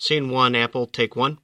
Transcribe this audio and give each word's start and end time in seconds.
Scene 0.00 0.30
one, 0.30 0.54
Apple, 0.54 0.86
take 0.92 1.16
one. 1.16 1.38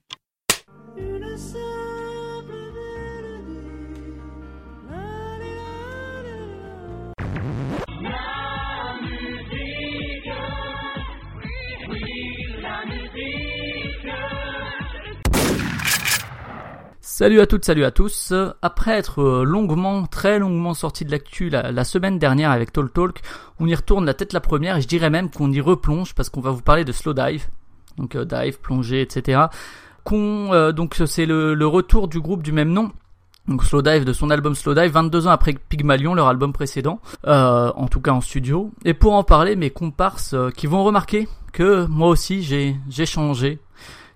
Salut 17.01 17.39
à 17.41 17.45
toutes, 17.45 17.65
salut 17.65 17.83
à 17.83 17.91
tous. 17.91 18.33
Après 18.61 18.91
être 18.91 19.21
euh, 19.21 19.43
longuement, 19.43 20.05
très 20.05 20.39
longuement 20.39 20.73
sorti 20.73 21.03
de 21.03 21.11
l'actu 21.11 21.49
la, 21.49 21.83
semaine 21.83 22.19
dernière 22.19 22.51
avec 22.51 22.71
Talk 22.71 22.93
Talk, 22.93 23.21
on 23.59 23.67
y 23.67 23.75
retourne 23.75 24.05
la 24.05 24.13
tête 24.13 24.31
la 24.31 24.41
première 24.41 24.77
et 24.77 24.81
je 24.81 24.87
dirais 24.87 25.09
même 25.09 25.29
qu'on 25.29 25.51
y 25.51 25.59
replonge 25.59 26.15
parce 26.15 26.29
qu'on 26.29 26.41
va 26.41 26.51
vous 26.51 26.61
parler 26.61 26.85
de 26.85 26.93
Slow 26.93 27.13
Dive. 27.13 27.47
Donc 27.97 28.15
euh, 28.15 28.25
dive, 28.25 28.59
plongée, 28.59 29.01
etc. 29.01 29.43
Euh, 30.11 30.71
donc 30.71 31.01
c'est 31.05 31.25
le, 31.25 31.65
retour 31.65 32.07
du 32.07 32.19
groupe 32.19 32.43
du 32.43 32.51
même 32.51 32.71
nom. 32.71 32.91
Donc 33.47 33.63
Slow 33.63 33.83
Dive 33.83 34.05
de 34.05 34.13
son 34.13 34.31
album 34.31 34.55
Slow 34.55 34.73
Dive, 34.73 34.91
22 34.91 35.27
ans 35.27 35.31
après 35.31 35.53
Pygmalion, 35.53 36.15
leur 36.15 36.27
album 36.27 36.51
précédent, 36.51 36.99
en 37.25 37.87
tout 37.87 38.01
cas 38.01 38.11
en 38.11 38.21
studio. 38.21 38.71
Et 38.85 38.95
pour 38.95 39.13
en 39.13 39.23
parler, 39.23 39.55
mes 39.55 39.69
comparses 39.69 40.35
qui 40.57 40.65
vont 40.65 40.83
remarquer 40.83 41.27
que 41.53 41.85
moi 41.85 42.07
aussi 42.07 42.41
j'ai 42.41 42.75
j'ai 42.89 43.05
changé 43.05 43.59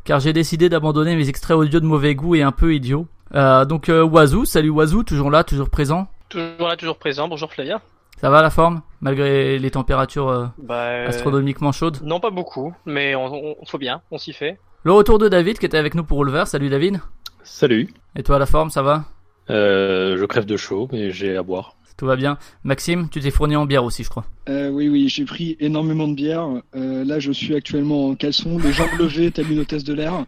car 0.03 0.19
j'ai 0.19 0.33
décidé 0.33 0.69
d'abandonner 0.69 1.15
mes 1.15 1.29
extraits 1.29 1.55
audio 1.55 1.79
de 1.79 1.85
mauvais 1.85 2.15
goût 2.15 2.33
et 2.33 2.41
un 2.41 2.51
peu 2.51 2.73
idiots. 2.73 3.05
Euh, 3.35 3.65
donc 3.65 3.89
euh, 3.89 4.03
Wazoo, 4.03 4.45
salut 4.45 4.69
Wazoo, 4.69 5.03
toujours 5.03 5.29
là, 5.29 5.43
toujours 5.43 5.69
présent? 5.69 6.07
Toujours 6.29 6.67
là, 6.67 6.75
toujours 6.75 6.97
présent, 6.97 7.27
bonjour 7.27 7.51
Flavia. 7.51 7.79
Ça 8.21 8.29
va 8.29 8.41
la 8.41 8.49
forme, 8.49 8.81
malgré 9.01 9.57
les 9.59 9.71
températures 9.71 10.29
euh, 10.29 10.45
bah, 10.57 11.05
astronomiquement 11.07 11.71
chaudes? 11.71 11.99
Non, 12.03 12.19
pas 12.19 12.31
beaucoup, 12.31 12.73
mais 12.85 13.15
on, 13.15 13.55
faut 13.65 13.77
bien, 13.77 14.01
on 14.11 14.17
s'y 14.17 14.33
fait. 14.33 14.59
Le 14.83 14.91
retour 14.91 15.19
de 15.19 15.29
David 15.29 15.57
qui 15.57 15.65
était 15.65 15.77
avec 15.77 15.95
nous 15.95 16.03
pour 16.03 16.23
Ulver, 16.23 16.43
salut 16.45 16.69
David. 16.69 16.99
Salut. 17.43 17.93
Et 18.15 18.23
toi 18.23 18.37
la 18.39 18.45
forme, 18.45 18.69
ça 18.69 18.81
va? 18.81 19.05
Je 19.47 20.25
crève 20.25 20.45
de 20.45 20.57
chaud, 20.57 20.87
mais 20.91 21.11
j'ai 21.11 21.35
à 21.35 21.43
boire. 21.43 21.75
Tout 21.99 22.05
va 22.05 22.15
bien. 22.15 22.37
Maxime, 22.63 23.09
tu 23.09 23.19
t'es 23.19 23.29
fourni 23.29 23.57
en 23.57 23.65
bière 23.65 23.83
aussi, 23.83 24.05
je 24.05 24.09
crois. 24.09 24.23
Euh, 24.47 24.69
oui, 24.69 24.87
oui, 24.87 25.09
j'ai 25.09 25.25
pris 25.25 25.57
énormément 25.59 26.07
de 26.07 26.13
bière. 26.13 26.47
Euh, 26.73 27.03
là, 27.03 27.19
je 27.19 27.33
suis 27.33 27.53
actuellement 27.53 28.07
en 28.07 28.15
caleçon, 28.15 28.57
les 28.57 28.71
jambes 28.71 28.97
levées, 28.97 29.31
telle 29.31 29.51
une 29.51 29.59
hôtesse 29.59 29.83
de 29.83 29.93
l'air. 29.93 30.25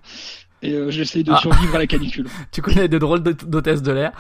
Et 0.62 0.74
euh, 0.74 0.92
j'essaye 0.92 1.24
de 1.24 1.32
ah. 1.32 1.38
survivre 1.38 1.74
à 1.74 1.80
la 1.80 1.88
canicule. 1.88 2.28
tu 2.52 2.62
connais 2.62 2.90
de 2.90 2.98
drôles 2.98 3.24
d'hôtesse 3.24 3.82
de 3.82 3.94
l'air. 3.94 4.12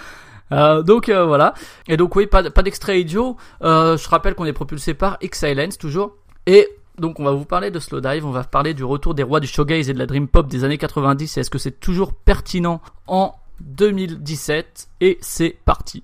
Donc 0.51 1.09
voilà. 1.09 1.53
Et 1.87 1.97
donc 1.97 2.15
oui, 2.15 2.27
pas, 2.27 2.49
pas 2.49 2.63
d'extrait 2.63 3.01
idiot. 3.01 3.37
je 3.61 4.09
rappelle 4.09 4.35
qu'on 4.35 4.45
est 4.45 4.53
propulsé 4.53 4.93
par 4.93 5.17
X-Silence 5.21 5.77
toujours. 5.77 6.15
Et 6.45 6.67
donc 6.97 7.19
on 7.19 7.23
va 7.23 7.31
vous 7.31 7.45
parler 7.45 7.71
de 7.71 7.79
Slow 7.79 8.01
Dive, 8.01 8.25
on 8.25 8.31
va 8.31 8.43
parler 8.43 8.73
du 8.73 8.83
retour 8.83 9.13
des 9.13 9.23
rois 9.23 9.39
du 9.39 9.47
showgaze 9.47 9.89
et 9.89 9.93
de 9.93 9.99
la 9.99 10.05
dream 10.05 10.27
pop 10.27 10.47
des 10.47 10.63
années 10.63 10.77
90 10.77 11.37
et 11.37 11.41
est-ce 11.41 11.49
que 11.49 11.57
c'est 11.57 11.79
toujours 11.79 12.13
pertinent 12.13 12.81
en 13.07 13.33
2017 13.61 14.89
et 15.01 15.17
c'est 15.21 15.57
parti. 15.65 16.03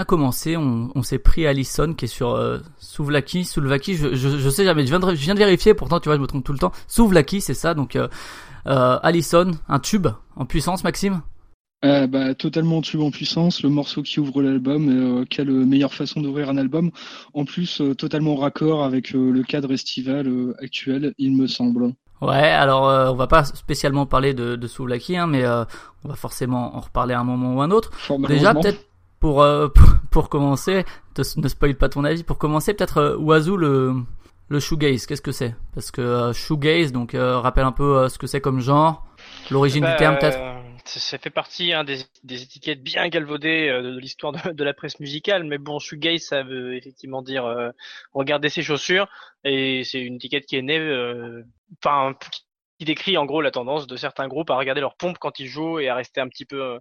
Bien, 0.00 0.04
commencer, 0.04 0.56
on, 0.56 1.02
s'est 1.02 1.18
pris 1.18 1.46
Allison 1.46 1.92
qui 1.92 2.06
est 2.06 2.08
sur 2.08 2.30
euh, 2.30 2.58
Souvlaki. 2.78 3.44
Souvlaki, 3.44 3.94
je, 3.94 4.14
je, 4.14 4.48
sais 4.48 4.64
jamais, 4.64 4.82
je 4.82 4.88
viens, 4.88 5.00
de, 5.00 5.14
je 5.14 5.20
viens 5.20 5.34
de 5.34 5.38
vérifier, 5.38 5.74
pourtant 5.74 6.00
tu 6.00 6.08
vois, 6.08 6.16
je 6.16 6.22
me 6.22 6.26
trompe 6.26 6.44
tout 6.44 6.52
le 6.52 6.58
temps. 6.58 6.72
Souvlaki, 6.88 7.40
c'est 7.40 7.54
ça, 7.54 7.74
donc 7.74 7.96
euh, 7.96 8.08
euh, 8.66 8.98
Allison, 9.02 9.50
un 9.68 9.78
tube 9.78 10.08
en 10.36 10.46
puissance, 10.46 10.84
Maxime? 10.84 11.20
Euh, 11.84 12.06
bah, 12.06 12.34
totalement 12.34 12.80
tube 12.82 13.00
en 13.00 13.10
puissance, 13.10 13.62
le 13.62 13.68
morceau 13.68 14.02
qui 14.02 14.20
ouvre 14.20 14.42
l'album, 14.42 14.88
euh, 14.88 15.24
quelle 15.28 15.50
meilleure 15.50 15.94
façon 15.94 16.20
d'ouvrir 16.20 16.48
un 16.48 16.56
album. 16.56 16.90
En 17.34 17.44
plus, 17.44 17.82
totalement 17.98 18.36
raccord 18.36 18.84
avec 18.84 19.10
le 19.10 19.42
cadre 19.42 19.72
estival 19.72 20.54
actuel, 20.62 21.14
il 21.18 21.36
me 21.36 21.46
semble. 21.46 21.92
Ouais, 22.22 22.50
alors 22.50 22.82
on 23.12 23.16
va 23.16 23.26
pas 23.26 23.44
spécialement 23.44 24.04
parler 24.04 24.34
de, 24.34 24.56
de 24.56 24.66
Souvlaki, 24.66 25.16
hein, 25.16 25.26
mais 25.26 25.46
on 25.46 26.08
va 26.08 26.16
forcément 26.16 26.76
en 26.76 26.80
reparler 26.80 27.14
à 27.14 27.20
un 27.20 27.24
moment 27.24 27.54
ou 27.54 27.62
un 27.62 27.70
autre. 27.70 27.90
Déjà, 28.28 28.54
peut-être 28.54 28.89
euh, 29.24 29.68
pour, 29.74 29.86
pour, 30.10 30.28
commencer, 30.28 30.84
ne 31.36 31.48
spoil 31.48 31.74
pas 31.74 31.88
ton 31.88 32.04
avis, 32.04 32.24
pour 32.24 32.38
commencer, 32.38 32.74
peut-être 32.74 32.98
euh, 32.98 33.16
Oiseau 33.16 33.56
le, 33.56 33.94
le 34.48 34.60
shoegaze, 34.60 35.06
qu'est-ce 35.06 35.22
que 35.22 35.32
c'est? 35.32 35.54
Parce 35.74 35.90
que 35.90 36.00
euh, 36.00 36.32
shoegaze, 36.32 36.92
donc 36.92 37.12
rappelle 37.14 37.64
un 37.64 37.72
peu 37.72 38.08
ce 38.08 38.18
que 38.18 38.26
c'est 38.26 38.40
comme 38.40 38.60
genre, 38.60 39.06
l'origine 39.50 39.84
du 39.84 39.96
terme 39.96 40.18
peut-être? 40.18 40.38
ça 40.86 41.18
fait 41.18 41.30
partie 41.30 41.72
hein, 41.72 41.84
des, 41.84 41.98
des, 42.24 42.42
étiquettes 42.42 42.82
bien 42.82 43.06
galvaudées 43.08 43.68
de, 43.68 43.96
l'histoire 43.98 44.32
de, 44.32 44.64
la 44.64 44.74
presse 44.74 44.98
musicale, 44.98 45.44
mais 45.44 45.58
bon, 45.58 45.78
shoegaze, 45.78 46.22
ça 46.22 46.42
veut 46.42 46.74
effectivement 46.74 47.22
dire 47.22 47.44
regarder 48.12 48.48
ses 48.48 48.62
chaussures, 48.62 49.06
et 49.44 49.84
c'est 49.84 50.00
une 50.00 50.16
étiquette 50.16 50.46
qui 50.46 50.56
est 50.56 50.62
née, 50.62 51.42
enfin, 51.78 52.16
qui 52.78 52.84
décrit 52.86 53.16
en 53.18 53.26
gros 53.26 53.40
la 53.40 53.52
tendance 53.52 53.86
de 53.86 53.94
certains 53.94 54.26
groupes 54.26 54.50
à 54.50 54.56
regarder 54.56 54.80
leurs 54.80 54.96
pompes 54.96 55.18
quand 55.18 55.38
ils 55.38 55.46
jouent 55.46 55.78
et 55.78 55.88
à 55.88 55.94
rester 55.94 56.20
un 56.20 56.28
petit 56.28 56.46
peu. 56.46 56.80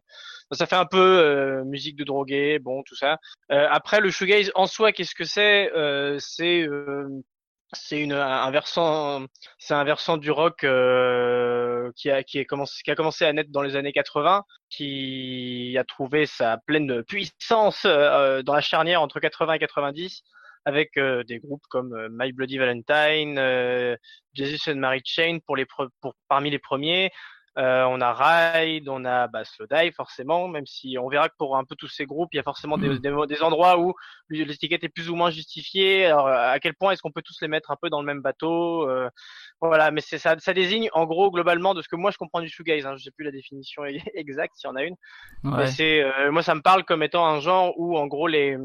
Euh, 0.52 0.56
ça 0.56 0.66
fait 0.66 0.76
un 0.76 0.86
peu 0.86 0.98
euh, 0.98 1.64
musique 1.66 1.96
de 1.96 2.04
drogué, 2.04 2.60
bon 2.60 2.84
tout 2.84 2.96
ça. 2.96 3.18
Euh, 3.52 3.68
après 3.70 4.00
le 4.02 4.10
shoegaze 4.12 4.52
en 4.56 4.68
soi, 4.68 4.92
qu'est-ce 4.92 5.16
que 5.16 5.26
c'est 5.26 5.72
C'est 6.20 6.68
c'est 7.74 8.02
une 8.02 8.14
un 8.14 8.50
versant 8.50 9.26
c'est 9.60 9.76
un 9.76 9.84
versant 9.84 10.18
du 10.18 10.32
rock 10.32 10.66
qui 11.96 12.10
a 12.10 12.24
qui 12.24 12.44
commencé 12.46 12.82
qui 12.84 12.90
a 12.92 12.96
commencé 12.96 13.26
à 13.26 13.34
naître 13.34 13.52
dans 13.52 13.62
les 13.62 13.76
années 13.76 13.92
80 13.92 14.44
qui 14.72 15.76
a 15.78 15.84
trouvé 15.84 16.26
sa 16.26 16.58
pleine 16.58 17.04
puissance 17.04 17.84
dans 17.86 18.54
la 18.54 18.62
charnière 18.62 19.04
entre 19.04 19.20
80 19.20 19.54
et 19.54 19.60
90 19.60 20.24
avec 20.66 20.98
euh, 20.98 21.24
des 21.24 21.40
groupes 21.40 21.66
comme 21.70 21.94
euh, 21.94 22.08
My 22.12 22.32
Bloody 22.32 22.58
Valentine, 22.58 23.38
euh, 23.38 23.96
Jesus 24.34 24.70
and 24.70 24.76
Mary 24.76 25.02
Chain 25.04 25.40
pour 25.46 25.56
les 25.56 25.66
pour 25.66 26.16
parmi 26.28 26.50
les 26.50 26.60
premiers. 26.60 27.12
On 27.58 28.02
a 28.02 28.14
Ride, 28.14 28.88
on 28.90 29.06
a 29.06 29.28
bah, 29.28 29.44
Slow 29.44 29.66
Dive 29.70 29.94
forcément, 29.94 30.48
même 30.48 30.66
si 30.66 30.98
on 30.98 31.10
verra 31.10 31.30
que 31.30 31.36
pour 31.38 31.58
un 31.58 31.64
peu 31.64 31.76
tous 31.76 31.88
ces 31.88 32.06
groupes, 32.06 32.30
il 32.34 32.38
y 32.38 32.40
a 32.40 32.44
forcément 32.44 32.78
des, 32.78 32.90
mmh. 32.90 33.26
des, 33.28 33.44
endroits 33.44 33.80
où 33.80 33.94
l'étiquette 34.30 34.84
est 34.84 34.90
plus 34.90 35.10
ou 35.10 35.16
moins 35.16 35.30
justifiée. 35.30 36.06
Alors 36.06 36.28
à 36.28 36.60
quel 36.60 36.74
point 36.76 36.92
est-ce 36.92 37.02
qu'on 37.02 37.12
peut 37.12 37.22
tous 37.22 37.42
les 37.42 37.48
mettre 37.48 37.72
un 37.72 37.78
peu 37.82 37.90
dans 37.90 38.00
le 38.00 38.06
même 38.06 38.22
bateau 38.22 38.90
Voilà, 39.62 39.92
mais 39.92 40.02
c'est 40.02 40.18
ça, 40.18 40.36
ça 40.40 40.54
désigne 40.54 40.90
en 40.94 41.06
gros 41.06 41.32
globalement 41.32 41.74
de 41.74 41.82
ce 41.82 41.90
que 41.90 41.96
moi 41.96 42.12
je 42.12 42.18
comprends 42.18 42.42
du 42.42 42.50
shoegaze. 42.50 42.86
Hein, 42.86 42.96
je 42.98 43.04
sais 43.04 43.12
plus 43.12 43.26
la 43.26 43.32
définition 43.32 43.84
exacte 44.14 44.56
s'il 44.56 44.70
y 44.70 44.72
en 44.72 44.76
a 44.76 44.84
une. 44.84 44.96
Ouais. 45.44 45.68
c'est 45.68 46.04
moi 46.32 46.44
ça 46.44 46.56
me 46.56 46.62
parle 46.62 46.84
comme 46.84 47.04
étant 47.04 47.26
un 47.26 47.40
genre 47.40 47.74
où 47.78 47.98
en 47.98 48.08
gros 48.08 48.28
les 48.28 48.58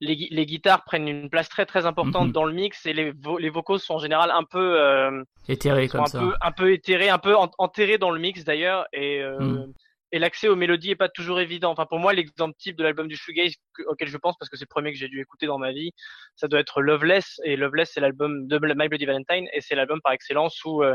les, 0.00 0.28
les, 0.30 0.46
guitares 0.46 0.84
prennent 0.84 1.08
une 1.08 1.30
place 1.30 1.48
très 1.48 1.66
très 1.66 1.86
importante 1.86 2.32
dans 2.32 2.44
le 2.44 2.52
mix 2.52 2.84
et 2.86 2.92
les, 2.92 3.12
les 3.38 3.50
vocaux 3.50 3.78
sont 3.78 3.94
en 3.94 3.98
général 3.98 4.30
un 4.30 4.44
peu 4.44 4.78
euh, 4.80 5.22
éthérés 5.48 5.88
comme 5.88 6.02
un 6.02 6.06
ça. 6.06 6.20
Peu, 6.20 6.34
un 6.40 6.52
peu 6.52 6.72
éthérés, 6.72 7.08
un 7.08 7.18
peu 7.18 7.34
enterrés 7.36 7.98
dans 7.98 8.10
le 8.10 8.20
mix 8.20 8.44
d'ailleurs 8.44 8.86
et 8.92 9.20
euh, 9.22 9.38
mhm. 9.38 9.72
et 10.12 10.18
l'accès 10.18 10.48
aux 10.48 10.56
mélodies 10.56 10.90
est 10.90 10.96
pas 10.96 11.08
toujours 11.08 11.40
évident. 11.40 11.70
Enfin 11.70 11.86
pour 11.86 11.98
moi 11.98 12.12
l'exemple 12.12 12.54
type 12.58 12.76
de 12.76 12.82
l'album 12.82 13.08
du 13.08 13.16
shoegaze 13.16 13.54
auquel 13.86 14.08
je 14.08 14.18
pense 14.18 14.36
parce 14.38 14.50
que 14.50 14.56
c'est 14.56 14.64
le 14.64 14.74
premier 14.74 14.92
que 14.92 14.98
j'ai 14.98 15.08
dû 15.08 15.20
écouter 15.20 15.46
dans 15.46 15.58
ma 15.58 15.72
vie, 15.72 15.92
ça 16.34 16.46
doit 16.46 16.60
être 16.60 16.82
Loveless 16.82 17.40
et 17.44 17.56
Loveless 17.56 17.92
c'est 17.94 18.00
l'album 18.00 18.46
de 18.46 18.58
My 18.58 18.88
Bloody 18.88 19.06
Valentine 19.06 19.48
et 19.52 19.60
c'est 19.60 19.74
l'album 19.74 20.00
par 20.02 20.12
excellence 20.12 20.62
où 20.64 20.82
euh, 20.82 20.94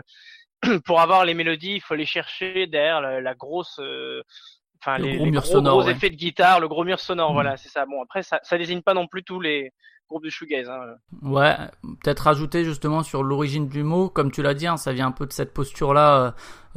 pour 0.85 1.01
avoir 1.01 1.25
les 1.25 1.33
mélodies, 1.33 1.75
il 1.75 1.81
faut 1.81 1.95
les 1.95 2.05
chercher 2.05 2.67
derrière 2.67 3.01
la, 3.01 3.19
la 3.19 3.33
grosse 3.33 3.79
euh, 3.79 4.21
enfin 4.81 4.97
les, 4.97 5.17
gros, 5.17 5.87
effets 5.87 6.09
de 6.09 6.15
guitare, 6.15 6.59
le 6.59 6.67
gros 6.67 6.83
mur 6.83 6.99
sonore, 6.99 7.31
mm. 7.31 7.33
voilà, 7.33 7.57
c'est 7.57 7.69
ça. 7.69 7.85
Bon, 7.85 8.01
après, 8.01 8.23
ça, 8.23 8.39
ça 8.43 8.57
désigne 8.57 8.81
pas 8.81 8.93
non 8.93 9.07
plus 9.07 9.23
tous 9.23 9.39
les 9.39 9.71
groupes 10.09 10.23
de 10.23 10.29
shoegaze. 10.29 10.69
Hein. 10.69 10.95
Ouais, 11.21 11.55
peut-être 12.03 12.21
rajouter 12.21 12.63
justement 12.63 13.03
sur 13.03 13.23
l'origine 13.23 13.67
du 13.67 13.83
mot, 13.83 14.09
comme 14.09 14.31
tu 14.31 14.41
l'as 14.41 14.53
dit, 14.53 14.67
hein, 14.67 14.77
ça 14.77 14.91
vient 14.93 15.07
un 15.07 15.11
peu 15.11 15.25
de 15.25 15.33
cette 15.33 15.53
posture-là 15.53 16.17
euh, 16.17 16.31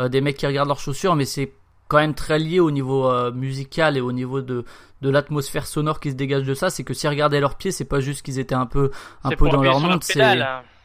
euh, 0.05 0.09
des 0.09 0.21
mecs 0.21 0.37
qui 0.37 0.47
regardent 0.47 0.69
leurs 0.69 0.81
chaussures, 0.81 1.17
mais 1.17 1.25
c'est 1.25 1.53
quand 1.89 1.99
même 1.99 2.15
très 2.15 2.39
lié 2.39 2.61
au 2.61 2.71
niveau 2.71 3.11
euh, 3.11 3.33
musical 3.33 3.97
et 3.97 4.01
au 4.01 4.13
niveau 4.13 4.41
de 4.41 4.65
de 5.03 5.11
l'atmosphère 5.11 5.67
sonore 5.67 6.01
qui 6.01 6.11
se 6.11 6.17
dégage 6.17 6.45
de 6.45 6.55
ça. 6.55 6.71
C'est 6.71 6.83
que 6.83 6.95
si 6.95 7.07
regardaient 7.07 7.41
leurs 7.41 7.57
pieds, 7.57 7.73
c'est 7.73 7.85
pas 7.85 8.01
juste 8.01 8.23
qu'ils 8.23 8.39
étaient 8.39 8.55
un 8.55 8.65
peu 8.65 8.91
un 9.23 9.31
peu 9.31 9.51
dans 9.51 9.63
leur 9.63 9.81
monde, 9.81 10.03
c'est 10.03 10.19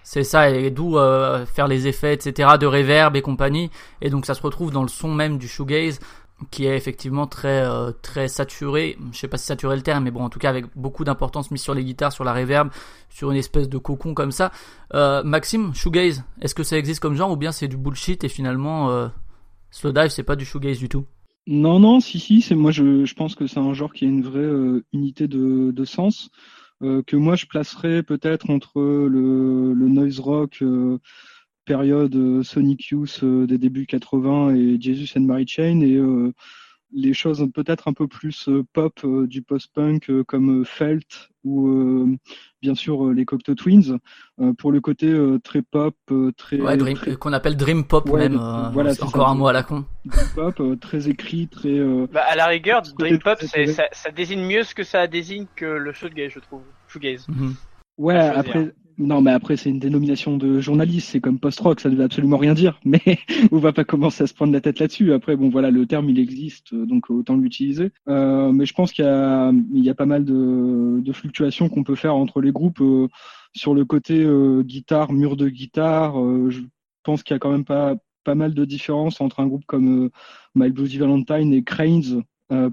c'est 0.03 0.23
ça, 0.23 0.49
et 0.49 0.71
d'où 0.71 0.97
euh, 0.97 1.45
faire 1.45 1.67
les 1.67 1.87
effets, 1.87 2.15
etc., 2.15 2.57
de 2.59 2.65
reverb 2.65 3.15
et 3.15 3.21
compagnie. 3.21 3.69
Et 4.01 4.09
donc 4.09 4.25
ça 4.25 4.33
se 4.33 4.41
retrouve 4.41 4.71
dans 4.71 4.81
le 4.81 4.87
son 4.87 5.13
même 5.13 5.37
du 5.37 5.47
shoegaze, 5.47 5.99
qui 6.51 6.65
est 6.65 6.75
effectivement 6.75 7.27
très 7.27 7.61
euh, 7.63 7.91
très 8.01 8.27
saturé. 8.27 8.97
Je 9.11 9.17
sais 9.17 9.27
pas 9.27 9.37
si 9.37 9.45
saturé 9.45 9.75
le 9.75 9.81
terme, 9.81 10.03
mais 10.03 10.11
bon, 10.11 10.21
en 10.23 10.29
tout 10.29 10.39
cas 10.39 10.49
avec 10.49 10.65
beaucoup 10.75 11.03
d'importance 11.03 11.51
mise 11.51 11.61
sur 11.61 11.73
les 11.73 11.83
guitares, 11.83 12.11
sur 12.11 12.23
la 12.23 12.33
reverb, 12.33 12.69
sur 13.09 13.31
une 13.31 13.37
espèce 13.37 13.69
de 13.69 13.77
cocon 13.77 14.13
comme 14.13 14.31
ça. 14.31 14.51
Euh, 14.93 15.23
Maxime, 15.23 15.73
shoegaze, 15.73 16.23
est-ce 16.41 16.55
que 16.55 16.63
ça 16.63 16.77
existe 16.77 16.99
comme 16.99 17.15
genre 17.15 17.31
ou 17.31 17.37
bien 17.37 17.51
c'est 17.51 17.67
du 17.67 17.77
bullshit 17.77 18.23
et 18.23 18.29
finalement 18.29 18.89
euh, 18.89 19.07
Slowdive 19.71 20.09
c'est 20.09 20.23
pas 20.23 20.35
du 20.35 20.45
shoegaze 20.45 20.79
du 20.79 20.89
tout? 20.89 21.05
Non, 21.47 21.79
non, 21.79 21.99
si, 21.99 22.19
si, 22.19 22.41
c'est 22.41 22.55
moi 22.55 22.71
je, 22.71 23.05
je 23.05 23.13
pense 23.15 23.35
que 23.35 23.47
c'est 23.47 23.59
un 23.59 23.73
genre 23.73 23.91
qui 23.91 24.05
a 24.05 24.07
une 24.07 24.21
vraie 24.21 24.39
euh, 24.39 24.83
unité 24.93 25.27
de, 25.27 25.71
de 25.71 25.85
sens. 25.85 26.29
Euh, 26.81 27.03
que 27.05 27.17
moi 27.17 27.35
je 27.35 27.45
placerais 27.45 28.03
peut-être 28.03 28.49
entre 28.49 28.79
le, 28.79 29.73
le 29.73 29.87
noise 29.89 30.21
rock 30.21 30.59
euh, 30.61 30.97
période 31.73 32.15
euh, 32.15 32.41
Sonic 32.41 32.87
Youth 32.89 33.23
des 33.23 33.59
débuts 33.59 33.85
80 33.85 34.55
et 34.55 34.81
Jesus 34.81 35.15
and 35.15 35.21
Mary 35.21 35.45
Chain 35.47 35.81
et 35.81 35.99
les 36.91 37.13
choses 37.13 37.47
peut-être 37.53 37.87
un 37.87 37.93
peu 37.93 38.07
plus 38.07 38.49
pop 38.73 39.05
du 39.27 39.43
post-punk 39.43 40.11
comme 40.23 40.65
Felt 40.65 41.29
ou 41.43 42.17
bien 42.63 42.73
sûr 42.73 43.11
les 43.13 43.25
Cocteau 43.25 43.53
Twins 43.53 43.99
pour 44.57 44.71
le 44.71 44.81
côté 44.81 45.15
très 45.43 45.61
pop 45.61 45.95
très, 46.35 46.59
ouais, 46.59 46.77
dream, 46.77 46.95
très... 46.97 47.15
qu'on 47.15 47.31
appelle 47.33 47.55
dream 47.57 47.83
pop 47.83 48.09
Ouais, 48.09 48.21
même 48.27 48.33
de- 48.39 48.73
voilà, 48.73 48.95
c'est 48.95 49.03
encore 49.03 49.27
ça. 49.27 49.31
un 49.33 49.35
mot 49.35 49.47
à 49.47 49.53
la 49.53 49.61
con 49.61 49.85
dream 50.05 50.27
pop 50.33 50.59
euh, 50.61 50.75
très 50.77 51.07
écrit 51.09 51.47
très 51.47 51.77
euh, 51.77 52.07
Bah, 52.11 52.23
à 52.27 52.35
la 52.35 52.47
rigueur, 52.47 52.81
Dream 52.97 53.19
Pop, 53.19 53.37
très 53.37 53.67
ça, 53.67 53.83
ça 53.91 54.09
désigne 54.09 54.41
mieux 54.43 54.63
ce 54.63 54.73
que 54.73 54.83
ça 54.83 55.05
désigne 55.05 55.45
que 55.55 55.65
le 55.65 55.93
shoegaze, 55.93 56.31
je 56.33 56.39
trouve. 56.39 56.61
Shoegaze. 56.87 57.27
Mhm. 57.27 57.53
Ouais, 57.99 58.15
après, 58.15 58.73
non, 58.99 59.21
mais 59.21 59.31
après, 59.31 59.55
c'est 59.55 59.69
une 59.69 59.79
dénomination 59.79 60.35
de 60.35 60.59
journaliste, 60.59 61.09
c'est 61.11 61.21
comme 61.21 61.39
post-rock, 61.39 61.79
ça 61.79 61.89
ne 61.89 61.95
veut 61.95 62.03
absolument 62.03 62.35
rien 62.35 62.53
dire, 62.53 62.81
mais 62.85 63.01
on 63.51 63.57
va 63.57 63.71
pas 63.71 63.85
commencer 63.85 64.23
à 64.23 64.27
se 64.27 64.33
prendre 64.33 64.51
la 64.51 64.59
tête 64.59 64.79
là-dessus. 64.79 65.13
Après, 65.13 65.37
bon, 65.37 65.49
voilà, 65.49 65.71
le 65.71 65.85
terme, 65.85 66.09
il 66.09 66.19
existe, 66.19 66.73
euh, 66.73 66.85
donc 66.85 67.09
autant 67.09 67.37
l'utiliser. 67.37 67.91
Euh, 68.09 68.51
mais 68.51 68.65
je 68.65 68.73
pense 68.73 68.91
qu'il 68.91 69.05
y 69.05 69.79
y 69.79 69.89
a 69.89 69.95
pas 69.95 70.05
mal 70.05 70.25
de, 70.25 71.11
fluctuations 71.13 71.69
qu'on 71.69 71.83
peut 71.83 71.95
faire 71.95 72.15
entre 72.15 72.39
les 72.41 72.51
groupes 72.51 72.81
euh, 72.81 73.07
sur 73.55 73.73
le 73.73 73.83
côté 73.83 74.27
guitare, 74.63 75.11
mur 75.11 75.35
de 75.37 75.49
guitare. 75.49 76.13
je 76.49 76.61
pense 77.03 77.23
qu'il 77.23 77.33
y 77.33 77.35
a 77.35 77.39
quand 77.39 77.51
même 77.51 77.65
pas, 77.65 77.95
pas 78.23 78.35
mal 78.35 78.53
de 78.53 78.63
différences 78.63 79.21
entre 79.21 79.39
un 79.39 79.47
groupe 79.47 79.63
comme 79.65 80.11
My 80.53 80.69
Bloody 80.69 80.99
Valentine 80.99 81.51
et 81.53 81.63
Cranes, 81.63 82.23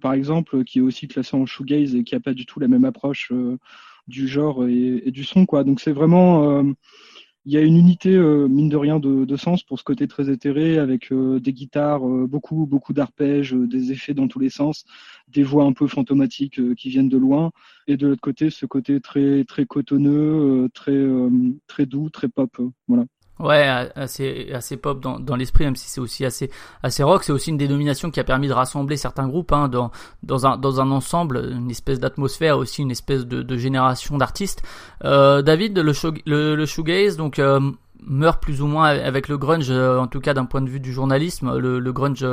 par 0.03 0.13
exemple, 0.13 0.65
qui 0.65 0.81
est 0.81 0.83
aussi 0.83 1.09
classé 1.09 1.35
en 1.35 1.47
shoegaze 1.47 1.95
et 1.95 2.05
qui 2.05 2.15
a 2.15 2.21
pas 2.21 2.35
du 2.35 2.45
tout 2.45 2.61
la 2.61 2.69
même 2.69 2.85
approche. 2.85 3.33
Du 4.09 4.29
genre 4.29 4.67
et, 4.67 5.11
du 5.11 5.25
son 5.25 5.47
quoi. 5.47 5.65
Donc 5.65 5.81
c'est 5.81 5.93
vraiment 5.93 6.51
euh, 6.51 6.63
il 7.45 7.53
y 7.53 7.57
a 7.57 7.61
une 7.61 7.77
unité 7.77 8.15
euh, 8.15 8.49
mine 8.49 8.69
de 8.69 8.77
rien 8.77 8.99
de, 8.99 9.25
de 9.25 9.37
sens 9.37 9.63
pour 9.63 9.79
ce 9.79 9.85
côté 9.85 10.09
très 10.09 10.31
éthéré 10.31 10.79
avec 10.79 11.13
euh, 11.13 11.39
des 11.41 11.53
guitares 11.53 12.01
beaucoup 12.01 12.67
beaucoup 12.67 12.93
d'arpèges 12.93 13.53
des 13.53 13.93
effets 13.93 14.15
dans 14.15 14.29
tous 14.29 14.39
les 14.41 14.51
sens 14.51 14.85
des 15.29 15.43
voix 15.43 15.65
un 15.65 15.73
peu 15.73 15.87
fantomatiques 15.87 16.75
qui 16.75 16.89
viennent 16.91 17.09
de 17.09 17.19
loin. 17.19 17.53
Et 17.87 17.97
de 17.97 18.09
l'autre 18.09 18.21
côté 18.21 18.51
ce 18.51 18.67
côté 18.67 19.01
très 19.01 19.45
très 19.45 19.67
cotonneux 19.67 20.69
très 20.75 21.07
très 21.67 21.87
doux 21.87 22.11
très 22.11 22.29
pop 22.29 22.57
voilà 22.89 23.07
Ouais, 23.39 23.91
assez, 23.97 24.51
assez 24.55 24.79
pop 24.79 24.99
dans, 24.99 25.21
dans 25.21 25.37
l'esprit, 25.37 25.65
même 25.65 25.77
si 25.77 25.91
c'est 25.91 26.01
aussi 26.01 26.25
assez, 26.25 26.51
assez 26.83 27.03
rock. 27.03 27.23
C'est 27.23 27.33
aussi 27.33 27.51
une 27.51 27.59
dénomination 27.59 28.11
qui 28.11 28.19
a 28.19 28.25
permis 28.25 28.49
de 28.49 28.55
rassembler 28.55 28.97
certains 28.97 29.29
groupes 29.29 29.53
hein, 29.53 29.69
dans, 29.69 29.91
dans, 30.23 30.47
un, 30.47 30.57
dans 30.57 30.81
un 30.81 30.91
ensemble, 30.91 31.51
une 31.53 31.71
espèce 31.71 32.01
d'atmosphère, 32.01 32.57
aussi 32.57 32.81
une 32.81 32.91
espèce 32.91 33.27
de, 33.27 33.43
de 33.43 33.57
génération 33.59 34.17
d'artistes. 34.17 34.63
Euh, 35.05 35.43
David, 35.43 35.79
le, 35.79 35.93
show, 35.93 36.13
le, 36.25 36.65
shoegaze, 36.65 37.19
donc 37.19 37.39
euh, 37.39 37.61
meurt 38.03 38.43
plus 38.43 38.63
ou 38.63 38.67
moins 38.69 38.89
avec 38.89 39.29
le 39.29 39.37
grunge, 39.37 39.71
euh, 39.71 39.99
en 39.99 40.07
tout 40.07 40.21
cas 40.21 40.33
d'un 40.33 40.47
point 40.47 40.63
de 40.63 40.71
vue 40.71 40.81
du 40.81 40.95
journalisme. 40.95 41.59
Le, 41.59 41.79
le 41.79 41.93
grunge 41.93 42.25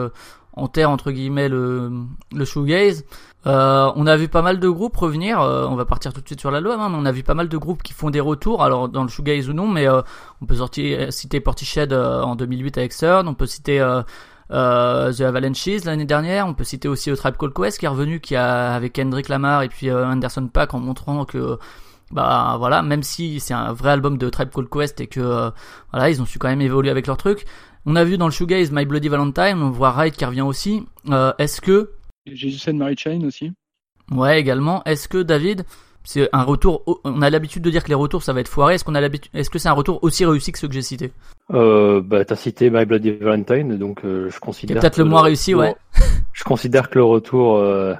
euh, 0.58 0.62
enterre 0.62 0.90
entre 0.90 1.12
guillemets 1.12 1.50
le, 1.50 1.92
le 2.34 2.46
shoegaze. 2.46 3.06
Euh, 3.46 3.92
on 3.96 4.08
a 4.08 4.16
vu 4.16 4.30
pas 4.30 4.42
mal 4.42 4.60
de 4.60 4.70
groupes 4.70 4.96
revenir. 4.96 5.42
euh, 5.42 5.68
on 5.68 5.76
va 5.76 5.84
partir 5.86 6.14
tout 6.14 6.22
de 6.22 6.26
suite 6.28 6.40
sur 6.40 6.50
l'album, 6.52 6.80
hein, 6.80 6.88
mais 6.90 6.98
on 6.98 7.06
a 7.06 7.12
vu 7.12 7.24
pas 7.24 7.34
mal 7.34 7.50
de 7.50 7.58
groupes 7.58 7.84
qui 7.84 7.92
font 7.94 8.10
des 8.10 8.22
retours. 8.22 8.64
Alors 8.64 8.88
dans 8.88 9.04
le 9.04 9.10
shoegaze 9.10 9.50
ou 9.50 9.54
non, 9.54 9.68
mais 9.68 9.88
euh, 9.88 10.02
on 10.42 10.46
peut 10.46 10.56
sortir, 10.56 11.12
citer 11.12 11.40
Portishead 11.42 11.92
euh, 11.92 12.22
en 12.22 12.36
2008 12.36 12.78
avec 12.78 12.96
Third. 12.96 13.28
On 13.28 13.34
peut 13.34 13.46
citer 13.46 13.82
euh, 13.82 14.02
euh, 14.52 15.12
The 15.12 15.22
Avalanches 15.22 15.84
l'année 15.86 16.06
dernière. 16.06 16.48
On 16.48 16.54
peut 16.54 16.64
citer 16.64 16.88
aussi 16.88 17.12
A 17.12 17.16
Tribe 17.18 17.36
Called 17.38 17.54
Quest 17.54 17.80
qui 17.80 17.86
est 17.86 17.90
revenu, 17.90 18.22
qui 18.22 18.36
a 18.36 18.74
avec 18.74 18.94
Kendrick 18.94 19.28
Lamar 19.28 19.64
et 19.64 19.68
puis 19.70 19.92
Anderson 19.92 20.48
Paak 20.48 20.74
en 20.74 20.80
montrant 20.80 21.26
que 21.26 21.58
bah 22.12 22.56
voilà, 22.60 22.84
même 22.84 23.02
si 23.02 23.40
c'est 23.40 23.56
un 23.56 23.74
vrai 23.74 23.90
album 23.90 24.18
de 24.20 24.30
Tribe 24.30 24.50
Called 24.54 24.70
Quest 24.70 25.02
et 25.02 25.08
que 25.08 25.52
voilà, 25.92 26.10
ils 26.10 26.22
ont 26.22 26.26
su 26.26 26.38
quand 26.40 26.48
même 26.48 26.62
évoluer 26.62 26.92
avec 26.92 27.08
leur 27.08 27.18
truc. 27.18 27.46
On 27.86 27.96
a 27.96 28.04
vu 28.04 28.18
dans 28.18 28.26
le 28.28 28.32
shoegaze 28.32 28.72
My 28.72 28.86
Bloody 28.86 29.10
Valentine, 29.10 29.62
on 29.62 29.70
voit 29.70 29.92
Ride 29.92 30.14
qui 30.14 30.24
revient 30.26 30.42
aussi. 30.42 30.86
Euh, 31.10 31.34
Est-ce 31.38 31.60
que 31.60 31.92
Jesus 32.26 32.70
and 32.70 32.76
Mary 32.76 32.96
Chain 32.98 33.22
aussi 33.26 33.52
Ouais, 34.12 34.40
également. 34.40 34.84
Est-ce 34.86 35.08
que 35.10 35.22
David, 35.22 35.66
c'est 36.06 36.30
un 36.32 36.44
retour 36.44 36.84
On 37.04 37.22
a 37.22 37.30
l'habitude 37.30 37.62
de 37.64 37.70
dire 37.70 37.84
que 37.84 37.90
les 37.90 37.96
retours 37.96 38.24
ça 38.24 38.32
va 38.32 38.40
être 38.40 38.48
foiré. 38.48 38.76
Est-ce 38.76 38.86
qu'on 38.86 38.96
a 38.96 39.02
l'habitude 39.02 39.32
Est-ce 39.34 39.50
que 39.50 39.60
c'est 39.60 39.68
un 39.70 39.74
retour 39.74 40.00
aussi 40.04 40.26
réussi 40.26 40.52
que 40.54 40.60
ceux 40.60 40.68
que 40.70 40.74
j'ai 40.74 40.82
cités? 40.82 41.12
Euh, 41.52 42.02
bah, 42.02 42.24
t'as 42.24 42.38
cité 42.38 42.70
My 42.70 42.86
Bloody 42.86 43.12
Valentine, 43.12 43.78
donc 43.78 44.06
euh, 44.06 44.30
je 44.30 44.40
considère. 44.40 44.78
est 44.78 44.80
peut-être 44.80 44.96
que 44.96 45.02
le 45.02 45.10
moins 45.10 45.22
réussi, 45.24 45.54
retour- 45.54 45.74
ouais. 45.74 46.06
Je 46.32 46.44
considère 46.46 46.90
que 46.90 46.98
le 47.00 47.04
retour 47.04 47.58
euh, 47.58 47.94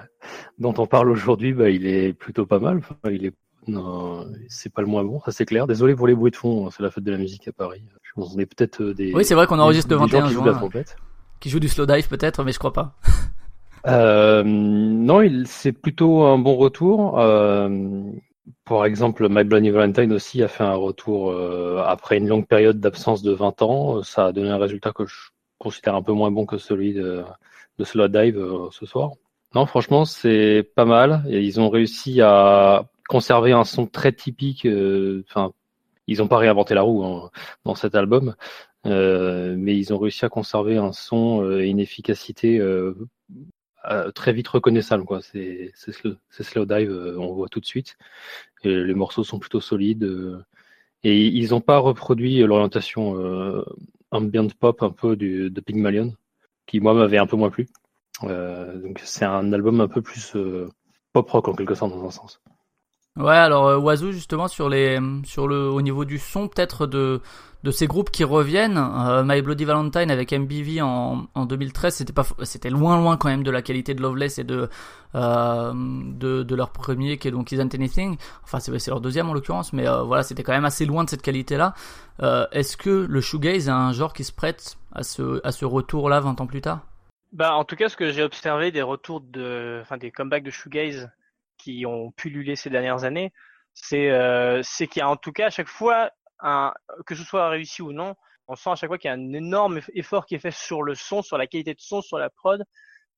dont 0.60 0.74
on 0.78 0.88
parle 0.88 1.10
aujourd'hui, 1.12 1.54
bah, 1.54 1.70
il 1.70 1.86
est 1.88 2.14
plutôt 2.14 2.46
pas 2.46 2.60
mal. 2.60 2.78
Enfin, 2.78 2.96
il 3.12 3.26
est, 3.26 3.34
non, 3.68 4.26
c'est 4.48 4.72
pas 4.72 4.82
le 4.82 4.88
moins 4.88 5.04
bon, 5.04 5.20
ça 5.26 5.32
c'est 5.34 5.46
clair. 5.46 5.68
Désolé 5.68 5.94
pour 5.94 6.08
les 6.08 6.16
bruits 6.16 6.32
de 6.32 6.38
fond, 6.38 6.70
c'est 6.72 6.84
la 6.84 6.90
fête 6.90 7.04
de 7.04 7.12
la 7.12 7.18
musique 7.18 7.48
à 7.50 7.52
Paris. 7.52 7.84
On 8.16 8.38
est 8.40 8.46
peut-être 8.46 8.82
euh, 8.82 8.94
des. 8.94 9.14
Oui, 9.14 9.26
c'est 9.26 9.36
vrai 9.36 9.48
qu'on 9.48 9.60
enregistre 9.60 9.90
des- 9.90 9.96
le 9.96 10.02
des 10.06 10.08
gens 10.12 10.18
21 10.20 10.28
qui 10.28 10.34
jouent 10.34 10.44
la 10.46 10.54
trompette. 10.54 10.96
Qui 11.40 11.50
joue 11.50 11.60
du 11.60 11.68
slow 11.68 11.86
dive 11.86 12.08
peut-être, 12.08 12.44
mais 12.44 12.52
je 12.52 12.60
crois 12.60 12.74
pas. 12.74 12.96
Euh, 13.88 14.44
non, 14.46 15.22
il, 15.22 15.46
c'est 15.48 15.74
plutôt 15.74 16.24
un 16.24 16.38
bon 16.38 16.56
retour. 16.56 17.20
Euh, 17.20 18.04
par 18.66 18.86
exemple, 18.86 19.28
My 19.30 19.44
Bloody 19.44 19.70
Valentine 19.72 20.14
aussi 20.14 20.42
a 20.42 20.48
fait 20.48 20.64
un 20.64 20.76
retour 20.76 21.32
euh, 21.32 21.84
après 21.86 22.18
une 22.18 22.28
longue 22.28 22.48
période 22.48 22.80
d'absence 22.80 23.22
de 23.24 23.32
20 23.34 23.62
ans. 23.62 24.04
Ça 24.04 24.28
a 24.28 24.32
donné 24.32 24.50
un 24.50 24.58
résultat 24.58 24.92
que 24.94 25.06
je 25.06 25.16
considère 25.60 25.96
un 25.96 26.02
peu 26.02 26.14
moins 26.14 26.32
bon 26.32 26.46
que 26.46 26.58
celui 26.58 26.94
de, 26.94 27.24
de 27.78 27.84
Slow 27.84 28.08
Dive 28.08 28.38
euh, 28.38 28.68
ce 28.72 28.86
soir. 28.86 29.12
Non, 29.56 29.66
franchement, 29.66 30.06
c'est 30.06 30.68
pas 30.76 30.86
mal. 30.86 31.24
Et 31.28 31.42
ils 31.42 31.60
ont 31.60 31.70
réussi 31.70 32.22
à 32.22 32.86
conserver 33.10 33.52
un 33.52 33.66
son 33.66 33.86
très 33.86 34.14
typique. 34.14 34.66
euh, 34.66 35.24
ils 36.08 36.20
n'ont 36.20 36.28
pas 36.28 36.38
réinventé 36.38 36.74
la 36.74 36.82
roue 36.82 37.04
hein, 37.04 37.32
dans 37.66 37.76
cet 37.76 37.96
album, 37.96 38.36
euh, 38.86 39.56
mais 39.58 39.78
ils 39.78 39.94
ont 39.94 39.98
réussi 40.00 40.26
à 40.26 40.30
conserver 40.30 40.78
un 40.78 40.92
son 40.92 41.42
euh, 41.44 41.62
et 41.62 41.68
une 41.70 41.80
efficacité 41.80 42.60
euh, 42.60 44.12
très 44.12 44.34
vite 44.34 44.48
reconnaissable. 44.48 45.06
Quoi. 45.06 45.22
C'est, 45.22 45.72
c'est, 45.76 45.92
slow, 45.92 46.16
c'est 46.30 46.44
slow 46.44 46.66
dive, 46.66 46.92
euh, 46.92 47.18
on 47.20 47.34
voit 47.34 47.50
tout 47.50 47.60
de 47.60 47.66
suite. 47.66 47.98
Et 48.64 48.74
les 48.74 48.94
morceaux 48.94 49.24
sont 49.24 49.40
plutôt 49.40 49.62
solides. 49.62 50.04
euh, 50.04 50.44
et 51.04 51.26
ils 51.26 51.50
n'ont 51.52 51.62
pas 51.62 51.80
reproduit 51.80 52.40
l'orientation 52.44 53.18
euh, 53.20 53.64
ambient 54.12 54.48
pop 54.60 54.84
un 54.84 54.92
peu 54.92 55.16
du, 55.18 55.50
de 55.50 55.62
Pygmalion, 55.62 56.16
qui 56.66 56.80
moi 56.80 56.94
m'avait 56.94 57.18
un 57.18 57.28
peu 57.28 57.36
moins 57.38 57.50
plu. 57.50 57.68
Donc 58.22 59.02
c'est 59.04 59.26
un 59.26 59.52
album 59.54 59.82
un 59.82 59.88
peu 59.90 60.02
plus 60.02 60.38
pop 61.12 61.30
rock 61.30 61.48
en 61.50 61.56
quelque 61.56 61.76
sorte 61.76 61.92
dans 61.92 62.06
un 62.06 62.12
sens. 62.12 62.43
Ouais, 63.16 63.36
alors 63.36 63.68
euh, 63.68 63.78
Oiseau 63.78 64.12
justement 64.12 64.48
sur 64.48 64.70
les 64.70 65.00
sur 65.24 65.48
le 65.48 65.70
au 65.70 65.82
niveau 65.84 66.04
du 66.04 66.18
son 66.18 66.48
peut-être 66.48 66.88
de 66.88 67.22
de 67.64 67.72
ces 67.72 67.88
groupes 67.88 68.10
qui 68.12 68.24
reviennent, 68.26 68.78
euh, 68.78 69.24
My 69.24 69.42
Bloody 69.42 69.64
Valentine 69.66 70.12
avec 70.12 70.34
MBV 70.34 70.82
en 70.82 71.28
en 71.34 71.46
2013, 71.46 71.94
c'était 71.96 72.12
pas 72.12 72.26
c'était 72.42 72.72
loin 72.72 73.00
loin 73.00 73.16
quand 73.16 73.30
même 73.30 73.44
de 73.44 73.52
la 73.52 73.62
qualité 73.62 73.94
de 73.94 74.02
Loveless 74.02 74.40
et 74.40 74.44
de 74.44 74.68
euh, 75.14 75.74
de 75.76 76.42
de 76.42 76.56
leur 76.56 76.72
premier 76.72 77.18
qui 77.18 77.28
est 77.28 77.32
donc 77.32 77.52
Isn't 77.52 77.76
Anything. 77.76 78.18
Enfin 78.44 78.60
c'est 78.60 78.78
c'est 78.80 78.90
leur 78.90 79.00
deuxième 79.00 79.30
en 79.30 79.34
l'occurrence, 79.34 79.74
mais 79.74 79.88
euh, 79.88 80.02
voilà 80.02 80.24
c'était 80.24 80.42
quand 80.42 80.52
même 80.54 80.66
assez 80.66 80.86
loin 80.86 81.04
de 81.04 81.10
cette 81.10 81.22
qualité 81.22 81.56
là. 81.56 81.76
Euh, 82.24 82.48
Est-ce 82.52 82.78
que 82.78 82.90
le 82.90 83.22
shoegaze 83.22 83.68
est 83.68 83.72
un 83.72 83.94
genre 83.94 84.14
qui 84.14 84.24
se 84.24 84.34
prête 84.34 84.78
à 84.92 85.04
ce 85.04 85.40
à 85.46 85.52
ce 85.52 85.66
retour 85.66 86.10
là 86.10 86.20
20 86.20 86.42
ans 86.42 86.48
plus 86.48 86.62
tard? 86.62 86.82
Bah, 87.32 87.56
en 87.56 87.64
tout 87.64 87.76
cas, 87.76 87.90
ce 87.90 87.98
que 87.98 88.12
j'ai 88.12 88.22
observé 88.22 88.72
des 88.72 88.84
retours 88.84 89.20
de, 89.20 89.80
enfin, 89.82 89.98
des 89.98 90.12
comebacks 90.12 90.44
de 90.44 90.52
shoegaze 90.52 91.10
qui 91.64 91.86
ont 91.86 92.12
pullulé 92.12 92.56
ces 92.56 92.70
dernières 92.70 93.04
années, 93.04 93.32
c'est, 93.74 94.12
euh, 94.12 94.62
c'est 94.64 94.88
qu'il 94.88 95.00
y 95.00 95.04
a 95.04 95.10
en 95.10 95.16
tout 95.18 95.32
cas 95.32 95.48
à 95.48 95.50
chaque 95.50 95.70
fois 95.70 96.12
que 97.06 97.16
ce 97.16 97.24
soit 97.24 97.48
réussi 97.48 97.82
ou 97.82 97.94
non, 97.94 98.16
on 98.48 98.56
sent 98.56 98.72
à 98.72 98.76
chaque 98.76 98.90
fois 98.90 98.98
qu'il 98.98 99.08
y 99.08 99.12
a 99.12 99.16
un 99.16 99.34
énorme 99.34 99.80
effort 99.94 100.26
qui 100.26 100.36
est 100.36 100.40
fait 100.40 100.52
sur 100.52 100.84
le 100.84 100.96
son, 100.96 101.22
sur 101.22 101.38
la 101.38 101.48
qualité 101.48 101.74
de 101.74 101.80
son, 101.80 102.02
sur 102.02 102.18
la 102.18 102.30
prod, 102.30 102.64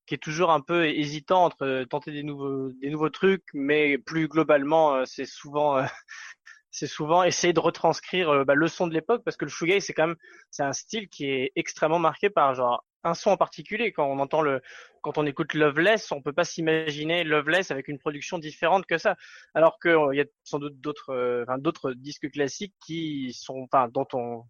qui 0.06 0.14
est 0.14 0.18
toujours 0.18 0.52
un 0.52 0.60
peu 0.60 0.86
hésitant 0.86 1.44
entre 1.44 1.84
tenter 1.90 2.12
des 2.12 2.22
nouveaux, 2.22 2.70
des 2.80 2.90
nouveaux 2.90 3.10
trucs, 3.10 3.44
mais 3.52 3.98
plus 3.98 4.28
globalement, 4.28 4.94
euh, 4.94 5.04
c'est 5.04 5.26
souvent, 5.26 5.78
euh, 5.78 5.84
souvent 6.70 7.24
essayer 7.24 7.52
de 7.52 7.60
retranscrire 7.60 8.30
euh, 8.30 8.44
bah, 8.44 8.54
le 8.54 8.68
son 8.68 8.86
de 8.86 8.94
l'époque, 8.94 9.22
parce 9.24 9.36
que 9.36 9.44
le 9.44 9.50
shoegaze 9.50 9.84
c'est 9.84 9.94
quand 9.94 10.06
même, 10.06 10.16
un 10.58 10.72
style 10.72 11.08
qui 11.08 11.26
est 11.26 11.52
extrêmement 11.56 11.98
marqué 11.98 12.30
par 12.30 12.54
genre 12.54 12.84
un 13.06 13.14
son 13.14 13.30
en 13.30 13.36
particulier. 13.36 13.92
Quand 13.92 14.06
on 14.06 14.18
entend 14.18 14.42
le, 14.42 14.60
quand 15.02 15.18
on 15.18 15.26
écoute 15.26 15.54
Loveless, 15.54 16.12
on 16.12 16.22
peut 16.22 16.32
pas 16.32 16.44
s'imaginer 16.44 17.24
Loveless 17.24 17.70
avec 17.70 17.88
une 17.88 17.98
production 17.98 18.38
différente 18.38 18.86
que 18.86 18.98
ça. 18.98 19.16
Alors 19.54 19.78
qu'il 19.80 19.96
il 20.12 20.18
y 20.18 20.20
a 20.20 20.26
sans 20.44 20.58
doute 20.58 20.80
d'autres, 20.80 21.42
enfin, 21.42 21.58
d'autres 21.58 21.92
disques 21.92 22.30
classiques 22.30 22.74
qui 22.84 23.32
sont, 23.32 23.66
enfin, 23.70 23.88
dont 23.88 24.06
on, 24.12 24.44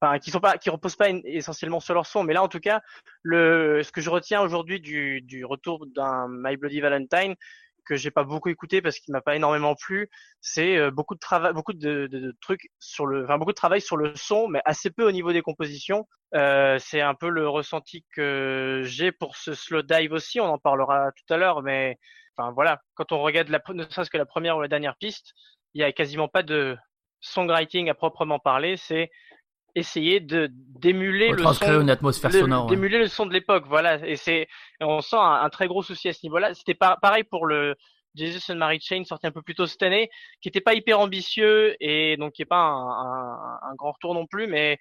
enfin, 0.00 0.18
qui 0.18 0.30
sont 0.30 0.40
pas, 0.40 0.58
qui 0.58 0.70
reposent 0.70 0.96
pas 0.96 1.10
essentiellement 1.24 1.80
sur 1.80 1.94
leur 1.94 2.06
son. 2.06 2.24
Mais 2.24 2.34
là, 2.34 2.42
en 2.42 2.48
tout 2.48 2.60
cas, 2.60 2.82
le, 3.22 3.82
ce 3.82 3.92
que 3.92 4.00
je 4.00 4.10
retiens 4.10 4.42
aujourd'hui 4.42 4.80
du, 4.80 5.22
du 5.22 5.44
retour 5.44 5.86
d'un 5.86 6.26
My 6.28 6.56
Bloody 6.56 6.80
Valentine, 6.80 7.34
que 7.84 7.96
j'ai 7.96 8.10
pas 8.10 8.24
beaucoup 8.24 8.48
écouté 8.48 8.82
parce 8.82 8.98
qu'il 8.98 9.12
m'a 9.12 9.20
pas 9.20 9.36
énormément 9.36 9.74
plu, 9.74 10.08
c'est 10.40 10.76
euh, 10.76 10.90
beaucoup 10.90 11.14
de 11.14 11.20
travail, 11.20 11.52
beaucoup 11.52 11.72
de, 11.72 12.34
trucs 12.40 12.70
sur 12.78 13.06
le, 13.06 13.24
enfin 13.24 13.38
beaucoup 13.38 13.52
de 13.52 13.56
travail 13.56 13.80
sur 13.80 13.96
le 13.96 14.14
son, 14.16 14.48
mais 14.48 14.60
assez 14.64 14.90
peu 14.90 15.06
au 15.06 15.12
niveau 15.12 15.32
des 15.32 15.42
compositions. 15.42 16.06
Euh, 16.34 16.78
c'est 16.78 17.00
un 17.00 17.14
peu 17.14 17.28
le 17.28 17.48
ressenti 17.48 18.04
que 18.14 18.82
j'ai 18.84 19.12
pour 19.12 19.36
ce 19.36 19.54
slow 19.54 19.82
dive 19.82 20.12
aussi. 20.12 20.40
On 20.40 20.46
en 20.46 20.58
parlera 20.58 21.10
tout 21.12 21.34
à 21.34 21.36
l'heure, 21.36 21.62
mais 21.62 21.98
enfin 22.36 22.52
voilà, 22.52 22.80
quand 22.94 23.12
on 23.12 23.20
regarde 23.20 23.48
la, 23.48 23.60
ne 23.74 23.84
serait-ce 23.84 24.10
que 24.10 24.18
la 24.18 24.26
première 24.26 24.56
ou 24.56 24.62
la 24.62 24.68
dernière 24.68 24.96
piste, 24.96 25.34
il 25.74 25.80
y 25.80 25.84
a 25.84 25.92
quasiment 25.92 26.28
pas 26.28 26.42
de 26.42 26.76
songwriting 27.20 27.88
à 27.90 27.94
proprement 27.94 28.38
parler. 28.38 28.76
C'est 28.76 29.10
essayer 29.74 30.20
de 30.20 30.48
d'émuler 30.52 31.30
le 31.30 31.38
son 31.38 31.80
une 31.80 31.90
atmosphère 31.90 32.32
sonore 32.32 32.66
d'émuler 32.66 32.98
le 32.98 33.08
son 33.08 33.26
de 33.26 33.32
l'époque 33.32 33.64
voilà. 33.66 34.06
Et 34.06 34.16
c'est 34.16 34.48
on 34.80 35.00
sent 35.00 35.16
un, 35.18 35.48
très 35.50 35.66
gros 35.66 35.82
souci 35.82 36.08
à 36.08 36.12
ce 36.12 36.20
niveau-là. 36.24 36.54
C'était 36.54 36.74
pas 36.74 36.96
pareil 37.00 37.24
pour 37.24 37.46
le 37.46 37.74
Jesus 38.14 38.52
and 38.52 38.56
Mary 38.56 38.80
Chain 38.80 39.04
sorti 39.04 39.26
un 39.26 39.32
peu 39.32 39.42
plus 39.42 39.54
tôt 39.54 39.66
cette 39.66 39.82
année 39.82 40.10
qui 40.40 40.48
était 40.48 40.60
pas 40.60 40.74
hyper 40.74 41.00
ambitieux 41.00 41.76
et 41.80 42.16
donc 42.18 42.32
qui 42.32 42.42
est 42.42 42.46
pas 42.46 42.56
un, 42.56 43.70
un, 43.70 43.74
grand 43.76 43.92
retour 43.92 44.14
non 44.14 44.26
plus 44.26 44.46
mais 44.46 44.78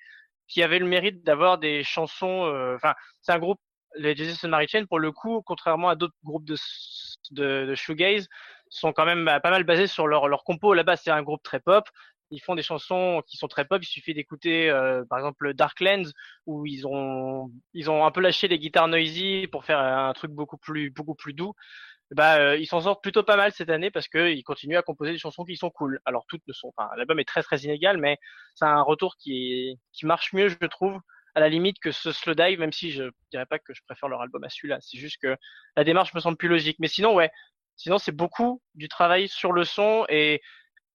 qui 0.47 0.61
avait 0.63 0.79
le 0.79 0.85
mérite 0.85 1.23
d'avoir 1.23 1.57
des 1.57 1.83
chansons 1.83 2.45
euh, 2.45 2.75
enfin 2.75 2.93
c'est 3.21 3.31
un 3.31 3.39
groupe 3.39 3.59
les 3.95 4.15
Jesus 4.15 4.45
and 4.45 4.49
Mary 4.49 4.67
Chain 4.67 4.85
pour 4.85 4.99
le 4.99 5.13
coup 5.13 5.41
contrairement 5.45 5.87
à 5.89 5.95
d'autres 5.95 6.15
groupes 6.23 6.45
de 6.45 6.57
de, 7.31 7.67
de 7.67 7.75
shoegaze 7.75 8.27
sont 8.69 8.93
quand 8.93 9.05
même 9.05 9.25
bah, 9.25 9.39
pas 9.39 9.51
mal 9.51 9.63
basés 9.63 9.87
sur 9.87 10.07
leur 10.07 10.27
leur 10.27 10.43
compo. 10.43 10.73
Là-bas 10.73 10.95
c'est 10.95 11.11
un 11.11 11.21
groupe 11.21 11.43
très 11.43 11.59
pop 11.59 11.85
ils 12.31 12.39
font 12.39 12.55
des 12.55 12.63
chansons 12.63 13.21
qui 13.27 13.37
sont 13.37 13.47
très 13.47 13.65
pop. 13.65 13.83
Il 13.83 13.87
suffit 13.87 14.13
d'écouter, 14.13 14.69
euh, 14.69 15.03
par 15.09 15.19
exemple, 15.19 15.53
Darklands, 15.53 16.09
où 16.45 16.65
ils 16.65 16.87
ont, 16.87 17.51
ils 17.73 17.91
ont 17.91 18.05
un 18.05 18.11
peu 18.11 18.21
lâché 18.21 18.47
les 18.47 18.57
guitares 18.57 18.87
noisy 18.87 19.47
pour 19.51 19.65
faire 19.65 19.79
un 19.79 20.13
truc 20.13 20.31
beaucoup 20.31 20.57
plus, 20.57 20.89
beaucoup 20.89 21.15
plus 21.15 21.33
doux. 21.33 21.53
Bah, 22.11 22.37
euh, 22.39 22.57
ils 22.57 22.65
s'en 22.65 22.81
sortent 22.81 23.01
plutôt 23.01 23.23
pas 23.23 23.37
mal 23.37 23.53
cette 23.53 23.69
année 23.69 23.89
parce 23.89 24.09
qu'ils 24.09 24.43
continuent 24.43 24.77
à 24.77 24.81
composer 24.81 25.11
des 25.13 25.17
chansons 25.17 25.45
qui 25.45 25.55
sont 25.55 25.69
cool. 25.69 26.01
Alors 26.05 26.25
toutes 26.27 26.45
ne 26.47 26.53
sont, 26.53 26.73
enfin, 26.75 26.89
l'album 26.97 27.19
est 27.19 27.27
très 27.27 27.41
très 27.41 27.59
inégal, 27.59 27.97
mais 27.97 28.17
c'est 28.55 28.65
un 28.65 28.81
retour 28.81 29.15
qui 29.17 29.79
qui 29.93 30.05
marche 30.05 30.33
mieux, 30.33 30.49
je 30.49 30.65
trouve, 30.67 30.99
à 31.35 31.39
la 31.39 31.47
limite 31.47 31.79
que 31.79 31.91
ce 31.91 32.11
Slow 32.11 32.33
Dive, 32.33 32.59
même 32.59 32.73
si 32.73 32.91
je 32.91 33.03
dirais 33.31 33.45
pas 33.45 33.59
que 33.59 33.73
je 33.73 33.81
préfère 33.87 34.09
leur 34.09 34.21
album 34.21 34.43
à 34.43 34.49
celui-là. 34.49 34.79
C'est 34.81 34.97
juste 34.97 35.21
que 35.21 35.37
la 35.77 35.85
démarche 35.85 36.13
me 36.13 36.19
semble 36.19 36.37
plus 36.37 36.49
logique. 36.49 36.77
Mais 36.79 36.89
sinon, 36.89 37.15
ouais, 37.15 37.31
sinon 37.77 37.97
c'est 37.97 38.11
beaucoup 38.11 38.61
du 38.75 38.89
travail 38.89 39.29
sur 39.29 39.53
le 39.53 39.63
son 39.63 40.05
et 40.09 40.41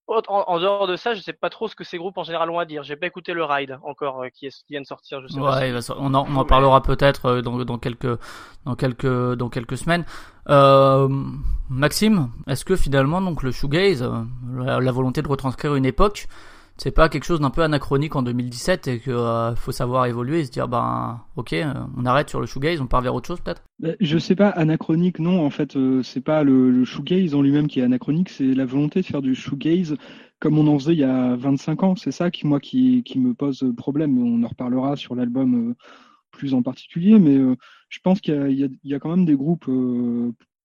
en, 0.08 0.60
dehors 0.60 0.86
de 0.86 0.96
ça, 0.96 1.14
je 1.14 1.20
sais 1.20 1.32
pas 1.32 1.50
trop 1.50 1.68
ce 1.68 1.74
que 1.74 1.84
ces 1.84 1.98
groupes 1.98 2.16
en 2.16 2.22
général 2.22 2.50
ont 2.50 2.58
à 2.58 2.64
dire. 2.64 2.82
J'ai 2.84 2.96
pas 2.96 3.06
écouté 3.06 3.32
le 3.32 3.44
Ride 3.44 3.78
encore 3.82 4.22
euh, 4.22 4.28
qui, 4.28 4.46
est, 4.46 4.50
qui 4.50 4.72
vient 4.72 4.80
de 4.80 4.86
sortir. 4.86 5.20
Je 5.20 5.28
sais 5.28 5.40
ouais, 5.40 5.74
on 5.98 6.14
en, 6.14 6.26
on 6.28 6.36
en 6.36 6.44
parlera 6.44 6.82
peut-être 6.82 7.26
euh, 7.26 7.42
dans, 7.42 7.64
dans, 7.64 7.78
quelques 7.78 8.18
dans 8.64 8.76
quelques 8.76 9.34
dans 9.34 9.48
quelques 9.48 9.76
semaines. 9.76 10.04
Euh, 10.48 11.08
Maxime, 11.68 12.30
est-ce 12.46 12.64
que 12.64 12.76
finalement 12.76 13.20
donc 13.20 13.42
le 13.42 13.50
shoegaze, 13.50 14.02
euh, 14.02 14.80
la 14.80 14.92
volonté 14.92 15.22
de 15.22 15.28
retranscrire 15.28 15.74
une 15.74 15.86
époque, 15.86 16.28
c'est 16.78 16.90
pas 16.90 17.08
quelque 17.08 17.24
chose 17.24 17.40
d'un 17.40 17.50
peu 17.50 17.62
anachronique 17.62 18.16
en 18.16 18.22
2017 18.22 18.88
et 18.88 19.00
qu'il 19.00 19.12
euh, 19.12 19.54
faut 19.56 19.72
savoir 19.72 20.06
évoluer 20.06 20.40
et 20.40 20.44
se 20.44 20.50
dire 20.50 20.68
ben 20.68 21.22
ok 21.36 21.54
euh, 21.54 21.72
on 21.96 22.04
arrête 22.04 22.28
sur 22.28 22.40
le 22.40 22.46
shoegaze 22.46 22.80
on 22.80 22.86
part 22.86 23.00
vers 23.00 23.14
autre 23.14 23.26
chose 23.26 23.40
peut-être? 23.40 23.62
Bah, 23.78 23.92
je 24.00 24.18
sais 24.18 24.36
pas 24.36 24.48
anachronique 24.48 25.18
non 25.18 25.44
en 25.44 25.50
fait 25.50 25.76
euh, 25.76 26.02
c'est 26.02 26.20
pas 26.20 26.42
le, 26.42 26.84
shoegaze 26.84 27.34
en 27.34 27.42
lui-même 27.42 27.66
qui 27.66 27.80
est 27.80 27.84
anachronique 27.84 28.28
c'est 28.28 28.54
la 28.54 28.66
volonté 28.66 29.00
de 29.00 29.06
faire 29.06 29.22
du 29.22 29.34
shoegaze 29.34 29.96
comme 30.38 30.58
on 30.58 30.66
en 30.66 30.78
faisait 30.78 30.92
il 30.92 30.98
y 30.98 31.04
a 31.04 31.34
25 31.34 31.82
ans. 31.82 31.96
C'est 31.96 32.10
ça 32.10 32.30
qui 32.30 32.46
moi 32.46 32.60
qui, 32.60 33.02
me 33.16 33.32
pose 33.32 33.64
problème. 33.74 34.18
On 34.18 34.44
en 34.44 34.48
reparlera 34.48 34.94
sur 34.94 35.14
l'album 35.14 35.74
plus 36.30 36.52
en 36.52 36.62
particulier 36.62 37.18
mais 37.18 37.38
je 37.88 37.98
pense 38.00 38.20
qu'il 38.20 38.70
y 38.84 38.94
a, 38.94 38.98
quand 38.98 39.08
même 39.08 39.24
des 39.24 39.34
groupes 39.34 39.66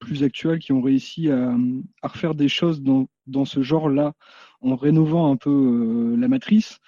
plus 0.02 0.24
actuels 0.24 0.60
qui 0.60 0.74
ont 0.74 0.82
réussi 0.82 1.30
à, 1.30 1.56
à 2.02 2.08
refaire 2.10 2.36
des 2.36 2.50
choses 2.50 2.82
dans, 2.82 3.08
dans 3.28 3.46
ce 3.46 3.62
genre 3.62 3.88
là 3.88 4.14
en 4.62 4.76
rénovant 4.76 5.32
un 5.32 5.38
peu 5.38 5.50
euh, 5.50 6.18
la 6.18 6.28
matrice. 6.28 6.80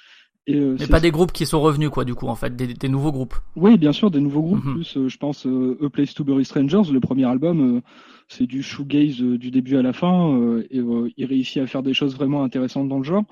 Et, 0.46 0.58
euh, 0.58 0.76
Mais 0.78 0.88
pas 0.88 1.00
des 1.00 1.12
groupes 1.12 1.32
qui 1.32 1.46
sont 1.46 1.62
revenus, 1.62 1.90
quoi, 1.90 2.04
du 2.04 2.16
coup, 2.16 2.28
en 2.28 2.36
fait, 2.36 2.54
des, 2.54 2.74
des 2.74 2.90
nouveaux 2.90 3.14
groupes. 3.14 3.36
Oui, 3.56 3.78
bien 3.78 3.94
sûr, 3.94 4.12
des 4.12 4.20
nouveaux 4.20 4.42
groupes. 4.42 4.66
Mhm. 4.66 4.74
Plus, 4.74 4.98
euh, 4.98 5.08
je 5.08 5.18
pense, 5.18 5.46
A 5.46 5.90
Place 5.90 6.14
to 6.14 6.26
Bury 6.26 6.44
Strangers, 6.44 6.92
le 6.92 7.00
premier 7.00 7.26
album, 7.26 7.82
c'est 8.28 8.46
du 8.46 8.62
shoegaze 8.62 9.22
du 9.22 9.52
début 9.52 9.78
à 9.78 9.82
la 9.82 9.94
fin, 9.94 10.38
et 10.70 10.82
il 11.18 11.26
réussit 11.26 11.62
à 11.62 11.68
faire 11.68 11.82
des 11.82 11.94
choses 11.94 12.16
vraiment 12.16 12.44
intéressantes 12.44 12.90
dans 12.90 12.98
le 12.98 13.06
genre. 13.06 13.24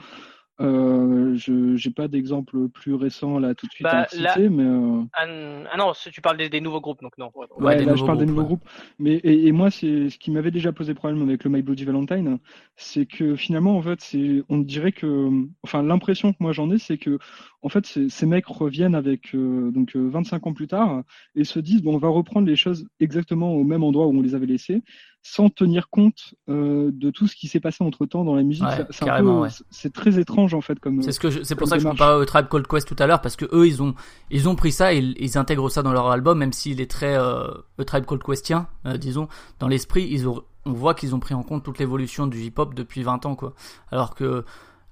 Euh, 0.62 1.36
je 1.36 1.52
n'ai 1.52 1.94
pas 1.94 2.08
d'exemple 2.08 2.68
plus 2.70 2.94
récent 2.94 3.40
là 3.40 3.56
tout 3.56 3.66
de 3.66 3.72
suite 3.72 3.84
bah, 3.84 4.02
à 4.02 4.08
citer, 4.08 4.50
mais 4.50 4.64
euh... 4.64 5.02
ah, 5.14 5.78
non, 5.78 5.94
tu 6.12 6.22
parles 6.22 6.38
des, 6.38 6.50
des, 6.50 6.62
nouveaux 6.62 6.82
groupes 6.82 7.02
donc 7.02 7.18
non. 7.18 7.32
Ouais, 7.58 7.84
là 7.84 7.96
je 7.96 8.06
parle 8.06 8.20
des 8.20 8.26
nouveaux 8.26 8.44
groupes. 8.44 8.64
Mais 9.00 9.14
et, 9.16 9.48
et 9.48 9.52
moi 9.52 9.72
c'est 9.72 10.10
ce 10.10 10.18
qui 10.20 10.30
m'avait 10.30 10.52
déjà 10.52 10.72
posé 10.72 10.94
problème 10.94 11.22
avec 11.24 11.44
le 11.44 11.50
My 11.50 11.64
Bloody 11.64 11.84
Valentine, 11.84 12.38
c'est 12.76 13.08
que 13.08 13.36
finalement 13.36 13.76
en 13.76 13.82
fait 13.82 14.02
c'est 14.02 14.44
on 14.50 14.60
dirait 14.60 14.92
que 14.92 15.30
enfin 15.64 15.82
l'impression 15.82 16.32
que 16.32 16.38
moi 16.40 16.52
j'en 16.52 16.70
ai 16.70 16.78
c'est 16.78 16.98
que 16.98 17.18
en 17.64 17.70
fait 17.70 17.86
ces, 17.86 18.26
mecs 18.26 18.46
reviennent 18.48 18.96
avec 18.96 19.34
euh, 19.34 19.72
donc 19.72 19.96
25 19.96 20.36
euh, 20.46 20.50
ans 20.50 20.54
plus 20.54 20.68
tard 20.68 21.04
et 21.36 21.44
se 21.44 21.60
disent 21.60 21.82
bon 21.82 21.96
on 21.96 21.98
va 21.98 22.10
reprendre 22.10 22.48
les 22.48 22.56
choses 22.56 22.88
exactement 23.00 23.54
au 23.54 23.64
même 23.64 23.84
endroit 23.84 24.08
où 24.08 24.18
on 24.18 24.22
les 24.22 24.36
avait 24.36 24.46
laissées 24.46 24.84
sans 25.24 25.50
tenir 25.50 25.90
compte 25.90 26.34
euh, 26.50 26.90
de 26.92 27.12
tout 27.12 27.28
ce 27.28 27.36
qui 27.36 27.48
s'est 27.48 27.60
passé 27.60 27.84
entre 27.84 28.06
temps 28.06 28.24
dans 28.24 28.36
la 28.36 28.44
musique. 28.44 28.66
c'est 29.70 29.94
très 29.94 30.20
étrange 30.20 30.54
en 30.54 30.62
fait 30.62 30.80
comme. 30.80 31.02
C'est 31.02 31.12
ce 31.12 31.20
que 31.20 31.44
c'est 31.44 31.56
pour 31.56 31.68
ça 31.68 31.78
que 31.78 31.84
je 31.84 31.88
compare 31.88 32.20
au 32.20 32.26
Tribe 32.26 32.48
Called 32.50 32.68
Quest 32.68 32.88
tout 32.88 32.96
à 32.98 33.08
l'heure 33.08 33.22
parce 33.22 33.36
que 33.36 33.46
eux 33.54 33.68
ils 33.68 33.84
ont 33.84 33.94
ils 34.32 34.50
ont 34.50 34.56
pris 34.56 34.72
ça 34.72 34.94
et 34.94 35.00
ils, 35.00 35.38
intègrent 35.38 35.70
ça 35.70 35.84
dans 35.84 35.94
leur 35.94 36.10
album 36.10 36.40
même 36.40 36.54
s'il 36.54 36.82
est 36.82 36.90
très 36.90 37.16
euh, 37.18 37.48
Tribe 37.86 38.06
Called 38.06 38.24
Questien 38.24 38.68
euh, 38.86 38.98
disons 38.98 39.28
dans 39.60 39.68
l'esprit 39.68 40.08
ils 40.10 40.28
ont 40.28 40.44
on 40.66 40.74
voit 40.74 40.94
qu'ils 40.94 41.16
ont 41.16 41.20
pris 41.20 41.34
en 41.34 41.44
compte 41.44 41.64
toute 41.64 41.80
l'évolution 41.80 42.28
du 42.28 42.40
hip 42.40 42.54
hop 42.58 42.74
depuis 42.74 43.04
20 43.04 43.26
ans 43.26 43.36
quoi. 43.36 43.54
Alors 43.92 44.16
que 44.16 44.44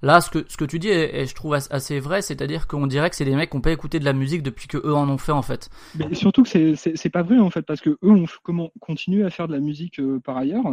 Là, 0.02 0.22
ce 0.22 0.30
que, 0.30 0.46
ce 0.48 0.56
que 0.56 0.66
tu 0.66 0.80
dis 0.80 0.88
est, 0.88 1.26
je 1.26 1.36
trouve 1.36 1.54
assez 1.54 2.00
vrai, 2.00 2.22
c'est-à-dire 2.22 2.68
qu'on 2.68 2.88
dirait 2.88 3.10
que 3.10 3.16
c'est 3.16 3.26
des 3.26 3.36
mecs 3.36 3.50
qui 3.50 3.58
n'ont 3.58 3.62
pas 3.62 3.72
écouté 3.72 4.00
de 4.00 4.06
la 4.06 4.14
musique 4.14 4.44
depuis 4.44 4.68
que 4.68 4.78
eux 4.78 4.94
en 4.94 5.10
ont 5.10 5.18
fait 5.18 5.32
en 5.32 5.42
fait. 5.42 5.70
Mais 5.98 6.14
surtout 6.16 6.44
que 6.44 6.76
c'est, 6.76 7.10
pas 7.10 7.22
vrai 7.22 7.38
en 7.38 7.50
fait, 7.50 7.64
parce 7.64 7.82
que 7.82 7.90
eux 7.90 8.12
ont 8.12 8.26
comment, 8.44 8.72
continué 8.80 9.24
à 9.24 9.30
faire 9.30 9.48
de 9.48 9.54
la 9.54 9.60
musique 9.60 10.00
euh, 10.00 10.20
par 10.20 10.38
ailleurs. 10.38 10.64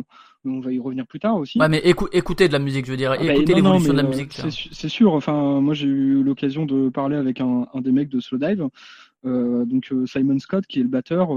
On 0.44 0.60
va 0.60 0.72
y 0.72 0.78
revenir 0.78 1.06
plus 1.06 1.18
tard 1.18 1.36
aussi. 1.36 1.58
Ouais, 1.58 1.68
mais 1.68 1.78
écouter 1.78 2.46
de 2.46 2.52
la 2.52 2.58
musique, 2.58 2.86
je 2.86 2.90
veux 2.92 2.96
dire, 2.96 3.12
ah, 3.12 3.16
bah, 3.18 3.34
écouter 3.34 3.54
l'évolution 3.54 3.92
de 3.92 3.98
la 3.98 4.04
euh, 4.04 4.08
musique. 4.08 4.32
c'est, 4.32 4.88
sûr. 4.88 5.12
Enfin, 5.12 5.60
moi 5.60 5.74
j'ai 5.74 5.88
eu 5.88 6.22
l'occasion 6.22 6.66
de 6.66 6.88
parler 6.88 7.16
avec 7.16 7.40
un, 7.40 7.66
un 7.72 7.80
des 7.80 7.92
mecs 7.92 8.08
de 8.08 8.20
Slowdive. 8.20 8.68
Euh, 9.24 9.64
donc 9.64 9.88
euh, 9.90 10.06
Simon 10.06 10.38
Scott, 10.38 10.66
qui 10.66 10.78
est 10.78 10.82
le 10.82 10.88
batteur, 10.88 11.30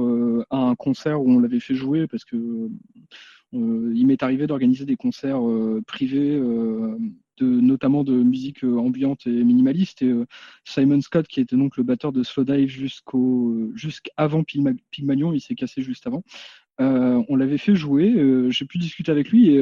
à 0.52 0.58
un 0.58 0.76
concert 0.76 1.22
où 1.22 1.32
on 1.32 1.40
l'avait 1.40 1.60
fait 1.60 1.76
jouer 1.76 2.08
parce 2.08 2.24
que 2.24 2.70
il 3.52 4.06
m'est 4.06 4.22
arrivé 4.22 4.48
d'organiser 4.48 4.86
des 4.86 4.96
concerts 4.96 5.42
privés 5.88 6.40
notamment 7.46 8.04
de 8.04 8.14
musique 8.14 8.64
euh, 8.64 8.78
ambiante 8.78 9.28
et 9.28 9.44
minimaliste. 9.44 10.02
Et 10.02 10.10
euh, 10.10 10.26
Simon 10.64 11.02
Scott, 11.02 11.28
qui 11.28 11.42
était 11.42 11.56
donc 11.56 11.78
le 11.78 11.84
batteur 11.84 12.12
de 12.12 12.24
Slowdive 12.24 12.70
jusqu'au 12.70 13.52
euh, 13.52 13.72
jusqu'avant 13.76 14.44
Pygmalion, 14.44 15.34
il 15.34 15.42
s'est 15.42 15.56
cassé 15.56 15.82
juste 15.82 16.08
avant. 16.08 16.24
on 16.80 17.36
l'avait 17.36 17.58
fait 17.58 17.76
jouer, 17.76 18.16
j'ai 18.52 18.66
pu 18.66 18.78
discuter 18.78 19.12
avec 19.12 19.30
lui 19.30 19.50
et 19.50 19.62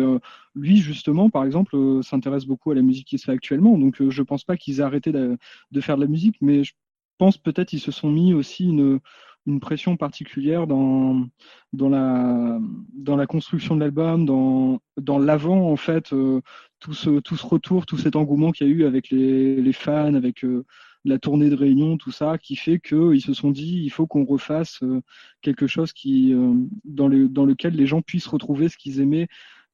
lui 0.54 0.78
justement, 0.78 1.32
par 1.32 1.46
exemple, 1.46 1.76
s'intéresse 2.04 2.46
beaucoup 2.46 2.70
à 2.72 2.76
la 2.76 2.84
musique 2.84 3.08
qui 3.08 3.18
se 3.18 3.26
fait 3.26 3.32
actuellement. 3.32 3.78
Donc 3.78 4.08
je 4.08 4.22
pense 4.22 4.44
pas 4.44 4.56
qu'ils 4.56 4.80
aient 4.80 4.84
arrêté 4.84 5.12
de, 5.12 5.38
faire 5.82 5.96
de 5.98 6.02
la 6.02 6.08
musique, 6.08 6.38
mais 6.42 6.64
je 6.64 6.74
pense 7.18 7.40
peut-être 7.40 7.70
qu'ils 7.70 7.80
se 7.80 7.92
sont 7.92 8.12
mis 8.12 8.36
aussi 8.36 8.66
une, 8.66 9.00
une 9.48 9.60
pression 9.62 9.96
particulière 9.96 10.68
dans 10.68 11.26
dans 11.74 11.90
la 11.90 12.60
dans 12.94 13.16
la 13.16 13.26
construction 13.26 13.76
de 13.76 13.80
l'album, 13.80 14.26
dans 14.26 14.80
dans 14.98 15.18
l'avant 15.18 15.72
en 15.72 15.78
fait, 15.78 16.14
euh, 16.14 16.42
tout 16.80 16.94
ce 16.94 17.20
tout 17.22 17.38
ce 17.38 17.46
retour, 17.46 17.86
tout 17.86 17.98
cet 17.98 18.16
engouement 18.16 18.52
qu'il 18.52 18.68
y 18.68 18.70
a 18.70 18.74
eu 18.74 18.86
avec 18.86 19.10
les, 19.10 19.62
les 19.62 19.74
fans, 19.74 20.14
avec 20.14 20.44
euh, 20.44 20.66
la 21.06 21.18
tournée 21.18 21.50
de 21.50 21.56
réunion, 21.56 21.98
tout 21.98 22.12
ça, 22.12 22.38
qui 22.38 22.58
fait 22.58 22.80
qu'ils 22.80 23.22
se 23.22 23.34
sont 23.34 23.52
dit 23.52 23.82
il 23.84 23.90
faut 23.90 24.06
qu'on 24.06 24.26
refasse 24.26 24.84
euh, 24.84 25.02
quelque 25.42 25.66
chose 25.66 25.94
qui 25.94 26.36
dans 26.84 27.08
le 27.08 27.30
dans 27.30 27.46
lequel 27.46 27.74
les 27.74 27.88
gens 27.88 28.02
puissent 28.02 28.28
retrouver 28.28 28.68
ce 28.68 28.78
qu'ils 28.78 29.00
aimaient 29.00 29.28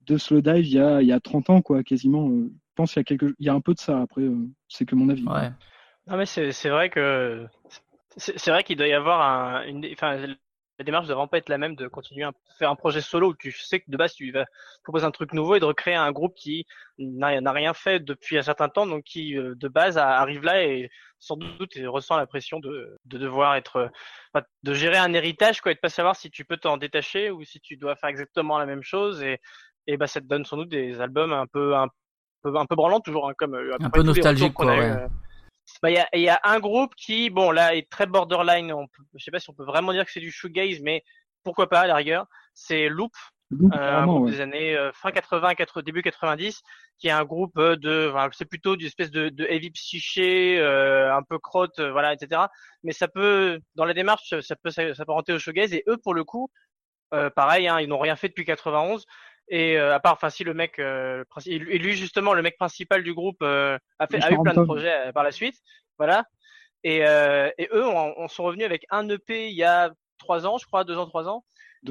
de 0.05 0.17
Slow 0.17 0.41
Dive 0.41 0.67
il 0.67 0.73
y 0.73 0.79
a 0.79 1.01
il 1.01 1.07
y 1.07 1.11
a 1.13 1.19
30 1.19 1.49
ans 1.49 1.61
quoi, 1.61 1.83
quasiment. 1.83 2.29
je 2.29 2.49
pense 2.75 2.93
qu'il 2.93 2.99
y 2.99 3.01
a 3.01 3.05
quelque 3.05 3.33
il 3.39 3.45
y 3.47 3.49
a 3.49 3.53
un 3.53 3.61
peu 3.61 3.73
de 3.73 3.79
ça 3.79 4.01
après, 4.01 4.23
c'est 4.67 4.85
que 4.85 4.95
mon 4.95 5.09
avis. 5.09 5.25
Ouais. 5.27 5.49
Non 6.05 6.17
mais 6.17 6.27
c'est 6.27 6.51
c'est 6.51 6.69
vrai 6.69 6.89
que 6.91 7.47
c'est 8.17 8.51
vrai 8.51 8.63
qu'il 8.63 8.77
doit 8.77 8.87
y 8.87 8.93
avoir 8.93 9.21
un, 9.21 9.63
une, 9.65 9.85
enfin, 9.93 10.17
la 10.79 10.85
démarche 10.85 11.05
doit 11.05 11.15
vraiment 11.15 11.27
pas 11.27 11.37
être 11.37 11.49
la 11.49 11.57
même 11.57 11.75
de 11.75 11.87
continuer 11.87 12.23
à 12.23 12.31
faire 12.57 12.69
un 12.69 12.75
projet 12.75 13.01
solo 13.01 13.29
où 13.29 13.35
tu 13.35 13.51
sais 13.51 13.79
que 13.79 13.89
de 13.89 13.97
base 13.97 14.13
tu 14.13 14.31
vas 14.31 14.45
proposer 14.83 15.05
un 15.05 15.11
truc 15.11 15.33
nouveau 15.33 15.55
et 15.55 15.59
de 15.59 15.65
recréer 15.65 15.95
un 15.95 16.11
groupe 16.11 16.33
qui 16.35 16.65
n'a 16.97 17.51
rien 17.51 17.73
fait 17.73 17.99
depuis 17.99 18.37
un 18.37 18.41
certain 18.41 18.69
temps, 18.69 18.87
donc 18.87 19.03
qui 19.03 19.37
euh, 19.37 19.53
de 19.55 19.67
base 19.67 19.97
arrive 19.97 20.43
là 20.43 20.63
et 20.63 20.89
sans 21.19 21.37
doute 21.37 21.77
ressent 21.85 22.17
la 22.17 22.25
pression 22.27 22.59
de, 22.59 22.97
de 23.05 23.17
devoir 23.17 23.55
être, 23.55 23.91
de 24.63 24.73
gérer 24.73 24.97
un 24.97 25.13
héritage 25.13 25.61
quoi, 25.61 25.71
et 25.71 25.75
de 25.75 25.79
pas 25.79 25.89
savoir 25.89 26.15
si 26.15 26.29
tu 26.31 26.43
peux 26.43 26.57
t'en 26.57 26.77
détacher 26.77 27.29
ou 27.29 27.43
si 27.43 27.59
tu 27.61 27.77
dois 27.77 27.95
faire 27.95 28.09
exactement 28.09 28.57
la 28.57 28.65
même 28.65 28.83
chose 28.83 29.21
et 29.21 29.39
et 29.85 29.97
bah 29.97 30.07
ça 30.07 30.21
te 30.21 30.25
donne 30.25 30.45
sans 30.45 30.55
doute 30.55 30.69
des 30.69 31.01
albums 31.01 31.33
un 31.33 31.45
peu 31.45 31.75
un 31.75 31.89
peu 32.41 32.55
un 32.55 32.65
peu 32.65 32.75
branlants 32.75 33.01
toujours 33.01 33.29
hein, 33.29 33.33
comme 33.37 33.55
un 33.55 33.89
peu 33.89 34.01
nostalgique 34.01 34.53
quoi. 34.53 34.65
Ouais. 34.65 34.79
Euh, 34.79 35.07
bah, 35.81 35.91
il 35.91 35.95
y, 35.95 35.99
a, 35.99 36.07
y 36.17 36.29
a 36.29 36.39
un 36.43 36.59
groupe 36.59 36.95
qui, 36.95 37.29
bon, 37.29 37.51
là, 37.51 37.75
est 37.75 37.89
très 37.89 38.05
borderline. 38.05 38.71
On 38.71 38.87
peut, 38.87 39.03
je 39.15 39.23
sais 39.23 39.31
pas 39.31 39.39
si 39.39 39.49
on 39.49 39.53
peut 39.53 39.65
vraiment 39.65 39.93
dire 39.93 40.05
que 40.05 40.11
c'est 40.11 40.19
du 40.19 40.31
shoegaze, 40.31 40.79
mais 40.81 41.03
pourquoi 41.43 41.69
pas 41.69 41.81
à 41.81 41.87
la 41.87 41.95
rigueur. 41.95 42.27
C'est 42.53 42.89
Loop, 42.89 43.13
euh, 43.51 44.25
des 44.25 44.41
années 44.41 44.75
euh, 44.75 44.91
fin 44.93 45.11
80, 45.11 45.55
80, 45.55 45.83
début 45.83 46.01
90, 46.01 46.61
qui 46.97 47.07
est 47.07 47.11
un 47.11 47.23
groupe 47.23 47.57
euh, 47.57 47.75
de, 47.75 48.09
enfin, 48.13 48.29
c'est 48.33 48.45
plutôt 48.45 48.75
d'une 48.75 48.87
espèce 48.87 49.11
de, 49.11 49.29
de 49.29 49.45
heavy 49.45 49.71
psyché, 49.71 50.59
euh, 50.59 51.15
un 51.15 51.23
peu 51.23 51.39
crotte, 51.39 51.79
voilà, 51.79 52.13
etc. 52.13 52.41
Mais 52.83 52.93
ça 52.93 53.07
peut, 53.07 53.59
dans 53.75 53.85
la 53.85 53.93
démarche, 53.93 54.39
ça 54.41 54.55
peut 54.55 54.71
s'apparenter 54.71 55.33
au 55.33 55.39
shoegaze. 55.39 55.73
Et 55.73 55.83
eux, 55.87 55.97
pour 55.97 56.13
le 56.13 56.23
coup, 56.23 56.49
pareil, 57.35 57.67
hein, 57.67 57.79
ils 57.79 57.87
n'ont 57.87 57.99
rien 57.99 58.15
fait 58.15 58.29
depuis 58.29 58.45
91. 58.45 59.05
Et 59.49 59.77
à 59.77 59.99
part, 59.99 60.13
enfin, 60.13 60.29
si 60.29 60.43
le 60.43 60.53
mec, 60.53 60.79
euh, 60.79 61.23
et 61.45 61.59
lui 61.59 61.95
justement, 61.95 62.33
le 62.33 62.41
mec 62.41 62.57
principal 62.57 63.03
du 63.03 63.13
groupe 63.13 63.41
a, 63.41 63.79
fait, 64.09 64.23
a 64.23 64.31
eu 64.31 64.41
plein 64.41 64.53
de 64.53 64.63
projets 64.63 65.11
par 65.13 65.23
la 65.23 65.31
suite, 65.31 65.55
voilà. 65.97 66.23
Et, 66.83 66.97
et 66.97 67.69
eux, 67.71 67.85
on, 67.85 68.13
on, 68.17 68.27
sont 68.27 68.43
revenus 68.43 68.65
avec 68.65 68.85
un 68.89 69.07
EP 69.09 69.49
il 69.49 69.55
y 69.55 69.63
a 69.63 69.91
trois 70.17 70.47
ans, 70.47 70.57
je 70.57 70.65
crois, 70.65 70.83
deux 70.83 70.97
ans, 70.97 71.05
trois 71.05 71.27
ans, 71.27 71.43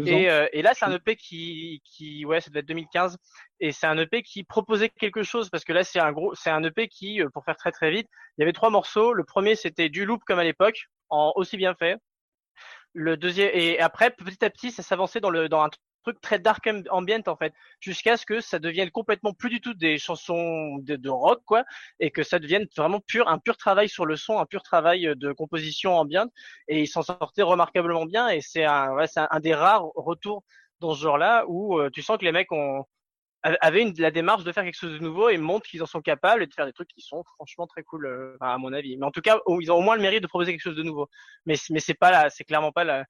et, 0.07 0.31
euh, 0.31 0.47
et, 0.53 0.63
là, 0.63 0.73
c'est 0.75 0.87
un 0.87 0.93
EP 0.93 1.17
qui, 1.17 1.83
qui, 1.85 2.25
ouais, 2.25 2.41
ça 2.41 2.49
devait 2.49 2.61
être 2.61 2.69
2015, 2.69 3.19
et 3.61 3.73
c'est 3.73 3.87
un 3.87 3.99
EP 3.99 4.23
qui 4.23 4.43
proposait 4.43 4.89
quelque 4.89 5.23
chose 5.23 5.51
parce 5.51 5.65
que 5.65 5.73
là, 5.73 5.85
c'est 5.85 6.01
un 6.01 6.13
gros, 6.13 6.35
c'est 6.35 6.51
un 6.51 6.63
EP 6.65 6.89
qui, 6.89 7.21
euh, 7.21 7.29
pour 7.29 7.45
faire 7.45 7.57
très 7.57 7.73
très 7.73 7.91
vite, 7.91 8.09
il 8.37 8.41
y 8.41 8.45
avait 8.45 8.55
trois 8.55 8.71
morceaux. 8.71 9.13
Le 9.13 9.25
premier, 9.25 9.55
c'était 9.55 9.91
du 9.91 10.07
loop 10.07 10.23
comme 10.25 10.39
à 10.39 10.45
l'époque, 10.45 10.87
en 11.11 11.33
aussi 11.37 11.57
bien 11.57 11.75
fait. 11.75 11.99
Le 12.95 13.17
deuxième, 13.17 13.51
et 13.53 13.81
après, 13.81 14.11
petit 14.11 14.45
à 14.45 14.51
petit, 14.51 14.71
ça 14.71 14.83
s'avançait 14.83 15.21
dans 15.21 15.31
le, 15.31 15.49
dans 15.49 15.63
un 15.63 15.71
truc 16.03 16.21
très 16.21 16.39
dark 16.39 16.69
ambient 16.91 17.23
en 17.27 17.37
fait, 17.37 17.53
jusqu'à 17.81 18.17
ce 18.17 18.27
que 18.27 18.41
ça 18.41 18.59
devienne 18.59 18.91
complètement 18.91 19.33
plus 19.33 19.51
du 19.51 19.61
tout 19.61 19.75
des 19.75 19.99
chansons 19.99 20.79
de, 20.79 21.09
rock 21.09 21.43
quoi, 21.45 21.65
et 22.01 22.11
que 22.11 22.23
ça 22.23 22.39
devienne 22.39 22.67
vraiment 22.77 23.01
pur 23.01 23.29
un 23.29 23.39
pur 23.39 23.57
travail 23.57 23.89
sur 23.89 24.07
le 24.07 24.17
son, 24.17 24.39
un 24.39 24.47
pur 24.47 24.63
travail 24.63 25.13
de 25.17 25.33
composition 25.33 25.97
ambient, 25.97 26.31
et 26.69 26.81
ils 26.83 26.89
s'en 26.89 27.03
sortaient 27.03 27.43
remarquablement 27.43 28.07
bien, 28.07 28.29
et 28.29 28.41
c'est 28.41 28.65
un, 28.65 28.93
ouais, 28.95 29.07
c'est 29.07 29.21
un, 29.21 29.41
des 29.41 29.55
rares 29.55 29.87
retours 29.95 30.43
dans 30.81 30.95
ce 30.95 31.03
genre-là 31.03 31.45
où 31.49 31.79
euh, 31.79 31.91
tu 31.91 32.03
sens 32.03 32.19
que 32.19 32.25
les 32.25 32.33
mecs 32.33 32.51
ont 32.53 32.85
avaient 33.43 33.83
une, 33.83 33.95
la 33.99 34.11
démarche 34.11 34.45
de 34.45 34.53
faire 34.53 34.63
quelque 34.63 34.79
chose 34.79 34.93
de 34.93 35.05
nouveau 35.05 35.29
et 35.29 35.37
montrent 35.37 35.67
qu'ils 35.69 35.83
en 35.83 35.87
sont 35.87 36.01
capables 36.01 36.43
et 36.43 36.47
de 36.47 36.55
faire 36.55 36.67
des 36.67 36.73
trucs 36.73 36.89
qui 36.89 37.01
sont 37.01 37.25
franchement 37.35 37.67
très 37.67 37.83
cool 37.83 38.07
euh, 38.07 38.37
à 38.41 38.57
mon 38.59 38.73
avis. 38.73 38.97
Mais 38.97 39.07
en 39.07 39.11
tout 39.11 39.21
cas, 39.21 39.41
ils 39.61 39.73
ont 39.73 39.77
au 39.77 39.81
moins 39.81 39.97
le 39.97 40.03
mérite 40.03 40.23
de 40.23 40.29
proposer 40.29 40.53
quelque 40.53 40.63
chose 40.63 40.77
de 40.77 40.83
nouveau. 40.83 41.09
Mais 41.47 41.57
mais 41.71 41.81
c'est 41.81 41.95
pas 41.95 42.11
là, 42.11 42.31
c'est 42.31 42.45
clairement 42.45 42.73
pas 42.73 42.85
la 42.85 43.05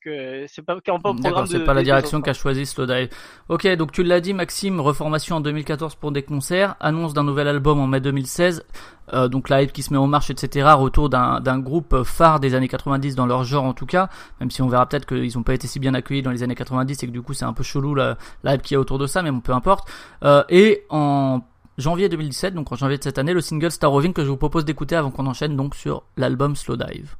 que 0.00 0.46
c'est 0.48 0.62
pas, 0.62 0.76
pas 0.80 1.46
C'est 1.46 1.64
pas 1.64 1.74
la 1.74 1.82
direction 1.82 2.20
qu'a 2.20 2.32
choisi 2.32 2.66
Slowdive. 2.66 3.08
Ok, 3.48 3.66
donc 3.76 3.92
tu 3.92 4.02
l'as 4.02 4.20
dit, 4.20 4.32
Maxime, 4.32 4.80
reformation 4.80 5.36
en 5.36 5.40
2014 5.40 5.94
pour 5.96 6.12
des 6.12 6.22
concerts, 6.22 6.76
annonce 6.80 7.12
d'un 7.12 7.24
nouvel 7.24 7.48
album 7.48 7.78
en 7.78 7.86
mai 7.86 8.00
2016, 8.00 8.64
euh, 9.12 9.28
donc 9.28 9.48
la 9.48 9.62
hype 9.62 9.72
qui 9.72 9.82
se 9.82 9.92
met 9.92 9.98
en 9.98 10.06
marche, 10.06 10.30
etc. 10.30 10.68
Retour 10.76 11.10
d'un 11.10 11.58
groupe 11.58 12.02
phare 12.04 12.40
des 12.40 12.54
années 12.54 12.68
90 12.68 13.14
dans 13.14 13.26
leur 13.26 13.44
genre 13.44 13.64
en 13.64 13.74
tout 13.74 13.86
cas, 13.86 14.08
même 14.40 14.50
si 14.50 14.62
on 14.62 14.68
verra 14.68 14.86
peut-être 14.86 15.06
qu'ils 15.06 15.38
ont 15.38 15.42
pas 15.42 15.54
été 15.54 15.66
si 15.66 15.78
bien 15.78 15.94
accueillis 15.94 16.22
dans 16.22 16.30
les 16.30 16.42
années 16.42 16.54
90 16.54 17.02
et 17.02 17.06
que 17.06 17.12
du 17.12 17.22
coup 17.22 17.34
c'est 17.34 17.44
un 17.44 17.52
peu 17.52 17.62
chelou 17.62 17.94
la, 17.94 18.16
la 18.42 18.54
hype 18.54 18.62
qui 18.62 18.74
est 18.74 18.78
autour 18.78 18.98
de 18.98 19.06
ça, 19.06 19.22
mais 19.22 19.30
bon, 19.30 19.40
peu 19.40 19.52
importe. 19.52 19.88
Euh, 20.24 20.42
et 20.48 20.84
en 20.88 21.40
janvier 21.78 22.08
2017, 22.08 22.54
donc 22.54 22.72
en 22.72 22.76
janvier 22.76 22.98
de 22.98 23.02
cette 23.02 23.18
année, 23.18 23.32
le 23.32 23.40
single 23.40 23.70
Starovin 23.70 24.12
que 24.12 24.24
je 24.24 24.28
vous 24.28 24.36
propose 24.36 24.64
d'écouter 24.64 24.96
avant 24.96 25.10
qu'on 25.10 25.26
enchaîne 25.26 25.56
donc 25.56 25.74
sur 25.74 26.04
l'album 26.16 26.56
Slowdive. 26.56 27.16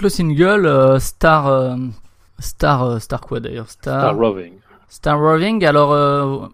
Donc 0.00 0.04
le 0.04 0.08
single 0.08 0.64
euh, 0.64 0.98
Star 0.98 1.46
euh, 1.46 1.76
Star 2.38 2.84
euh, 2.84 2.98
Star 3.00 3.20
quoi 3.20 3.38
d'ailleurs 3.38 3.68
Star, 3.68 4.00
Star 4.00 4.16
Roving. 4.16 4.54
Star 4.88 5.20
Roving. 5.20 5.62
Alors 5.66 5.90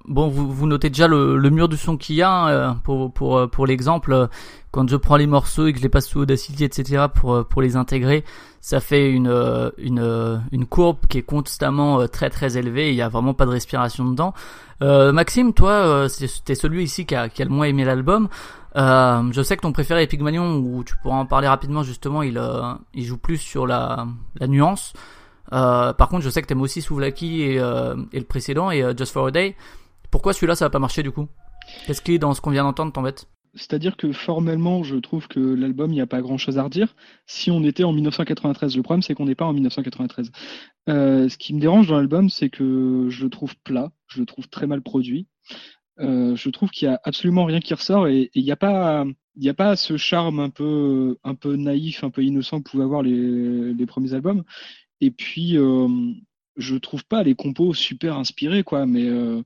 bon, 0.05 0.27
vous, 0.27 0.51
vous 0.51 0.67
notez 0.67 0.91
déjà 0.91 1.07
le, 1.07 1.37
le 1.37 1.51
mur 1.51 1.69
du 1.69 1.77
son 1.77 1.97
qu'il 1.97 2.17
y 2.17 2.23
a 2.23 2.77
pour 2.83 3.13
pour 3.13 3.49
pour 3.49 3.67
l'exemple. 3.69 4.29
Quand 4.77 4.87
je 4.87 4.97
prends 4.97 5.17
les 5.17 5.27
morceaux 5.27 5.69
et 5.69 5.73
que 5.73 5.79
je 5.79 5.83
les 5.83 5.89
passe 5.89 6.07
sous 6.07 6.21
Audacity, 6.21 6.63
etc. 6.63 7.07
pour 7.13 7.33
euh, 7.33 7.45
pour 7.45 7.63
les 7.63 7.77
intégrer, 7.77 8.25
ça 8.61 8.79
fait 8.79 9.11
une 9.11 9.27
euh, 9.27 9.71
une 9.79 10.01
euh, 10.01 10.37
une 10.53 10.67
courbe 10.67 10.99
qui 11.09 11.17
est 11.17 11.23
constamment 11.23 12.07
très 12.09 12.29
très 12.29 12.59
élevée. 12.59 12.91
Il 12.91 12.95
y 12.95 13.01
a 13.01 13.09
vraiment 13.09 13.33
pas 13.33 13.47
de 13.47 13.53
respiration 13.53 14.05
dedans. 14.05 14.35
Maxime, 14.83 15.55
toi, 15.55 16.07
t'es 16.45 16.55
celui 16.55 16.85
ici 16.85 17.07
qui 17.07 17.15
a, 17.15 17.31
le 17.39 17.49
moins 17.49 17.65
aimé 17.65 17.87
l'album. 17.87 18.29
Je 18.75 19.43
sais 19.43 19.57
que 19.57 19.63
ton 19.63 19.73
préféré 19.73 20.03
est 20.03 20.09
Pygmalion, 20.09 20.57
où 20.57 20.85
tu 20.85 20.95
pourras 20.99 21.17
en 21.17 21.25
parler 21.25 21.49
rapidement 21.49 21.83
justement. 21.83 22.23
Il 22.23 22.39
il 22.93 23.05
joue 23.05 23.17
plus 23.17 23.39
sur 23.39 23.67
la 23.67 24.07
la 24.39 24.47
nuance. 24.47 24.93
Par 25.51 26.09
contre, 26.11 26.21
je 26.21 26.29
sais 26.29 26.43
que 26.43 26.49
t'aimes 26.49 26.61
aussi 26.61 26.83
Souvlaki 26.83 27.41
et, 27.41 27.55
et 27.55 28.19
le 28.19 28.27
précédent 28.27 28.71
et 28.71 28.85
Just 28.95 29.15
for 29.15 29.29
a 29.29 29.31
Day. 29.31 29.57
Pourquoi 30.11 30.35
celui-là 30.35 30.55
ça 30.55 30.67
va 30.67 30.71
pas 30.71 30.79
marcher 30.79 31.03
du 31.03 31.13
coup? 31.13 31.29
Qu'est-ce 31.87 32.03
qui 32.03 32.19
dans 32.19 32.35
ce 32.35 32.43
qu'on 32.43 32.51
vient 32.51 32.65
d'entendre 32.65 32.93
t'embête? 32.93 33.27
C'est-à-dire 33.57 33.97
que 33.97 34.13
formellement, 34.13 34.83
je 34.83 34.97
trouve 34.97 35.29
que 35.29 35.41
l'album, 35.41 35.91
il 35.91 35.95
n'y 35.97 36.01
a 36.01 36.07
pas 36.07 36.21
grand-chose 36.21 36.59
à 36.59 36.63
redire. 36.63 36.95
Si 37.27 37.51
on 37.51 37.65
était 37.65 37.85
en 37.85 37.93
1993, 37.93 38.77
le 38.77 38.83
problème, 38.83 39.03
c'est 39.03 39.15
qu'on 39.15 39.27
n'est 39.27 39.35
pas 39.35 39.47
en 39.47 39.53
1993. 39.53 40.31
Euh, 40.89 41.29
ce 41.29 41.37
qui 41.37 41.55
me 41.55 41.61
dérange 41.61 41.89
dans 41.89 41.97
l'album, 41.97 42.31
c'est 42.31 42.51
que 42.51 43.07
je 43.09 43.25
le 43.25 43.31
trouve 43.31 43.57
plat, 43.65 43.91
je 44.07 44.21
le 44.21 44.27
trouve 44.27 44.49
très 44.49 44.67
mal 44.67 44.83
produit. 44.83 45.27
Euh, 45.99 46.37
je 46.37 46.51
trouve 46.51 46.71
qu'il 46.71 46.87
y 46.87 46.91
a 46.91 47.01
absolument 47.05 47.45
rien 47.45 47.61
qui 47.61 47.73
ressort 47.73 48.07
et 48.07 48.31
il 48.35 48.45
n'y 48.45 48.53
a 48.53 48.57
pas, 48.57 49.07
n'y 49.37 49.49
a 49.49 49.55
pas 49.55 49.77
ce 49.77 49.97
charme 49.97 50.41
un 50.41 50.51
peu, 50.51 51.17
un 51.25 51.35
peu 51.35 51.57
naïf, 51.57 52.05
un 52.05 52.11
peu 52.11 52.23
innocent 52.23 52.61
que 52.61 52.71
pouvaient 52.71 52.85
avoir 52.85 53.03
les, 53.03 53.87
premiers 53.87 54.15
albums. 54.15 54.45
Et 55.01 55.11
puis, 55.11 55.57
euh, 55.57 55.89
je 56.57 56.77
trouve 56.77 57.05
pas 57.05 57.23
les 57.23 57.35
compos 57.35 57.75
super 57.75 58.17
inspirés, 58.17 58.63
quoi, 58.63 58.87
mais 58.87 59.07
euh, 59.09 59.43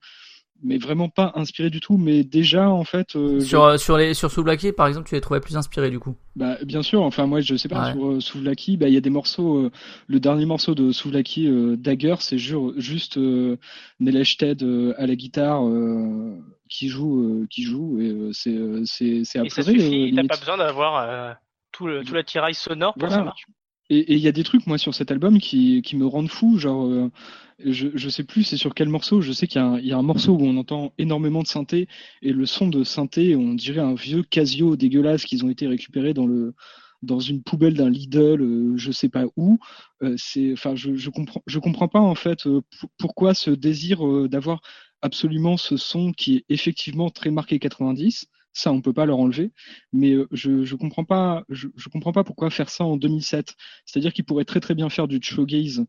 mais 0.62 0.78
vraiment 0.78 1.08
pas 1.08 1.32
inspirés 1.34 1.70
du 1.70 1.80
tout. 1.80 1.96
Mais 1.96 2.24
déjà, 2.24 2.68
en 2.70 2.84
fait, 2.84 3.16
euh, 3.16 3.40
je- 3.40 3.44
Sur 3.44 3.64
euh, 3.64 3.76
sur 3.78 3.96
les 3.96 4.14
sur 4.14 4.30
Souvlaki 4.30 4.72
par 4.72 4.86
exemple, 4.86 5.08
tu 5.08 5.14
les 5.14 5.20
trouvais 5.20 5.40
plus 5.40 5.56
inspiré 5.56 5.90
du 5.90 5.98
coup. 5.98 6.14
bah, 6.36 6.56
bien 6.64 6.82
sûr, 6.82 7.02
enfin 7.02 7.26
moi 7.26 7.40
je 7.40 7.56
sais 7.56 7.68
pas, 7.68 7.86
Ouais. 7.86 7.92
sur 7.92 8.06
euh, 8.12 8.20
Souvlaki, 8.20 8.76
bah, 8.76 8.88
il 8.88 8.94
y 8.94 8.96
a 8.96 9.00
des 9.00 9.10
morceaux, 9.10 9.58
euh, 9.58 9.70
le 10.06 10.20
dernier 10.20 10.46
morceau 10.46 10.74
de 10.74 10.92
Souvlaki, 10.92 11.46
euh, 11.48 11.76
Dagger, 11.76 12.16
c'est 12.20 12.38
ju- 12.38 12.56
juste 12.76 13.16
euh, 13.18 13.56
Nelesh 14.00 14.36
Ted 14.36 14.64
euh, 14.64 14.94
à 14.98 15.06
la 15.06 15.16
guitare 15.16 15.66
euh, 15.66 16.36
qui 16.68 16.88
joue, 16.88 17.22
euh, 17.42 17.46
qui 17.50 17.62
joue, 17.64 18.00
et 18.00 18.08
euh, 18.10 18.30
c'est 18.32 18.54
euh, 18.54 18.82
c'est 18.84 19.24
c'est 19.24 19.40
t'as 19.40 20.24
pas 20.28 20.36
besoin 20.36 20.56
d'avoir 20.58 20.96
euh, 21.08 21.32
tout 21.72 21.86
le 21.86 22.04
tout 22.04 22.14
l'attirail 22.14 22.54
sonore 22.54 22.94
pour 22.94 23.08
que 23.08 23.14
ça 23.14 23.24
marche. 23.24 23.46
Et 23.90 24.14
il 24.14 24.20
y 24.20 24.28
a 24.28 24.32
des 24.32 24.44
trucs, 24.44 24.66
moi, 24.68 24.78
sur 24.78 24.94
cet 24.94 25.10
album 25.10 25.38
qui, 25.40 25.82
me 25.94 26.06
rendent 26.06 26.30
fou. 26.30 26.58
Genre, 26.58 26.86
euh, 26.86 27.10
je, 27.58 27.88
je 27.94 28.08
sais 28.08 28.22
plus 28.24 28.44
c'est 28.44 28.56
sur 28.56 28.74
quel 28.74 28.88
morceau. 28.88 29.20
Je 29.20 29.32
sais 29.32 29.48
qu'il 29.48 29.60
y, 29.60 29.92
a 29.92 29.98
un- 29.98 30.02
morceau 30.02 30.32
où 30.34 30.42
on 30.44 30.56
entend 30.56 30.92
énormément 30.96 31.42
de 31.42 31.48
synthé. 31.48 31.88
Et 32.22 32.32
le 32.32 32.46
son 32.46 32.68
de 32.68 32.84
synthé, 32.84 33.34
on 33.34 33.54
dirait 33.54 33.80
un 33.80 33.94
vieux 33.94 34.22
Casio 34.22 34.76
dégueulasse 34.76 35.24
qu'ils 35.24 35.44
ont 35.44 35.50
été 35.50 35.66
récupérés 35.66 36.14
dans, 36.14 36.26
le, 36.26 36.54
dans 37.02 37.18
une 37.18 37.42
poubelle 37.42 37.74
d'un 37.74 37.90
Lidl, 37.90 38.40
euh, 38.40 38.76
je 38.76 38.92
sais 38.92 39.08
pas 39.08 39.24
où. 39.36 39.58
Euh, 40.02 40.14
c'est, 40.16 40.52
enfin, 40.52 40.76
je, 40.76 40.94
je, 40.94 41.10
comprends, 41.10 41.42
je 41.46 41.58
comprends 41.58 41.88
pas, 41.88 42.00
en 42.00 42.14
fait, 42.14 42.46
euh, 42.46 42.60
pourquoi 42.96 43.34
ce 43.34 43.50
désir 43.50 44.00
d'avoir 44.28 44.60
absolument 45.02 45.56
ce 45.56 45.76
son 45.76 46.12
qui 46.12 46.36
est 46.36 46.44
effectivement 46.48 47.10
très 47.10 47.30
marqué 47.30 47.58
90. 47.58 48.26
Ça, 48.52 48.72
on 48.72 48.80
peut 48.80 48.92
pas 48.92 49.06
leur 49.06 49.18
enlever. 49.18 49.52
Mais 49.92 50.12
euh, 50.12 50.26
je 50.32 50.64
je 50.64 50.74
comprends 50.76 51.04
pas 51.04 51.44
je, 51.48 51.68
je 51.76 51.88
comprends 51.88 52.12
pas 52.12 52.24
pourquoi 52.24 52.50
faire 52.50 52.68
ça 52.70 52.84
en 52.84 52.96
2007 52.96 53.54
c'est-à-dire 53.86 54.12
qu'ils 54.12 54.24
pourraient 54.24 54.44
très 54.44 54.60
très 54.60 54.74
bien 54.74 54.88
faire 54.90 55.06
du 55.08 55.20
showgaze 55.22 55.84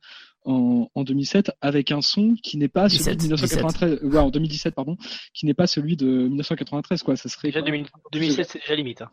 en, 0.45 0.87
en 0.95 1.03
2007 1.03 1.51
avec 1.61 1.91
un 1.91 2.01
son 2.01 2.35
qui 2.41 2.57
n'est 2.57 2.67
pas 2.67 2.87
celui 2.89 2.99
17, 2.99 3.17
de 3.17 3.21
1993 3.23 3.99
ouais, 4.03 4.17
en 4.19 4.29
2017 4.29 4.75
pardon. 4.75 4.97
Qui 5.33 5.45
n'est 5.45 5.53
pas 5.53 5.67
celui 5.67 5.95
de 5.97 6.05
1993 6.27 7.03
quoi. 7.03 7.15
Ça 7.15 7.29
serait 7.29 7.49
Déjà 7.49 7.61
quoi, 7.61 7.71
2000 7.71 7.87
2007 8.11 8.47
c'est 8.49 8.59
déjà 8.59 8.75
limite. 8.75 9.01
hein. 9.01 9.09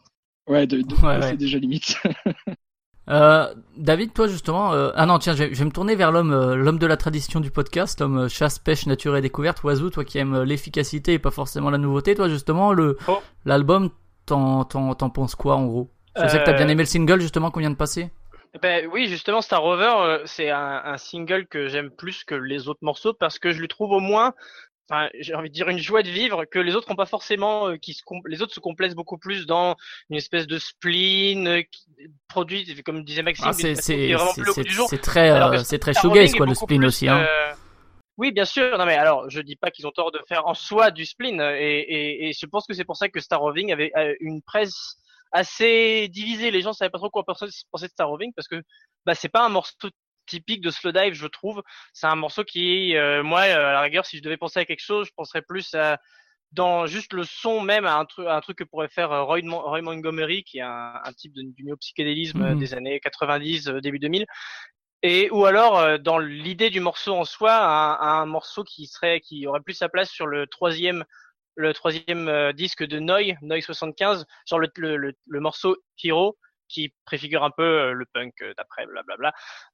ouais, 0.46 0.66
de, 0.66 0.82
de- 0.82 0.94
Ouais, 1.04 1.20
c'est 1.22 1.36
déjà 1.36 1.58
limite 1.58 1.96
Euh, 3.08 3.54
David, 3.76 4.12
toi 4.12 4.26
justement, 4.28 4.72
euh, 4.74 4.90
ah 4.94 5.06
non 5.06 5.18
tiens, 5.18 5.34
je 5.34 5.44
vais, 5.44 5.54
je 5.54 5.58
vais 5.58 5.64
me 5.64 5.70
tourner 5.70 5.94
vers 5.96 6.12
l'homme, 6.12 6.32
euh, 6.32 6.56
l'homme 6.56 6.78
de 6.78 6.86
la 6.86 6.96
tradition 6.98 7.40
du 7.40 7.50
podcast, 7.50 8.00
l'homme 8.00 8.18
euh, 8.18 8.28
chasse, 8.28 8.58
pêche, 8.58 8.86
nature 8.86 9.16
et 9.16 9.22
découverte, 9.22 9.62
Oiseau, 9.64 9.88
toi 9.88 10.04
qui 10.04 10.18
aimes 10.18 10.42
l'efficacité 10.42 11.14
et 11.14 11.18
pas 11.18 11.30
forcément 11.30 11.70
la 11.70 11.78
nouveauté, 11.78 12.14
toi 12.14 12.28
justement 12.28 12.72
le 12.74 12.98
Oh. 13.08 13.18
l'album, 13.46 13.90
t'en 14.26 14.64
t'en 14.64 14.94
t'en 14.94 15.08
penses 15.08 15.34
quoi 15.34 15.56
en 15.56 15.64
gros? 15.66 15.90
Je 16.20 16.28
sais 16.28 16.38
que 16.40 16.44
t'as 16.44 16.52
bien 16.52 16.68
aimé 16.68 16.82
le 16.82 16.86
single 16.88 17.20
justement 17.20 17.50
qu'on 17.50 17.60
vient 17.60 17.70
de 17.70 17.76
passer. 17.76 18.10
Ben 18.62 18.88
oui, 18.92 19.06
justement, 19.08 19.40
Star 19.40 19.62
Rover, 19.62 20.22
c'est 20.24 20.50
un, 20.50 20.82
un 20.84 20.96
single 20.96 21.46
que 21.46 21.68
j'aime 21.68 21.90
plus 21.90 22.24
que 22.24 22.34
les 22.34 22.66
autres 22.66 22.80
morceaux 22.82 23.12
parce 23.12 23.38
que 23.38 23.52
je 23.52 23.60
lui 23.60 23.68
trouve 23.68 23.92
au 23.92 24.00
moins, 24.00 24.32
enfin, 24.88 25.08
j'ai 25.18 25.34
envie 25.34 25.48
de 25.48 25.54
dire 25.54 25.68
une 25.68 25.78
joie 25.78 26.02
de 26.02 26.10
vivre 26.10 26.44
que 26.44 26.58
les 26.58 26.74
autres 26.74 26.88
n'ont 26.88 26.96
pas 26.96 27.06
forcément, 27.06 27.68
euh, 27.68 27.76
qui 27.76 27.94
se 27.94 28.02
les 28.26 28.42
autres 28.42 28.54
se 28.54 28.60
complaisent 28.60 28.94
beaucoup 28.94 29.18
plus 29.18 29.46
dans 29.46 29.76
une 30.10 30.16
espèce 30.16 30.46
de 30.46 30.58
spleen 30.58 31.48
euh, 31.48 31.62
produit, 32.28 32.82
comme 32.82 33.04
disait 33.04 33.22
Maxime, 33.22 33.46
Ah, 33.48 33.52
c'est 33.52 33.74
très 33.74 34.12
euh, 35.30 35.58
c'est 35.64 35.78
très 35.78 35.94
shoegaze 35.94 36.34
quoi 36.34 36.46
le 36.46 36.54
spleen 36.54 36.80
plus, 36.80 36.86
aussi 36.86 37.08
hein. 37.08 37.20
euh, 37.20 37.54
Oui, 38.16 38.32
bien 38.32 38.44
sûr. 38.44 38.76
Non, 38.78 38.86
mais 38.86 38.96
alors, 38.96 39.28
je 39.30 39.40
dis 39.40 39.56
pas 39.56 39.70
qu'ils 39.70 39.86
ont 39.86 39.92
tort 39.92 40.12
de 40.12 40.20
faire 40.28 40.46
en 40.46 40.54
soi 40.54 40.90
du 40.90 41.04
spleen, 41.04 41.40
euh, 41.40 41.56
et, 41.58 41.80
et, 41.80 42.28
et 42.28 42.32
je 42.32 42.46
pense 42.46 42.66
que 42.66 42.74
c'est 42.74 42.84
pour 42.84 42.96
ça 42.96 43.08
que 43.08 43.20
Star 43.20 43.40
Roving 43.40 43.72
avait 43.72 43.92
euh, 43.96 44.14
une 44.20 44.42
presse 44.42 44.96
assez 45.32 46.08
divisée. 46.08 46.50
Les 46.50 46.62
gens 46.62 46.72
savaient 46.72 46.90
pas 46.90 46.98
trop 46.98 47.10
quoi 47.10 47.24
penser 47.24 47.46
penser 47.70 47.86
de 47.86 47.92
Star 47.92 48.08
Roving 48.08 48.32
parce 48.34 48.48
que 48.48 48.62
bah 49.04 49.14
c'est 49.14 49.28
pas 49.28 49.44
un 49.44 49.50
morceau 49.50 49.90
typique 50.28 50.60
de 50.62 50.70
slow 50.70 50.92
dive, 50.92 51.14
je 51.14 51.26
trouve. 51.26 51.62
C'est 51.92 52.06
un 52.06 52.16
morceau 52.16 52.44
qui, 52.44 52.96
euh, 52.96 53.22
moi, 53.24 53.42
euh, 53.42 53.68
à 53.70 53.72
la 53.72 53.80
rigueur, 53.82 54.06
si 54.06 54.18
je 54.18 54.22
devais 54.22 54.36
penser 54.36 54.60
à 54.60 54.64
quelque 54.64 54.82
chose, 54.84 55.06
je 55.08 55.12
penserais 55.16 55.42
plus 55.42 55.74
à 55.74 55.98
dans 56.52 56.86
juste 56.86 57.12
le 57.12 57.24
son 57.24 57.60
même 57.60 57.84
à 57.84 57.96
un 57.96 58.06
truc, 58.06 58.26
à 58.26 58.36
un 58.36 58.40
truc 58.40 58.58
que 58.58 58.64
pourrait 58.64 58.88
faire 58.88 59.12
euh, 59.12 59.22
Roy, 59.24 59.42
Mon- 59.42 59.60
Roy 59.60 59.82
Montgomery, 59.82 60.44
qui 60.44 60.58
est 60.58 60.62
un, 60.62 61.00
un 61.04 61.12
type 61.12 61.34
de, 61.34 61.42
du 61.42 61.64
néo-psychédélisme 61.64 62.54
Mhm. 62.54 62.58
des 62.58 62.74
années 62.74 63.00
90, 63.00 63.68
euh, 63.68 63.80
début 63.80 63.98
2000. 63.98 64.26
Et 65.02 65.30
ou 65.30 65.44
alors 65.46 65.78
euh, 65.78 65.98
dans 65.98 66.18
l'idée 66.18 66.70
du 66.70 66.80
morceau 66.80 67.14
en 67.14 67.24
soi, 67.24 67.54
un, 67.54 68.22
un 68.22 68.26
morceau 68.26 68.64
qui 68.64 68.86
serait, 68.86 69.20
qui 69.20 69.46
aurait 69.46 69.60
plus 69.60 69.74
sa 69.74 69.88
place 69.88 70.10
sur 70.10 70.26
le 70.26 70.46
troisième, 70.46 71.04
le 71.56 71.74
troisième 71.74 72.28
euh, 72.28 72.52
disque 72.52 72.84
de 72.84 72.98
Noy, 72.98 73.36
Noy 73.42 73.62
75, 73.62 74.26
sur 74.44 74.58
le, 74.58 74.68
le, 74.76 74.96
le, 74.96 75.12
le 75.26 75.40
morceau 75.40 75.76
Hero, 76.02 76.36
qui 76.68 76.92
préfigure 77.04 77.44
un 77.44 77.50
peu 77.50 77.62
euh, 77.62 77.92
le 77.92 78.04
punk 78.06 78.34
euh, 78.42 78.52
d'après, 78.56 78.86
blablabla. 78.86 79.32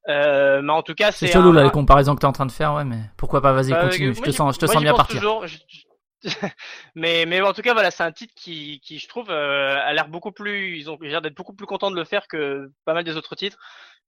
Euh, 0.09 0.61
mais 0.61 0.73
en 0.73 0.81
tout 0.83 0.95
cas, 0.95 1.11
C'est 1.11 1.27
c'est 1.27 1.33
chelou 1.33 1.49
un- 1.49 1.53
là 1.53 1.63
les 1.63 1.69
comparaisons 1.71 2.15
que 2.15 2.21
t'es 2.21 2.25
en 2.27 2.31
train 2.31 2.45
de 2.45 2.51
faire, 2.51 2.73
ouais, 2.73 2.85
mais 2.85 2.99
pourquoi 3.17 3.41
pas 3.41 3.53
Vas-y, 3.53 3.71
bah, 3.71 3.81
continue. 3.81 4.09
euh, 4.09 4.13
Je 4.13 4.21
te 4.21 4.31
sens, 4.31 4.55
je 4.55 4.59
te 4.59 4.65
moi, 4.65 4.73
sens 4.73 4.79
j'y 4.81 4.85
bien 4.85 4.93
partir. 4.93 5.15
toujours. 5.19 5.47
Je- 5.47 5.57
je- 5.67 5.85
mais 6.95 7.25
mais 7.27 7.39
en 7.41 7.53
tout 7.53 7.61
cas 7.61 7.73
voilà 7.73 7.91
c'est 7.91 8.01
un 8.01 8.11
titre 8.11 8.33
qui 8.35 8.79
qui 8.79 8.97
je 8.97 9.07
trouve 9.07 9.29
euh, 9.29 9.77
a 9.79 9.93
l'air 9.93 10.07
beaucoup 10.07 10.31
plus 10.31 10.75
ils 10.75 10.89
ont 10.89 10.97
l'air 10.99 11.21
d'être 11.21 11.35
beaucoup 11.35 11.53
plus 11.53 11.67
contents 11.67 11.91
de 11.91 11.95
le 11.95 12.03
faire 12.03 12.27
que 12.27 12.71
pas 12.83 12.95
mal 12.95 13.03
des 13.03 13.15
autres 13.15 13.35
titres 13.35 13.57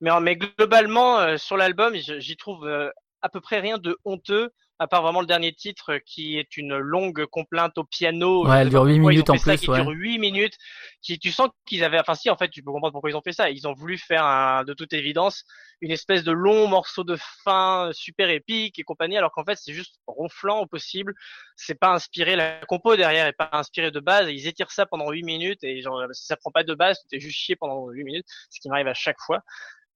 mais 0.02 0.10
mais 0.21 0.36
globalement 0.36 1.19
euh, 1.19 1.38
sur 1.38 1.58
l'album 1.58 1.93
j'y 1.95 2.36
trouve 2.38 2.65
euh, 2.65 2.89
à 3.21 3.30
peu 3.30 3.41
près 3.41 3.60
rien 3.60 3.77
de 3.77 3.97
honteux 4.06 4.51
à 4.80 4.88
part 4.88 5.01
vraiment 5.01 5.21
le 5.21 5.27
dernier 5.27 5.53
titre 5.53 5.97
qui 6.06 6.38
est 6.38 6.56
une 6.56 6.77
longue 6.77 7.25
complainte 7.25 7.77
au 7.77 7.84
piano. 7.84 8.47
Ouais, 8.47 8.60
elle 8.60 8.69
dure 8.69 8.84
pas 8.84 8.88
huit 8.88 8.99
pourquoi 8.99 9.13
ils 9.13 9.17
ont 9.17 9.23
minutes 9.23 9.30
en 9.30 9.38
ça, 9.38 9.51
plus, 9.51 9.62
qui 9.62 9.69
ouais. 9.69 9.82
dure 9.82 9.89
8 9.89 10.19
minutes 10.19 10.58
qui 11.01 11.17
tu 11.17 11.32
sens 11.32 11.49
qu'ils 11.65 11.84
avaient 11.84 11.99
enfin 11.99 12.15
si 12.15 12.30
en 12.30 12.38
fait 12.38 12.49
tu 12.49 12.62
peux 12.62 12.71
comprendre 12.71 12.91
pourquoi 12.91 13.10
ils 13.10 13.15
ont 13.15 13.21
fait 13.21 13.34
ça. 13.34 13.49
Ils 13.49 13.67
ont 13.67 13.73
voulu 13.73 13.97
faire 13.97 14.23
un, 14.23 14.63
de 14.63 14.73
toute 14.73 14.93
évidence 14.93 15.45
une 15.82 15.91
espèce 15.91 16.23
de 16.23 16.32
long 16.32 16.67
morceau 16.67 17.03
de 17.03 17.17
fin 17.43 17.89
super 17.93 18.30
épique 18.30 18.80
et 18.80 18.84
compagnie 18.84 19.17
alors 19.17 19.32
qu'en 19.32 19.43
fait 19.43 19.56
c'est 19.56 19.73
juste 19.73 19.99
ronflant 20.06 20.60
au 20.60 20.67
possible. 20.67 21.13
C'est 21.56 21.80
pas 21.80 21.93
inspiré 21.93 22.36
la 22.36 22.60
compo 22.67 22.95
derrière 22.95 23.25
est 23.25 23.34
pas 23.34 23.49
inspiré 23.53 23.89
de 23.91 23.99
base. 23.99 24.30
Ils 24.30 24.47
étirent 24.47 24.71
ça 24.71 24.86
pendant 24.86 25.10
8 25.10 25.23
minutes 25.23 25.63
et 25.63 25.82
genre 25.82 26.03
si 26.12 26.25
ça 26.25 26.38
prend 26.38 26.51
pas 26.51 26.63
de 26.63 26.75
base 26.75 26.99
t'es 27.10 27.19
juste 27.19 27.38
chié 27.38 27.56
pendant 27.56 27.89
8 27.89 28.03
minutes 28.03 28.27
ce 28.51 28.60
qui 28.60 28.69
m'arrive 28.69 28.88
à 28.88 28.93
chaque 28.93 29.19
fois 29.19 29.41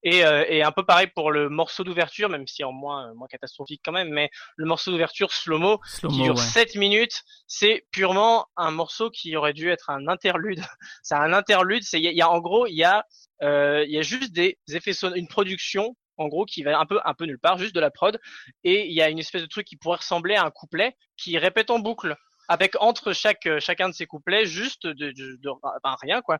et, 0.03 0.25
euh, 0.25 0.43
et 0.47 0.63
un 0.63 0.71
peu 0.71 0.83
pareil 0.83 1.07
pour 1.13 1.31
le 1.31 1.49
morceau 1.49 1.83
d'ouverture 1.83 2.29
même 2.29 2.47
si 2.47 2.63
en 2.63 2.71
moins 2.71 3.13
moins 3.13 3.27
catastrophique 3.27 3.81
quand 3.83 3.91
même 3.91 4.09
mais 4.09 4.29
le 4.55 4.65
morceau 4.65 4.91
d'ouverture 4.91 5.31
slow-mo 5.31 5.79
qui 6.09 6.21
dure 6.23 6.35
ouais. 6.35 6.41
7 6.41 6.75
minutes, 6.75 7.21
c'est 7.47 7.85
purement 7.91 8.47
un 8.57 8.71
morceau 8.71 9.09
qui 9.09 9.35
aurait 9.35 9.53
dû 9.53 9.69
être 9.69 9.89
un 9.89 10.07
interlude. 10.07 10.59
c'est 11.03 11.15
un 11.15 11.33
interlude, 11.33 11.83
c'est 11.83 11.99
il 11.99 12.03
y, 12.03 12.07
a- 12.07 12.11
il 12.11 12.17
y 12.17 12.21
a 12.21 12.29
en 12.29 12.39
gros, 12.39 12.65
il 12.67 12.75
y 12.75 12.83
a 12.83 13.05
euh, 13.43 13.83
il 13.85 13.91
y 13.91 13.97
a 13.97 14.01
juste 14.01 14.31
des 14.33 14.57
effets 14.73 14.93
sonores, 14.93 15.17
une 15.17 15.27
production 15.27 15.95
en 16.17 16.27
gros 16.27 16.45
qui 16.45 16.61
va 16.63 16.79
un 16.79 16.85
peu 16.85 16.99
un 17.05 17.13
peu 17.13 17.25
nulle 17.25 17.39
part, 17.39 17.57
juste 17.57 17.73
de 17.73 17.79
la 17.79 17.89
prod 17.91 18.19
et 18.63 18.87
il 18.87 18.93
y 18.93 19.01
a 19.01 19.09
une 19.09 19.19
espèce 19.19 19.41
de 19.41 19.47
truc 19.47 19.65
qui 19.65 19.77
pourrait 19.77 19.97
ressembler 19.97 20.35
à 20.35 20.43
un 20.43 20.51
couplet 20.51 20.95
qui 21.17 21.37
répète 21.37 21.69
en 21.71 21.79
boucle 21.79 22.15
avec 22.47 22.75
entre 22.81 23.13
chaque 23.13 23.45
euh, 23.47 23.59
chacun 23.59 23.89
de 23.89 23.93
ces 23.93 24.05
couplets 24.05 24.45
juste 24.45 24.85
de, 24.85 24.93
de, 24.93 25.37
de- 25.37 25.49
enfin, 25.63 25.95
rien 26.01 26.21
quoi. 26.21 26.37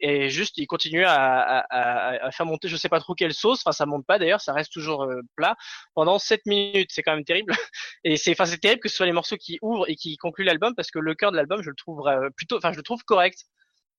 Et 0.00 0.28
juste 0.30 0.58
il 0.58 0.66
continue 0.66 1.04
à, 1.04 1.14
à, 1.14 1.58
à, 1.70 2.26
à 2.26 2.30
faire 2.30 2.46
monter 2.46 2.68
je 2.68 2.76
sais 2.76 2.88
pas 2.88 3.00
trop 3.00 3.14
quelle 3.14 3.34
sauce. 3.34 3.60
Enfin 3.64 3.72
ça 3.72 3.86
monte 3.86 4.06
pas 4.06 4.18
d'ailleurs 4.18 4.40
ça 4.40 4.52
reste 4.52 4.72
toujours 4.72 5.04
euh, 5.04 5.20
plat 5.36 5.56
pendant 5.94 6.18
7 6.18 6.46
minutes. 6.46 6.90
C'est 6.92 7.02
quand 7.02 7.14
même 7.14 7.24
terrible. 7.24 7.52
Et 8.04 8.16
c'est 8.16 8.32
enfin 8.32 8.46
c'est 8.46 8.58
terrible 8.58 8.80
que 8.80 8.88
ce 8.88 8.96
soit 8.96 9.06
les 9.06 9.12
morceaux 9.12 9.36
qui 9.36 9.58
ouvrent 9.62 9.88
et 9.88 9.96
qui 9.96 10.16
concluent 10.16 10.44
l'album 10.44 10.74
parce 10.74 10.90
que 10.90 10.98
le 10.98 11.14
cœur 11.14 11.32
de 11.32 11.36
l'album 11.36 11.62
je 11.62 11.70
le 11.70 11.76
trouve 11.76 12.06
euh, 12.08 12.30
plutôt 12.36 12.56
enfin 12.58 12.72
je 12.72 12.76
le 12.78 12.82
trouve 12.82 13.02
correct 13.04 13.44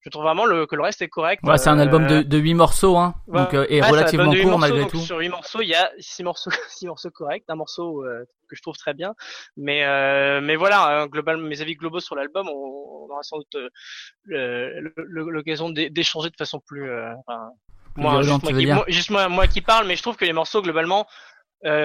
Je 0.01 0.09
trouve 0.09 0.23
vraiment 0.23 0.45
le, 0.45 0.65
que 0.65 0.75
le 0.75 0.81
reste 0.81 1.01
est 1.01 1.09
correct. 1.09 1.43
Ouais, 1.43 1.57
c'est 1.57 1.69
un 1.69 1.77
album 1.77 2.07
de, 2.07 2.21
de 2.21 2.37
8 2.37 2.53
morceaux, 2.53 2.95
hein. 2.95 3.15
donc, 3.27 3.53
euh, 3.53 3.65
et 3.69 3.81
relativement 3.81 4.33
court 4.33 4.57
malgré 4.57 4.87
tout. 4.87 4.99
Sur 4.99 5.17
8 5.17 5.27
morceaux, 5.29 5.61
il 5.61 5.67
y 5.67 5.75
a 5.75 5.91
6 5.99 6.23
morceaux, 6.23 6.51
6 6.69 6.87
morceaux 6.87 7.09
corrects, 7.09 7.43
un 7.49 7.55
morceau 7.55 8.05
euh, 8.05 8.23
que 8.49 8.55
je 8.55 8.61
trouve 8.61 8.77
très 8.77 8.93
bien. 8.93 9.13
Mais, 9.57 9.83
euh, 9.83 10.39
mais 10.41 10.55
voilà, 10.55 11.01
hein, 11.01 11.07
globalement, 11.07 11.47
mes 11.47 11.59
avis 11.59 11.75
globaux 11.75 11.99
sur 11.99 12.15
l'album, 12.15 12.47
on, 12.47 12.51
on, 12.51 13.09
aura 13.11 13.23
sans 13.23 13.39
doute 13.39 13.55
euh, 14.31 14.89
l'occasion 14.95 15.69
d'échanger 15.69 16.29
de 16.29 16.35
façon 16.37 16.61
plus, 16.65 16.89
enfin, 17.17 17.49
moi, 17.97 18.21
juste, 18.21 18.43
moi 18.43 18.85
qui, 18.85 18.93
juste 18.93 19.09
moi, 19.09 19.27
moi, 19.27 19.47
qui 19.47 19.61
parle, 19.61 19.85
mais 19.85 19.97
je 19.97 20.01
trouve 20.01 20.15
que 20.15 20.25
les 20.25 20.33
morceaux 20.33 20.61
globalement 20.61 21.07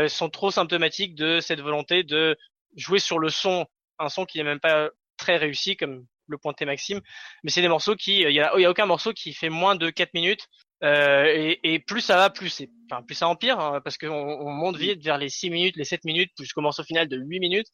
sont 0.07 0.31
trop 0.31 0.53
symptomatiques 0.53 1.16
de 1.16 1.40
cette 1.40 1.61
volonté 1.61 2.05
de 2.05 2.37
jouer 2.77 3.00
sur 3.00 3.18
le 3.18 3.29
son, 3.29 3.66
un 3.98 4.09
son 4.09 4.24
qui 4.24 4.38
n'est 4.38 4.44
même 4.44 4.61
pas 4.61 4.90
très 5.16 5.37
réussi, 5.37 5.77
comme 5.77 6.05
le 6.28 6.38
pointer 6.38 6.64
Maxime. 6.64 7.00
Mais 7.42 7.50
c'est 7.50 7.62
des 7.62 7.68
morceaux 7.68 7.96
qui, 7.96 8.20
il 8.22 8.32
y 8.32 8.40
a, 8.40 8.58
y 8.58 8.64
a, 8.64 8.70
aucun 8.70 8.87
morceau 8.87 9.12
qui 9.12 9.32
fait 9.32 9.50
moins 9.50 9.76
de 9.76 9.90
4 9.90 10.14
minutes. 10.14 10.48
Euh, 10.82 11.24
et, 11.26 11.60
et, 11.62 11.78
plus 11.78 12.02
ça 12.02 12.16
va, 12.16 12.28
plus 12.28 12.50
c'est, 12.50 12.68
enfin 12.90 13.02
plus 13.02 13.14
ça 13.14 13.26
empire, 13.28 13.58
hein, 13.58 13.80
parce 13.82 13.96
qu'on 13.96 14.10
on 14.10 14.50
monte 14.50 14.76
vite 14.76 15.02
vers 15.02 15.16
les 15.16 15.30
6 15.30 15.48
minutes, 15.48 15.76
les 15.76 15.84
7 15.84 16.04
minutes, 16.04 16.32
jusqu'au 16.38 16.60
morceau 16.60 16.82
final 16.82 17.08
de 17.08 17.16
8 17.16 17.40
minutes. 17.40 17.68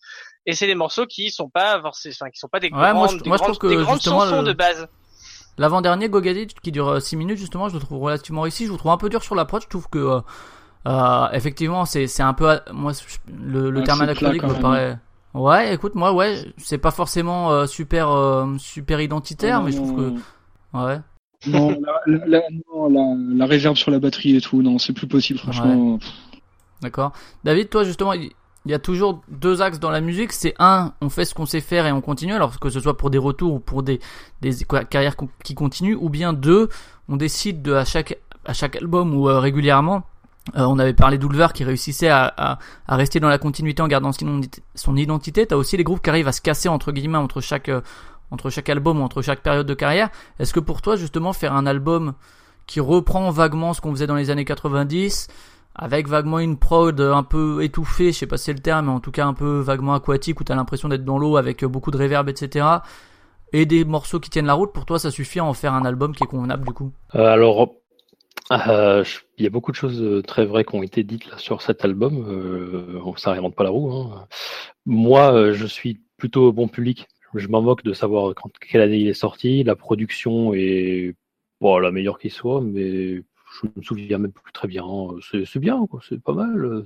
Et 0.47 0.53
c'est 0.53 0.67
des 0.67 0.77
morceaux 0.77 1.07
qui 1.07 1.31
sont 1.31 1.49
pas, 1.49 1.83
enfin 1.83 2.31
qui 2.31 2.39
sont 2.39 2.49
pas 2.49 2.61
des 2.61 2.71
grandes, 2.71 2.95
moi, 2.95 3.09
je, 3.09 3.17
des 3.17 3.29
moi, 3.29 3.39
grandes, 3.39 3.55
je 3.55 3.59
trouve 3.59 3.71
que 3.71 3.77
des 3.77 3.83
grandes 3.83 4.01
chansons 4.01 4.43
de 4.43 4.53
base. 4.53 4.87
L'avant-dernier 5.59 6.09
Gogadit 6.09 6.49
qui 6.63 6.71
dure 6.71 7.03
6 7.03 7.17
minutes 7.17 7.39
justement, 7.39 7.69
je 7.69 7.75
le 7.75 7.81
trouve 7.81 7.99
relativement 7.99 8.43
réussi. 8.43 8.67
Je 8.67 8.73
le 8.73 8.79
trouve 8.79 8.93
un 8.93 8.97
peu 8.97 9.09
dur 9.09 9.23
sur 9.23 9.35
l'approche. 9.35 9.65
Je 9.65 9.69
trouve 9.69 9.89
que 9.89 9.99
euh, 9.99 10.21
euh, 10.87 11.29
effectivement 11.33 11.85
c'est 11.87 12.07
c'est 12.07 12.23
un 12.23 12.33
peu 12.33 12.61
moi 12.73 12.93
le, 13.29 13.71
le 13.71 13.83
terme 13.83 14.03
anachronique 14.03 14.43
me 14.43 14.61
paraît. 14.61 14.99
Ouais, 15.35 15.75
écoute, 15.75 15.95
moi, 15.95 16.13
ouais, 16.13 16.37
c'est 16.57 16.79
pas 16.79 16.91
forcément 16.91 17.53
euh, 17.53 17.67
super, 17.67 18.11
euh, 18.11 18.47
super 18.59 19.01
identitaire, 19.01 19.63
mais 19.63 19.71
je 19.71 19.77
trouve 19.77 19.97
que, 19.97 20.11
ouais. 20.77 21.01
Non, 21.47 21.71
la, 22.07 22.17
la, 22.27 22.27
la, 22.27 23.15
la, 23.35 23.47
réserve 23.47 23.77
sur 23.77 23.91
la 23.91 23.99
batterie 23.99 24.37
et 24.37 24.41
tout, 24.41 24.61
non, 24.61 24.79
c'est 24.79 24.93
plus 24.93 25.07
possible, 25.07 25.39
franchement. 25.39 25.99
D'accord. 26.83 27.13
David, 27.45 27.71
toi, 27.71 27.85
justement, 27.85 28.13
il 28.13 28.33
y 28.67 28.75
a 28.75 28.79
toujours 28.79 29.23
deux 29.29 29.63
axes 29.63 29.79
dans 29.79 29.91
la 29.91 30.01
musique. 30.01 30.33
C'est 30.33 30.55
un, 30.59 30.93
on 31.01 31.09
fait 31.09 31.25
ce 31.25 31.35
qu'on 31.35 31.47
sait 31.47 31.61
faire 31.61 31.87
et 31.87 31.93
on 31.93 32.01
continue, 32.01 32.35
alors 32.35 32.59
que 32.59 32.69
ce 32.69 32.81
soit 32.81 32.97
pour 32.97 33.09
des 33.11 33.19
retours 33.19 33.55
ou 33.55 33.61
pour 33.61 33.83
des, 33.83 34.01
des 34.43 34.53
carrières 34.91 35.17
qui 35.45 35.55
continuent, 35.55 35.97
ou 35.99 36.11
bien 36.11 36.33
deux, 36.33 36.69
on 37.09 37.17
décide 37.17 37.63
de 37.63 37.73
à 37.73 37.85
chaque 37.85 38.19
à 38.45 38.53
chaque 38.53 38.77
album 38.77 39.15
ou 39.15 39.29
euh, 39.29 39.39
régulièrement 39.39 40.03
euh, 40.57 40.65
on 40.65 40.79
avait 40.79 40.95
parlé 40.95 41.19
d'Ulver 41.19 41.49
qui 41.55 41.65
réussissait 41.65 42.09
à, 42.09 42.33
à, 42.37 42.59
à, 42.87 42.97
rester 42.97 43.21
dans 43.21 43.29
la 43.29 43.39
continuité 43.39 43.83
en 43.83 43.89
gardant 43.89 44.11
son 44.75 44.97
identité. 44.97 45.47
T'as 45.47 45.57
aussi 45.57 45.77
les 45.77 45.85
groupes 45.85 46.03
qui 46.03 46.11
arrivent 46.11 46.29
à 46.29 46.33
se 46.33 46.41
casser 46.41 46.69
entre 46.69 46.93
guillemets 46.93 47.19
entre 47.19 47.41
chaque 47.41 47.69
euh, 47.69 47.83
entre 48.31 48.49
chaque 48.49 48.69
album 48.69 49.01
ou 49.01 49.03
entre 49.03 49.23
chaque 49.23 49.41
période 49.41 49.67
de 49.67 49.75
carrière. 49.75 50.09
Est-ce 50.39 50.53
que 50.53 50.61
pour 50.61 50.83
toi 50.83 50.97
justement 50.97 51.33
faire 51.33 51.55
un 51.55 51.67
album 51.67 52.15
qui 52.67 52.81
reprend 52.81 53.31
vaguement 53.31 53.75
ce 53.75 53.81
qu'on 53.81 53.91
faisait 53.91 54.07
dans 54.07 54.15
les 54.15 54.31
années 54.31 54.45
90 54.45 55.29
avec 55.75 56.09
vaguement 56.09 56.39
une 56.39 56.57
prod 56.57 57.01
un 57.01 57.23
peu 57.23 57.63
étouffée, 57.63 58.13
je 58.13 58.19
sais 58.19 58.27
pas 58.27 58.37
si 58.37 58.47
c'est 58.47 58.53
le 58.53 58.61
terme, 58.61 58.87
mais 58.87 58.93
en 58.93 59.01
tout 59.01 59.13
cas 59.13 59.27
un 59.27 59.35
peu 59.35 59.61
vaguement 59.61 59.95
aquatique 59.95 60.41
où 60.41 60.45
t'as 60.45 60.57
l'impression 60.57 60.89
d'être 60.89 61.05
dans 61.05 61.17
l'eau 61.17 61.37
avec 61.37 61.65
beaucoup 61.65 61.91
de 61.91 61.97
reverb, 61.97 62.29
etc. 62.29 62.67
Et 63.53 63.67
des 63.67 63.85
morceaux 63.85 64.21
qui 64.21 64.31
tiennent 64.31 64.47
la 64.47 64.55
route, 64.55 64.73
pour 64.73 64.85
toi 64.85 64.99
ça 64.99 65.11
suffit 65.11 65.39
à 65.39 65.45
en 65.45 65.55
faire 65.55 65.73
un 65.73 65.85
album 65.85 66.15
qui 66.15 66.25
est 66.25 66.27
convenable 66.27 66.67
du 66.67 66.73
coup? 66.73 66.93
Euh, 67.15 67.25
Alors 67.25 67.80
euh, 68.51 69.05
il 69.39 69.45
y 69.45 69.47
a 69.47 69.51
beaucoup 69.51 69.71
de 69.71 69.77
choses 69.77 70.03
euh, 70.03 70.23
très 70.23 70.45
vraies 70.45 70.65
qui 70.65 70.75
ont 70.75 70.83
été 70.83 71.05
dites 71.05 71.27
là, 71.31 71.39
sur 71.39 71.63
cet 71.63 71.85
album. 71.85 72.25
Euh, 72.29 73.01
ça 73.17 73.33
réinvente 73.33 73.55
pas 73.55 73.65
la 73.65 73.71
roue. 73.71 73.93
Hein. 73.93 74.27
Moi, 74.87 75.33
euh, 75.33 75.53
je 75.53 75.67
suis 75.67 76.01
plutôt 76.17 76.53
bon 76.53 76.69
public. 76.69 77.07
Je 77.35 77.49
m'en 77.49 77.63
moque 77.63 77.85
de 77.85 77.93
savoir 77.93 78.35
quelle 78.61 78.81
année 78.83 78.99
il 78.99 79.09
est 79.09 79.15
sorti. 79.15 79.63
La 79.63 79.77
production 79.77 80.53
est 80.55 81.15
bon, 81.61 81.79
la 81.79 81.93
meilleure 81.93 82.19
qui 82.19 82.31
soit, 82.31 82.61
mais 82.61 83.23
je 83.63 83.67
me 83.77 83.83
souviens 83.83 84.19
même 84.19 84.33
plus 84.33 84.53
très 84.53 84.69
bien. 84.69 84.85
C'est 85.31 85.59
bien, 85.59 85.87
c'est 86.09 86.21
pas 86.21 86.33
mal. 86.33 86.85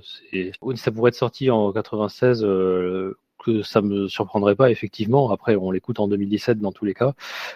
Ça 0.75 0.91
pourrait 0.91 1.09
être 1.09 1.15
sorti 1.15 1.49
en 1.49 1.71
96. 1.71 2.43
Euh, 2.43 3.17
que 3.45 3.61
ça 3.61 3.81
me 3.81 4.07
surprendrait 4.07 4.55
pas 4.55 4.71
effectivement. 4.71 5.31
Après, 5.31 5.55
on 5.55 5.71
l'écoute 5.71 5.99
en 5.99 6.07
2017 6.07 6.59
dans 6.59 6.71
tous 6.71 6.85
les 6.85 6.93
cas. 6.93 7.13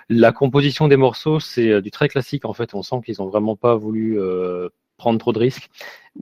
La 0.10 0.32
composition 0.32 0.88
des 0.88 0.98
morceaux, 0.98 1.40
c'est 1.40 1.70
euh, 1.72 1.82
du 1.82 1.92
très 1.92 2.08
classique 2.10 2.46
en 2.46 2.54
fait. 2.54 2.74
On 2.74 2.84
sent 2.84 2.98
qu'ils 3.06 3.22
ont 3.22 3.28
vraiment 3.28 3.56
pas 3.56 3.76
voulu 3.76 4.20
euh, 4.20 4.70
prendre 4.98 5.18
trop 5.18 5.34
de 5.34 5.40
risques, 5.40 5.70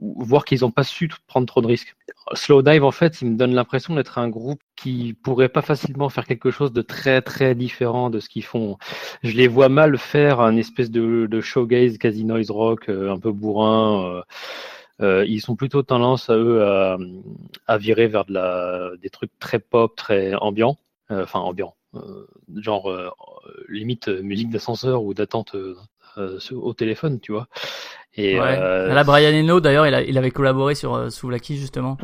voire 0.00 0.44
qu'ils 0.44 0.60
n'ont 0.60 0.70
pas 0.70 0.84
su 0.84 1.10
prendre 1.26 1.46
trop 1.46 1.60
de 1.60 1.66
risques. 1.66 1.96
Slow 2.34 2.62
Dive, 2.62 2.84
en 2.84 2.92
fait, 2.92 3.20
il 3.20 3.32
me 3.32 3.36
donne 3.36 3.54
l'impression 3.54 3.94
d'être 3.94 4.18
un 4.18 4.28
groupe 4.28 4.60
qui 4.76 5.14
pourrait 5.22 5.48
pas 5.48 5.62
facilement 5.62 6.08
faire 6.08 6.26
quelque 6.26 6.50
chose 6.50 6.72
de 6.72 6.82
très 6.82 7.20
très 7.20 7.54
différent 7.54 8.08
de 8.08 8.20
ce 8.20 8.28
qu'ils 8.28 8.44
font. 8.44 8.78
Je 9.22 9.32
les 9.36 9.48
vois 9.48 9.68
mal 9.68 9.98
faire 9.98 10.40
un 10.40 10.56
espèce 10.56 10.90
de, 10.90 11.26
de 11.30 11.40
showgaze 11.40 11.98
quasi 11.98 12.24
noise 12.24 12.50
rock, 12.50 12.88
euh, 12.88 13.12
un 13.12 13.18
peu 13.18 13.32
bourrin. 13.32 14.22
Ils 15.00 15.40
sont 15.40 15.56
plutôt 15.56 15.82
tendance 15.82 16.30
à 16.30 16.36
eux 16.36 16.62
à, 16.64 16.98
à, 17.66 17.78
virer 17.78 18.08
vers 18.08 18.24
de 18.24 18.34
la, 18.34 18.90
des 19.00 19.10
trucs 19.10 19.30
très 19.38 19.58
pop, 19.58 19.94
très 19.96 20.34
ambiants, 20.34 20.76
euh, 21.10 21.22
enfin 21.22 21.40
ambiants, 21.40 21.74
euh, 21.94 22.26
genre 22.56 22.90
euh, 22.90 23.10
limite 23.68 24.08
musique 24.08 24.50
d'ascenseur 24.50 25.02
ou 25.02 25.14
d'attente 25.14 25.56
au 26.52 26.74
téléphone, 26.74 27.18
tu 27.20 27.32
vois. 27.32 27.46
Et 28.14 28.38
ouais. 28.38 28.56
Là, 28.58 29.04
Brian 29.04 29.32
Eno, 29.32 29.60
d'ailleurs, 29.60 29.86
il, 29.86 30.08
il, 30.08 30.18
avait 30.18 30.30
collaboré 30.30 30.74
sur 30.74 31.10
Souvlaki 31.10 31.56
justement. 31.56 31.96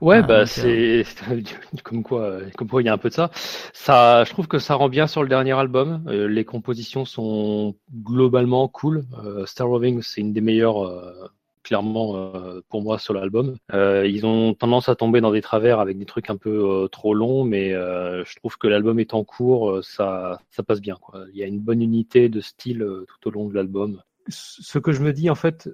Ouais, 0.00 0.22
bah 0.22 0.46
c'est 0.46 1.04
comme 1.82 2.02
quoi, 2.02 2.38
comme 2.56 2.68
quoi 2.68 2.82
il 2.82 2.86
y 2.86 2.88
a 2.88 2.92
un 2.92 2.98
peu 2.98 3.08
de 3.08 3.14
ça. 3.14 3.30
Ça, 3.72 4.24
je 4.24 4.30
trouve 4.30 4.46
que 4.46 4.58
ça 4.58 4.74
rend 4.74 4.88
bien 4.88 5.06
sur 5.06 5.22
le 5.22 5.28
dernier 5.28 5.52
album. 5.52 6.02
les 6.08 6.44
compositions 6.44 7.04
sont 7.04 7.74
globalement 7.92 8.68
cool. 8.68 9.04
Star 9.44 9.68
Roving, 9.68 10.00
c'est 10.02 10.22
une 10.22 10.32
des 10.32 10.42
meilleures 10.42 11.30
clairement 11.66 12.14
euh, 12.14 12.60
pour 12.68 12.80
moi 12.80 12.96
sur 12.98 13.12
l'album. 13.12 13.56
Euh, 13.74 14.06
ils 14.06 14.24
ont 14.24 14.54
tendance 14.54 14.88
à 14.88 14.94
tomber 14.94 15.20
dans 15.20 15.32
des 15.32 15.42
travers 15.42 15.80
avec 15.80 15.98
des 15.98 16.04
trucs 16.04 16.30
un 16.30 16.36
peu 16.36 16.84
euh, 16.84 16.86
trop 16.86 17.12
longs, 17.12 17.42
mais 17.42 17.70
je 17.70 18.36
trouve 18.36 18.56
que 18.56 18.68
l'album 18.68 19.00
est 19.00 19.14
en 19.14 19.24
cours, 19.24 19.82
ça, 19.82 20.38
ça 20.50 20.62
passe 20.62 20.80
bien. 20.80 20.96
Quoi. 21.00 21.24
Il 21.32 21.38
y 21.38 21.42
a 21.42 21.46
une 21.46 21.58
bonne 21.58 21.82
unité 21.82 22.28
de 22.28 22.40
style 22.40 22.86
tout 23.08 23.28
au 23.28 23.30
long 23.32 23.48
de 23.48 23.54
l'album. 23.54 24.00
Ce 24.28 24.78
que 24.78 24.92
je 24.92 25.02
me 25.02 25.12
dis 25.12 25.28
en 25.28 25.34
fait 25.34 25.68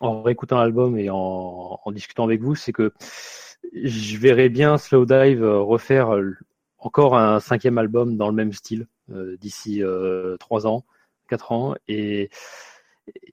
en 0.00 0.22
réécoutant 0.22 0.58
l'album 0.58 0.98
et 0.98 1.10
en, 1.10 1.80
en, 1.84 1.92
discutant 1.92 2.24
avec 2.24 2.40
vous, 2.40 2.54
c'est 2.54 2.72
que 2.72 2.92
je 3.72 4.18
verrais 4.18 4.48
bien 4.48 4.78
Slow 4.78 5.06
Dive 5.06 5.44
refaire 5.44 6.16
encore 6.78 7.16
un 7.16 7.40
cinquième 7.40 7.78
album 7.78 8.16
dans 8.16 8.28
le 8.28 8.34
même 8.34 8.52
style 8.52 8.86
d'ici 9.40 9.82
trois 10.40 10.66
ans, 10.66 10.84
quatre 11.28 11.52
ans, 11.52 11.74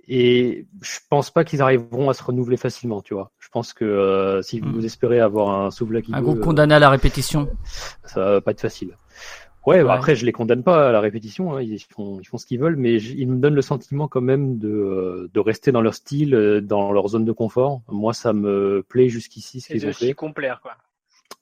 et 0.08 0.66
je 0.82 1.00
pense 1.10 1.32
pas 1.32 1.44
qu'ils 1.44 1.62
arriveront 1.62 2.10
à 2.10 2.13
se 2.13 2.24
renouveler 2.24 2.58
facilement, 2.58 3.02
tu 3.02 3.13
vois. 3.13 3.32
Je 3.40 3.50
pense 3.50 3.74
que 3.74 3.84
euh, 3.84 4.42
si 4.42 4.60
vous 4.60 4.82
hmm. 4.82 4.86
espérez 4.86 5.20
avoir 5.20 5.50
un 5.50 5.72
Souvlaki 5.72 6.12
un 6.13 6.22
groupe 6.22 6.40
condamné 6.40 6.74
à 6.76 6.80
la 6.80 6.90
répétition, 6.90 7.50
ça 8.04 8.20
va 8.20 8.42
pas 8.42 8.52
être 8.52 8.62
facile. 8.62 8.98
Ouais, 9.66 9.84
bah, 9.84 9.96
après 9.96 10.16
je 10.16 10.26
les 10.26 10.32
condamne 10.32 10.63
pas 10.63 10.88
à 10.88 10.92
la 10.94 11.02
répétition, 11.02 11.58
hein. 11.58 11.62
ils 11.62 11.78
font 11.80 12.22
ils 12.22 12.26
font 12.26 12.38
ce 12.38 12.46
qu'ils 12.46 12.60
veulent, 12.60 12.78
mais 12.78 12.96
ils 12.96 13.28
me 13.28 13.38
donnent 13.38 13.56
le 13.56 13.62
sentiment 13.62 14.08
quand 14.08 14.22
même 14.22 14.60
de 14.60 14.70
euh, 14.70 15.30
de 15.34 15.40
rester 15.42 15.74
dans 15.74 15.82
leur 15.82 15.94
style, 15.94 16.36
euh, 16.36 16.62
dans 16.62 16.94
leur 16.94 17.10
zone 17.10 17.26
de 17.26 17.34
confort. 17.34 17.82
Moi, 17.90 18.13
ça 18.13 18.32
me 18.32 18.86
plaît 18.88 19.10
jusqu'ici 19.10 19.60
ce 19.60 19.74
qu'ils 19.74 19.86
ont 19.86 19.92
fait. 19.92 20.13
complet, 20.13 20.54
quoi. 20.62 20.72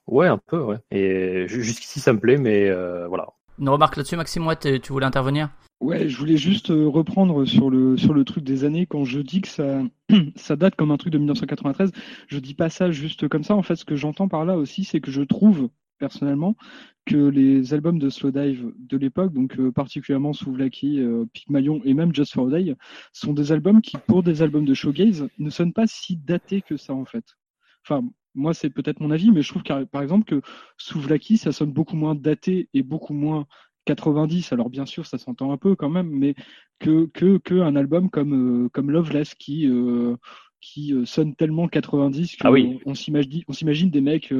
Ouais, 0.08 0.28
un 0.28 0.39
peu, 0.39 0.60
ouais. 0.60 0.78
Et 0.89 1.48
jusqu'ici 1.48 2.00
ça 2.00 2.13
me 2.13 2.19
plaît, 2.19 2.38
mais 2.38 2.71
voilà. 3.08 3.28
Une 3.60 3.69
remarque 3.69 3.95
là-dessus, 3.95 4.17
Maxime, 4.17 4.48
ouais, 4.48 4.56
tu 4.56 4.91
voulais 4.91 5.06
intervenir? 5.06 5.50
Ouais, 5.86 6.10
je 6.10 6.17
voulais 6.17 6.36
juste 6.36 6.71
euh, 6.71 6.88
reprendre 6.88 7.45
sur 7.45 7.69
le 7.69 7.95
sur 7.95 8.12
le 8.15 8.26
truc 8.26 8.43
des 8.43 8.63
années 8.63 8.88
quand 8.88 9.06
je 9.06 9.19
dis 9.19 9.41
que 9.41 9.48
ça 9.48 9.84
ça 10.36 10.56
date 10.56 10.76
comme 10.76 10.89
un 10.89 10.98
truc 10.98 11.13
de 11.13 11.19
1993. 11.19 11.91
Je 12.28 12.39
dis 12.39 12.56
pas 12.56 12.71
ça 12.71 12.89
juste 12.89 13.28
comme 13.28 13.43
ça. 13.43 13.56
En 13.56 13.62
fait, 13.62 13.76
ce 13.76 13.86
que 13.86 13.95
j'entends 13.95 14.28
par 14.28 14.45
là 14.45 14.58
aussi, 14.58 14.84
c'est 14.84 15.00
que 15.00 15.12
je 15.12 15.21
trouve 15.21 15.69
personnellement 16.00 16.56
que 17.06 17.28
les 17.28 17.76
albums 17.76 18.00
de 18.00 18.10
Slow 18.10 18.32
Dive 18.32 18.74
de 18.80 18.98
l'époque, 18.98 19.32
donc 19.32 19.60
euh, 19.60 19.71
particulièrement 19.71 20.34
Souvlaki, 20.34 21.00
euh, 21.02 21.26
Pygmalion 21.34 21.80
et 21.86 21.93
même 21.93 22.15
Just 22.15 22.34
for 22.34 22.50
Day, 22.50 22.76
sont 23.13 23.34
des 23.34 23.52
albums 23.52 23.84
qui, 23.84 23.98
pour 24.08 24.24
des 24.24 24.41
albums 24.41 24.65
de 24.65 24.74
showgaze, 24.74 25.28
ne 25.38 25.52
sonnent 25.52 25.74
pas 25.74 25.86
si 25.86 26.17
datés 26.17 26.63
que 26.63 26.78
ça 26.78 26.95
en 26.95 27.06
fait. 27.06 27.26
Enfin, 27.88 28.04
moi 28.34 28.56
c'est 28.56 28.71
peut-être 28.71 29.02
mon 29.02 29.12
avis, 29.12 29.30
mais 29.30 29.43
je 29.43 29.50
trouve 29.50 29.62
par 29.86 30.02
exemple 30.02 30.26
que 30.26 30.41
Souvlaki, 30.78 31.38
ça 31.38 31.52
sonne 31.52 31.71
beaucoup 31.71 31.95
moins 31.95 32.15
daté 32.15 32.69
et 32.74 32.82
beaucoup 32.82 33.13
moins 33.13 33.45
90, 33.86 34.52
alors 34.52 34.69
bien 34.69 34.86
sûr 34.86 35.06
ça 35.06 35.17
s'entend 35.17 35.52
un 35.52 35.58
peu 35.58 35.76
quand 35.76 35.89
même, 35.89 36.10
mais 36.10 36.36
que, 36.80 37.06
que, 37.13 37.38
que 37.38 37.56
un 37.56 37.76
album 37.76 38.10
comme, 38.10 38.65
euh, 38.65 38.69
comme 38.69 38.91
Loveless 38.91 39.36
qui, 39.36 39.67
euh, 39.67 40.15
qui 40.60 40.93
euh, 40.93 41.06
sonne 41.06 41.36
tellement 41.36 41.67
90 41.67 42.38
qu'on 42.38 42.54
ah 42.54 42.78
on 42.86 42.95
s'imagine 42.95 43.43
on 43.48 43.54
s'imagine 43.54 43.89
des 43.89 44.02
mecs 44.02 44.34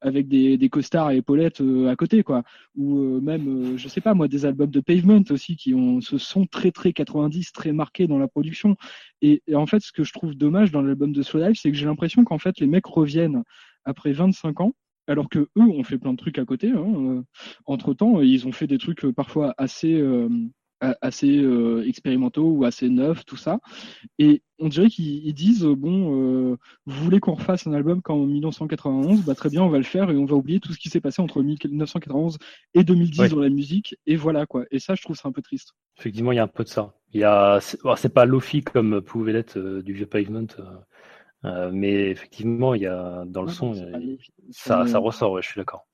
avec 0.00 0.28
des, 0.28 0.56
des 0.56 0.68
costards 0.68 1.10
et 1.10 1.18
épaulettes 1.18 1.62
à 1.88 1.96
côté 1.96 2.22
quoi. 2.22 2.44
Ou 2.76 3.20
même 3.20 3.76
je 3.76 3.88
sais 3.88 4.00
pas 4.00 4.14
moi 4.14 4.28
des 4.28 4.46
albums 4.46 4.70
de 4.70 4.80
Pavement 4.80 5.22
aussi 5.30 5.56
qui 5.56 5.74
ont 5.74 6.00
ce 6.00 6.18
son 6.18 6.46
très 6.46 6.70
très 6.70 6.92
90 6.92 7.52
très 7.52 7.72
marqué 7.72 8.06
dans 8.06 8.18
la 8.18 8.28
production. 8.28 8.76
Et, 9.22 9.42
en 9.54 9.66
fait 9.66 9.80
ce 9.80 9.92
que 9.92 10.04
je 10.04 10.12
trouve 10.12 10.34
dommage 10.34 10.70
dans 10.70 10.82
l'album 10.82 11.12
de 11.12 11.22
Slow 11.22 11.40
Life 11.40 11.58
c'est 11.60 11.70
que 11.70 11.76
j'ai 11.76 11.86
l'impression 11.86 12.24
qu'en 12.24 12.38
fait 12.38 12.60
les 12.60 12.66
mecs 12.66 12.86
reviennent 12.86 13.42
après 13.84 14.12
25 14.12 14.60
ans 14.60 14.72
alors 15.06 15.28
que 15.28 15.38
eux 15.38 15.62
ont 15.62 15.84
fait 15.84 15.98
plein 15.98 16.12
de 16.12 16.18
trucs 16.18 16.38
à 16.38 16.44
côté. 16.44 16.70
Hein. 16.70 16.94
Euh, 16.96 17.22
entre 17.66 17.94
temps, 17.94 18.20
ils 18.20 18.46
ont 18.46 18.52
fait 18.52 18.66
des 18.66 18.78
trucs 18.78 19.04
euh, 19.04 19.12
parfois 19.12 19.54
assez 19.58 19.94
euh, 19.94 20.28
assez 21.00 21.42
expérimentaux 21.86 22.50
ou 22.50 22.66
assez 22.66 22.90
neufs, 22.90 23.24
tout 23.24 23.38
ça. 23.38 23.60
Et 24.18 24.42
on 24.58 24.68
dirait 24.68 24.90
qu'ils 24.90 25.32
disent 25.32 25.64
bon, 25.64 26.54
vous 26.84 27.04
voulez 27.04 27.18
qu'on 27.18 27.32
refasse 27.32 27.66
un 27.66 27.72
album 27.72 28.02
comme 28.02 28.20
en 28.20 28.26
1991, 28.26 29.24
bah 29.24 29.34
très 29.34 29.48
bien, 29.48 29.62
on 29.62 29.70
va 29.70 29.78
le 29.78 29.84
faire 29.84 30.10
et 30.10 30.16
on 30.16 30.26
va 30.26 30.36
oublier 30.36 30.60
tout 30.60 30.74
ce 30.74 30.78
qui 30.78 30.90
s'est 30.90 31.00
passé 31.00 31.22
entre 31.22 31.42
1991 31.42 32.36
et 32.74 32.84
2010 32.84 33.30
dans 33.30 33.40
la 33.40 33.48
musique 33.48 33.96
et 34.06 34.16
voilà 34.16 34.44
quoi. 34.44 34.66
Et 34.70 34.78
ça, 34.78 34.94
je 34.94 35.00
trouve 35.00 35.16
c'est 35.16 35.26
un 35.26 35.32
peu 35.32 35.40
triste. 35.40 35.72
Effectivement, 35.98 36.32
il 36.32 36.36
y 36.36 36.40
a 36.40 36.44
un 36.44 36.46
peu 36.46 36.62
de 36.62 36.68
ça. 36.68 36.92
Il 37.14 37.20
y 37.20 37.24
a, 37.24 37.58
c'est 37.60 38.12
pas 38.12 38.26
Lofi 38.26 38.60
comme 38.60 39.00
pouvait 39.00 39.32
l'être 39.32 39.58
du 39.80 39.94
vieux 39.94 40.04
Pavement. 40.04 40.46
Euh, 41.46 41.70
mais 41.72 42.10
effectivement, 42.10 42.74
il 42.74 42.82
y 42.82 42.86
a 42.86 43.24
dans 43.26 43.42
le 43.42 43.48
son, 43.48 43.74
ça, 44.50 44.86
ça 44.86 44.98
ressort, 44.98 45.32
ouais, 45.32 45.42
je 45.42 45.48
suis 45.48 45.60
d'accord. 45.60 45.86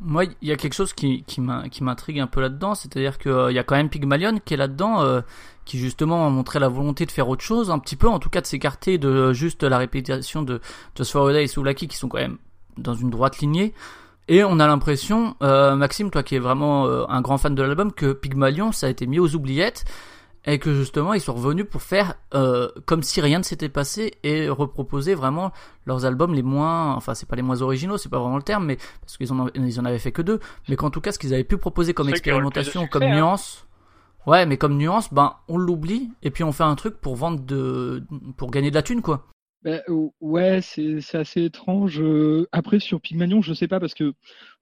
Moi, 0.00 0.24
il 0.42 0.48
y 0.48 0.52
a 0.52 0.56
quelque 0.56 0.74
chose 0.74 0.92
qui, 0.92 1.22
qui 1.22 1.40
m'intrigue 1.40 2.18
un 2.18 2.26
peu 2.26 2.40
là-dedans, 2.40 2.74
c'est-à-dire 2.74 3.18
qu'il 3.18 3.30
euh, 3.30 3.52
y 3.52 3.58
a 3.58 3.62
quand 3.62 3.76
même 3.76 3.90
Pygmalion 3.90 4.40
qui 4.44 4.54
est 4.54 4.56
là-dedans, 4.56 5.02
euh, 5.02 5.20
qui 5.64 5.78
justement 5.78 6.26
a 6.26 6.30
montré 6.30 6.58
la 6.58 6.68
volonté 6.68 7.06
de 7.06 7.12
faire 7.12 7.28
autre 7.28 7.44
chose, 7.44 7.70
un 7.70 7.78
petit 7.78 7.94
peu, 7.94 8.08
en 8.08 8.18
tout 8.18 8.28
cas 8.28 8.40
de 8.40 8.46
s'écarter 8.46 8.98
de 8.98 9.32
juste 9.32 9.62
la 9.62 9.78
répétition 9.78 10.42
de 10.42 10.60
Just 10.96 11.12
for 11.12 11.28
a 11.28 11.32
Day 11.32 11.44
et 11.44 11.46
Soulaki 11.46 11.86
qui 11.86 11.96
sont 11.96 12.08
quand 12.08 12.18
même 12.18 12.38
dans 12.76 12.94
une 12.94 13.10
droite 13.10 13.38
lignée. 13.38 13.72
Et 14.26 14.42
on 14.42 14.58
a 14.58 14.66
l'impression, 14.66 15.36
Maxime, 15.40 16.10
toi 16.10 16.22
qui 16.22 16.34
es 16.34 16.38
vraiment 16.38 16.86
un 17.10 17.20
grand 17.20 17.36
fan 17.36 17.54
de 17.54 17.62
l'album, 17.62 17.92
que 17.92 18.14
Pygmalion, 18.14 18.72
ça 18.72 18.86
a 18.86 18.88
été 18.88 19.06
mis 19.06 19.18
aux 19.18 19.34
oubliettes 19.34 19.84
et 20.46 20.58
que 20.58 20.74
justement 20.74 21.14
ils 21.14 21.20
sont 21.20 21.34
revenus 21.34 21.66
pour 21.68 21.82
faire 21.82 22.14
euh, 22.34 22.68
comme 22.86 23.02
si 23.02 23.20
rien 23.20 23.38
ne 23.38 23.44
s'était 23.44 23.68
passé 23.68 24.14
et 24.22 24.48
reproposer 24.48 25.14
vraiment 25.14 25.52
leurs 25.86 26.04
albums 26.04 26.34
les 26.34 26.42
moins, 26.42 26.94
enfin 26.94 27.14
c'est 27.14 27.28
pas 27.28 27.36
les 27.36 27.42
moins 27.42 27.62
originaux, 27.62 27.96
c'est 27.96 28.08
pas 28.08 28.18
vraiment 28.18 28.36
le 28.36 28.42
terme, 28.42 28.66
mais 28.66 28.76
parce 29.00 29.16
qu'ils 29.16 29.32
en, 29.32 29.48
ils 29.54 29.80
en 29.80 29.84
avaient 29.84 29.98
fait 29.98 30.12
que 30.12 30.22
deux, 30.22 30.40
mais 30.68 30.76
qu'en 30.76 30.90
tout 30.90 31.00
cas 31.00 31.12
ce 31.12 31.18
qu'ils 31.18 31.34
avaient 31.34 31.44
pu 31.44 31.56
proposer 31.56 31.94
comme 31.94 32.08
expérimentation, 32.08 32.86
comme 32.86 33.04
hein. 33.04 33.16
nuance, 33.16 33.66
ouais, 34.26 34.46
mais 34.46 34.56
comme 34.56 34.76
nuance, 34.76 35.12
ben 35.12 35.34
on 35.48 35.56
l'oublie 35.58 36.10
et 36.22 36.30
puis 36.30 36.44
on 36.44 36.52
fait 36.52 36.64
un 36.64 36.74
truc 36.74 37.00
pour 37.00 37.16
vendre 37.16 37.40
de, 37.40 38.04
pour 38.36 38.50
gagner 38.50 38.70
de 38.70 38.74
la 38.74 38.82
thune 38.82 39.02
quoi. 39.02 39.26
Ben, 39.64 39.80
ouais, 40.20 40.60
c'est 40.60 41.00
assez 41.14 41.44
étrange. 41.44 41.98
Euh, 41.98 42.46
après 42.52 42.80
sur 42.80 43.00
Pygmalion, 43.00 43.40
je 43.40 43.54
sais 43.54 43.66
pas 43.66 43.80
parce 43.80 43.94
que 43.94 44.12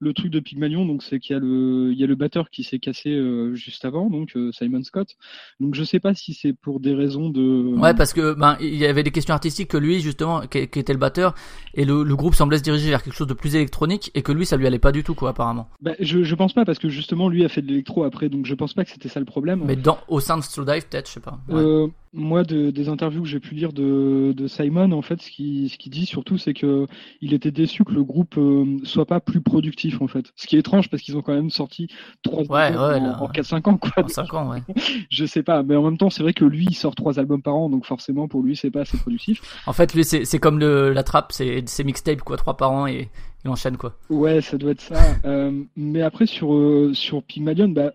le 0.02 0.12
truc 0.12 0.32
de 0.32 0.40
Pygmalion, 0.40 0.84
donc 0.84 1.02
c'est 1.04 1.20
qu'il 1.20 1.34
y 1.34 1.36
a 1.36 1.40
le 1.40 1.92
il 1.92 1.98
y 1.98 2.02
a 2.02 2.08
le 2.08 2.16
batteur 2.16 2.50
qui 2.50 2.64
s'est 2.64 2.80
cassé 2.80 3.10
euh, 3.10 3.54
juste 3.54 3.84
avant, 3.84 4.10
donc 4.10 4.36
euh, 4.36 4.50
Simon 4.50 4.82
Scott. 4.82 5.16
Donc 5.60 5.76
je 5.76 5.84
sais 5.84 6.00
pas 6.00 6.12
si 6.12 6.34
c'est 6.34 6.52
pour 6.52 6.80
des 6.80 6.92
raisons 6.92 7.30
de. 7.30 7.78
Ouais, 7.78 7.94
parce 7.94 8.12
que 8.12 8.34
ben 8.34 8.56
il 8.60 8.74
y 8.74 8.84
avait 8.84 9.04
des 9.04 9.12
questions 9.12 9.32
artistiques 9.32 9.68
que 9.68 9.76
lui 9.76 10.00
justement 10.00 10.40
qui, 10.40 10.58
était 10.58 10.92
le 10.92 10.98
batteur 10.98 11.36
et 11.74 11.84
le, 11.84 12.02
le, 12.02 12.16
groupe 12.16 12.34
semblait 12.34 12.58
se 12.58 12.64
diriger 12.64 12.90
vers 12.90 13.02
quelque 13.04 13.14
chose 13.14 13.28
de 13.28 13.34
plus 13.34 13.54
électronique 13.54 14.10
et 14.14 14.22
que 14.22 14.32
lui 14.32 14.44
ça 14.44 14.56
lui 14.56 14.66
allait 14.66 14.80
pas 14.80 14.90
du 14.90 15.04
tout 15.04 15.14
quoi 15.14 15.30
apparemment. 15.30 15.68
Ben, 15.80 15.94
je 16.00 16.24
je 16.24 16.34
pense 16.34 16.52
pas 16.52 16.64
parce 16.64 16.80
que 16.80 16.88
justement 16.88 17.28
lui 17.28 17.44
a 17.44 17.48
fait 17.48 17.62
de 17.62 17.68
l'électro 17.68 18.02
après, 18.02 18.28
donc 18.28 18.44
je 18.44 18.54
pense 18.54 18.74
pas 18.74 18.84
que 18.84 18.90
c'était 18.90 19.08
ça 19.08 19.20
le 19.20 19.26
problème. 19.26 19.62
Mais 19.64 19.76
dans 19.76 19.98
au 20.08 20.18
sein 20.18 20.36
de 20.36 20.42
Slow 20.42 20.64
Dive 20.64 20.88
peut-être, 20.88 21.06
je 21.06 21.12
sais 21.12 21.20
pas. 21.20 21.38
Euh, 21.50 21.86
moi, 22.12 22.42
de, 22.42 22.70
des 22.70 22.88
interviews 22.88 23.22
que 23.22 23.28
j'ai 23.28 23.40
pu 23.40 23.54
lire 23.54 23.72
de, 23.72 24.34
de 24.36 24.46
Simon, 24.48 24.92
en 24.92 25.02
fait, 25.02 25.22
ce 25.22 25.30
qu'il 25.30 25.70
ce 25.70 25.78
qui 25.78 25.90
dit 25.90 26.06
surtout, 26.06 26.38
c'est 26.38 26.54
que 26.54 26.86
il 27.20 27.34
était 27.34 27.52
déçu 27.52 27.84
que 27.84 27.92
le 27.92 28.02
groupe 28.02 28.38
soit 28.82 29.06
pas 29.06 29.20
plus 29.20 29.40
productif 29.40 29.91
en 30.00 30.08
fait. 30.08 30.32
Ce 30.36 30.46
qui 30.46 30.56
est 30.56 30.60
étrange 30.60 30.88
parce 30.88 31.02
qu'ils 31.02 31.16
ont 31.16 31.22
quand 31.22 31.34
même 31.34 31.50
sorti 31.50 31.88
trois 32.22 32.42
albums 32.56 33.14
en, 33.20 33.28
4-5 33.28 33.68
ans 33.68 33.76
quoi. 33.76 34.08
5 34.08 34.34
ans, 34.34 34.50
ouais. 34.50 34.62
je 35.10 35.24
sais 35.24 35.42
pas, 35.42 35.62
mais 35.62 35.76
en 35.76 35.82
même 35.82 35.98
temps 35.98 36.10
c'est 36.10 36.22
vrai 36.22 36.32
que 36.32 36.44
lui 36.44 36.66
il 36.70 36.74
sort 36.74 36.94
trois 36.94 37.18
albums 37.18 37.42
par 37.42 37.54
an 37.54 37.68
donc 37.68 37.86
forcément 37.86 38.28
pour 38.28 38.42
lui 38.42 38.56
c'est 38.56 38.70
pas 38.70 38.82
assez 38.82 38.96
productif. 38.98 39.40
En 39.66 39.72
fait 39.72 39.94
lui 39.94 40.04
c'est 40.04 40.38
comme 40.38 40.58
le, 40.58 40.92
la 40.92 41.02
trappe, 41.02 41.32
c'est 41.32 41.62
c'est 41.66 41.84
mixtape 41.84 42.22
quoi, 42.22 42.36
trois 42.36 42.56
par 42.56 42.72
an 42.72 42.86
et 42.86 43.08
il 43.44 43.50
enchaîne 43.50 43.76
quoi. 43.76 43.96
Ouais, 44.08 44.40
ça 44.40 44.56
doit 44.56 44.70
être 44.72 44.80
ça. 44.80 45.00
euh, 45.24 45.62
mais 45.76 46.02
après 46.02 46.26
sur 46.26 46.54
euh, 46.54 46.92
sur 46.94 47.22
Pygmalion, 47.22 47.68
bah 47.68 47.92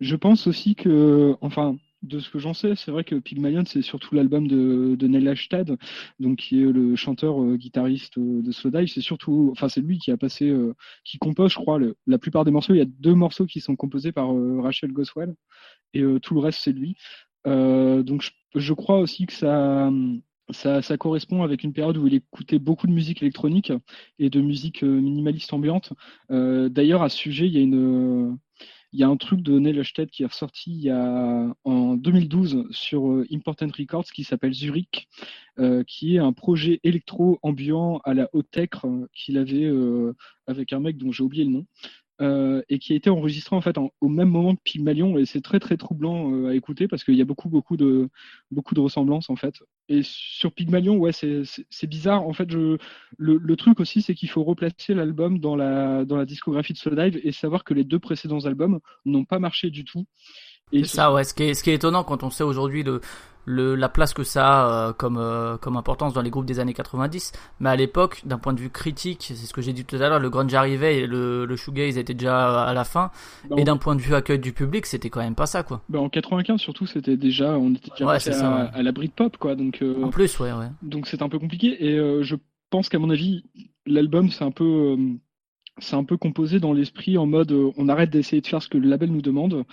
je 0.00 0.16
pense 0.16 0.46
aussi 0.46 0.74
que 0.74 1.36
enfin 1.40 1.76
de 2.02 2.18
ce 2.18 2.30
que 2.30 2.38
j'en 2.38 2.54
sais, 2.54 2.74
c'est 2.76 2.90
vrai 2.90 3.04
que 3.04 3.14
Pygmalion, 3.16 3.64
c'est 3.66 3.82
surtout 3.82 4.14
l'album 4.14 4.46
de, 4.48 5.06
Neil 5.06 5.28
Ashtad, 5.28 5.76
donc 6.18 6.38
qui 6.38 6.62
est 6.62 6.66
le 6.72 6.96
chanteur 6.96 7.42
euh, 7.42 7.56
guitariste 7.56 8.18
euh, 8.18 8.42
de 8.42 8.52
Slowdive. 8.52 8.88
C'est 8.88 9.00
surtout, 9.00 9.50
enfin, 9.52 9.68
c'est 9.68 9.80
lui 9.80 9.98
qui 9.98 10.10
a 10.10 10.16
passé, 10.16 10.48
euh, 10.48 10.74
qui 11.04 11.18
compose, 11.18 11.52
je 11.52 11.56
crois, 11.56 11.78
la 12.06 12.18
plupart 12.18 12.44
des 12.44 12.50
morceaux. 12.50 12.74
Il 12.74 12.78
y 12.78 12.82
a 12.82 12.86
deux 12.86 13.14
morceaux 13.14 13.46
qui 13.46 13.60
sont 13.60 13.76
composés 13.76 14.12
par 14.12 14.30
Rachel 14.62 14.92
Goswell 14.92 15.34
et 15.94 16.02
tout 16.22 16.34
le 16.34 16.40
reste 16.40 16.60
c'est 16.62 16.72
lui. 16.72 16.96
donc 17.44 18.24
je, 18.54 18.72
crois 18.72 18.98
aussi 19.00 19.26
que 19.26 19.32
ça, 19.32 19.90
ça, 20.50 20.82
ça, 20.82 20.96
correspond 20.96 21.42
avec 21.42 21.64
une 21.64 21.72
période 21.72 21.96
où 21.96 22.06
il 22.06 22.14
écoutait 22.14 22.58
beaucoup 22.58 22.86
de 22.86 22.92
musique 22.92 23.22
électronique 23.22 23.72
et 24.18 24.30
de 24.30 24.40
musique 24.40 24.82
minimaliste 24.82 25.52
ambiante. 25.52 25.92
D'ailleurs, 26.28 27.02
à 27.02 27.08
ce 27.08 27.16
sujet, 27.16 27.46
il 27.46 27.54
y 27.54 27.58
a 27.58 27.62
une 27.62 28.38
il 28.92 28.98
y 28.98 29.04
a 29.04 29.08
un 29.08 29.16
truc 29.16 29.40
de 29.42 29.58
Neil 29.58 29.78
Husted 29.78 30.10
qui 30.10 30.24
est 30.24 30.26
ressorti 30.26 30.72
il 30.72 30.82
y 30.82 30.90
a, 30.90 31.54
en 31.64 31.94
2012 31.94 32.66
sur 32.70 33.08
euh, 33.08 33.26
Important 33.32 33.68
Records 33.76 34.06
qui 34.06 34.24
s'appelle 34.24 34.52
Zurich, 34.52 35.08
euh, 35.58 35.84
qui 35.86 36.16
est 36.16 36.18
un 36.18 36.32
projet 36.32 36.80
électro-ambiant 36.82 38.00
à 38.04 38.14
la 38.14 38.28
haute 38.32 38.50
tech 38.50 38.70
euh, 38.84 39.06
qu'il 39.14 39.38
avait 39.38 39.70
avec 40.46 40.72
un 40.72 40.80
mec 40.80 40.96
dont 40.96 41.12
j'ai 41.12 41.22
oublié 41.22 41.44
le 41.44 41.50
nom. 41.50 41.66
Euh, 42.20 42.60
et 42.68 42.78
qui 42.78 42.92
a 42.92 42.96
été 42.96 43.08
enregistré 43.08 43.56
en 43.56 43.62
fait 43.62 43.76
au 43.78 44.08
même 44.08 44.28
moment 44.28 44.54
que 44.54 44.60
Pygmalion 44.62 45.16
et 45.16 45.24
c'est 45.24 45.40
très 45.40 45.58
très 45.58 45.78
troublant 45.78 46.30
euh, 46.34 46.50
à 46.50 46.54
écouter 46.54 46.86
parce 46.86 47.02
qu'il 47.02 47.14
y 47.14 47.22
a 47.22 47.24
beaucoup 47.24 47.48
beaucoup 47.48 47.78
de 47.78 48.10
beaucoup 48.50 48.74
de 48.74 48.80
ressemblances 48.80 49.30
en 49.30 49.36
fait. 49.36 49.54
Et 49.88 50.02
sur 50.04 50.52
Pygmalion, 50.52 50.98
ouais, 50.98 51.12
c'est 51.12 51.86
bizarre. 51.86 52.26
En 52.26 52.32
fait, 52.32 52.52
le, 52.52 52.78
le 53.18 53.56
truc 53.56 53.80
aussi, 53.80 54.02
c'est 54.02 54.14
qu'il 54.14 54.28
faut 54.28 54.44
replacer 54.44 54.94
l'album 54.94 55.38
dans 55.40 55.56
la 55.56 56.04
dans 56.04 56.16
la 56.16 56.26
discographie 56.26 56.74
de 56.74 56.78
Slowdive 56.78 57.18
et 57.24 57.32
savoir 57.32 57.64
que 57.64 57.74
les 57.74 57.84
deux 57.84 57.98
précédents 57.98 58.44
albums 58.44 58.80
n'ont 59.06 59.24
pas 59.24 59.38
marché 59.38 59.70
du 59.70 59.84
tout. 59.84 60.04
C'est 60.72 60.84
ça, 60.84 61.12
ouais. 61.12 61.24
Ce 61.24 61.34
qui 61.34 61.44
est, 61.44 61.54
ce 61.54 61.62
qui 61.62 61.70
est 61.70 61.74
étonnant 61.74 62.04
quand 62.04 62.22
on 62.22 62.30
sait 62.30 62.44
aujourd'hui 62.44 62.82
le, 62.82 63.00
le, 63.44 63.74
la 63.74 63.88
place 63.88 64.14
que 64.14 64.22
ça 64.22 64.46
a 64.46 64.88
euh, 64.88 64.92
comme, 64.92 65.18
euh, 65.18 65.56
comme 65.56 65.76
importance 65.76 66.12
dans 66.12 66.22
les 66.22 66.30
groupes 66.30 66.46
des 66.46 66.60
années 66.60 66.74
90. 66.74 67.32
Mais 67.60 67.70
à 67.70 67.76
l'époque, 67.76 68.22
d'un 68.24 68.38
point 68.38 68.52
de 68.52 68.60
vue 68.60 68.70
critique, 68.70 69.18
c'est 69.22 69.34
ce 69.34 69.52
que 69.52 69.62
j'ai 69.62 69.72
dit 69.72 69.84
tout 69.84 69.96
à 69.96 70.08
l'heure, 70.08 70.20
le 70.20 70.30
grunge 70.30 70.52
arrivait 70.54 71.00
et 71.00 71.06
le, 71.06 71.44
le 71.46 71.56
shoegaze 71.56 71.98
était 71.98 72.14
déjà 72.14 72.62
à 72.62 72.72
la 72.72 72.84
fin. 72.84 73.10
Ben, 73.48 73.58
et 73.58 73.64
d'un 73.64 73.76
point 73.76 73.96
de 73.96 74.00
vue 74.00 74.14
accueil 74.14 74.38
du 74.38 74.52
public, 74.52 74.86
c'était 74.86 75.10
quand 75.10 75.20
même 75.20 75.34
pas 75.34 75.46
ça, 75.46 75.62
quoi. 75.62 75.82
Ben, 75.88 76.00
en 76.00 76.08
95, 76.08 76.60
surtout, 76.60 76.86
c'était 76.86 77.16
déjà, 77.16 77.58
on 77.58 77.74
était 77.74 77.90
déjà 77.90 78.06
ouais, 78.06 78.20
ça, 78.20 78.48
à, 78.48 78.62
à, 78.66 78.82
la 78.82 78.92
Britpop, 78.92 79.36
quoi. 79.36 79.54
Donc, 79.54 79.82
euh, 79.82 80.02
en 80.02 80.10
plus, 80.10 80.38
ouais, 80.38 80.52
ouais. 80.52 80.68
Donc 80.82 81.06
c'est 81.06 81.22
un 81.22 81.28
peu 81.28 81.38
compliqué. 81.38 81.84
Et 81.84 82.22
je 82.22 82.36
pense 82.70 82.88
qu'à 82.88 82.98
mon 82.98 83.10
avis, 83.10 83.44
l'album, 83.86 84.30
c'est 84.30 84.44
un 84.44 84.50
peu 84.50 84.96
c'est 85.78 85.96
un 85.96 86.04
peu 86.04 86.18
composé 86.18 86.60
dans 86.60 86.74
l'esprit 86.74 87.16
en 87.16 87.24
mode 87.24 87.52
on 87.52 87.88
arrête 87.88 88.10
d'essayer 88.10 88.42
de 88.42 88.46
faire 88.46 88.62
ce 88.62 88.68
que 88.68 88.76
le 88.76 88.86
label 88.86 89.10
nous 89.10 89.22
demande 89.22 89.64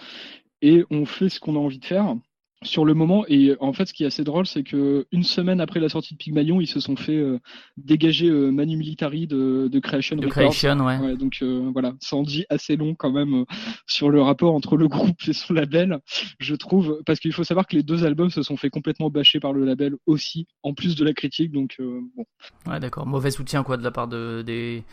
et 0.61 0.83
on 0.89 1.05
fait 1.05 1.29
ce 1.29 1.39
qu'on 1.39 1.55
a 1.55 1.59
envie 1.59 1.79
de 1.79 1.85
faire 1.85 2.15
sur 2.63 2.85
le 2.85 2.93
moment. 2.93 3.25
Et 3.27 3.55
en 3.59 3.73
fait, 3.73 3.85
ce 3.85 3.93
qui 3.93 4.03
est 4.03 4.07
assez 4.07 4.23
drôle, 4.23 4.47
c'est 4.47 4.63
que 4.63 5.05
une 5.11 5.23
semaine 5.23 5.61
après 5.61 5.79
la 5.79 5.89
sortie 5.89 6.13
de 6.13 6.17
Pygmalion, 6.17 6.59
ils 6.59 6.67
se 6.67 6.79
sont 6.79 6.95
fait 6.95 7.15
euh, 7.15 7.39
dégager 7.77 8.27
euh, 8.27 8.51
Manu 8.51 8.77
Militari 8.77 9.27
de, 9.27 9.67
de 9.71 9.79
Creation. 9.79 10.15
De 10.15 10.27
Creation, 10.27 10.79
ouais. 10.79 10.97
ouais. 10.97 11.15
Donc 11.15 11.39
euh, 11.41 11.69
voilà, 11.71 11.93
ça 11.99 12.15
en 12.15 12.23
dit 12.23 12.45
assez 12.49 12.75
long 12.75 12.95
quand 12.95 13.11
même 13.11 13.45
sur 13.85 14.09
le 14.09 14.21
rapport 14.21 14.55
entre 14.55 14.77
le 14.77 14.87
groupe 14.87 15.17
et 15.27 15.33
son 15.33 15.53
label, 15.53 15.99
je 16.39 16.55
trouve, 16.55 17.01
parce 17.05 17.19
qu'il 17.19 17.33
faut 17.33 17.43
savoir 17.43 17.67
que 17.67 17.75
les 17.75 17.83
deux 17.83 18.05
albums 18.05 18.29
se 18.29 18.41
sont 18.41 18.57
fait 18.57 18.69
complètement 18.69 19.09
bâcher 19.09 19.39
par 19.39 19.53
le 19.53 19.63
label 19.63 19.95
aussi, 20.05 20.47
en 20.63 20.73
plus 20.73 20.95
de 20.95 21.05
la 21.05 21.13
critique. 21.13 21.51
Donc 21.51 21.75
bon. 21.79 22.25
Ouais, 22.65 22.79
d'accord. 22.79 23.05
Mauvais 23.05 23.31
soutien 23.31 23.63
quoi 23.63 23.77
de 23.77 23.83
la 23.83 23.91
part 23.91 24.07
de 24.07 24.41
des 24.41 24.83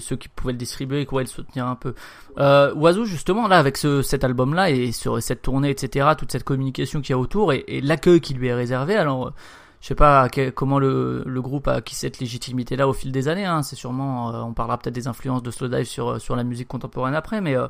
ceux 0.00 0.16
qui 0.16 0.28
pouvaient 0.28 0.52
le 0.52 0.58
distribuer 0.58 1.00
et 1.00 1.04
qui 1.04 1.10
pouvaient 1.10 1.22
le 1.22 1.28
soutenir 1.28 1.66
un 1.66 1.76
peu. 1.76 1.94
Euh, 2.38 2.74
Oiseau, 2.74 3.04
justement, 3.04 3.48
là, 3.48 3.58
avec 3.58 3.76
ce, 3.76 4.02
cet 4.02 4.24
album-là 4.24 4.70
et 4.70 4.92
sur 4.92 5.22
cette 5.22 5.42
tournée, 5.42 5.70
etc., 5.70 6.10
toute 6.16 6.32
cette 6.32 6.44
communication 6.44 7.00
qu'il 7.00 7.10
y 7.10 7.14
a 7.14 7.18
autour 7.18 7.52
et, 7.52 7.80
l'accueil 7.82 8.20
qui 8.20 8.34
lui 8.34 8.48
est 8.48 8.54
réservé, 8.54 8.96
alors, 8.96 9.32
je 9.80 9.88
sais 9.88 9.94
pas 9.94 10.28
comment 10.54 10.78
le, 10.78 11.22
le, 11.24 11.42
groupe 11.42 11.66
a 11.68 11.74
acquis 11.74 11.94
cette 11.94 12.20
légitimité-là 12.20 12.86
au 12.86 12.92
fil 12.92 13.12
des 13.12 13.28
années. 13.28 13.46
Hein. 13.46 13.62
C'est 13.62 13.76
sûrement, 13.76 14.34
euh, 14.34 14.42
on 14.42 14.52
parlera 14.52 14.78
peut-être 14.78 14.94
des 14.94 15.08
influences 15.08 15.42
de 15.42 15.50
Slowdive 15.50 15.84
sur 15.84 16.20
sur 16.20 16.36
la 16.36 16.44
musique 16.44 16.68
contemporaine 16.68 17.14
après, 17.14 17.40
mais 17.40 17.56
euh, 17.56 17.66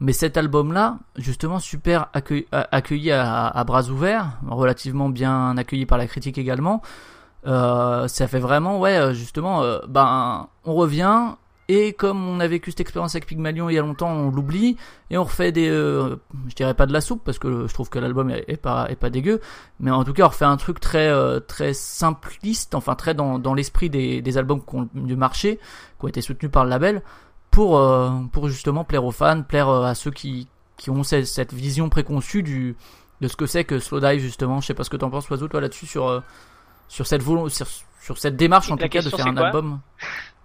mais 0.00 0.12
cet 0.12 0.36
album-là, 0.36 0.98
justement, 1.16 1.58
super 1.58 2.08
accueilli, 2.12 3.12
à, 3.12 3.64
bras 3.64 3.88
ouverts, 3.88 4.38
relativement 4.46 5.08
bien 5.08 5.56
accueilli 5.56 5.86
par 5.86 5.98
la 5.98 6.06
critique 6.06 6.36
également. 6.36 6.82
Euh, 7.46 8.08
ça 8.08 8.26
fait 8.26 8.38
vraiment, 8.38 8.78
ouais, 8.78 8.96
euh, 8.96 9.12
justement, 9.12 9.62
euh, 9.62 9.80
ben, 9.86 10.48
on 10.64 10.74
revient 10.74 11.32
et 11.68 11.92
comme 11.94 12.26
on 12.26 12.40
a 12.40 12.46
vécu 12.46 12.70
cette 12.70 12.80
expérience 12.80 13.14
avec 13.14 13.26
Pygmalion 13.26 13.70
il 13.70 13.74
y 13.74 13.78
a 13.78 13.82
longtemps, 13.82 14.10
on 14.10 14.30
l'oublie 14.30 14.76
et 15.10 15.16
on 15.16 15.24
refait 15.24 15.50
des, 15.50 15.68
je 15.68 16.54
dirais 16.54 16.74
pas 16.74 16.84
de 16.84 16.92
la 16.92 17.00
soupe 17.00 17.22
parce 17.24 17.38
que 17.38 17.66
je 17.66 17.72
trouve 17.72 17.88
que 17.88 17.98
l'album 17.98 18.30
est, 18.30 18.60
pas 18.60 18.86
est 18.90 18.96
pas 18.96 19.08
dégueu, 19.08 19.40
mais 19.80 19.90
en 19.90 20.04
tout 20.04 20.12
cas 20.12 20.24
on 20.24 20.28
refait 20.28 20.44
un 20.44 20.58
truc 20.58 20.78
très 20.78 21.10
très 21.48 21.72
simpliste, 21.72 22.74
enfin 22.74 22.94
très 22.94 23.14
dans 23.14 23.38
dans 23.38 23.54
l'esprit 23.54 23.88
des 23.88 24.20
des 24.20 24.36
albums 24.36 24.60
ont 24.74 24.90
mieux 24.92 25.16
marché, 25.16 25.58
qui 25.98 26.04
ont 26.04 26.08
été 26.08 26.20
soutenus 26.20 26.52
par 26.52 26.64
le 26.64 26.70
label 26.70 27.00
pour 27.50 27.82
pour 28.30 28.48
justement 28.50 28.84
plaire 28.84 29.06
aux 29.06 29.10
fans, 29.10 29.40
plaire 29.42 29.70
à 29.70 29.94
ceux 29.94 30.10
qui 30.10 30.48
qui 30.76 30.90
ont 30.90 31.02
cette, 31.02 31.26
cette 31.26 31.54
vision 31.54 31.88
préconçue 31.88 32.42
du 32.42 32.76
de 33.22 33.28
ce 33.28 33.36
que 33.36 33.46
c'est 33.46 33.64
que 33.64 33.78
Slowdive 33.78 34.20
justement. 34.20 34.60
Je 34.60 34.66
sais 34.66 34.74
pas 34.74 34.84
ce 34.84 34.90
que 34.90 34.98
t'en 34.98 35.08
penses, 35.08 35.30
Oiseau, 35.30 35.48
toi 35.48 35.62
là-dessus 35.62 35.86
sur 35.86 36.22
sur 36.88 37.06
cette 37.06 37.22
sur, 37.22 37.66
sur 38.00 38.18
cette 38.18 38.36
démarche 38.36 38.70
en 38.70 38.76
tout 38.76 38.88
cas 38.88 39.02
de 39.02 39.10
faire 39.10 39.26
un 39.26 39.36
album. 39.36 39.80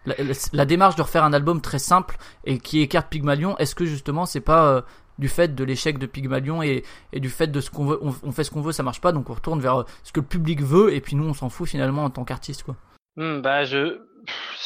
La, 0.06 0.16
la, 0.54 0.66
démarche 0.66 0.96
de 0.96 1.02
refaire 1.02 1.26
un 1.26 1.34
album 1.34 1.62
très 1.62 1.78
simple 1.78 2.16
et 2.46 2.58
qui 2.58 2.80
écarte 2.80 3.10
Pygmalion, 3.10 3.58
est-ce 3.58 3.76
que 3.76 3.86
justement 3.86 4.26
c'est 4.26 4.40
pas 4.40 4.70
euh, 4.70 4.82
du 5.20 5.28
fait 5.28 5.54
de 5.54 5.64
l'échec 5.66 6.00
de 6.00 6.06
Pygmalion 6.06 6.64
et, 6.64 6.84
et 7.12 7.20
du 7.20 7.30
fait 7.30 7.48
de 7.48 7.60
ce 7.60 7.70
qu'on 7.70 7.86
veut, 7.86 8.00
on, 8.02 8.32
fait 8.32 8.46
ce 8.46 8.50
qu'on 8.50 8.62
veut, 8.62 8.72
ça 8.72 8.82
marche 8.82 9.02
pas, 9.02 9.12
donc 9.12 9.30
on 9.30 9.34
retourne 9.34 9.60
vers 9.60 9.84
ce 10.04 10.14
que 10.14 10.22
le 10.22 10.26
public 10.26 10.62
veut 10.62 10.94
et 10.94 11.02
puis 11.02 11.18
nous 11.18 11.26
on 11.26 11.34
s'en 11.34 11.50
fout 11.50 11.68
finalement 11.68 12.06
en 12.06 12.10
tant 12.10 12.24
qu'artiste 12.24 12.64
quoi. 12.64 12.78
Hmm, 13.18 13.42
bah 13.42 13.66
je 13.66 14.00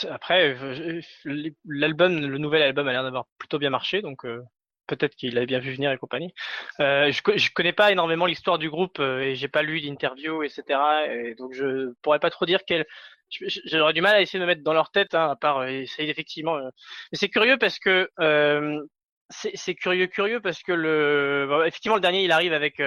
après 0.09 0.55
l'album, 1.65 2.19
le 2.19 2.37
nouvel 2.37 2.61
album 2.61 2.87
a 2.87 2.91
l'air 2.91 3.03
d'avoir 3.03 3.25
plutôt 3.39 3.57
bien 3.57 3.71
marché 3.71 4.01
donc. 4.01 4.25
Euh, 4.25 4.41
peut-être 4.87 5.15
qu'il 5.15 5.37
avait 5.37 5.45
bien 5.45 5.59
vu 5.59 5.73
venir 5.73 5.91
et 5.91 5.97
compagnie. 5.97 6.33
Euh, 6.79 7.11
je, 7.11 7.21
je 7.37 7.49
connais 7.53 7.73
pas 7.73 7.91
énormément 7.91 8.25
l'histoire 8.25 8.57
du 8.57 8.69
groupe 8.69 8.99
euh, 8.99 9.21
et 9.21 9.35
j'ai 9.35 9.47
pas 9.47 9.61
lu 9.61 9.81
d'interview, 9.81 10.43
etc. 10.43 10.79
Et 11.09 11.35
donc 11.35 11.53
je 11.53 11.93
pourrais 12.01 12.19
pas 12.19 12.29
trop 12.29 12.45
dire 12.45 12.59
quel 12.65 12.85
j'aurais 13.65 13.93
du 13.93 14.01
mal 14.01 14.15
à 14.15 14.21
essayer 14.21 14.39
de 14.39 14.43
me 14.43 14.47
mettre 14.47 14.63
dans 14.63 14.73
leur 14.73 14.91
tête, 14.91 15.13
hein, 15.15 15.29
à 15.29 15.35
part 15.35 15.59
euh, 15.59 15.67
essayer 15.67 16.09
effectivement. 16.09 16.55
Euh. 16.55 16.69
Mais 17.11 17.17
c'est 17.17 17.29
curieux 17.29 17.57
parce 17.57 17.79
que 17.79 18.09
euh, 18.19 18.81
c'est 19.29 19.75
curieux, 19.75 20.07
curieux 20.07 20.41
parce 20.41 20.61
que 20.61 20.71
le, 20.71 21.63
effectivement, 21.65 21.95
le 21.95 22.01
dernier, 22.01 22.23
il 22.23 22.31
arrive 22.31 22.53
avec 22.53 22.79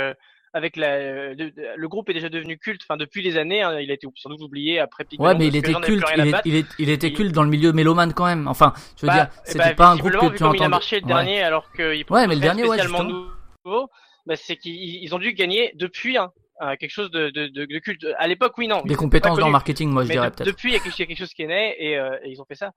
avec 0.57 0.77
la, 0.77 1.35
le, 1.35 1.87
groupe 1.87 2.09
est 2.09 2.15
déjà 2.15 2.31
devenu 2.31 2.57
culte, 2.57 2.81
enfin 2.89 2.97
depuis 2.97 3.21
les 3.21 3.37
années, 3.37 3.61
hein, 3.61 3.79
il 3.79 3.91
a 3.91 3.95
été 3.95 4.07
sans 4.17 4.31
doute 4.31 4.41
oublié 4.41 4.81
après 4.81 5.05
Ouais, 5.19 5.35
mais 5.35 5.49
il 5.49 5.57
était 5.57 5.75
culte, 5.75 6.03
il, 6.47 6.65
il, 6.79 6.89
était 6.89 7.13
culte 7.13 7.33
dans 7.33 7.43
le 7.43 7.51
milieu 7.51 7.73
mélomane 7.73 8.15
quand 8.15 8.25
même. 8.25 8.49
Enfin, 8.49 8.73
je 8.97 9.03
veux 9.03 9.09
bah, 9.09 9.15
dire, 9.15 9.29
eh 9.33 9.51
c'était 9.51 9.59
bah, 9.59 9.75
pas 9.75 9.89
un 9.89 9.97
groupe 9.97 10.13
que 10.13 10.37
tu 10.39 10.45
entends. 10.45 10.55
Il 10.55 10.63
a 10.63 10.69
marché 10.69 11.01
le 11.01 11.07
dernier 11.07 11.43
alors 11.43 11.71
qu'il 11.73 12.07
ouais, 12.09 12.27
mais 12.27 12.37
le 12.37 12.41
dernier, 12.41 12.65
spécialement 12.65 13.05
nouveau. 13.05 13.91
Bah, 14.25 14.35
c'est 14.35 14.57
qu'ils 14.57 15.15
ont 15.15 15.19
dû 15.19 15.35
gagner 15.35 15.73
depuis 15.75 16.17
hein, 16.17 16.33
quelque 16.81 16.91
chose 16.91 17.11
de, 17.11 17.29
de, 17.29 17.49
de, 17.49 17.79
culte. 17.79 18.07
À 18.17 18.27
l'époque, 18.27 18.57
oui, 18.57 18.67
non. 18.67 18.81
Des 18.81 18.95
compétences 18.95 19.39
dans 19.39 19.47
le 19.47 19.53
marketing, 19.53 19.91
moi, 19.91 20.05
je 20.05 20.13
dirais 20.13 20.31
peut-être. 20.31 20.47
Depuis, 20.47 20.71
il 20.71 20.73
y, 20.73 20.77
a 20.77 20.81
quelque, 20.81 21.19
chose 21.19 21.35
qui 21.35 21.43
est 21.43 21.49
né 21.49 21.77
et, 21.79 21.99
euh, 21.99 22.17
et, 22.25 22.31
ils 22.31 22.41
ont 22.41 22.47
fait 22.47 22.55
ça. 22.55 22.73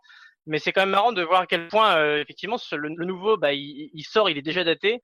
Mais 0.47 0.59
c'est 0.59 0.73
quand 0.73 0.81
même 0.81 0.89
marrant 0.89 1.13
de 1.13 1.21
voir 1.21 1.41
à 1.41 1.45
quel 1.45 1.69
point, 1.69 1.95
euh, 1.95 2.19
effectivement, 2.19 2.57
le, 2.73 3.05
nouveau, 3.05 3.37
bah, 3.37 3.53
il, 3.53 3.89
il, 3.93 4.03
sort, 4.03 4.29
il 4.29 4.37
est 4.37 4.41
déjà 4.41 4.65
daté. 4.65 5.01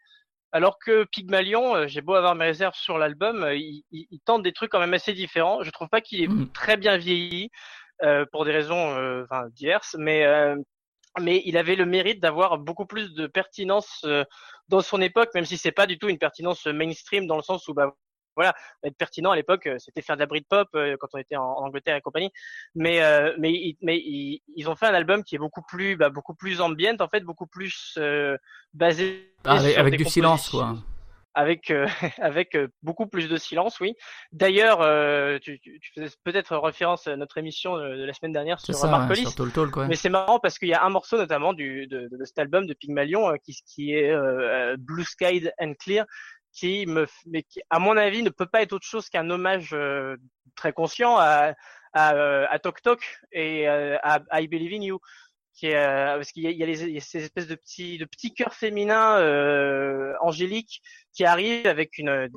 Alors 0.52 0.80
que 0.80 1.04
Pygmalion, 1.06 1.76
euh, 1.76 1.88
j'ai 1.88 2.02
beau 2.02 2.14
avoir 2.14 2.36
mes 2.36 2.46
réserves 2.46 2.76
sur 2.76 2.98
l'album, 2.98 3.48
il, 3.54 3.84
il, 3.92 4.20
tente 4.26 4.44
des 4.44 4.54
trucs 4.54 4.72
quand 4.72 4.80
même 4.80 4.94
assez 4.94 5.14
différents. 5.14 5.64
Je 5.64 5.72
trouve 5.72 5.90
pas 5.90 6.02
qu'il 6.02 6.24
est 6.24 6.28
mm. 6.28 6.52
très 6.52 6.78
bien 6.78 6.98
vieilli 6.98 7.50
pour 8.34 8.44
des 8.44 8.52
raisons 8.52 9.24
enfin, 9.24 9.48
diverses, 9.52 9.96
mais 9.98 10.26
mais 11.22 11.42
il 11.46 11.56
avait 11.56 11.78
le 11.78 11.86
mérite 11.86 12.20
d'avoir 12.20 12.58
beaucoup 12.58 12.86
plus 12.86 13.14
de 13.14 13.26
pertinence 13.26 14.06
dans 14.68 14.82
son 14.82 15.02
époque, 15.02 15.30
même 15.34 15.46
si 15.46 15.58
c'est 15.58 15.72
pas 15.72 15.88
du 15.88 15.98
tout 15.98 16.10
une 16.10 16.18
pertinence 16.18 16.66
mainstream 16.66 17.26
dans 17.26 17.38
le 17.38 17.42
sens 17.42 17.70
où 17.70 17.74
bah 17.74 17.96
voilà, 18.36 18.54
être 18.84 18.98
pertinent 18.98 19.32
à 19.32 19.36
l'époque, 19.36 19.68
euh, 19.68 19.76
c'était 19.80 20.02
faire 20.02 20.16
de 20.16 20.22
la 20.22 20.26
Britpop 20.26 20.70
euh, 20.76 20.98
quand 21.00 21.08
on 21.14 21.18
était 21.18 21.36
en, 21.36 21.44
Angleterre 21.44 21.96
et 21.96 22.02
compagnie. 22.02 22.32
Mais 22.76 23.02
euh, 23.02 23.34
mais 23.38 23.76
mais 23.82 23.98
ils, 23.98 24.68
ont 24.68 24.76
fait 24.76 24.88
un 24.88 24.94
album 24.94 25.24
qui 25.24 25.36
est 25.36 25.40
beaucoup 25.40 25.62
plus 25.62 25.96
bah, 25.96 26.10
beaucoup 26.10 26.36
plus 26.36 26.62
ambiante 26.62 27.02
en 27.02 27.08
fait, 27.08 27.22
beaucoup 27.22 27.48
plus 27.48 27.98
basé 28.74 29.34
ah, 29.46 29.60
avec, 29.78 29.98
du 29.98 30.06
silence 30.06 30.50
quoi. 30.50 30.76
Avec 31.34 31.72
avec 32.22 32.58
beaucoup 32.82 33.08
plus 33.08 33.28
de 33.28 33.38
silence, 33.38 33.80
oui. 33.80 33.94
D'ailleurs, 34.32 34.80
tu, 35.42 35.60
tu, 35.60 35.80
faisais 35.94 36.14
peut-être 36.24 36.56
référence 36.58 37.08
à 37.08 37.16
notre 37.18 37.38
émission 37.38 37.76
de 37.78 38.04
la 38.04 38.14
semaine 38.14 38.32
dernière 38.32 38.60
sur 38.60 38.74
ça, 38.74 39.08
Mais 39.88 39.96
c'est 39.96 40.10
marrant 40.10 40.40
parce 40.40 40.58
qu'il 40.58 40.70
y 40.70 40.74
a 40.74 40.84
un 40.84 40.90
morceau 40.90 41.18
notamment 41.18 41.54
du 41.54 41.88
de, 41.88 42.08
de, 42.10 42.26
cet 42.26 42.40
album 42.40 42.66
de 42.66 42.74
Pygmalion 42.74 43.34
qui 43.44 43.58
qui 43.66 43.94
est 43.94 44.16
Blue 44.78 45.04
Sky 45.04 45.50
and 45.60 45.74
Clear 45.80 46.06
qui 46.56 46.86
mais 47.28 47.44
qui, 47.44 47.62
à 47.70 47.80
mon 47.80 47.98
avis, 47.98 48.24
ne 48.24 48.30
peut 48.30 48.46
pas 48.46 48.62
être 48.62 48.74
autre 48.74 48.88
chose 48.88 49.10
qu'un 49.10 49.30
hommage 49.30 49.72
euh, 49.74 50.16
très 50.56 50.74
conscient 50.74 51.18
à, 51.18 51.54
à, 51.94 52.16
euh, 52.16 52.46
à 52.50 52.60
Tok 52.60 52.82
Tok 52.82 53.20
et 53.32 53.68
euh, 53.68 53.98
à, 54.02 54.22
I 54.40 54.48
Believe 54.48 54.74
in 54.74 54.82
You, 54.82 55.00
parce 55.62 56.32
qu'il 56.32 56.44
y 56.44 56.48
a, 56.48 56.52
il 56.52 56.92
y 56.92 56.98
a, 56.98 57.02
ces 57.02 57.24
espèces 57.24 57.48
de 57.48 57.56
petits, 57.56 57.98
de 57.98 58.06
petits 58.06 58.34
cœurs 58.34 58.54
féminins 58.54 59.20
angéliques 60.22 60.82
qui 61.14 61.26
arrivent 61.26 61.68
avec 61.68 61.98
une, 61.98 62.30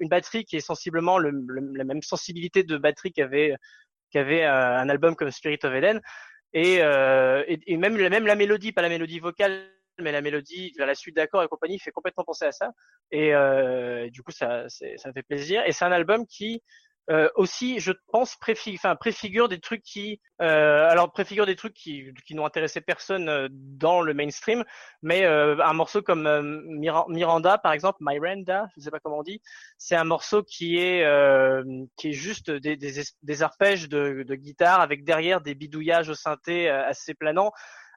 une, 0.00 0.08
batterie 0.08 0.44
qui 0.44 0.56
est 0.56 0.60
sensiblement 0.60 1.18
le, 1.18 1.32
la 1.74 1.84
même 1.84 2.02
sensibilité 2.02 2.62
de 2.64 2.76
batterie 2.76 3.12
qu'avait 3.12 3.54
qu'avait 4.10 4.44
un 4.44 4.88
album 4.88 5.14
comme 5.14 5.30
Spirit 5.30 5.60
of 5.64 5.72
Eden. 5.72 6.00
Et, 6.52 6.76
et, 6.76 7.58
et, 7.66 7.76
même, 7.76 7.96
même 7.96 8.26
la 8.26 8.34
mélodie, 8.34 8.72
pas 8.72 8.82
la 8.82 8.88
mélodie 8.88 9.20
vocale, 9.20 9.68
mais 10.00 10.12
la 10.12 10.20
mélodie 10.20 10.72
la 10.78 10.94
suite 10.94 11.16
d'accords 11.16 11.42
et 11.42 11.48
compagnie 11.48 11.78
fait 11.78 11.90
complètement 11.90 12.24
penser 12.24 12.44
à 12.44 12.52
ça. 12.52 12.72
Et 13.10 13.34
euh, 13.34 14.08
du 14.10 14.22
coup, 14.22 14.32
ça, 14.32 14.68
ça 14.68 15.08
me 15.08 15.12
fait 15.12 15.22
plaisir. 15.22 15.62
Et 15.66 15.72
c'est 15.72 15.84
un 15.84 15.92
album 15.92 16.26
qui 16.26 16.62
euh, 17.10 17.28
aussi, 17.34 17.80
je 17.80 17.92
pense, 18.12 18.36
préfigure, 18.36 18.80
enfin, 18.82 18.96
préfigure 18.96 19.48
des 19.48 19.60
trucs 19.60 19.82
qui, 19.82 20.20
euh, 20.40 20.88
alors 20.88 21.12
préfigure 21.12 21.44
des 21.44 21.56
trucs 21.56 21.74
qui, 21.74 22.14
qui 22.26 22.34
n'ont 22.34 22.46
intéressé 22.46 22.80
personne 22.80 23.28
euh, 23.28 23.48
dans 23.50 24.00
le 24.00 24.14
mainstream, 24.14 24.64
mais 25.02 25.24
euh, 25.24 25.58
un 25.62 25.74
morceau 25.74 26.00
comme 26.00 26.26
euh, 26.26 26.62
Miranda, 27.08 27.58
par 27.58 27.72
exemple, 27.72 27.98
Miranda, 28.00 28.68
je 28.74 28.80
sais 28.80 28.90
pas 28.90 29.00
comment 29.00 29.18
on 29.18 29.22
dit, 29.22 29.42
c'est 29.76 29.96
un 29.96 30.04
morceau 30.04 30.42
qui 30.42 30.78
est 30.78 31.04
qui 31.96 32.08
est 32.08 32.12
juste 32.12 32.50
des, 32.50 32.76
des, 32.76 33.02
des 33.22 33.42
arpèges 33.42 33.88
de, 33.88 34.24
de, 34.26 34.34
guitare 34.34 34.80
avec 34.80 35.04
derrière 35.04 35.40
des 35.42 35.54
bidouillages 35.54 36.08
au 36.08 36.14
synthé 36.14 36.68
assez 36.68 37.14
planants 37.14 37.52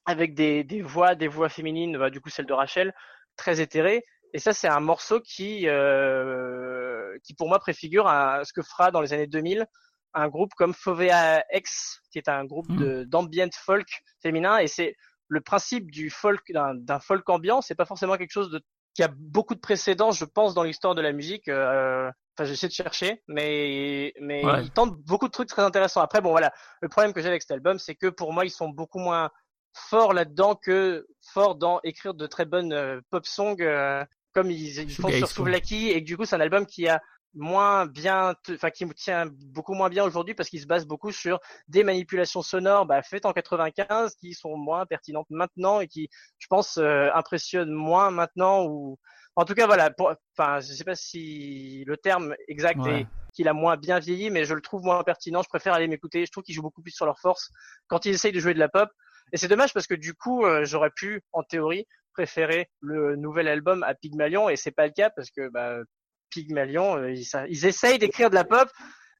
avec 0.08 0.34
des, 0.34 0.64
des 0.64 0.82
voix, 0.82 1.14
des 1.14 1.28
voix 1.28 1.50
féminines, 1.50 1.98
bah, 1.98 2.10
du 2.10 2.20
coup 2.20 2.30
celle 2.30 2.48
de 2.48 2.54
Rachel, 2.54 2.94
très 3.36 3.62
éthérées. 3.62 4.04
Et 4.34 4.40
ça, 4.40 4.54
c'est 4.54 4.68
un 4.68 4.80
morceau 4.80 5.22
qui, 5.22 5.68
euh, 5.68 7.18
qui 7.24 7.34
pour 7.36 7.48
moi 7.48 7.60
préfigure 7.60 8.08
un, 8.08 8.44
ce 8.44 8.54
que 8.54 8.62
fera 8.62 8.90
dans 8.90 9.02
les 9.02 9.14
années 9.14 9.28
2000 9.28 9.66
un 10.14 10.30
groupe 10.30 10.54
comme 10.56 10.74
Fovea 10.74 11.44
X, 11.54 12.02
qui 12.12 12.18
est 12.18 12.28
un 12.28 12.44
groupe 12.46 12.70
mmh. 12.70 13.04
d'ambient 13.04 13.50
folk 13.54 13.88
féminin. 14.22 14.58
Et 14.58 14.68
c'est 14.68 14.96
le 15.28 15.42
principe 15.42 15.92
du 15.92 16.10
folk, 16.10 16.42
d'un 16.52 17.00
folk 17.00 17.30
ambiant. 17.30 17.62
C'est 17.62 17.76
pas 17.76 17.86
forcément 17.86 18.18
quelque 18.18 18.32
chose 18.32 18.50
de, 18.50 18.60
qui 18.96 19.04
a 19.04 19.10
beaucoup 19.16 19.54
de 19.54 19.60
précédents, 19.60 20.12
je 20.12 20.26
pense, 20.26 20.56
dans 20.56 20.64
l'histoire 20.64 20.96
de 20.96 21.02
la 21.02 21.12
musique. 21.12 21.50
Euh, 21.50 22.10
Enfin, 22.38 22.46
j'essaie 22.46 22.68
de 22.68 22.74
chercher, 22.74 23.24
mais 23.28 24.14
mais 24.22 24.44
ils 24.62 24.70
tentent 24.70 24.96
beaucoup 25.00 25.26
de 25.26 25.32
trucs 25.32 25.50
très 25.50 25.64
intéressants. 25.64 26.02
Après, 26.02 26.22
bon, 26.22 26.30
voilà, 26.30 26.54
le 26.82 26.88
problème 26.88 27.12
que 27.12 27.20
j'ai 27.20 27.30
avec 27.30 27.42
cet 27.42 27.50
album, 27.50 27.80
c'est 27.80 27.96
que 27.96 28.08
pour 28.08 28.32
moi, 28.32 28.46
ils 28.46 28.52
sont 28.52 28.70
beaucoup 28.70 29.00
moins 29.00 29.32
fort 29.78 30.14
là-dedans 30.14 30.56
que 30.56 31.08
fort 31.22 31.56
dans 31.56 31.80
écrire 31.84 32.14
de 32.14 32.28
très 32.28 32.46
bonnes 32.46 32.74
euh, 32.74 33.02
pop 33.10 33.26
songs 33.26 33.56
euh, 33.60 34.04
comme 34.34 34.52
ils, 34.52 34.90
font 34.92 35.10
sur 35.10 35.28
Souvlaki 35.28 35.90
et 35.90 36.02
que 36.02 36.06
du 36.06 36.18
coup 36.18 36.26
c'est 36.26 36.36
un 36.36 36.42
album 36.42 36.66
qui 36.66 36.88
a 36.88 37.02
moins 37.34 37.86
bien, 37.86 38.36
enfin 38.50 38.70
qui 38.72 38.88
tient 38.96 39.28
beaucoup 39.28 39.74
moins 39.74 39.90
bien 39.90 40.04
aujourd'hui 40.04 40.34
parce 40.34 40.50
qu'il 40.50 40.62
se 40.62 40.66
base 40.66 40.86
beaucoup 40.86 41.12
sur 41.12 41.40
des 41.68 41.84
manipulations 41.84 42.42
sonores 42.42 42.86
bah, 42.86 43.02
faites 43.04 43.26
en 43.26 43.34
95 43.34 44.16
qui 44.16 44.34
sont 44.34 44.58
moins 44.58 44.86
pertinentes 44.86 45.30
maintenant 45.30 45.80
et 45.80 45.88
qui, 45.88 46.10
je 46.40 46.48
pense, 46.48 46.78
euh, 46.78 47.10
impressionnent 47.14 47.72
moins 47.72 48.12
maintenant 48.12 48.66
ou 48.66 48.98
en 49.36 49.46
tout 49.46 49.54
cas 49.54 49.68
voilà. 49.68 49.92
Enfin, 50.00 50.60
je 50.60 50.74
sais 50.74 50.84
pas 50.84 50.96
si 50.96 51.84
le 51.86 51.96
terme 51.96 52.36
exact 52.48 52.84
est 52.88 53.06
qu'il 53.34 53.48
a 53.48 53.54
moins 53.54 53.78
bien 53.78 54.00
vieilli, 54.00 54.32
mais 54.32 54.46
je 54.46 54.56
le 54.56 54.62
trouve 54.62 54.84
moins 54.84 55.04
pertinent. 55.04 55.44
Je 55.44 55.48
préfère 55.48 55.76
aller 55.76 55.88
m'écouter. 55.88 56.26
Je 56.26 56.32
trouve 56.32 56.44
qu'ils 56.44 56.56
jouent 56.56 56.64
beaucoup 56.64 56.82
plus 56.82 56.92
sur 56.92 57.06
leur 57.06 57.20
force 57.20 57.52
quand 57.86 58.06
ils 58.08 58.16
essayent 58.16 58.32
de 58.32 58.40
jouer 58.40 58.56
de 58.56 58.60
la 58.60 58.68
pop. 58.68 58.90
Et 59.34 59.38
c'est 59.38 59.48
dommage 59.48 59.74
parce 59.74 59.88
que 59.88 59.96
du 59.96 60.14
coup, 60.14 60.46
euh, 60.46 60.66
j'aurais 60.66 60.92
pu, 60.96 61.22
en 61.34 61.44
théorie, 61.44 61.86
préférer 62.14 62.70
le 62.82 63.16
nouvel 63.16 63.48
album 63.48 63.84
à 63.84 63.94
Pygmalion 63.94 64.50
et 64.50 64.56
c'est 64.56 64.72
pas 64.72 64.88
le 64.88 64.94
cas 64.94 65.10
parce 65.10 65.30
que 65.30 65.50
bah, 65.50 65.78
Pygmalion, 66.30 66.98
euh, 66.98 67.12
ils, 67.12 67.28
ils, 67.50 67.66
essayent 67.66 68.00
d'écrire 68.00 68.30
de 68.30 68.36
la 68.36 68.44
pop, 68.44 68.70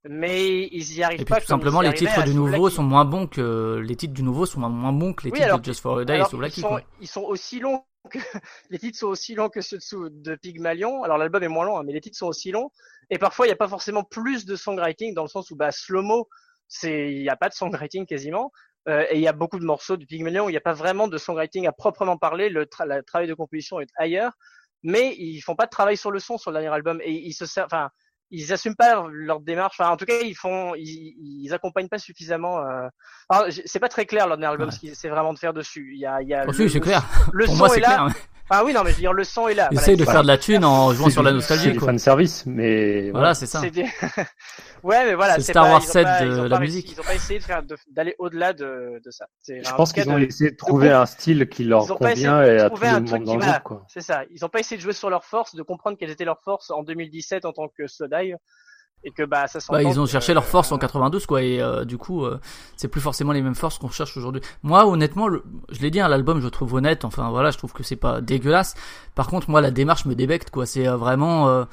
mais 0.10 0.68
ils 0.72 0.94
y 0.98 1.04
arrivent 1.04 1.22
et 1.22 1.26
puis, 1.26 1.34
pas. 1.34 1.42
Tout 1.42 1.48
simplement, 1.48 1.82
les 1.82 1.94
titres 1.94 2.24
du 2.24 2.34
nouveau 2.34 2.70
sont 2.70 2.84
moins 2.84 3.06
bons 3.06 3.28
que 3.28 3.82
les 3.84 3.96
titres 3.96 4.14
du 4.14 4.24
nouveau 4.24 4.46
sont 4.46 4.60
moins 4.60 4.94
bons 4.94 5.14
que 5.14 5.26
les 5.26 5.32
titres 5.32 5.60
de 5.60 5.64
Just 5.64 5.82
for 5.82 6.00
a 6.00 6.06
Day 6.06 6.20
et 6.20 6.26
Soulaki. 6.26 6.62
Ils, 6.62 6.64
sont, 6.64 6.80
ils 7.02 7.08
sont 7.08 7.24
aussi 7.24 7.60
longs 7.60 7.84
que 8.10 8.20
les 8.70 8.80
titres 8.80 8.98
sont 8.98 9.08
aussi 9.08 9.36
longs 9.36 9.50
que 9.50 9.62
ceux 9.62 9.80
de, 10.10 10.36
Pygmalion. 10.36 11.04
Alors 11.04 11.18
l'album 11.18 11.44
est 11.44 11.48
moins 11.48 11.66
long, 11.66 11.78
hein, 11.78 11.84
mais 11.86 11.94
les 11.94 12.02
titres 12.02 12.18
sont 12.18 12.28
aussi 12.28 12.52
longs. 12.52 12.72
Et 13.10 13.18
parfois, 13.18 13.46
il 13.46 13.50
n'y 13.50 13.54
a 13.54 13.58
pas 13.58 13.68
forcément 13.68 14.04
plus 14.04 14.46
de 14.46 14.56
songwriting 14.56 15.14
dans 15.14 15.24
le 15.24 15.30
sens 15.30 15.52
où 15.52 15.56
bah, 15.56 15.72
slow 15.72 16.02
mo, 16.02 16.28
c'est 16.68 17.12
il 17.12 17.22
n'y 17.22 17.30
a 17.30 17.36
pas 17.36 17.50
de 17.50 17.54
songwriting 17.54 18.06
quasiment. 18.06 18.52
Euh, 18.88 19.06
et 19.10 19.16
il 19.16 19.22
y 19.22 19.28
a 19.28 19.34
beaucoup 19.34 19.60
de 19.60 19.66
morceaux 19.66 19.98
de 19.98 20.06
Pygmalion 20.06 20.46
où 20.46 20.50
il 20.50 20.54
n'y 20.54 20.58
a 20.58 20.62
pas 20.62 20.74
vraiment 20.74 21.08
de 21.08 21.18
songwriting 21.18 21.68
à 21.68 21.72
proprement 21.72 22.18
parler. 22.18 22.50
Le, 22.50 22.66
travail 22.66 23.28
de 23.28 23.34
composition 23.34 23.80
est 23.80 23.90
ailleurs, 23.98 24.32
mais 24.84 25.14
ils 25.18 25.42
font 25.42 25.56
pas 25.56 25.66
de 25.66 25.72
travail 25.72 25.98
sur 25.98 26.12
le 26.12 26.20
son 26.20 26.38
sur 26.38 26.52
le 26.52 26.60
dernier 26.60 26.74
album 26.74 27.02
et 27.04 27.12
ils 27.12 27.34
se 27.34 27.46
servent, 27.46 27.68
enfin, 27.72 27.90
ils 28.30 28.54
assument 28.54 28.76
pas 28.76 29.06
leur 29.10 29.42
démarche. 29.42 29.80
Enfin, 29.80 29.92
en 29.92 29.98
tout 29.98 30.06
cas, 30.06 30.20
ils 30.22 30.36
font, 30.36 30.74
ils, 30.76 31.16
ils 31.20 31.54
accompagnent 31.54 31.90
pas 31.90 31.98
suffisamment. 31.98 32.60
Euh... 32.60 33.50
c'est 33.66 33.80
pas 33.80 33.90
très 33.90 34.06
clair 34.06 34.28
leur 34.28 34.38
dernier 34.38 34.54
album 34.54 34.72
ce 34.72 34.80
qu'ils 34.80 34.92
essaient 34.92 35.10
vraiment 35.10 35.34
de 35.34 35.40
faire 35.40 35.54
dessus. 35.54 35.92
Il 35.94 36.00
y 36.00 36.06
a, 36.06 36.22
il 36.22 36.30
y 36.30 36.34
a. 36.34 36.46
Oh, 36.48 36.52
le, 36.58 36.70
c'est 36.70 36.80
clair. 36.80 37.04
Le 37.34 37.46
Pour 37.46 37.56
son 37.56 37.66
moi, 37.66 37.78
est, 37.78 37.82
là. 37.82 37.96
Clair, 37.96 38.16
ah 38.50 38.64
oui, 38.64 38.74
non, 38.74 38.84
mais 38.84 38.92
je 38.92 38.96
veux 38.96 39.02
dire, 39.02 39.14
le 39.14 39.24
son 39.24 39.48
est 39.48 39.54
là. 39.54 39.68
Essaye 39.72 39.96
voilà, 39.96 40.06
de 40.06 40.12
faire 40.12 40.22
de 40.24 40.28
la 40.28 40.38
thune 40.38 40.64
en 40.64 40.94
jouant 40.94 41.10
sur 41.10 41.24
la 41.24 41.32
nostalgie. 41.32 41.72
C'est 41.74 41.80
fan 41.80 42.00
service, 42.00 42.46
mais 42.46 43.12
voilà, 43.12 43.34
c'est 43.34 43.46
ça. 43.46 43.62
ouais, 44.84 45.06
mais 45.06 45.16
voilà. 45.16 45.36
C'est 45.36 45.52
Star 45.52 45.70
Wars 45.70 45.84
7 45.84 46.06
de 46.06 46.48
la 46.48 46.60
musique. 46.60 46.92
Ils 46.92 47.00
ont 47.00 47.04
pas 47.04 47.16
essayé 47.16 47.40
de 47.40 47.44
faire, 47.44 47.62
d'aller 47.92 48.16
au-delà 48.20 48.54
de, 48.54 49.02
de 49.04 49.12
ça. 49.12 49.28
Je 49.48 49.74
pense 49.76 49.92
qu'ils 49.92 50.10
ont 50.10 50.18
essayé 50.18 50.52
de 50.52 50.56
trouver 50.56 50.92
un 50.92 51.06
style 51.06 51.50
qui 51.50 51.66
leur 51.66 51.88
convient 51.88 52.42
et 52.44 52.60
à 52.60 52.70
tout 52.70 52.82
le 52.82 52.92
monde 52.92 53.26
dans 53.26 53.36
le 53.36 53.82
C'est 53.88 54.02
ça. 54.02 54.24
Ils 54.32 54.46
ont 54.46 54.50
pas 54.50 54.60
essayé 54.60 54.78
de 54.78 54.82
jouer 54.82 54.94
sur 54.94 55.10
leurs 55.10 55.26
forces, 55.26 55.56
de 55.56 55.64
comprendre 55.64 55.98
quelles 55.98 56.12
étaient 56.12 56.26
leurs 56.26 56.42
forces 56.42 56.72
en 56.72 56.84
2017 56.84 57.46
en 57.46 57.52
tant 57.52 57.68
que 57.68 57.88
Sodai 57.88 58.36
et 59.04 59.12
que 59.12 59.24
bah 59.24 59.48
ça 59.48 59.60
bah, 59.70 59.84
ils 59.84 60.00
ont 60.00 60.06
cherché 60.06 60.34
leur 60.34 60.46
force 60.46 60.72
euh, 60.72 60.76
en 60.76 60.78
92 60.78 61.26
quoi 61.26 61.42
et 61.42 61.62
euh, 61.62 61.86
du 61.86 61.98
coup 61.98 62.26
euh, 62.26 62.40
c'est 62.76 62.88
plus 62.88 63.02
forcément 63.02 63.32
les 63.32 63.42
mêmes 63.42 63.56
forces 63.56 63.78
qu'on 63.78 63.90
cherche 63.90 64.18
aujourd'hui 64.18 64.42
moi 64.64 64.88
honnêtement 64.88 65.28
le, 65.28 65.44
je 65.70 65.80
l'ai 65.82 65.92
dit 65.92 66.00
hein, 66.00 66.08
l'album 66.08 66.40
je 66.40 66.46
le 66.46 66.52
trouve 66.52 66.74
honnête 66.74 67.06
enfin 67.06 67.30
voilà 67.30 67.52
je 67.52 67.58
trouve 67.58 67.74
que 67.74 67.84
c'est 67.84 67.96
pas 67.96 68.22
dégueulasse 68.22 68.76
par 69.16 69.28
contre 69.28 69.50
moi 69.50 69.62
la 69.62 69.72
démarche 69.72 70.06
me 70.06 70.16
débecte 70.16 70.50
quoi 70.50 70.66
c'est 70.66 70.88
euh, 70.88 70.98
vraiment 70.98 71.48
euh, 71.48 71.66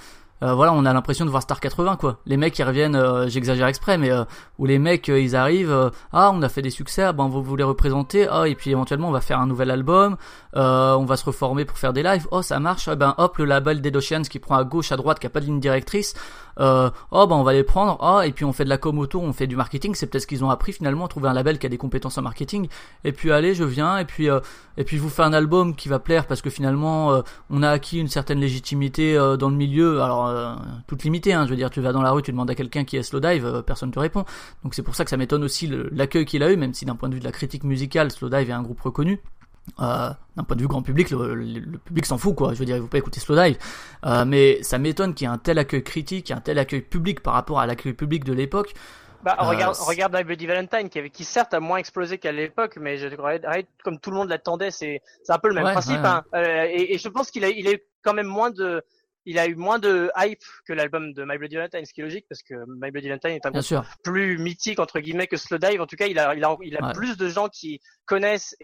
euh, 0.44 0.52
voilà, 0.52 0.72
on 0.72 0.84
a 0.84 0.92
l'impression 0.92 1.24
de 1.24 1.30
voir 1.30 1.42
Star 1.42 1.60
80 1.60 1.96
quoi. 1.96 2.18
Les 2.26 2.36
mecs 2.36 2.52
qui 2.52 2.62
reviennent, 2.62 3.28
j'exagère 3.28 3.66
exprès, 3.66 3.96
mais 3.96 4.10
euh, 4.10 4.24
où 4.58 4.66
les 4.66 4.78
mecs 4.78 5.08
ils 5.08 5.36
arrivent, 5.36 5.70
euh, 5.70 5.90
ah 6.12 6.30
on 6.34 6.42
a 6.42 6.48
fait 6.48 6.60
des 6.60 6.70
succès, 6.70 7.02
ah, 7.02 7.12
ben 7.12 7.28
vous 7.28 7.56
les 7.56 7.64
représenter, 7.64 8.26
ah 8.28 8.46
et 8.46 8.54
puis 8.54 8.70
éventuellement 8.70 9.08
on 9.08 9.12
va 9.12 9.20
faire 9.20 9.38
un 9.38 9.46
nouvel 9.46 9.70
album, 9.70 10.16
euh, 10.56 10.94
on 10.94 11.04
va 11.04 11.16
se 11.16 11.24
reformer 11.24 11.64
pour 11.64 11.78
faire 11.78 11.92
des 11.92 12.02
lives, 12.02 12.26
oh 12.30 12.42
ça 12.42 12.58
marche, 12.58 12.88
eh 12.92 12.96
ben 12.96 13.14
hop 13.16 13.38
le 13.38 13.44
label 13.44 13.80
Dead 13.80 13.96
Oceans 13.96 14.22
qui 14.22 14.38
prend 14.38 14.56
à 14.56 14.64
gauche, 14.64 14.92
à 14.92 14.96
droite, 14.96 15.18
qui 15.18 15.26
a 15.26 15.30
pas 15.30 15.40
de 15.40 15.46
ligne 15.46 15.60
directrice, 15.60 16.14
euh, 16.60 16.90
oh 17.10 17.26
ben 17.26 17.36
on 17.36 17.42
va 17.42 17.52
les 17.52 17.64
prendre, 17.64 17.98
oh 18.00 18.20
et 18.20 18.32
puis 18.32 18.44
on 18.44 18.52
fait 18.52 18.64
de 18.64 18.68
la 18.68 18.78
com 18.78 18.98
autour, 18.98 19.22
on 19.22 19.32
fait 19.32 19.46
du 19.46 19.56
marketing, 19.56 19.94
c'est 19.94 20.06
peut-être 20.06 20.22
ce 20.22 20.26
qu'ils 20.26 20.44
ont 20.44 20.50
appris 20.50 20.72
finalement, 20.72 21.08
trouver 21.08 21.28
un 21.28 21.32
label 21.32 21.58
qui 21.58 21.66
a 21.66 21.68
des 21.68 21.78
compétences 21.78 22.18
en 22.18 22.22
marketing, 22.22 22.68
et 23.04 23.12
puis 23.12 23.32
allez 23.32 23.54
je 23.54 23.64
viens 23.64 23.98
et 23.98 24.04
puis 24.04 24.30
euh, 24.30 24.40
et 24.76 24.84
puis 24.84 24.98
vous 24.98 25.08
fais 25.08 25.22
un 25.22 25.32
album 25.32 25.74
qui 25.74 25.88
va 25.88 25.98
plaire 25.98 26.26
parce 26.26 26.42
que 26.42 26.50
finalement 26.50 27.12
euh, 27.12 27.22
on 27.50 27.62
a 27.62 27.70
acquis 27.70 27.98
une 27.98 28.08
certaine 28.08 28.40
légitimité 28.40 29.16
euh, 29.16 29.36
dans 29.36 29.48
le 29.48 29.56
milieu, 29.56 30.02
alors 30.02 30.26
euh, 30.26 30.54
toute 30.86 31.04
limitée, 31.04 31.32
hein, 31.32 31.44
je 31.44 31.50
veux 31.50 31.56
dire 31.56 31.70
tu 31.70 31.80
vas 31.80 31.92
dans 31.92 32.02
la 32.02 32.10
rue, 32.10 32.22
tu 32.22 32.32
demandes 32.32 32.50
à 32.50 32.54
quelqu'un 32.54 32.84
qui 32.84 32.96
est 32.96 33.02
Slowdive, 33.02 33.46
euh, 33.46 33.62
personne 33.62 33.90
te 33.90 33.98
répond, 33.98 34.24
donc 34.62 34.74
c'est 34.74 34.82
pour 34.82 34.94
ça 34.94 35.04
que 35.04 35.10
ça 35.10 35.16
m'étonne 35.16 35.44
aussi 35.44 35.70
l'accueil 35.92 36.24
qu'il 36.24 36.42
a 36.42 36.52
eu, 36.52 36.56
même 36.56 36.74
si 36.74 36.84
d'un 36.84 36.96
point 36.96 37.08
de 37.08 37.14
vue 37.14 37.20
de 37.20 37.24
la 37.24 37.32
critique 37.32 37.64
musicale, 37.64 38.10
Slowdive 38.10 38.50
est 38.50 38.52
un 38.52 38.62
groupe 38.62 38.80
reconnu. 38.80 39.20
Euh, 39.80 40.10
d'un 40.36 40.44
point 40.44 40.56
de 40.56 40.60
vue 40.60 40.68
grand 40.68 40.82
public, 40.82 41.10
le, 41.10 41.34
le- 41.34 41.58
le 41.60 41.78
public 41.78 42.04
s'en 42.04 42.18
fout 42.18 42.34
quoi. 42.36 42.52
Je 42.52 42.58
veux 42.58 42.64
dire, 42.66 42.76
il 42.76 42.82
faut 42.82 42.88
pas 42.88 42.98
écouter 42.98 43.18
Slowdive. 43.18 43.56
Euh, 44.04 44.24
mais 44.26 44.62
ça 44.62 44.78
m'étonne 44.78 45.14
qu'il 45.14 45.26
y 45.26 45.30
ait 45.30 45.32
un 45.32 45.38
tel 45.38 45.58
accueil 45.58 45.82
critique, 45.82 46.30
un 46.30 46.40
tel 46.40 46.58
accueil 46.58 46.82
public 46.82 47.20
par 47.20 47.32
rapport 47.34 47.58
à 47.60 47.66
l'accueil 47.66 47.94
public 47.94 48.24
de 48.24 48.32
l'époque. 48.34 48.74
Bah, 49.22 49.38
Euh, 49.40 49.44
regarde, 49.44 49.74
regarde 49.78 50.14
My 50.14 50.22
Bloody 50.22 50.46
Valentine, 50.46 50.90
qui, 50.90 50.98
avait, 50.98 51.08
qui 51.08 51.24
certes 51.24 51.54
a 51.54 51.60
moins 51.60 51.78
explosé 51.78 52.18
qu'à 52.18 52.30
l'époque, 52.30 52.76
mais 52.78 52.98
je 52.98 53.08
comme 53.82 53.98
tout 53.98 54.10
le 54.10 54.16
monde 54.16 54.28
l'attendait, 54.28 54.70
c'est, 54.70 55.00
un 55.30 55.38
peu 55.38 55.48
le 55.48 55.54
même 55.54 55.64
Ouais, 55.64 55.72
principe. 55.72 55.96
ouais, 56.02 56.06
Hein. 56.06 56.24
Et, 56.68 56.94
et 56.94 56.98
je 56.98 57.08
pense 57.08 57.30
qu'il 57.30 57.42
a, 57.44 57.48
il 57.48 57.66
a 57.66 57.72
eu 57.72 57.80
quand 58.02 58.12
même 58.12 58.26
moins 58.26 58.50
de, 58.50 58.82
il 59.24 59.38
a 59.38 59.46
eu 59.46 59.54
moins 59.54 59.78
de 59.78 60.10
hype 60.18 60.42
que 60.66 60.74
l'album 60.74 61.14
de 61.14 61.24
My 61.24 61.38
Bloody 61.38 61.56
Valentine, 61.56 61.86
ce 61.86 61.94
qui 61.94 62.02
est 62.02 62.04
logique 62.04 62.26
parce 62.28 62.42
que 62.42 62.52
My 62.68 62.90
Bloody 62.90 63.08
Valentine 63.08 63.30
est 63.30 63.46
un 63.46 63.50
Bien 63.50 63.62
sûr. 63.62 63.82
plus 64.02 64.36
mythique 64.36 64.78
entre 64.78 65.00
guillemets 65.00 65.26
que 65.26 65.38
Slowdive. 65.38 65.80
En 65.80 65.86
tout 65.86 65.96
cas, 65.96 66.06
il 66.06 66.18
a, 66.18 66.34
il 66.34 66.44
a, 66.44 66.54
il 66.62 66.76
a 66.76 66.86
Ouais. 66.88 66.92
plus 66.92 67.16
de 67.16 67.28
gens 67.28 67.48
qui 67.48 67.80
connaissent 68.04 68.54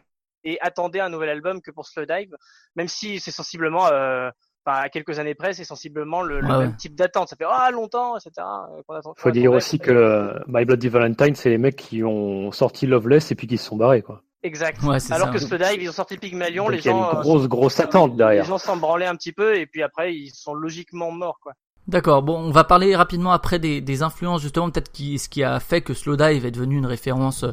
et 0.45 0.59
attendaient 0.61 1.01
un 1.01 1.09
nouvel 1.09 1.29
album 1.29 1.61
que 1.63 1.71
pour 1.71 1.87
Slowdive, 1.87 2.35
même 2.77 2.89
si 2.89 3.21
c'est 3.21 3.31
sensiblement, 3.31 3.87
euh, 3.89 4.31
enfin, 4.65 4.79
à 4.83 4.89
quelques 4.89 5.19
années 5.19 5.35
près, 5.35 5.53
c'est 5.53 5.65
sensiblement 5.65 6.23
le, 6.23 6.41
le 6.41 6.47
Ouais, 6.49 6.59
même 6.59 6.77
type 6.77 6.95
d'attente. 6.95 7.29
Ça 7.29 7.37
fait 7.37 7.45
ah 7.49 7.71
longtemps, 7.71 8.17
etc. 8.17 8.31
euh, 8.39 8.95
attend- 8.95 9.15
Faut 9.17 9.31
dire 9.31 9.53
aussi 9.53 9.79
que 9.79 9.91
euh, 9.91 10.39
My 10.47 10.65
Bloody 10.65 10.89
Valentine, 10.89 11.35
c'est 11.35 11.51
les 11.51 11.59
mecs 11.59 11.77
qui 11.77 12.03
ont 12.05 12.53
sorti 12.53 12.87
Loveless 12.87 13.31
et 13.33 13.35
puis 13.35 13.47
qui 13.47 13.59
se 13.59 13.67
sont 13.67 13.77
barrés, 13.77 14.03
quoi. 14.03 14.23
Exact. 14.43 14.83
Ouais, 14.85 14.97
Alors 15.13 15.27
ça. 15.29 15.33
que 15.35 15.39
Slowdive, 15.39 15.83
ils 15.83 15.89
ont 15.91 15.93
sorti 15.93 16.17
Pygmalion, 16.17 16.65
Donc 16.65 16.73
les 16.73 16.79
il 16.79 16.87
y 16.87 16.89
a 16.89 16.93
gens, 16.93 17.13
une 17.13 17.21
grosse, 17.21 17.47
grosse 17.47 17.79
attente 17.79 18.13
les 18.13 18.17
derrière. 18.17 18.45
gens 18.47 18.57
s'en 18.57 18.79
branlaient 18.79 19.05
un 19.07 19.15
petit 19.17 19.33
peu 19.33 19.57
et 19.57 19.67
puis 19.67 19.83
après 19.83 20.15
ils 20.15 20.31
sont 20.31 20.55
logiquement 20.55 21.11
morts 21.11 21.39
quoi. 21.43 21.53
D'accord. 21.91 22.23
Bon, 22.23 22.39
on 22.39 22.53
va 22.53 22.63
parler 22.63 22.95
rapidement 22.95 23.33
après 23.33 23.59
des, 23.59 24.03
influences 24.05 24.43
justement, 24.43 24.71
peut-être 24.71 24.97
ce 24.97 25.29
qui 25.29 25.43
a 25.43 25.59
fait 25.59 25.81
que 25.81 25.93
Slowdive 25.93 26.47
est 26.47 26.53
devenu 26.53 26.79
une 26.79 26.87
référence. 26.87 27.43
euh, 27.43 27.51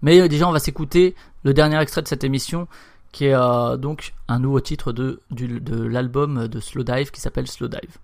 Mais 0.00 0.20
euh, 0.20 0.28
déjà, 0.28 0.48
on 0.48 0.52
va 0.52 0.60
s'écouter 0.60 1.16
le 1.42 1.52
dernier 1.52 1.76
extrait 1.80 2.00
de 2.00 2.06
cette 2.06 2.22
émission, 2.22 2.68
qui 3.10 3.24
est 3.26 3.34
euh, 3.34 3.76
donc 3.76 4.14
un 4.28 4.38
nouveau 4.38 4.60
titre 4.60 4.92
de 4.92 5.20
du, 5.32 5.60
de 5.60 5.82
l'album 5.82 6.46
de 6.46 6.60
Slowdive 6.60 7.10
qui 7.10 7.20
s'appelle. 7.20 7.48
Slowdive 7.48 7.98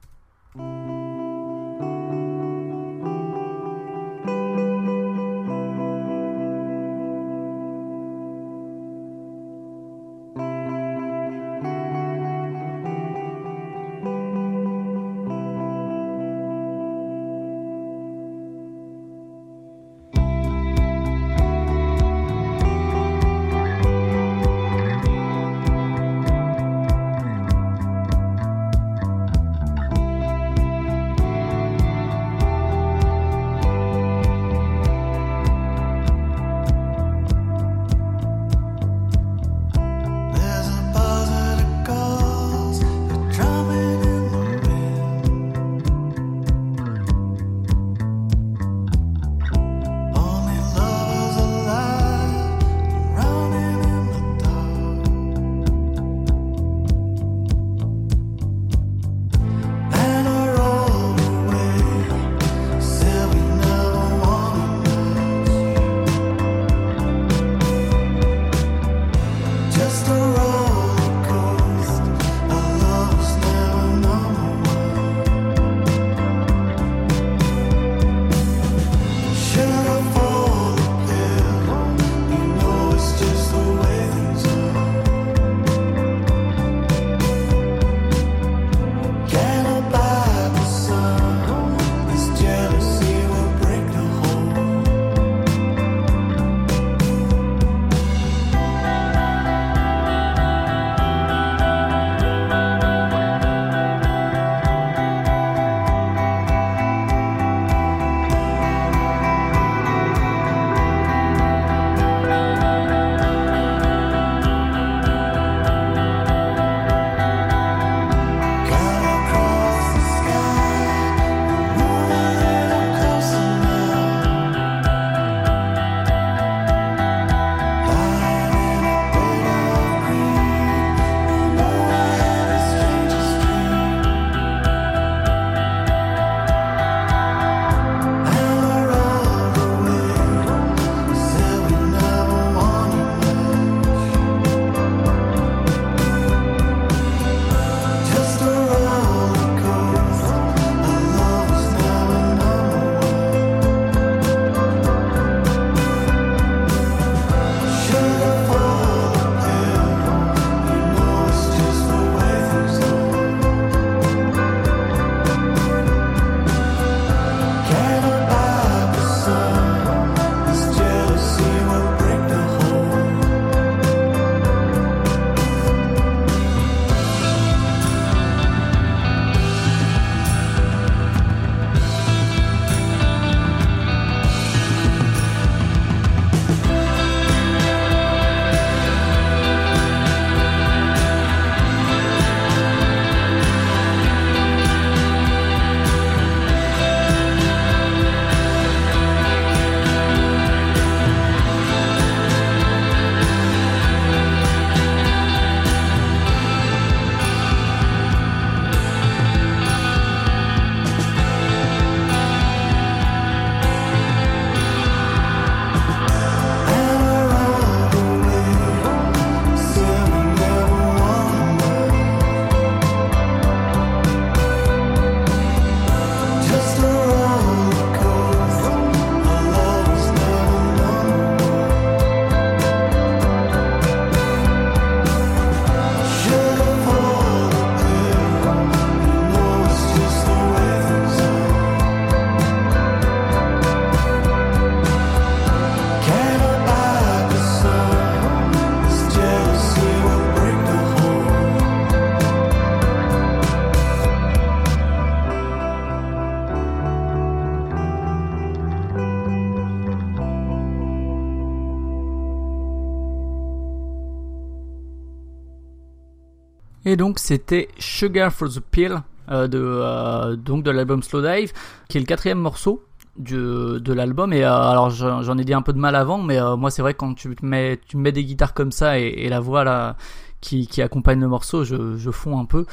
Et 266.87 266.97
donc 266.97 267.18
c'était 267.18 267.68
Sugar 267.78 268.32
for 268.32 268.49
the 268.49 268.61
Pill 268.61 269.03
euh, 269.28 269.49
de 269.49 269.59
euh, 269.61 270.37
donc 270.37 270.62
de 270.62 270.70
l'album 270.70 271.03
Slow 271.03 271.20
Dive, 271.20 271.53
qui 271.89 271.99
est 271.99 272.01
le 272.01 272.07
quatrième 272.07 272.39
morceau 272.39 272.84
de, 273.18 273.80
de 273.80 273.93
l'album. 273.93 274.32
Et 274.32 274.45
euh, 274.45 274.55
alors 274.55 274.91
j'en 274.91 275.37
ai 275.37 275.45
dit 275.45 275.53
un 275.53 275.62
peu 275.62 275.72
de 275.72 275.80
mal 275.80 275.97
avant, 275.97 276.22
mais 276.22 276.39
moi 276.57 276.70
c'est 276.70 276.82
vrai 276.82 276.95
quand 276.95 277.14
tu 277.14 277.34
mets 277.43 277.80
tu 277.89 277.97
mets 277.97 278.12
des 278.12 278.24
guitares 278.24 278.55
comme 278.55 278.70
ça 278.70 279.01
et, 279.01 279.09
et 279.09 279.28
la 279.28 279.41
voix 279.41 279.64
là 279.64 279.97
qui, 280.41 280.68
qui 280.68 280.80
accompagne 280.80 281.18
le 281.20 281.26
morceau, 281.26 281.64
je, 281.64 281.97
je 281.97 282.11
fonds 282.12 282.39
un 282.39 282.45
peu. 282.45 282.66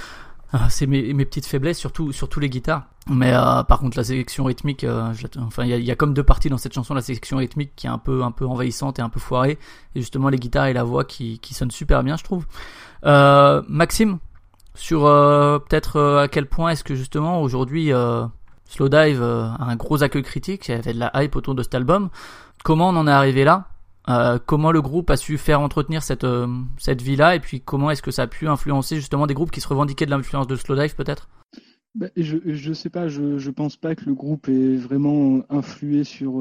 c'est 0.70 0.86
mes, 0.86 1.12
mes 1.16 1.26
petites 1.26 1.48
faiblesses, 1.48 1.80
surtout 1.80 2.12
surtout 2.12 2.40
les 2.40 2.52
guitares. 2.52 2.84
Mais 3.10 3.32
par 3.68 3.80
contre 3.80 3.98
la 3.98 4.04
sélection 4.04 4.44
rythmique, 4.44 4.86
enfin 5.40 5.64
il 5.64 5.70
y 5.70 5.74
a, 5.74 5.78
y 5.78 5.92
a, 5.92 5.96
comme 5.96 6.14
deux 6.14 6.24
parties 6.24 6.50
dans 6.50 6.60
cette 6.60 6.74
chanson, 6.74 6.94
la 6.94 7.02
sélection 7.02 7.38
rythmique 7.38 7.72
qui 7.76 7.88
est 7.88 7.90
un 7.90 7.98
peu 7.98 8.24
un 8.24 8.32
peu 8.32 8.46
envahissante 8.46 9.00
et 9.00 9.02
un 9.02 9.10
peu 9.10 9.20
foirée, 9.20 9.58
et 9.96 10.00
justement 10.02 10.30
les 10.30 10.38
guitares 10.38 10.68
et 10.68 10.74
la 10.74 10.84
voix 10.84 11.04
qui, 11.04 11.40
qui 11.40 11.56
sonnent 11.56 11.72
super 11.72 12.04
bien, 12.04 12.16
je 12.16 12.24
trouve. 12.24 12.46
Maxime, 13.04 14.20
sur 14.76 15.06
euh, 15.06 15.60
peut-être 15.60 15.98
euh, 15.98 16.24
à 16.24 16.28
quel 16.28 16.48
point 16.48 16.72
est-ce 16.72 16.84
que 16.84 16.96
justement 16.96 17.42
aujourd'hui 17.42 17.94
euh, 17.94 18.26
Slowdive 18.66 19.22
a 19.22 19.58
un 19.60 19.76
gros 19.76 20.04
accueil 20.04 20.24
critique, 20.24 20.68
il 20.68 20.72
y 20.72 20.74
avait 20.74 20.94
de 20.94 21.00
la 21.00 21.12
hype 21.16 21.36
autour 21.36 21.54
de 21.54 21.62
cet 21.62 21.76
album. 21.76 22.10
Comment 22.64 22.90
on 22.90 22.96
en 22.96 23.08
est 23.08 23.12
arrivé 23.12 23.44
là? 23.44 23.68
Comment 24.46 24.72
le 24.72 24.82
groupe 24.82 25.10
a 25.12 25.18
su 25.18 25.38
faire 25.38 25.62
entretenir 25.62 26.02
cette 26.04 26.26
cette 26.78 27.02
vie-là? 27.02 27.36
Et 27.36 27.40
puis 27.40 27.62
comment 27.62 27.92
est-ce 27.92 28.02
que 28.02 28.12
ça 28.12 28.24
a 28.24 28.28
pu 28.28 28.48
influencer 28.48 28.96
justement 28.96 29.28
des 29.28 29.34
groupes 29.34 29.52
qui 29.52 29.62
se 29.62 29.68
revendiquaient 29.68 30.06
de 30.06 30.12
l'influence 30.12 30.48
de 30.48 30.56
Slowdive 30.56 30.96
peut-être? 30.96 31.30
Bah, 31.96 32.08
je, 32.18 32.38
je 32.44 32.74
sais 32.74 32.90
pas, 32.90 33.08
je, 33.08 33.38
je 33.38 33.52
pense 33.52 33.78
pas 33.78 33.96
que 33.96 34.06
le 34.06 34.16
groupe 34.16 34.50
ait 34.50 34.76
vraiment 34.76 35.44
influé 35.50 36.04
sur 36.04 36.34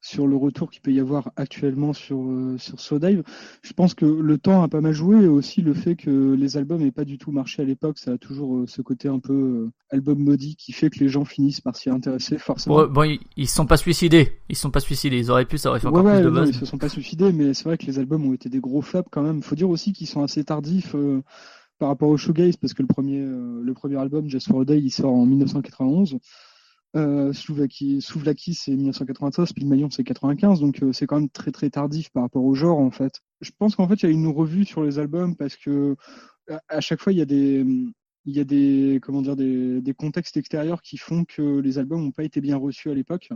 sur 0.00 0.26
le 0.26 0.36
retour 0.36 0.70
qu'il 0.70 0.82
peut 0.82 0.92
y 0.92 1.00
avoir 1.00 1.32
actuellement 1.36 1.92
sur 1.92 2.22
euh, 2.22 2.56
sur 2.58 2.78
Slowdive. 2.78 3.22
Je 3.62 3.72
pense 3.72 3.94
que 3.94 4.04
le 4.04 4.38
temps 4.38 4.62
a 4.62 4.68
pas 4.68 4.80
mal 4.80 4.92
joué 4.92 5.24
et 5.24 5.28
aussi 5.28 5.62
le 5.62 5.74
fait 5.74 5.96
que 5.96 6.34
les 6.34 6.56
albums 6.56 6.80
n'aient 6.80 6.92
pas 6.92 7.04
du 7.04 7.18
tout 7.18 7.32
marché 7.32 7.62
à 7.62 7.64
l'époque, 7.64 7.98
ça 7.98 8.12
a 8.12 8.18
toujours 8.18 8.56
euh, 8.56 8.66
ce 8.66 8.82
côté 8.82 9.08
un 9.08 9.18
peu 9.18 9.32
euh, 9.32 9.72
album 9.90 10.18
maudit 10.18 10.54
qui 10.56 10.72
fait 10.72 10.90
que 10.90 11.00
les 11.00 11.08
gens 11.08 11.24
finissent 11.24 11.60
par 11.60 11.76
s'y 11.76 11.90
intéresser 11.90 12.38
forcément. 12.38 12.86
bon, 12.86 13.02
ils, 13.02 13.18
ils 13.36 13.48
se 13.48 13.56
sont 13.56 13.66
pas 13.66 13.76
suicidés, 13.76 14.38
ils 14.48 14.56
sont 14.56 14.70
pas 14.70 14.80
suicidés, 14.80 15.18
ils 15.18 15.30
auraient 15.30 15.44
pu, 15.44 15.58
ça 15.58 15.70
aurait 15.70 15.80
fait 15.80 15.88
encore 15.88 16.04
plus 16.04 16.22
de 16.22 16.30
buzz. 16.30 16.50
ils 16.50 16.54
se 16.54 16.66
sont 16.66 16.78
pas 16.78 16.88
suicidés, 16.88 17.32
mais 17.32 17.54
c'est 17.54 17.64
vrai 17.64 17.78
que 17.78 17.86
les 17.86 17.98
albums 17.98 18.24
ont 18.26 18.32
été 18.32 18.48
des 18.48 18.60
gros 18.60 18.82
flops 18.82 19.08
quand 19.10 19.22
même. 19.22 19.42
Faut 19.42 19.56
dire 19.56 19.70
aussi 19.70 19.92
qu'ils 19.92 20.06
sont 20.06 20.22
assez 20.22 20.44
tardifs. 20.44 20.94
par 21.78 21.88
rapport 21.88 22.08
au 22.08 22.16
shoegaze 22.16 22.56
parce 22.56 22.72
que 22.74 22.82
le 22.82 22.88
premier 22.88 23.18
le 23.20 23.72
premier 23.74 23.96
album 23.96 24.30
Just 24.30 24.48
for 24.48 24.62
a 24.62 24.64
Day 24.64 24.80
il 24.80 24.90
sort 24.90 25.12
en 25.12 25.26
1991 25.26 26.18
euh, 26.96 27.32
Souvlaki, 27.32 28.00
c'est 28.54 28.72
1993, 28.72 29.52
Pygmalion 29.52 29.90
c'est 29.90 30.04
95, 30.04 30.60
donc 30.60 30.82
euh, 30.82 30.92
c'est 30.92 31.06
quand 31.06 31.20
même 31.20 31.28
très 31.28 31.52
très 31.52 31.70
tardif 31.70 32.10
par 32.10 32.22
rapport 32.22 32.44
au 32.44 32.54
genre 32.54 32.78
en 32.78 32.90
fait. 32.90 33.20
Je 33.40 33.50
pense 33.56 33.76
qu'en 33.76 33.86
fait 33.86 34.02
il 34.02 34.06
y 34.06 34.08
a 34.08 34.12
une 34.12 34.28
revue 34.28 34.64
sur 34.64 34.82
les 34.82 34.98
albums 34.98 35.36
parce 35.36 35.56
que 35.56 35.96
à 36.68 36.80
chaque 36.80 37.00
fois 37.00 37.12
il 37.12 37.18
y 37.18 37.22
a 37.22 37.26
des 37.26 37.64
des 38.24 38.98
comment 39.02 39.22
dire 39.22 39.36
des 39.36 39.94
contextes 39.96 40.36
extérieurs 40.36 40.82
qui 40.82 40.96
font 40.96 41.24
que 41.24 41.60
les 41.60 41.78
albums 41.78 42.02
n'ont 42.02 42.12
pas 42.12 42.24
été 42.24 42.40
bien 42.40 42.56
reçus 42.56 42.90
à 42.90 42.94
l'époque. 42.94 43.28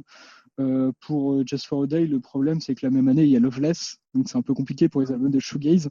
Euh, 0.58 0.92
pour 1.00 1.46
Just 1.46 1.66
for 1.66 1.84
a 1.84 1.86
Day, 1.86 2.06
le 2.06 2.20
problème 2.20 2.61
c'est 2.61 2.74
que 2.74 2.84
la 2.84 2.90
même 2.90 3.08
année 3.08 3.24
il 3.24 3.30
y 3.30 3.36
a 3.36 3.40
Loveless, 3.40 3.98
donc 4.14 4.28
c'est 4.28 4.36
un 4.38 4.42
peu 4.42 4.54
compliqué 4.54 4.88
pour 4.88 5.00
les 5.00 5.12
albums 5.12 5.30
de 5.30 5.38
shoegaze. 5.38 5.88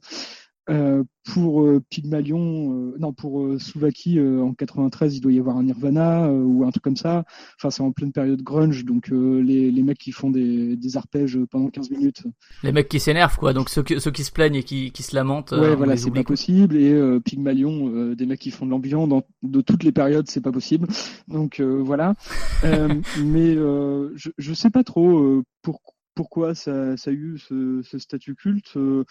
Euh, 0.70 1.02
pour 1.32 1.62
euh, 1.62 1.82
Pygmalion, 1.90 2.72
euh, 2.72 2.96
non 2.98 3.12
pour 3.12 3.42
euh, 3.42 3.58
Souvaki 3.58 4.18
en 4.20 4.54
93, 4.54 5.16
il 5.16 5.20
doit 5.20 5.32
y 5.32 5.38
avoir 5.38 5.56
un 5.56 5.64
Nirvana 5.64 6.30
ou 6.30 6.64
un 6.64 6.70
truc 6.70 6.82
comme 6.82 6.96
ça. 6.96 7.24
Enfin, 7.56 7.70
c'est 7.70 7.82
en 7.82 7.92
pleine 7.92 8.12
période 8.12 8.42
grunge, 8.42 8.84
donc 8.84 9.08
les, 9.08 9.70
les 9.70 9.82
mecs 9.82 9.98
qui 9.98 10.12
font 10.12 10.30
des, 10.30 10.76
des 10.76 10.96
arpèges 10.96 11.38
pendant 11.50 11.68
15 11.68 11.90
minutes. 11.90 12.22
Les 12.62 12.72
mecs 12.72 12.88
qui 12.88 13.00
s'énervent, 13.00 13.36
quoi. 13.36 13.52
Donc 13.52 13.68
ceux 13.68 13.82
qui, 13.82 14.00
ceux 14.00 14.10
qui 14.10 14.24
se 14.24 14.32
plaignent 14.32 14.56
et 14.56 14.62
qui, 14.62 14.92
qui 14.92 15.02
se 15.02 15.14
lamentent. 15.14 15.52
Ouais, 15.52 15.74
voilà, 15.76 15.96
c'est 15.96 16.10
pas 16.10 16.24
possible. 16.24 16.76
Et 16.76 17.20
Pygmalion, 17.24 18.14
des 18.14 18.26
mecs 18.26 18.40
qui 18.40 18.50
font 18.50 18.66
de 18.66 18.70
l'ambiance 18.70 19.08
dans 19.08 19.22
de 19.42 19.60
toutes 19.60 19.84
les 19.84 19.92
périodes, 19.92 20.28
c'est 20.28 20.40
pas 20.40 20.52
possible. 20.52 20.88
Donc 21.28 21.60
voilà. 21.60 22.14
mais 22.62 23.54
je, 23.54 24.30
je 24.38 24.54
sais 24.54 24.70
pas 24.70 24.84
trop 24.84 25.42
pourquoi 25.62 25.94
pourquoi 26.20 26.54
ça, 26.54 26.70
a 26.70 27.10
eu 27.10 27.38
ce, 27.38 27.80
ce 27.82 27.98
statut 27.98 28.34
culte. 28.34 28.76
Euh, 28.76 29.04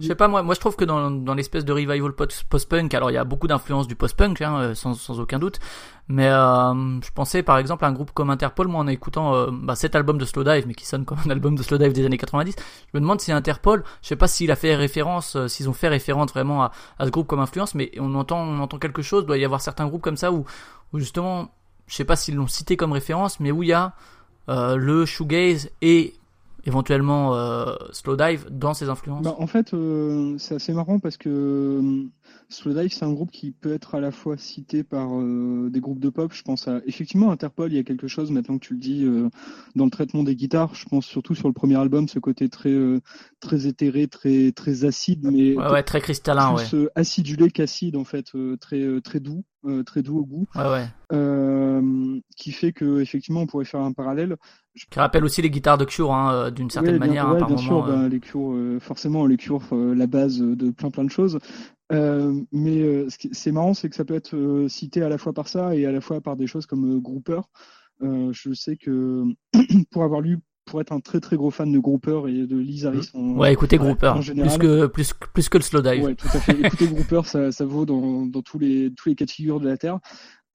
je 0.00 0.08
sais 0.08 0.16
pas 0.16 0.26
moi, 0.26 0.42
moi 0.42 0.56
je 0.56 0.58
trouve 0.58 0.74
que 0.74 0.84
dans, 0.84 1.08
dans 1.08 1.34
l'espèce 1.34 1.64
de 1.64 1.72
revival 1.72 2.12
post-punk, 2.12 2.92
alors 2.92 3.12
il 3.12 3.14
y 3.14 3.18
a 3.18 3.22
beaucoup 3.22 3.46
d'influence 3.46 3.86
du 3.86 3.94
post-punk, 3.94 4.42
hein, 4.42 4.58
euh, 4.58 4.74
sans, 4.74 4.94
sans, 4.94 5.20
aucun 5.20 5.38
doute, 5.38 5.60
mais 6.08 6.26
euh, 6.26 7.00
je 7.02 7.10
pensais 7.12 7.44
par 7.44 7.56
exemple 7.58 7.84
à 7.84 7.88
un 7.88 7.92
groupe 7.92 8.10
comme 8.10 8.30
Interpol, 8.30 8.66
moi 8.66 8.80
en 8.80 8.88
écoutant 8.88 9.32
euh, 9.32 9.50
bah, 9.52 9.76
cet 9.76 9.94
album 9.94 10.18
de 10.18 10.24
Slowdive, 10.24 10.66
mais 10.66 10.74
qui 10.74 10.86
sonne 10.86 11.04
comme 11.04 11.18
un 11.24 11.30
album 11.30 11.54
de 11.54 11.62
Slowdive 11.62 11.92
des 11.92 12.04
années 12.04 12.18
90, 12.18 12.56
je 12.58 12.98
me 12.98 13.00
demande 13.00 13.20
si 13.20 13.30
Interpol, 13.30 13.84
je 14.02 14.08
sais 14.08 14.16
pas 14.16 14.26
s'il 14.26 14.50
a 14.50 14.56
fait 14.56 14.74
référence, 14.74 15.36
s'ils 15.46 15.68
ont 15.68 15.72
fait 15.72 15.86
référence 15.86 16.30
vraiment 16.32 16.64
à, 16.64 16.72
à, 16.98 17.06
ce 17.06 17.12
groupe 17.12 17.28
comme 17.28 17.38
influence, 17.38 17.76
mais 17.76 17.92
on 18.00 18.12
entend, 18.16 18.40
on 18.40 18.58
entend 18.58 18.80
quelque 18.80 19.02
chose, 19.02 19.24
doit 19.24 19.38
y 19.38 19.44
avoir 19.44 19.60
certains 19.60 19.86
groupes 19.86 20.02
comme 20.02 20.16
ça 20.16 20.32
où, 20.32 20.44
où 20.92 20.98
justement, 20.98 21.54
je 21.86 21.94
sais 21.94 22.04
pas 22.04 22.16
s'ils 22.16 22.34
l'ont 22.34 22.48
cité 22.48 22.76
comme 22.76 22.90
référence, 22.90 23.38
mais 23.38 23.52
où 23.52 23.62
il 23.62 23.68
y 23.68 23.72
a 23.72 23.94
le 24.48 25.06
shoegaze 25.06 25.70
et 25.80 26.14
éventuellement 26.64 27.34
euh, 27.34 27.74
Slowdive 27.92 28.46
dans 28.50 28.74
ses 28.74 28.88
influences 28.88 29.22
bah, 29.22 29.34
En 29.38 29.46
fait, 29.46 29.74
euh, 29.74 30.36
c'est 30.38 30.56
assez 30.56 30.72
marrant 30.72 30.98
parce 30.98 31.16
que 31.16 31.28
euh, 31.28 32.08
Slowdive, 32.48 32.92
c'est 32.92 33.04
un 33.04 33.12
groupe 33.12 33.30
qui 33.30 33.52
peut 33.52 33.72
être 33.72 33.94
à 33.94 34.00
la 34.00 34.10
fois 34.10 34.36
cité 34.36 34.82
par 34.82 35.08
euh, 35.18 35.68
des 35.70 35.80
groupes 35.80 36.00
de 36.00 36.10
pop. 36.10 36.32
Je 36.32 36.42
pense 36.42 36.68
à 36.68 36.80
effectivement 36.86 37.30
Interpol, 37.30 37.72
il 37.72 37.76
y 37.76 37.78
a 37.78 37.84
quelque 37.84 38.08
chose 38.08 38.30
maintenant 38.30 38.58
que 38.58 38.66
tu 38.66 38.74
le 38.74 38.80
dis 38.80 39.04
euh, 39.04 39.28
dans 39.76 39.84
le 39.84 39.90
traitement 39.90 40.22
des 40.22 40.36
guitares. 40.36 40.74
Je 40.74 40.84
pense 40.86 41.06
surtout 41.06 41.34
sur 41.34 41.48
le 41.48 41.54
premier 41.54 41.76
album, 41.76 42.08
ce 42.08 42.18
côté 42.18 42.48
très 42.48 42.76
très 43.40 43.66
éthéré, 43.66 44.06
très 44.08 44.52
très 44.52 44.84
acide, 44.84 45.28
mais 45.30 45.56
ouais, 45.56 45.70
ouais 45.70 45.82
très 45.82 46.00
cristallin, 46.00 46.54
plus 46.54 46.74
ouais. 46.74 46.88
acidulé 46.94 47.50
qu'acide 47.50 47.96
en 47.96 48.04
fait, 48.04 48.32
très 48.60 49.00
très 49.00 49.20
doux. 49.20 49.44
Très 49.84 50.02
doux 50.02 50.18
au 50.18 50.24
goût, 50.24 50.46
ouais, 50.54 50.70
ouais. 50.70 50.86
Euh, 51.12 52.20
qui 52.36 52.52
fait 52.52 52.72
que 52.72 53.00
effectivement 53.00 53.40
on 53.40 53.46
pourrait 53.46 53.64
faire 53.64 53.80
un 53.80 53.92
parallèle. 53.92 54.36
Qui 54.90 54.98
rappelle 54.98 55.24
aussi 55.24 55.42
les 55.42 55.50
guitares 55.50 55.78
de 55.78 55.84
Cure 55.84 56.12
hein, 56.12 56.50
d'une 56.50 56.70
certaine 56.70 56.98
manière. 56.98 57.28
Hein, 57.28 57.36
par 57.36 57.48
bien 57.48 57.56
moment, 57.56 57.84
sûr, 57.84 57.86
ben, 57.86 58.08
les 58.08 58.20
Cure, 58.20 58.54
forcément 58.80 59.26
les 59.26 59.36
Cure, 59.36 59.62
la 59.72 60.06
base 60.06 60.38
de 60.38 60.70
plein 60.70 60.90
plein 60.90 61.04
de 61.04 61.10
choses. 61.10 61.38
Euh, 61.92 62.40
mais 62.52 62.82
euh, 62.82 63.10
ce 63.10 63.18
qui 63.18 63.30
c'est 63.32 63.52
marrant, 63.52 63.74
c'est 63.74 63.88
que 63.88 63.96
ça 63.96 64.04
peut 64.04 64.14
être 64.14 64.36
euh, 64.36 64.68
cité 64.68 65.02
à 65.02 65.08
la 65.08 65.18
fois 65.18 65.32
par 65.32 65.48
ça 65.48 65.74
et 65.74 65.86
à 65.86 65.92
la 65.92 66.00
fois 66.00 66.20
par 66.20 66.36
des 66.36 66.46
choses 66.46 66.66
comme 66.66 67.00
Grouper. 67.00 67.40
je 68.00 68.52
sais 68.52 68.76
que 68.76 69.24
pour 69.90 70.04
avoir 70.04 70.20
lu 70.20 70.38
pour 70.70 70.80
être 70.80 70.92
un 70.92 71.00
très 71.00 71.20
très 71.20 71.36
gros 71.36 71.50
fan 71.50 71.70
de 71.70 71.78
Grouper 71.78 72.22
et 72.28 72.46
de 72.46 72.56
Liz 72.56 72.86
Harris. 72.86 73.10
En, 73.12 73.36
ouais, 73.36 73.52
écoutez 73.52 73.76
Grouper. 73.76 74.12
En 74.14 74.20
général, 74.20 74.48
plus 74.48 74.58
que 74.58 74.86
plus 74.86 75.12
plus 75.34 75.48
que 75.48 75.58
le 75.58 75.64
slow 75.64 75.82
dive. 75.82 76.04
Ouais, 76.04 76.14
tout 76.14 76.28
à 76.28 76.38
fait. 76.40 76.58
écoutez 76.64 76.86
Grouper, 76.86 77.22
ça, 77.24 77.50
ça 77.50 77.64
vaut 77.64 77.84
dans, 77.84 78.24
dans 78.24 78.40
tous 78.40 78.58
les 78.58 78.92
tous 78.94 79.08
les 79.08 79.16
cas 79.16 79.24
de 79.24 79.30
figure 79.30 79.60
de 79.60 79.68
la 79.68 79.76
terre. 79.76 79.98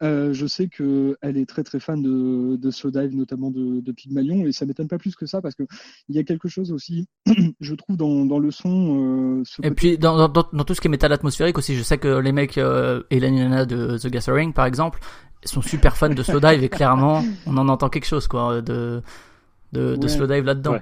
Euh, 0.04 0.34
je 0.34 0.46
sais 0.46 0.68
que 0.68 1.18
elle 1.22 1.38
est 1.38 1.46
très 1.46 1.64
très 1.64 1.80
fan 1.80 2.02
de, 2.02 2.58
de 2.58 2.72
slow 2.72 2.92
dive, 2.92 3.16
notamment 3.16 3.50
de, 3.52 3.82
de 3.82 3.92
Pygmalion, 3.92 4.46
et 4.46 4.52
ça 4.52 4.66
m'étonne 4.66 4.88
pas 4.88 4.98
plus 4.98 5.16
que 5.16 5.26
ça 5.26 5.42
parce 5.42 5.56
que 5.56 5.64
il 6.10 6.16
y 6.16 6.20
a 6.20 6.24
quelque 6.24 6.50
chose 6.50 6.72
aussi, 6.72 7.08
je 7.62 7.76
trouve 7.76 7.98
dans, 7.98 8.26
dans 8.26 8.40
le 8.40 8.52
son. 8.52 9.40
Euh, 9.40 9.44
ce 9.46 9.66
et 9.66 9.72
puis 9.72 9.98
dans, 9.98 10.28
dans, 10.28 10.48
dans, 10.52 10.64
tout 10.64 10.74
ce 10.74 10.82
qui 10.82 10.88
est 10.88 10.92
métal 10.92 11.14
atmosphérique 11.14 11.58
aussi, 11.58 11.76
je 11.76 11.84
sais 11.84 11.98
que 11.98 12.20
les 12.20 12.32
mecs 12.32 12.58
euh, 12.58 13.04
et 13.10 13.20
la 13.20 13.30
Nina 13.30 13.66
de 13.66 13.98
The 13.98 14.08
Gathering 14.08 14.54
par 14.54 14.66
exemple 14.66 15.00
sont 15.46 15.62
super 15.62 15.96
fans 15.96 16.10
de 16.10 16.24
slow 16.24 16.40
dive 16.40 16.64
et 16.64 16.70
clairement 16.70 17.24
on 17.46 17.56
en 17.58 17.70
entend 17.70 17.90
quelque 17.90 18.08
chose 18.08 18.28
quoi 18.28 18.62
de 18.62 19.02
de, 19.74 19.96
de 19.96 20.02
Ouais. 20.04 20.10
slow 20.10 20.28
dive 20.28 20.46
là-dedans. 20.46 20.74
Ouais. 20.74 20.82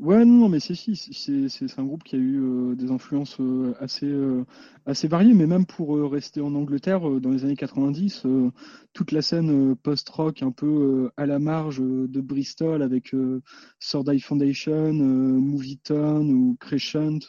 Ouais, 0.00 0.24
non, 0.24 0.48
mais 0.48 0.58
c'est 0.58 0.74
si, 0.74 0.96
c'est 0.96 1.78
un 1.78 1.84
groupe 1.84 2.02
qui 2.02 2.16
a 2.16 2.18
eu 2.18 2.40
euh, 2.42 2.74
des 2.74 2.90
influences 2.90 3.36
euh, 3.40 3.74
assez 3.78 4.06
euh, 4.06 4.44
assez 4.86 5.06
variées, 5.06 5.34
mais 5.34 5.46
même 5.46 5.66
pour 5.66 5.96
rester 6.10 6.40
en 6.40 6.52
Angleterre 6.56 7.00
dans 7.20 7.30
les 7.30 7.44
années 7.44 7.54
90, 7.56 8.26
euh, 8.26 8.50
toute 8.92 9.12
la 9.12 9.22
scène 9.22 9.76
post-rock 9.76 10.42
un 10.42 10.50
peu 10.50 11.10
à 11.16 11.26
la 11.26 11.38
marge 11.38 11.78
de 11.80 12.20
Bristol 12.20 12.82
avec 12.82 13.14
Eye 13.14 14.20
Foundation, 14.20 14.72
euh, 14.72 15.38
Movieton 15.40 16.28
ou 16.28 16.56
Crescent 16.58 17.20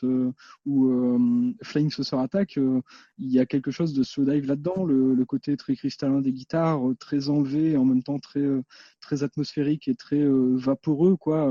ou 0.66 1.56
Flying 1.62 1.92
Saucer 1.92 2.18
Attack, 2.18 2.56
il 2.58 3.32
y 3.32 3.40
a 3.40 3.46
quelque 3.46 3.72
chose 3.72 3.94
de 3.94 4.04
slow 4.04 4.26
dive 4.26 4.48
là-dedans, 4.48 4.84
le, 4.86 5.14
le 5.14 5.26
côté 5.26 5.56
très 5.56 5.76
cristallin 5.76 6.20
des 6.22 6.34
guitares, 6.34 6.82
très 7.00 7.30
enlevé 7.30 7.78
en 7.78 7.86
même 7.86 8.04
temps 8.04 8.20
très 8.20 8.44
très 9.02 9.24
atmosphérique 9.24 9.88
et 9.88 9.96
très 9.96 10.24
vaporeux 10.28 11.16
quoi. 11.16 11.48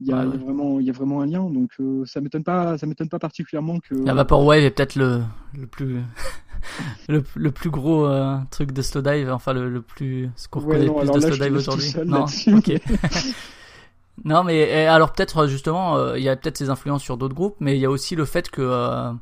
Il 0.00 0.08
y, 0.08 0.12
a, 0.12 0.16
Ouais, 0.16 0.24
il 0.26 0.30
y 0.30 0.34
a 0.34 0.36
ouais. 0.36 0.44
vraiment 0.44 0.80
il 0.80 0.86
y 0.86 0.90
a 0.90 0.92
vraiment 0.92 1.20
un 1.22 1.26
lien 1.26 1.48
donc 1.50 1.70
euh, 1.80 2.04
ça 2.04 2.20
m'étonne 2.20 2.44
pas 2.44 2.76
ça 2.78 2.86
m'étonne 2.86 3.08
pas 3.08 3.18
particulièrement 3.20 3.78
que 3.80 3.94
La 3.94 4.14
Vaporwave 4.14 4.62
est 4.64 4.70
peut-être 4.70 4.96
le 4.96 5.22
le 5.56 5.66
plus 5.66 6.00
le, 7.08 7.22
le 7.36 7.50
plus 7.52 7.70
gros 7.70 8.06
euh, 8.06 8.36
truc 8.50 8.72
de 8.72 8.82
slow 8.82 9.02
dive, 9.02 9.30
enfin 9.30 9.52
le, 9.52 9.68
le 9.68 9.82
plus 9.82 10.30
ce 10.36 10.48
qu'on 10.48 10.60
Ouais, 10.60 10.84
non, 10.84 11.00
le 11.00 11.10
plus 11.10 11.20
de 11.20 11.26
là, 11.26 11.32
slow 11.34 11.44
dive 11.46 11.54
aujourd'hui. 11.56 11.94
Non, 12.06 12.24
ok. 12.48 12.72
non 14.24 14.44
mais 14.44 14.56
et 14.58 14.86
alors 14.86 15.12
peut-être 15.12 15.38
euh, 15.44 15.46
justement 15.48 15.96
euh, 15.96 16.18
il 16.18 16.24
y 16.24 16.28
a 16.28 16.36
peut-être 16.36 16.56
ses 16.56 16.70
influences 16.70 17.02
sur 17.02 17.16
d'autres 17.16 17.34
groupes, 17.34 17.56
mais 17.60 17.76
il 17.76 17.80
y 17.80 17.84
a 17.84 17.90
aussi 17.90 18.16
le 18.16 18.24
fait 18.24 18.50
que 18.50 19.12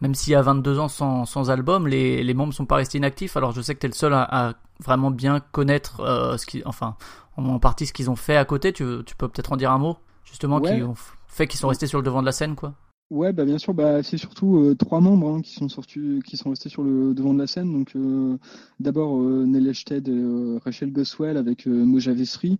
même 0.00 0.14
s'il 0.14 0.32
y 0.32 0.36
a 0.36 0.42
22 0.42 0.78
ans 0.78 0.88
sans, 0.88 1.24
sans 1.24 1.50
album, 1.50 1.86
les, 1.88 2.22
les 2.22 2.34
membres 2.34 2.52
sont 2.52 2.66
pas 2.66 2.76
restés 2.76 2.98
inactifs. 2.98 3.36
Alors 3.36 3.52
je 3.52 3.62
sais 3.62 3.74
que 3.74 3.80
t'es 3.80 3.88
le 3.88 3.94
seul 3.94 4.12
à, 4.12 4.22
à 4.48 4.52
vraiment 4.84 5.10
bien 5.10 5.40
connaître 5.40 6.02
ce 6.38 6.44
qui, 6.46 6.62
enfin 6.66 6.96
en, 7.36 7.46
en 7.46 7.58
partie 7.58 7.86
ce 7.86 7.92
qu'ils 7.92 8.10
ont 8.10 8.16
fait 8.16 8.36
à 8.36 8.44
côté. 8.44 8.72
Tu, 8.72 8.84
tu 9.06 9.16
peux 9.16 9.28
peut-être 9.28 9.52
en 9.52 9.56
dire 9.56 9.72
un 9.72 9.78
mot? 9.78 9.96
Justement 10.26 10.60
Ouais. 10.60 10.76
qui 10.76 10.82
ont 10.82 10.94
fait 11.28 11.46
qu'ils 11.46 11.58
sont 11.58 11.68
restés 11.68 11.86
sur 11.86 11.98
le 11.98 12.04
devant 12.04 12.20
de 12.20 12.26
la 12.26 12.32
scène 12.32 12.54
quoi. 12.56 12.74
Ouais, 13.10 13.32
bah 13.32 13.44
bien 13.44 13.58
sûr, 13.58 13.72
bah 13.72 14.02
c'est 14.02 14.16
surtout 14.16 14.56
euh, 14.58 14.74
trois 14.74 15.00
membres 15.00 15.28
hein, 15.36 15.40
qui 15.40 15.52
sont 15.54 15.68
sortis, 15.68 16.20
qui 16.26 16.36
sont 16.36 16.50
restés 16.50 16.68
sur 16.68 16.82
le 16.82 17.14
devant 17.14 17.34
de 17.34 17.38
la 17.38 17.46
scène. 17.46 17.72
Donc 17.72 17.94
euh, 17.94 18.36
d'abord 18.80 19.20
euh, 19.20 19.44
Nelly 19.46 19.68
Ashted 19.70 20.08
et 20.08 20.58
Rachel 20.64 20.92
Goswell 20.92 21.36
avec 21.36 21.66
Moja 21.66 22.12
Vesri, 22.12 22.58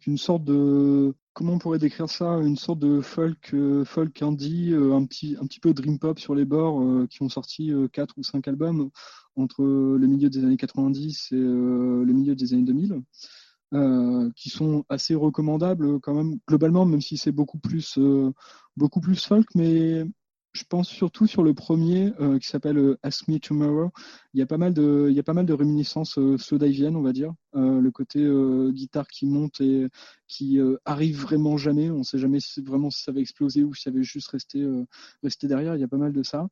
qu'une 0.00 0.18
sorte 0.18 0.44
de 0.44 1.14
comment 1.32 1.52
on 1.54 1.58
pourrait 1.58 1.78
décrire 1.78 2.08
ça, 2.10 2.32
une 2.40 2.56
sorte 2.56 2.80
de 2.80 3.00
folk 3.00 3.54
folk 3.84 4.20
indie, 4.20 4.74
un 4.74 5.04
petit 5.06 5.36
un 5.40 5.46
petit 5.46 5.60
peu 5.60 5.72
dream 5.72 5.98
pop 6.00 6.18
sur 6.18 6.34
les 6.34 6.44
bords, 6.44 6.82
qui 7.08 7.22
ont 7.22 7.28
sorti 7.28 7.72
quatre 7.92 8.14
ou 8.18 8.24
cinq 8.24 8.48
albums 8.48 8.90
entre 9.36 9.62
le 9.62 10.06
milieu 10.08 10.28
des 10.28 10.44
années 10.44 10.56
90 10.56 11.28
et 11.30 11.36
le 11.36 12.04
milieu 12.12 12.34
des 12.34 12.52
années 12.52 12.64
2000. 12.64 13.00
Euh, 13.74 14.30
qui 14.36 14.50
sont 14.50 14.84
assez 14.90 15.14
recommandables 15.14 15.98
quand 16.00 16.12
même 16.12 16.38
globalement, 16.46 16.84
même 16.84 17.00
si 17.00 17.16
c'est 17.16 17.32
beaucoup 17.32 17.58
plus 17.58 17.96
euh, 17.96 18.30
beaucoup 18.76 19.00
plus 19.00 19.24
folk, 19.24 19.46
mais 19.54 20.04
je 20.52 20.64
pense 20.68 20.88
surtout 20.90 21.26
sur 21.26 21.42
le 21.42 21.54
premier 21.54 22.12
euh, 22.20 22.38
qui 22.38 22.48
s'appelle 22.48 22.98
Ask 23.02 23.28
Me 23.28 23.38
Tomorrow. 23.38 23.90
Il 24.34 24.40
y 24.40 24.42
a 24.42 24.46
pas 24.46 24.58
mal 24.58 24.74
de 24.74 25.06
il 25.08 25.16
y 25.16 25.18
a 25.20 25.22
pas 25.22 25.32
mal 25.32 25.46
de 25.46 25.54
réminiscences 25.54 26.18
slow 26.36 26.58
on 26.60 27.00
va 27.00 27.12
dire. 27.14 27.32
le 27.54 27.88
côté 27.90 28.22
guitare 28.72 29.08
qui 29.08 29.24
monte 29.24 29.62
et 29.62 29.88
qui 30.28 30.60
arrive 30.84 31.22
vraiment 31.22 31.56
jamais. 31.56 31.90
On 31.90 32.02
sait 32.02 32.18
jamais 32.18 32.40
si, 32.40 32.60
vraiment 32.60 32.90
si 32.90 33.02
ça 33.02 33.12
va 33.12 33.20
exploser 33.20 33.64
ou 33.64 33.72
si 33.72 33.84
ça 33.84 33.90
va 33.90 34.02
juste 34.02 34.28
rester 34.28 34.66
rester 35.22 35.46
derrière. 35.48 35.76
Il 35.76 35.80
y 35.80 35.84
a 35.84 35.88
pas 35.88 35.96
mal 35.96 36.12
de 36.12 36.22
ça. 36.22 36.46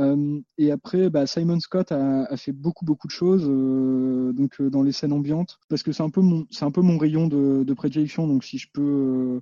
Euh, 0.00 0.40
et 0.58 0.72
après, 0.72 1.08
bah, 1.08 1.26
Simon 1.26 1.60
Scott 1.60 1.92
a, 1.92 2.24
a, 2.24 2.36
fait 2.36 2.50
beaucoup 2.50 2.84
beaucoup 2.84 3.06
de 3.06 3.12
choses 3.12 3.46
euh, 3.48 4.32
donc 4.32 4.60
euh, 4.60 4.68
dans 4.68 4.82
les 4.82 4.90
scènes 4.90 5.12
ambiantes 5.12 5.60
parce 5.68 5.84
que 5.84 5.92
c'est 5.92 6.02
un 6.02 6.10
peu 6.10 6.20
mon 6.20 6.46
c'est 6.50 6.64
un 6.64 6.72
peu 6.72 6.80
mon 6.80 6.98
rayon 6.98 7.28
de, 7.28 7.62
de 7.62 7.74
prédilection 7.74 8.26
donc 8.26 8.42
si 8.42 8.58
je 8.58 8.68
peux 8.72 9.40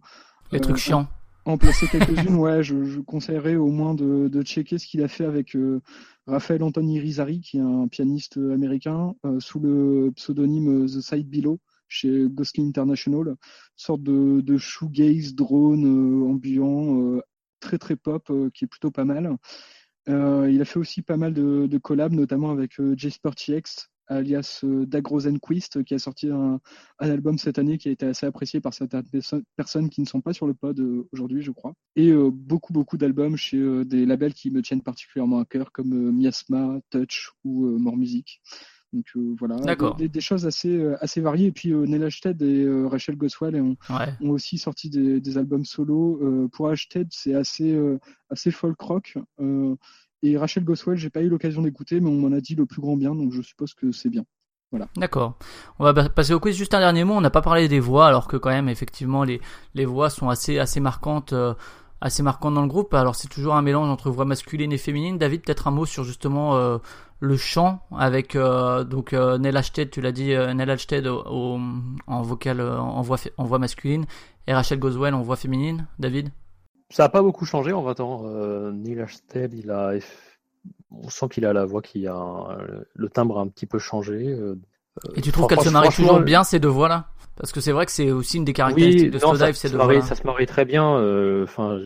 les 0.51 0.61
trucs 0.61 0.77
chiants. 0.77 1.09
en, 1.47 1.57
placer 1.57 1.87
quelques-unes 1.87 2.37
ouais 2.37 2.63
je, 2.63 2.85
je, 2.85 3.01
conseillerais 3.01 3.57
au 3.57 3.69
moins 3.69 3.95
de, 3.95 4.29
de 4.29 4.43
checker 4.43 4.77
ce 4.77 4.87
qu'il 4.87 5.03
a 5.03 5.09
fait 5.09 5.25
avec 5.25 5.57
Raphaël 6.27 6.63
Anthony 6.63 7.01
Rizari 7.01 7.41
qui 7.41 7.57
est 7.57 7.61
un 7.63 7.89
pianiste 7.89 8.37
américain 8.37 9.15
sous 9.39 9.59
le 9.59 10.13
pseudonyme 10.17 10.85
The 10.85 11.01
Side 11.01 11.31
Below 11.31 11.61
chez 11.89 12.27
Ghostly 12.29 12.65
International. 12.65 13.29
Une 13.29 13.37
sorte 13.77 14.03
de, 14.03 14.43
de 14.43 14.59
shoegaze 14.59 15.35
drone 15.35 16.25
ambiant 16.31 17.21
très 17.61 17.79
très 17.79 17.97
pop 17.97 18.31
qui 18.53 18.65
est 18.65 18.69
plutôt 18.69 18.91
pas 18.91 19.07
mal 19.07 19.39
il 20.07 20.61
a 20.61 20.65
fait 20.65 20.79
aussi 20.79 21.03
pas 21.03 21.17
mal 21.17 21.33
de, 21.35 21.79
collabs, 21.79 22.13
notamment 22.13 22.51
avec 22.51 22.81
euh, 22.81 22.95
Jasper 22.97 23.31
TX, 23.31 23.89
alias 24.09 24.61
euh, 24.65 24.87
Dagrosenquist, 24.87 25.85
qui 25.85 25.95
a 25.95 25.99
sorti 25.99 26.29
un, 26.31 26.61
album 26.99 27.39
cette 27.39 27.59
année 27.59 27.79
qui 27.79 27.89
a 27.89 27.93
été 27.93 28.07
assez 28.07 28.27
apprécié 28.27 28.61
par 28.61 28.75
certaines 28.75 29.05
personnes 29.57 29.91
qui 29.91 30.01
ne 30.01 30.07
sont 30.07 30.21
pas 30.21 30.33
sur 30.33 30.47
le 30.47 30.55
pod 30.55 30.79
euh, 30.81 31.09
aujourd'hui, 31.13 31.43
je 31.43 31.51
crois. 31.51 31.75
Et 31.97 32.11
euh, 32.11 32.31
beaucoup, 32.31 32.73
beaucoup 32.73 32.97
d'albums 32.97 33.37
chez 33.37 33.59
euh, 33.59 33.85
des 33.85 34.07
labels 34.07 34.35
qui 34.35 34.51
me 34.51 34.63
tiennent 34.63 34.83
particulièrement 34.83 35.41
à 35.41 35.45
cœur, 35.45 35.73
comme 35.73 36.13
Miasma, 36.13 36.81
Touch 36.91 37.33
ou 37.45 37.67
More 37.79 37.97
Music. 37.97 38.41
Donc 38.93 39.07
euh, 39.17 39.35
voilà, 39.39 39.57
des, 39.97 40.09
des, 40.09 40.21
choses 40.21 40.47
assez 40.47 40.77
euh, 40.77 40.97
assez 41.01 41.21
variées. 41.21 41.47
Et 41.47 41.53
puis 41.53 41.73
euh, 41.73 41.87
Neil 41.87 42.05
Ashted 42.05 42.41
et 42.43 42.87
Rachel 42.87 43.17
Goswell 43.17 43.57
ont, 43.57 43.77
ouais. 43.91 44.13
ont 44.21 44.31
aussi 44.31 44.59
sorti 44.59 44.91
des, 44.91 45.21
des 45.21 45.39
albums 45.39 45.65
solo. 45.65 46.49
pour 46.53 46.69
Ashted, 46.69 47.09
c'est 47.11 47.35
assez 47.35 47.79
assez 48.31 48.51
folk 48.51 48.81
rock. 48.81 49.19
et 50.23 50.37
Rachel 50.37 50.65
Goswell, 50.65 50.99
j'ai 50.99 51.11
pas 51.11 51.23
eu 51.23 51.29
l'occasion 51.29 51.63
d'écouter, 51.63 52.01
mais 52.01 52.11
on 52.11 52.17
m'en 52.17 52.37
a 52.37 52.41
dit 52.41 52.55
le 52.55 52.67
plus 52.67 52.83
grand 52.83 52.97
bien, 52.97 53.15
donc 53.15 53.33
je 53.33 53.43
suppose 53.43 53.75
que 53.75 53.93
c'est 53.93 54.11
bien. 54.11 54.25
Voilà. 54.71 54.89
D'accord. 54.97 55.37
On 55.79 55.85
va 55.85 56.09
passer 56.09 56.33
au 56.33 56.41
quiz. 56.41 56.57
Juste 56.57 56.73
un 56.73 56.81
dernier 56.81 57.05
mot. 57.05 57.13
On 57.13 57.21
n'a 57.21 57.29
pas 57.29 57.43
parlé 57.43 57.69
des 57.69 57.81
voix, 57.81 58.07
alors 58.07 58.27
que 58.27 58.39
quand 58.39 58.49
même, 58.49 58.71
effectivement, 58.71 59.23
les 59.23 59.41
les 59.75 59.85
voix 59.85 60.09
sont 60.09 60.31
assez 60.31 60.59
assez 60.59 60.81
marquantes. 60.81 61.35
Euh, 61.35 61.55
assez 62.03 62.23
dans 62.23 62.63
le 62.63 62.67
groupe. 62.67 62.93
Alors 62.95 63.15
c'est 63.15 63.29
toujours 63.29 63.55
un 63.55 63.63
mélange 63.63 63.89
entre 63.89 64.11
voix 64.11 64.25
masculine 64.25 64.73
et 64.73 64.79
féminine. 64.79 65.19
David, 65.19 65.43
peut-être 65.43 65.69
un 65.69 65.71
mot 65.71 65.87
sur 65.87 66.05
justement 66.05 66.57
euh, 66.57 66.79
le 67.23 67.37
chant 67.37 67.79
avec 67.97 68.35
euh, 68.35 68.83
donc 68.83 69.13
euh, 69.13 69.39
Nell 69.39 69.57
Ashted, 69.57 69.91
tu 69.91 70.01
l'as 70.01 70.11
dit, 70.11 70.35
euh, 70.35 70.53
Nell 70.55 70.71
Ashted 70.71 71.07
au, 71.07 71.23
au, 71.25 71.61
en 72.09 72.23
vocal, 72.23 72.59
euh, 72.59 72.77
en 72.77 73.01
voix, 73.01 73.17
en 73.37 73.45
voix 73.45 73.61
masculine 73.61 74.07
et 74.49 74.53
Rachel 74.53 74.81
Goswell 74.81 75.15
en 75.15 75.23
voix 75.23 75.37
féminine. 75.37 75.87
David? 76.01 76.31
Ça 76.91 77.05
n'a 77.05 77.09
pas 77.09 77.23
beaucoup 77.23 77.47
changé 77.47 77.73
en 77.73 77.83
20 77.83 78.01
ans. 78.01 78.23
Euh, 78.27 78.73
Neil 78.73 79.01
Ashted, 79.01 79.55
il 79.55 79.71
a, 79.71 79.93
on 80.91 81.09
sent 81.09 81.29
qu'il 81.31 81.47
a 81.47 81.53
la 81.53 81.65
voix 81.65 81.81
qui 81.81 82.09
a 82.09 82.59
le 82.93 83.09
timbre 83.09 83.39
a 83.39 83.43
un 83.43 83.49
petit 83.49 83.67
peu 83.67 83.79
changé. 83.79 84.27
Euh, 84.27 84.57
et 85.15 85.21
tu 85.21 85.31
trouves 85.31 85.47
qu'elle 85.47 85.61
se 85.61 85.71
marie 85.71 85.91
toujours 85.91 86.21
bien 86.21 86.43
ces 86.43 86.59
deux 86.59 86.69
voix 86.69 86.89
là 86.89 87.07
Parce 87.37 87.53
que 87.53 87.61
c'est 87.61 87.73
vrai 87.73 87.87
que 87.87 87.93
c'est 87.93 88.11
aussi 88.11 88.39
une 88.39 88.45
des 88.45 88.53
caractéristiques 88.53 89.05
oui, 89.05 89.11
de 89.11 89.19
Slowdive, 89.19 89.55
ces 89.55 89.71
deux 89.71 89.79
voix. 89.79 90.03
Ça 90.03 90.17
se 90.17 90.27
marie 90.27 90.47
très 90.47 90.65
bien. 90.65 90.85
Enfin, 91.45 91.79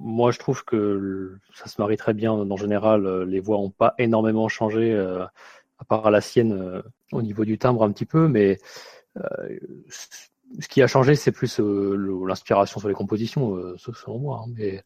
moi, 0.00 0.30
je 0.30 0.38
trouve 0.38 0.64
que 0.64 1.36
ça 1.54 1.66
se 1.66 1.80
marie 1.80 1.96
très 1.96 2.14
bien. 2.14 2.32
En 2.32 2.56
général, 2.56 3.24
les 3.24 3.40
voix 3.40 3.56
n'ont 3.56 3.70
pas 3.70 3.94
énormément 3.98 4.48
changé, 4.48 4.92
euh, 4.94 5.24
à 5.78 5.84
part 5.84 6.10
la 6.10 6.20
sienne 6.20 6.52
euh, 6.52 6.82
au 7.12 7.20
niveau 7.22 7.44
du 7.44 7.58
timbre 7.58 7.82
un 7.82 7.90
petit 7.90 8.06
peu, 8.06 8.28
mais 8.28 8.58
euh, 9.16 9.58
ce 10.60 10.68
qui 10.68 10.82
a 10.82 10.86
changé, 10.86 11.14
c'est 11.14 11.32
plus 11.32 11.60
euh, 11.60 12.24
l'inspiration 12.26 12.80
sur 12.80 12.88
les 12.88 12.94
compositions, 12.94 13.56
euh, 13.56 13.76
selon 13.76 14.18
moi. 14.18 14.44
Hein, 14.44 14.52
mais 14.56 14.84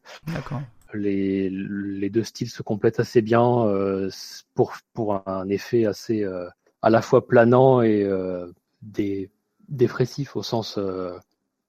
les, 0.93 1.49
les 1.49 2.09
deux 2.09 2.23
styles 2.23 2.49
se 2.49 2.63
complètent 2.63 2.99
assez 2.99 3.21
bien 3.21 3.65
euh, 3.67 4.09
pour, 4.55 4.73
pour 4.93 5.27
un 5.27 5.47
effet 5.49 5.85
assez 5.85 6.25
à 6.81 6.89
la 6.89 7.01
fois 7.01 7.27
planant 7.27 7.81
et 7.81 8.07
dé, 8.81 9.31
dépressif 9.69 10.35
au 10.35 10.43
sens 10.43 10.77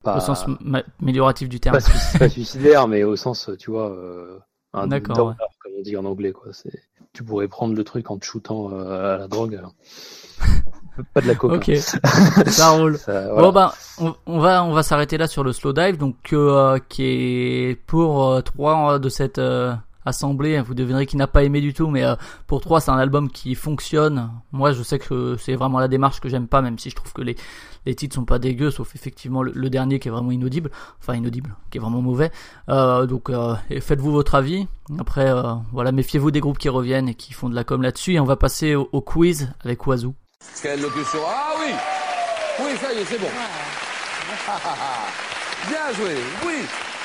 pas, 0.05 0.19
au 0.19 0.21
sens 0.21 0.47
amélioratif 1.01 1.49
du 1.49 1.61
terme. 1.61 1.77
Pas, 1.77 2.19
pas 2.19 2.29
suicidaire, 2.29 2.87
mais 2.87 3.03
au 3.03 3.17
sens, 3.17 3.51
tu 3.59 3.71
vois, 3.71 3.91
euh, 3.91 4.39
un 4.73 4.87
D'accord, 4.87 5.29
ouais. 5.29 5.35
comme 5.63 5.73
on 5.79 5.83
dit 5.83 5.97
en 5.97 6.05
anglais. 6.05 6.33
Quoi. 6.33 6.53
C'est, 6.53 6.83
tu 7.13 7.23
pourrais 7.23 7.49
prendre 7.49 7.75
le 7.75 7.85
truc 7.85 8.11
en 8.11 8.19
te 8.19 8.25
shootant 8.25 8.71
euh, 8.73 9.15
à 9.15 9.19
la 9.19 9.29
drogue. 9.29 9.61
pas 11.15 11.21
de 11.21 11.29
la 11.29 11.35
coke. 11.35 11.53
Ok, 11.53 11.69
hein. 11.69 12.45
ça 12.47 12.71
roule. 12.71 12.99
Ça, 12.99 13.33
voilà. 13.33 13.43
Bon 13.43 13.53
ben, 13.53 13.73
on, 13.99 14.15
on 14.27 14.39
va 14.41 14.65
on 14.65 14.73
va 14.73 14.83
s'arrêter 14.83 15.17
là 15.17 15.29
sur 15.29 15.45
le 15.45 15.53
slow 15.53 15.73
dive, 15.73 15.97
donc 15.97 16.17
euh, 16.33 16.79
qui 16.89 17.05
est 17.05 17.81
pour 17.87 18.25
euh, 18.25 18.41
trois 18.41 18.99
de 18.99 19.09
cette 19.09 19.41
euh, 20.05 20.11
assemblée. 20.11 20.61
Vous 20.61 20.75
devinerez 20.75 21.07
qui 21.07 21.17
n'a 21.17 21.27
pas 21.27 21.45
aimé 21.45 21.61
du 21.61 21.75
tout, 21.75 21.89
mais 21.89 22.05
euh, 22.05 22.15
pour 22.47 22.61
trois, 22.61 22.81
c'est 22.81 22.91
un 22.91 22.99
album 22.99 23.31
qui 23.31 23.55
fonctionne. 23.55 24.31
Moi, 24.53 24.73
je 24.73 24.83
sais 24.83 24.99
que 24.99 25.37
c'est 25.39 25.55
vraiment 25.55 25.79
la 25.79 25.89
démarche 25.89 26.21
que 26.21 26.29
j'aime 26.29 26.49
pas, 26.49 26.63
même 26.63 26.79
si 26.79 26.91
je 26.91 26.97
trouve 26.97 27.13
que 27.13 27.23
les 27.23 27.37
les 27.87 27.95
titres 27.95 28.15
sont 28.15 28.25
pas 28.25 28.39
dégueux, 28.39 28.71
sauf 28.71 28.95
effectivement 28.95 29.43
le, 29.43 29.53
le 29.55 29.71
dernier 29.71 29.99
qui 29.99 30.09
est 30.09 30.11
vraiment 30.11 30.31
inaudible, 30.31 30.71
enfin 31.01 31.15
inaudible, 31.15 31.55
qui 31.71 31.79
est 31.79 31.81
vraiment 31.81 32.01
mauvais. 32.01 32.31
Euh, 32.69 33.07
donc 33.07 33.31
euh, 33.31 33.55
faites-vous 33.81 34.13
votre 34.13 34.35
avis. 34.35 34.67
Après, 34.99 35.31
euh, 35.31 35.55
voilà, 35.73 35.93
méfiez-vous 35.93 36.31
des 36.31 36.41
groupes 36.41 36.59
qui 36.59 36.69
reviennent 36.69 37.09
et 37.09 37.15
qui 37.15 37.33
font 37.33 37.49
de 37.49 37.55
la 37.55 37.65
com 37.65 37.83
là-dessus. 37.83 38.15
Et 38.15 38.21
on 38.21 38.25
va 38.25 38.37
passer 38.37 38.75
au, 38.75 38.89
au 38.93 39.01
quiz 39.01 39.53
avec 39.65 39.87
Oiseau. 39.87 40.15
Quelle 40.63 40.81
locution 40.81 41.21
Ah 41.27 41.55
oui 41.61 41.73
Oui, 42.61 42.71
ça 42.81 42.93
y 42.93 42.99
est, 42.99 43.05
c'est 43.05 43.19
bon. 43.19 43.27
Bien 45.69 45.93
joué, 45.95 46.17
oui 46.47 46.55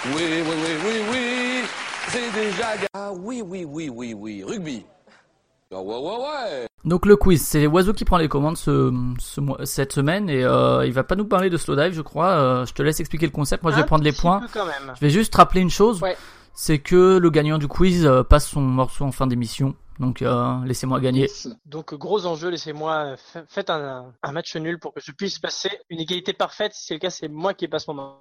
Oui, 0.08 0.14
oui, 0.16 0.44
oui, 0.46 0.56
oui, 0.86 0.94
oui 1.12 1.64
C'est 2.10 2.32
déjà... 2.34 2.68
Ah 2.94 3.12
oui, 3.14 3.42
oui, 3.46 3.66
oui, 3.66 3.90
oui, 3.90 4.14
oui, 4.14 4.44
rugby. 4.44 4.86
Ah 5.72 5.80
ouais, 5.82 5.96
ouais, 5.98 6.18
ouais 6.18 6.68
Donc 6.84 7.06
le 7.06 7.16
quiz, 7.16 7.42
c'est 7.46 7.68
Oiseau 7.68 7.94
qui 7.94 8.04
prend 8.06 8.18
les 8.18 8.28
commandes 8.28 8.58
ce, 8.58 8.92
ce 9.20 9.40
mois, 9.40 9.64
cette 9.66 9.94
semaine 9.94 10.30
et 10.30 10.44
euh, 10.44 10.86
il 10.86 10.94
va 10.94 11.04
pas 11.04 11.16
nous 11.16 11.26
parler 11.26 11.50
de 11.52 11.58
slow 11.58 11.76
dive, 11.76 11.94
je 11.94 12.02
crois. 12.02 12.30
Euh, 12.30 12.66
je 12.66 12.74
te 12.74 12.82
laisse 12.82 13.00
expliquer 13.00 13.28
le 13.28 13.32
concept. 13.32 13.62
Moi, 13.64 13.72
je 13.72 13.78
vais 13.78 13.84
Un 13.84 13.86
prendre 13.86 14.04
les 14.04 14.12
points. 14.14 14.40
peu 14.40 14.48
quand 14.52 14.66
même. 14.66 14.94
Je 14.96 15.02
vais 15.02 15.12
juste 15.12 15.36
rappeler 15.36 15.62
une 15.62 15.70
chose, 15.70 16.02
Ouais. 16.02 16.18
c'est 16.56 16.80
que 16.80 17.18
le 17.18 17.30
gagnant 17.30 17.60
du 17.60 17.68
quiz 17.68 18.06
euh, 18.06 18.24
passe 18.24 18.48
son 18.48 18.62
morceau 18.62 19.06
en 19.06 19.12
fin 19.12 19.28
d'émission. 19.28 19.76
Donc 20.00 20.22
euh, 20.22 20.56
laissez-moi 20.66 21.00
gagner. 21.02 21.30
Donc 21.66 21.94
gros 21.94 22.26
enjeu, 22.26 22.50
laissez-moi 22.50 23.16
fa- 23.18 23.44
faites 23.48 23.70
un, 23.70 24.14
un 24.24 24.32
match 24.32 24.56
nul 24.56 24.80
pour 24.80 24.94
que 24.94 25.02
je 25.04 25.12
puisse 25.12 25.38
passer 25.40 25.70
une 25.90 26.00
égalité 26.00 26.32
parfaite. 26.34 26.72
Si 26.74 26.86
c'est 26.88 26.94
le 26.96 27.00
cas, 27.02 27.10
c'est 27.10 27.28
moi 27.28 27.54
qui 27.54 27.68
passe 27.68 27.86
mon 27.88 28.16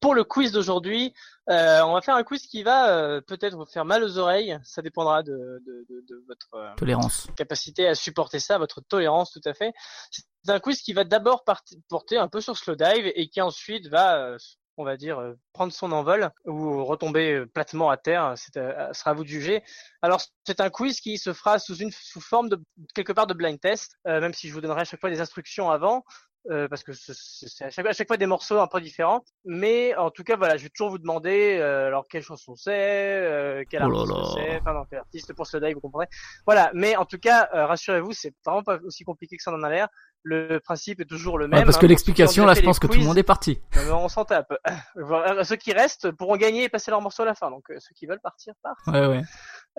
Pour 0.00 0.14
le 0.14 0.24
quiz 0.24 0.52
d'aujourd'hui, 0.52 1.12
euh, 1.50 1.82
on 1.82 1.92
va 1.92 2.00
faire 2.00 2.14
un 2.16 2.24
quiz 2.24 2.46
qui 2.46 2.62
va 2.62 2.90
euh, 2.90 3.20
peut-être 3.20 3.54
vous 3.54 3.66
faire 3.66 3.84
mal 3.84 4.02
aux 4.02 4.18
oreilles. 4.18 4.58
Ça 4.64 4.82
dépendra 4.82 5.22
de, 5.22 5.32
de, 5.32 5.86
de, 5.88 6.04
de 6.08 6.24
votre 6.26 6.54
euh, 6.54 6.74
Tolérance. 6.76 7.28
capacité 7.36 7.86
à 7.86 7.94
supporter 7.94 8.40
ça, 8.40 8.58
votre 8.58 8.80
tolérance 8.80 9.32
tout 9.32 9.40
à 9.44 9.54
fait. 9.54 9.72
C'est 10.10 10.52
un 10.52 10.60
quiz 10.60 10.80
qui 10.82 10.92
va 10.92 11.04
d'abord 11.04 11.44
porter 11.88 12.16
un 12.16 12.28
peu 12.28 12.40
sur 12.40 12.56
slow 12.56 12.74
dive 12.74 13.10
et 13.14 13.28
qui 13.28 13.40
ensuite 13.40 13.88
va, 13.88 14.16
euh, 14.18 14.38
on 14.76 14.84
va 14.84 14.96
dire, 14.96 15.18
euh, 15.18 15.34
prendre 15.52 15.72
son 15.72 15.92
envol 15.92 16.30
ou 16.46 16.84
retomber 16.84 17.34
euh, 17.34 17.46
platement 17.46 17.90
à 17.90 17.96
terre. 17.96 18.32
C'est 18.36 18.54
ce 18.54 18.98
sera 18.98 19.10
à 19.10 19.14
vous 19.14 19.24
de 19.24 19.28
juger. 19.28 19.62
Alors 20.00 20.22
c'est 20.46 20.60
un 20.60 20.70
quiz 20.70 21.00
qui 21.00 21.18
se 21.18 21.32
fera 21.32 21.58
sous 21.58 21.76
une 21.76 21.90
sous 21.90 22.20
forme 22.20 22.48
de 22.48 22.58
quelque 22.94 23.12
part 23.12 23.26
de 23.26 23.34
blind 23.34 23.60
test, 23.60 23.96
euh, 24.06 24.20
même 24.20 24.32
si 24.32 24.48
je 24.48 24.54
vous 24.54 24.60
donnerai 24.60 24.82
à 24.82 24.84
chaque 24.84 25.00
fois 25.00 25.10
des 25.10 25.20
instructions 25.20 25.70
avant. 25.70 26.04
Euh, 26.50 26.68
parce 26.68 26.82
que 26.82 26.92
ce- 26.92 27.12
ce- 27.14 27.46
c'est 27.48 27.64
à 27.64 27.70
chaque, 27.70 27.86
à 27.86 27.92
chaque 27.92 28.06
fois 28.08 28.16
des 28.16 28.26
morceaux 28.26 28.58
un 28.58 28.66
peu 28.66 28.80
différents, 28.80 29.22
mais 29.44 29.94
en 29.96 30.10
tout 30.10 30.24
cas 30.24 30.36
voilà, 30.36 30.56
je 30.56 30.62
vais 30.64 30.68
toujours 30.70 30.90
vous 30.90 30.98
demander 30.98 31.58
euh, 31.60 31.86
alors 31.88 32.06
quelle 32.08 32.22
chanson 32.22 32.54
c'est, 32.56 32.72
euh, 32.72 33.64
quel 33.68 33.82
Oh 33.84 33.92
artiste 34.00 34.34
c'est, 34.36 34.58
enfin 34.60 34.72
non 34.74 34.84
quel 34.88 34.98
artiste 35.00 35.32
pour 35.34 35.46
ce 35.46 35.56
live 35.58 35.74
vous 35.74 35.80
comprenez. 35.80 36.08
Voilà, 36.46 36.70
mais 36.74 36.96
en 36.96 37.04
tout 37.04 37.18
cas, 37.18 37.48
euh, 37.54 37.66
rassurez-vous, 37.66 38.12
c'est 38.12 38.32
vraiment 38.46 38.62
pas 38.62 38.78
aussi 38.84 39.04
compliqué 39.04 39.36
que 39.36 39.42
ça 39.42 39.52
en 39.52 39.62
a 39.62 39.68
l'air. 39.70 39.88
Le 40.24 40.58
principe 40.58 41.00
est 41.00 41.04
toujours 41.04 41.38
le 41.38 41.44
Ouais, 41.44 41.50
même. 41.50 41.64
parce 41.64 41.76
hein, 41.76 41.80
que 41.80 41.86
l'explication, 41.86 42.44
là, 42.44 42.54
je 42.54 42.60
pense 42.60 42.80
que 42.80 42.88
tout 42.88 42.98
le 42.98 43.04
monde 43.04 43.18
est 43.18 43.22
parti. 43.22 43.60
euh, 43.76 43.92
on 43.92 44.08
s'en 44.08 44.24
tape. 44.24 44.52
Ceux 45.44 45.56
qui 45.56 45.72
restent 45.72 46.10
pourront 46.10 46.36
gagner 46.36 46.64
et 46.64 46.68
passer 46.68 46.90
leur 46.90 47.00
morceau 47.00 47.22
à 47.22 47.26
la 47.26 47.34
fin. 47.34 47.50
Donc 47.50 47.70
euh, 47.70 47.76
ceux 47.78 47.94
qui 47.94 48.06
veulent 48.06 48.20
partir 48.20 48.52
partent. 48.62 48.84
Ouais, 48.88 49.06
ouais. 49.06 49.22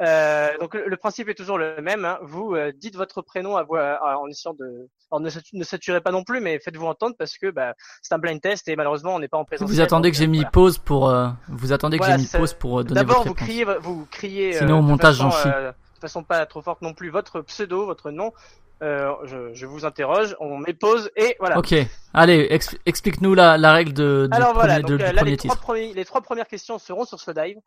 Euh, 0.01 0.47
donc 0.59 0.75
le, 0.75 0.87
le 0.87 0.97
principe 0.97 1.27
est 1.29 1.33
toujours 1.35 1.57
le 1.57 1.81
même. 1.81 2.05
hein. 2.05 2.19
Vous 2.21 2.55
euh, 2.55 2.71
dites 2.73 2.95
votre 2.95 3.21
prénom 3.21 3.57
à 3.57 3.63
voix, 3.63 3.81
à- 4.01 4.17
en 4.17 4.27
essayant 4.27 4.53
de, 4.53 4.87
alors 5.11 5.19
ne, 5.19 5.29
ne 5.53 5.63
saturez 5.63 5.99
pas 5.99 6.11
non 6.11 6.23
plus, 6.23 6.39
mais 6.39 6.57
faites-vous 6.59 6.85
entendre 6.85 7.15
parce 7.19 7.37
que 7.37 7.49
bah, 7.51 7.73
c'est 8.01 8.13
un 8.13 8.17
blind 8.17 8.39
test 8.39 8.67
et 8.69 8.75
malheureusement 8.77 9.15
on 9.15 9.19
n'est 9.19 9.27
pas 9.27 9.37
en 9.37 9.43
présence. 9.45 9.69
Vous 9.69 9.81
attendez 9.81 10.09
que 10.11 10.17
j'ai 10.17 10.27
mis 10.27 10.45
pause 10.45 10.77
pour, 10.77 11.09
euh, 11.09 11.27
vous 11.49 11.73
attendez 11.73 11.97
que 11.97 12.03
Voilà, 12.03 12.17
j'ai 12.17 12.23
mis 12.23 12.29
pause 12.29 12.53
pour 12.53 12.79
euh, 12.79 12.83
donner 12.83 12.99
D'abord, 13.01 13.25
vous 13.25 13.33
criez, 13.33 13.65
vous 13.65 14.07
criez. 14.09 14.53
Sinon, 14.53 14.75
euh, 14.75 14.79
au 14.79 14.83
de 14.83 14.87
montage, 14.87 15.15
j'en 15.15 15.31
chie. 15.31 15.47
euh, 15.47 15.71
de 15.71 15.99
façon 15.99 16.23
pas 16.23 16.45
trop 16.45 16.61
forte 16.61 16.81
non 16.81 16.93
plus, 16.93 17.09
votre 17.09 17.41
pseudo, 17.41 17.85
votre 17.85 18.09
nom. 18.11 18.31
Euh, 18.81 19.11
je, 19.25 19.53
je 19.53 19.65
vous 19.65 19.83
interroge, 19.83 20.37
on 20.39 20.57
met 20.57 20.71
pause 20.73 21.11
et 21.17 21.35
voilà. 21.41 21.57
Ok. 21.57 21.75
Allez, 22.13 22.47
ex- 22.49 22.77
explique-nous 22.85 23.33
la, 23.33 23.57
la 23.57 23.73
règle 23.73 23.91
de, 23.91 24.29
du 24.31 24.37
Alors 24.37 24.53
premier, 24.53 24.67
voilà, 24.67 24.81
de- 24.81 24.87
donc 24.87 24.97
du 24.99 25.03
euh, 25.03 25.07
là 25.11 25.13
premier 25.17 25.31
les 25.31 25.37
trois, 25.37 25.51
titre. 25.55 25.61
premiers, 25.61 25.93
les 25.93 26.05
trois 26.05 26.21
premières 26.21 26.47
questions 26.47 26.79
seront 26.79 27.03
sur 27.03 27.19
ce 27.19 27.31
dive. 27.31 27.57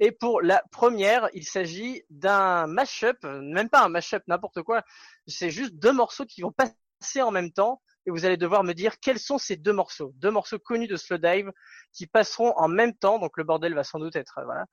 Et 0.00 0.12
pour 0.12 0.40
la 0.40 0.62
première, 0.72 1.28
il 1.34 1.44
s'agit 1.44 2.02
d'un 2.08 2.66
mashup, 2.66 3.22
même 3.22 3.68
pas 3.68 3.84
un 3.84 3.90
mashup, 3.90 4.22
n'importe 4.26 4.62
quoi. 4.62 4.82
C'est 5.26 5.50
juste 5.50 5.74
deux 5.74 5.92
morceaux 5.92 6.24
qui 6.24 6.40
vont 6.40 6.52
passer 6.52 7.20
en 7.22 7.30
même 7.30 7.52
temps. 7.52 7.82
Et 8.06 8.10
vous 8.10 8.24
allez 8.24 8.38
devoir 8.38 8.64
me 8.64 8.72
dire 8.72 8.98
quels 8.98 9.18
sont 9.18 9.36
ces 9.36 9.56
deux 9.56 9.74
morceaux. 9.74 10.12
Deux 10.16 10.30
morceaux 10.30 10.58
connus 10.58 10.86
de 10.86 10.96
Slowdive 10.96 11.52
qui 11.92 12.06
passeront 12.06 12.54
en 12.56 12.66
même 12.66 12.94
temps. 12.94 13.18
Donc 13.18 13.36
le 13.36 13.44
bordel 13.44 13.74
va 13.74 13.84
sans 13.84 13.98
doute 13.98 14.16
être 14.16 14.38
euh, 14.38 14.44
voilà. 14.44 14.64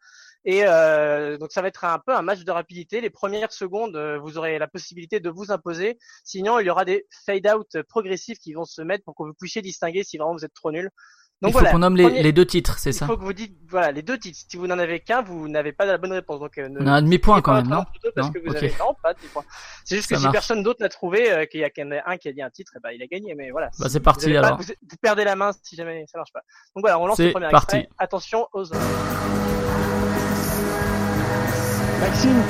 Et 0.45 0.65
euh, 0.65 1.37
donc 1.37 1.51
ça 1.51 1.61
va 1.61 1.67
être 1.67 1.83
un 1.83 1.99
peu 1.99 2.15
un 2.15 2.21
match 2.21 2.45
de 2.45 2.51
rapidité. 2.51 3.01
Les 3.01 3.09
premières 3.09 3.51
secondes, 3.51 3.97
euh, 3.97 4.17
vous 4.17 4.37
aurez 4.37 4.57
la 4.59 4.67
possibilité 4.69 5.19
de 5.19 5.29
vous 5.29 5.51
imposer. 5.51 5.97
Sinon, 6.23 6.59
il 6.59 6.67
y 6.67 6.69
aura 6.69 6.85
des 6.85 7.05
fade-out 7.25 7.81
progressifs 7.89 8.39
qui 8.39 8.53
vont 8.53 8.63
se 8.63 8.81
mettre 8.81 9.03
pour 9.03 9.13
que 9.13 9.23
vous 9.23 9.33
puissiez 9.33 9.61
distinguer 9.61 10.05
si 10.05 10.17
vraiment 10.17 10.33
vous 10.33 10.45
êtes 10.45 10.53
trop 10.53 10.71
nul. 10.71 10.89
Donc 11.39 11.49
Il 11.51 11.53
faut 11.53 11.59
voilà. 11.59 11.71
qu'on 11.71 11.77
nomme 11.79 11.95
les, 11.95 12.03
Premier- 12.05 12.23
les 12.23 12.33
deux 12.33 12.47
titres, 12.47 12.79
c'est 12.79 12.89
il 12.89 12.93
ça 12.93 13.05
faut 13.05 13.15
que 13.15 13.23
vous 13.23 13.31
dites 13.33 13.55
voilà 13.69 13.91
les 13.91 14.01
deux 14.01 14.17
titres. 14.17 14.39
Si 14.49 14.57
vous 14.57 14.65
n'en 14.65 14.79
avez 14.79 15.01
qu'un, 15.01 15.21
vous 15.21 15.47
n'avez 15.47 15.71
pas 15.71 15.85
la 15.85 15.99
bonne 15.99 16.11
réponse. 16.13 16.39
Donc 16.39 16.57
euh, 16.57 16.67
ne- 16.67 16.81
On 16.81 16.87
a 16.87 16.93
un 16.93 17.01
demi-point 17.03 17.35
n'ayez 17.35 17.43
quand 17.43 17.53
même, 17.53 17.67
non 17.67 17.83
parce 18.15 18.27
Non 18.27 18.33
que 18.33 18.39
vous 18.39 18.49
Ok. 18.49 18.55
avez 18.57 18.73
non 18.79 18.95
pas 19.03 19.13
de 19.13 19.19
demi-point. 19.19 19.43
C'est 19.85 19.97
juste 19.97 20.09
que 20.09 20.15
Ça 20.15 20.19
si 20.19 20.23
marche. 20.25 20.33
personne 20.33 20.63
d'autre 20.63 20.79
l'a 20.81 20.89
trouvé, 20.89 21.31
euh, 21.31 21.45
qu'il 21.45 21.59
y 21.59 21.63
a 21.63 21.69
qu'un 21.69 21.91
un 21.91 22.17
qui 22.17 22.27
a 22.27 22.33
dit 22.33 22.41
un 22.41 22.49
titre, 22.49 22.71
eh 22.75 22.79
ben, 22.81 22.89
il 22.91 23.03
a 23.03 23.05
gagné. 23.05 23.35
Mais 23.35 23.51
voilà. 23.51 23.67
Bah, 23.77 23.85
Si 23.85 23.91
c'est 23.91 23.99
vous 23.99 24.03
parti, 24.03 24.25
avez 24.25 24.39
pas- 24.41 24.47
alors. 24.47 24.57
vous, 24.59 24.63
vous 24.67 24.97
perdez 24.99 25.23
la 25.25 25.35
main 25.35 25.51
si 25.61 25.75
jamais 25.75 26.05
ça 26.11 26.17
marche 26.17 26.33
pas. 26.33 26.41
Donc 26.75 26.81
voilà, 26.83 26.97
on 26.99 27.05
lance 27.05 27.19
le 27.19 27.31
premier 27.31 27.49
parti. 27.49 27.75
extrait. 27.75 27.89
Attention 27.99 28.47
aux 28.53 28.61
autres. 28.61 28.79
Maxime, 32.01 32.41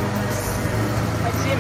Maxime, 1.24 1.60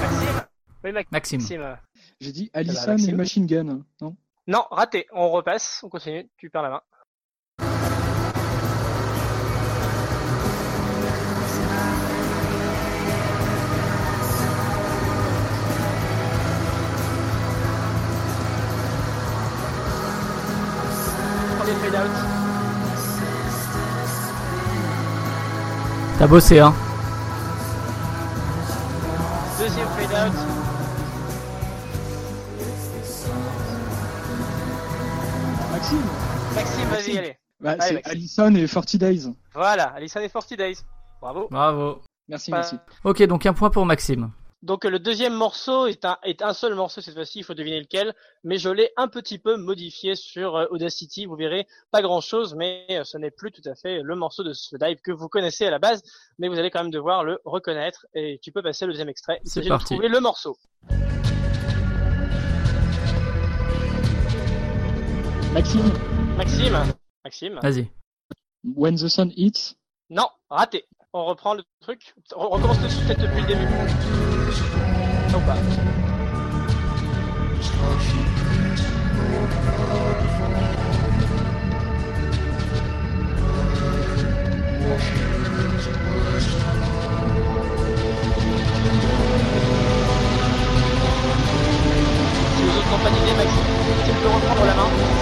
Maxime. 0.00 0.42
Oui 0.84 0.92
Max- 0.92 1.10
Maxime. 1.12 1.40
Maxime. 1.40 1.76
j'ai 2.20 2.32
dit 2.32 2.50
bah, 2.54 2.60
Allison 2.60 2.96
et 2.96 3.12
Machine 3.12 3.46
Gun, 3.46 3.82
non? 4.00 4.16
Non, 4.46 4.64
raté. 4.70 5.06
On 5.12 5.30
repasse. 5.30 5.80
On 5.82 5.88
continue. 5.88 6.28
Tu 6.36 6.50
perds 6.50 6.62
la 6.62 6.70
main. 6.70 6.82
T'as 26.18 26.26
bossé, 26.26 26.60
hein 26.60 26.72
Allison 38.38 38.54
et 38.54 38.66
40 38.68 38.96
Days. 38.96 39.26
Voilà, 39.54 39.84
Alison 39.94 40.20
et 40.20 40.28
40 40.28 40.54
Days. 40.54 40.78
Bravo. 41.20 41.48
Bravo. 41.50 42.02
Merci, 42.28 42.50
merci. 42.50 42.76
Ok, 43.04 43.22
donc 43.24 43.46
un 43.46 43.52
point 43.54 43.70
pour 43.70 43.86
Maxime. 43.86 44.30
Donc 44.62 44.84
euh, 44.84 44.90
le 44.90 44.98
deuxième 44.98 45.34
morceau 45.34 45.86
est 45.86 46.04
un, 46.04 46.16
est 46.24 46.42
un 46.42 46.52
seul 46.52 46.74
morceau 46.74 47.00
cette 47.00 47.14
fois-ci, 47.14 47.40
il 47.40 47.44
faut 47.44 47.54
deviner 47.54 47.78
lequel, 47.78 48.14
mais 48.42 48.58
je 48.58 48.68
l'ai 48.70 48.90
un 48.96 49.06
petit 49.06 49.38
peu 49.38 49.56
modifié 49.56 50.16
sur 50.16 50.56
euh, 50.56 50.64
Audacity, 50.70 51.26
vous 51.26 51.36
verrez, 51.36 51.66
pas 51.92 52.02
grand-chose, 52.02 52.54
mais 52.56 52.84
euh, 52.90 53.04
ce 53.04 53.16
n'est 53.18 53.30
plus 53.30 53.52
tout 53.52 53.62
à 53.68 53.74
fait 53.76 54.00
le 54.02 54.16
morceau 54.16 54.42
de 54.42 54.52
ce 54.54 54.74
dive 54.76 54.96
que 55.04 55.12
vous 55.12 55.28
connaissez 55.28 55.66
à 55.66 55.70
la 55.70 55.78
base, 55.78 56.02
mais 56.38 56.48
vous 56.48 56.58
allez 56.58 56.70
quand 56.70 56.82
même 56.82 56.90
devoir 56.90 57.22
le 57.22 57.38
reconnaître, 57.44 58.06
et 58.14 58.40
tu 58.42 58.50
peux 58.50 58.62
passer 58.62 58.86
le 58.86 58.92
deuxième 58.92 59.10
extrait. 59.10 59.40
Il 59.44 59.48
C'est 59.50 59.60
s'agit 59.60 59.68
de 59.68 59.74
parti. 59.74 59.94
trouver 59.94 60.08
le 60.08 60.20
morceau. 60.20 60.56
Maxime, 65.52 65.92
Maxime 66.36 66.78
Maxime 67.24 67.60
Vas-y. 67.62 67.88
When 68.74 68.96
the 68.96 69.08
Sun 69.08 69.32
Hits. 69.36 69.76
Non, 70.10 70.28
raté. 70.50 70.84
On 71.12 71.24
reprend 71.24 71.54
le 71.54 71.62
truc. 71.80 72.14
On 72.34 72.48
recommence 72.48 72.78
tout 72.78 73.06
peut-être 73.06 73.22
depuis 73.22 73.42
le 73.42 73.46
début. 73.46 73.64
Non 75.32 75.40
pas. 75.40 75.56
Si 92.56 92.62
vous 92.62 92.76
autres 92.76 92.90
n'ont 92.90 92.98
pas 92.98 93.10
Maxime, 93.10 93.62
tu 94.04 94.12
peux 94.12 94.28
reprendre 94.28 94.64
la 94.66 94.74
main. 94.74 95.15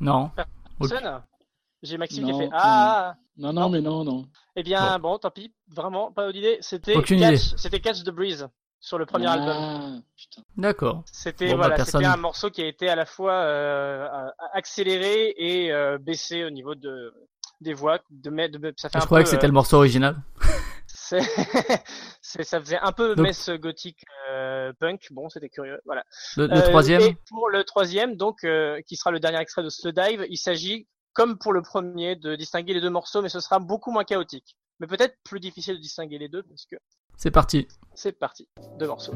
Non. 0.00 0.30
Personne 0.78 1.22
J'ai 1.82 1.98
Maxime 1.98 2.24
qui 2.24 2.32
a 2.32 2.34
fait. 2.38 2.48
Ah 2.52 3.14
Non, 3.36 3.52
non, 3.52 3.68
mais 3.68 3.80
non, 3.80 4.04
non. 4.04 4.26
Eh 4.56 4.62
bien, 4.62 4.98
bon, 4.98 5.18
tant 5.18 5.30
pis, 5.30 5.52
vraiment, 5.68 6.10
pas 6.12 6.30
d'idée. 6.32 6.58
C'était 6.60 6.96
Aucune 6.96 7.20
Catch, 7.20 7.46
idée. 7.48 7.54
c'était 7.56 7.80
Catch 7.80 8.02
the 8.02 8.10
Breeze 8.10 8.48
sur 8.80 8.98
le 8.98 9.06
premier 9.06 9.26
album. 9.26 9.54
Ah, 9.56 9.98
putain. 10.16 10.42
D'accord. 10.56 11.02
C'était 11.12 11.46
Bon, 11.46 11.52
bah, 11.52 11.56
voilà, 11.58 11.76
personne- 11.76 12.04
un 12.04 12.16
morceau 12.16 12.50
qui 12.50 12.62
a 12.62 12.66
été 12.66 12.88
à 12.88 12.96
la 12.96 13.04
fois 13.06 13.32
euh, 13.32 14.08
accéléré 14.54 15.34
et 15.36 15.72
euh, 15.72 15.98
baissé 15.98 16.44
au 16.44 16.50
niveau 16.50 16.74
de 16.74 17.12
des 17.60 17.74
voix. 17.74 17.98
De, 18.10 18.30
de, 18.30 18.74
ça 18.78 18.88
fait 18.88 18.98
Je 18.98 19.02
un 19.04 19.06
croyais 19.06 19.22
peu, 19.24 19.26
que 19.26 19.30
c'était 19.30 19.44
euh, 19.44 19.48
le 19.48 19.52
morceau 19.54 19.76
original. 19.76 20.16
c'est- 22.22 22.42
ça 22.44 22.60
faisait 22.60 22.78
un 22.78 22.92
peu 22.92 23.14
Donc- 23.14 23.26
mess 23.26 23.50
gothique 23.50 24.04
euh, 24.30 24.72
punk. 24.78 25.08
Bon, 25.10 25.28
c'était 25.28 25.48
curieux. 25.48 25.80
Voilà. 25.84 26.04
Le, 26.36 26.46
le 26.46 26.56
Euh, 26.56 26.62
troisième 26.68 27.00
Et 27.02 27.16
pour 27.28 27.48
le 27.50 27.64
troisième, 27.64 28.16
donc, 28.16 28.44
euh, 28.44 28.80
qui 28.86 28.96
sera 28.96 29.10
le 29.10 29.20
dernier 29.20 29.38
extrait 29.40 29.62
de 29.62 29.68
Slow 29.68 29.92
Dive, 29.92 30.26
il 30.28 30.36
s'agit, 30.38 30.88
comme 31.12 31.38
pour 31.38 31.52
le 31.52 31.62
premier, 31.62 32.16
de 32.16 32.36
distinguer 32.36 32.74
les 32.74 32.80
deux 32.80 32.90
morceaux, 32.90 33.22
mais 33.22 33.28
ce 33.28 33.40
sera 33.40 33.58
beaucoup 33.58 33.90
moins 33.90 34.04
chaotique. 34.04 34.56
Mais 34.78 34.86
peut-être 34.86 35.16
plus 35.24 35.40
difficile 35.40 35.76
de 35.76 35.80
distinguer 35.80 36.18
les 36.18 36.28
deux 36.28 36.42
parce 36.42 36.64
que 36.66 36.76
C'est 37.16 37.30
parti. 37.30 37.68
c'est 37.94 38.12
parti. 38.12 38.48
Deux 38.78 38.86
morceaux. 38.86 39.12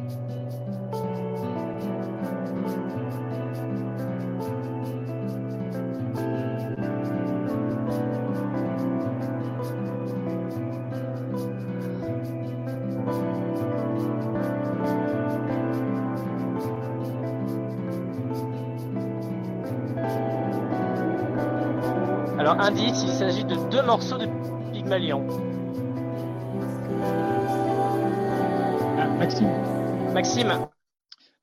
Alors, 22.44 22.60
indice, 22.60 23.02
il 23.02 23.08
s'agit 23.08 23.44
de 23.44 23.54
deux 23.70 23.80
morceaux 23.80 24.18
de 24.18 24.26
Pygmalion. 24.70 25.26
Ah, 28.98 29.06
Maxime, 29.18 30.12
Maxime. 30.12 30.66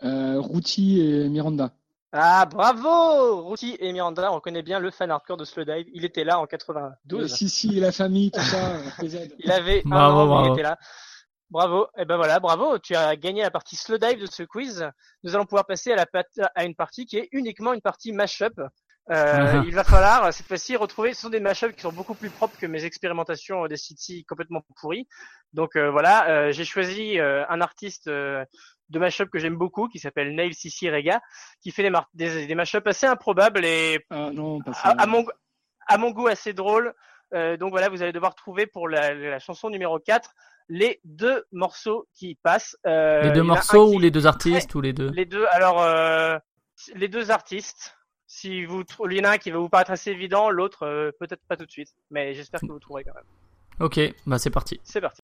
euh, 0.04 0.40
Routy 0.40 1.02
et 1.02 1.28
Miranda. 1.30 1.72
Ah, 2.12 2.46
bravo! 2.46 3.42
Routy 3.42 3.78
et 3.80 3.92
Miranda, 3.94 4.32
on 4.32 4.40
connaît 4.42 4.62
bien 4.62 4.80
le 4.80 4.92
fan 4.92 5.10
hardcore 5.10 5.38
de 5.38 5.44
Slowdive. 5.46 5.88
Il 5.92 6.06
était 6.06 6.24
là 6.24 6.38
en 6.40 6.44
Euh, 6.44 6.46
92. 6.46 7.34
si, 7.34 7.50
si, 7.50 7.80
la 7.80 7.92
famille, 7.92 8.30
tout 8.30 8.40
ça, 8.42 8.76
euh. 8.76 8.82
Il 9.40 9.52
avait 9.52 9.82
Bravo, 9.84 10.20
an, 10.20 10.26
mais 10.26 10.26
il 10.26 10.28
bravo. 10.28 10.54
était 10.54 10.62
là. 10.64 10.78
Bravo. 11.50 11.88
Et 11.98 12.06
ben 12.06 12.18
voilà, 12.18 12.40
bravo. 12.40 12.78
Tu 12.78 12.96
as 12.96 13.16
gagné 13.16 13.42
la 13.42 13.50
partie 13.50 13.76
Slowdive 13.76 14.22
de 14.22 14.28
ce 14.28 14.44
quiz. 14.44 14.88
Nous 15.24 15.34
allons 15.34 15.46
pouvoir 15.46 15.66
passer 15.66 15.92
à, 15.94 15.96
la 15.96 16.06
pat- 16.06 16.28
à 16.54 16.64
une 16.64 16.76
partie 16.76 17.08
qui 17.08 17.18
est 17.18 17.28
uniquement 17.32 17.74
une 17.74 17.82
partie 17.82 18.12
mashup. 18.12 18.62
Euh, 19.10 19.14
Ah. 19.16 19.64
il 19.66 19.74
va 19.74 19.84
falloir 19.84 20.32
cette 20.34 20.46
fois-ci 20.48 20.76
retrouver. 20.78 21.14
Ce 21.14 21.22
sont 21.22 21.30
des 21.30 21.40
mashups 21.40 21.76
qui 21.76 21.82
sont 21.82 21.92
beaucoup 21.92 22.14
plus 22.14 22.30
propres 22.30 22.58
que 22.58 22.66
mes 22.68 22.86
expérimentations 22.86 23.66
des 23.68 23.76
City 23.78 24.24
complètement 24.26 24.62
pourries. 24.80 25.08
Donc 25.54 25.76
euh, 25.76 25.90
voilà, 25.90 26.30
euh, 26.30 26.52
j'ai 26.52 26.64
choisi 26.66 27.20
euh, 27.20 27.44
un 27.50 27.62
artiste 27.62 28.08
euh, 28.08 28.46
de 28.90 29.00
mashup 29.00 29.30
que 29.30 29.40
j'aime 29.40 29.56
beaucoup, 29.58 29.88
qui 29.90 30.00
s'appelle 30.00 30.34
Nail 30.36 30.54
Sissi 30.54 30.90
Rega, 30.90 31.20
qui 31.62 31.72
fait 31.72 31.82
des, 31.84 31.90
mar- 31.90 32.10
des, 32.14 32.46
des 32.46 32.56
mashups 32.56 32.86
assez 32.86 33.06
improbables 33.08 33.66
et 33.66 34.06
Ah 34.12 34.30
non, 34.32 34.62
pas 34.62 34.72
à, 34.84 35.02
à 35.02 35.06
mon, 35.08 35.26
à 35.88 35.98
mon 35.98 36.12
goût 36.12 36.28
assez 36.28 36.54
drôle. 36.54 36.94
Euh, 37.34 37.58
donc 37.58 37.72
voilà, 37.72 37.90
vous 37.90 38.02
allez 38.04 38.12
devoir 38.14 38.36
trouver 38.36 38.68
pour 38.68 38.88
la, 38.88 39.14
la 39.14 39.40
chanson 39.40 39.70
numéro 39.70 40.00
4 40.00 40.30
les 40.70 41.02
deux 41.04 41.44
morceaux 41.52 42.08
qui 42.14 42.38
passent. 42.44 42.78
Euh, 42.86 43.24
Les 43.24 43.32
deux 43.32 43.44
morceaux 43.44 43.90
qui- 43.90 43.96
ou 43.96 44.00
les 44.00 44.12
deux 44.12 44.28
artistes 44.28 44.74
ou 44.76 44.80
les 44.82 44.94
deux? 44.94 45.10
Les 45.12 45.26
deux, 45.26 45.46
alors, 45.52 45.82
euh, 45.82 46.38
les 46.96 47.08
deux 47.10 47.30
artistes. 47.32 47.98
Si 48.34 48.64
vous, 48.64 48.84
il 49.10 49.18
y 49.18 49.20
en 49.20 49.26
a 49.26 49.32
un 49.32 49.38
qui 49.38 49.52
va 49.52 49.60
vous 49.60 49.68
paraître 49.68 49.92
assez 49.92 50.10
évident, 50.10 50.50
l'autre 50.50 50.84
euh, 50.84 51.12
peut-être 51.20 51.42
pas 51.50 51.58
tout 51.58 51.66
de 51.66 51.72
suite, 51.72 51.90
mais 52.12 52.34
j'espère 52.34 52.62
que 52.62 52.66
vous 52.66 52.80
trouverez 52.80 53.04
quand 53.04 53.14
même. 53.14 53.26
Ok, 53.82 54.00
bah 54.26 54.40
c'est 54.40 54.50
parti. 54.50 54.80
C'est 54.86 55.02
parti. 55.02 55.22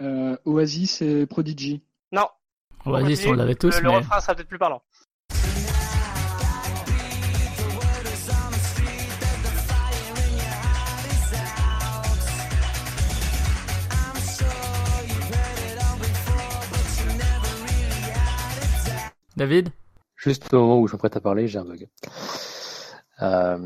Euh, 0.00 0.36
Oasis 0.44 1.02
et 1.02 1.26
Prodigy. 1.26 1.82
Non. 2.12 2.28
Continue. 2.84 3.28
on 3.28 3.32
l'avait 3.34 3.54
tous, 3.54 3.76
le, 3.76 3.82
le 3.82 3.88
mais 3.90 3.96
refrain 3.96 4.20
sera 4.20 4.34
peut-être 4.34 4.48
plus 4.48 4.58
parlant. 4.58 4.82
David? 19.36 19.68
Juste 20.16 20.52
au 20.52 20.58
moment 20.58 20.80
où 20.80 20.88
je 20.88 20.94
m'apprête 20.94 21.16
à 21.16 21.20
parler, 21.20 21.46
j'ai 21.46 21.58
un 21.58 21.64
bug. 21.64 21.88
Euh, 23.22 23.56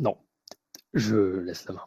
Non, 0.00 0.16
je 0.94 1.16
laisse 1.40 1.66
la 1.66 1.74
main. 1.74 1.86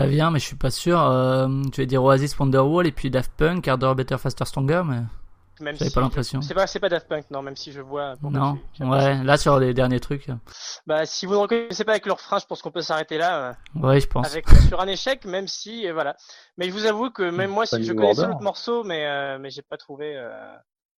Flavien, 0.00 0.30
mais 0.30 0.38
je 0.38 0.46
suis 0.46 0.56
pas 0.56 0.70
sûr. 0.70 1.00
Euh, 1.00 1.48
tu 1.72 1.80
vas 1.80 1.86
dire 1.86 2.02
Oasis 2.02 2.38
Wonderwall 2.38 2.86
et 2.86 2.92
puis 2.92 3.10
Daft 3.10 3.32
Punk, 3.36 3.66
Harder, 3.68 3.92
Better, 3.96 4.18
Faster, 4.18 4.44
Stronger, 4.44 4.82
mais 4.84 4.96
Même 5.60 5.76
j'avais 5.76 5.90
si 5.90 5.94
pas 5.94 6.00
l'impression. 6.00 6.40
C'est 6.42 6.54
pas, 6.54 6.66
c'est 6.66 6.80
pas 6.80 6.88
Daft 6.88 7.06
Punk, 7.08 7.26
non, 7.30 7.42
même 7.42 7.56
si 7.56 7.70
je 7.72 7.80
vois. 7.80 8.14
Non, 8.22 8.58
ouais, 8.80 9.22
là 9.22 9.36
sur 9.36 9.58
les 9.58 9.74
derniers 9.74 10.00
trucs. 10.00 10.28
Bah, 10.86 11.04
si 11.04 11.26
vous 11.26 11.34
ne 11.34 11.38
reconnaissez 11.38 11.84
pas 11.84 11.92
avec 11.92 12.06
le 12.06 12.12
refrain, 12.12 12.38
je 12.38 12.46
pense 12.46 12.62
qu'on 12.62 12.70
peut 12.70 12.80
s'arrêter 12.80 13.18
là, 13.18 13.56
euh, 13.76 13.80
Ouais, 13.80 14.00
je 14.00 14.06
pense. 14.06 14.26
avec 14.26 14.48
sur 14.68 14.80
un 14.80 14.86
échec, 14.88 15.24
même 15.24 15.48
si, 15.48 15.86
euh, 15.86 15.92
voilà. 15.92 16.16
Mais 16.56 16.66
je 16.66 16.72
vous 16.72 16.86
avoue 16.86 17.10
que 17.10 17.30
même 17.30 17.50
moi, 17.50 17.66
si 17.66 17.82
je 17.84 17.92
connaissais 17.92 18.26
l'autre 18.26 18.42
morceau, 18.42 18.84
mais 18.84 19.06
euh, 19.06 19.38
mais 19.38 19.50
j'ai 19.50 19.62
pas 19.62 19.76
trouvé 19.76 20.16
euh, 20.16 20.30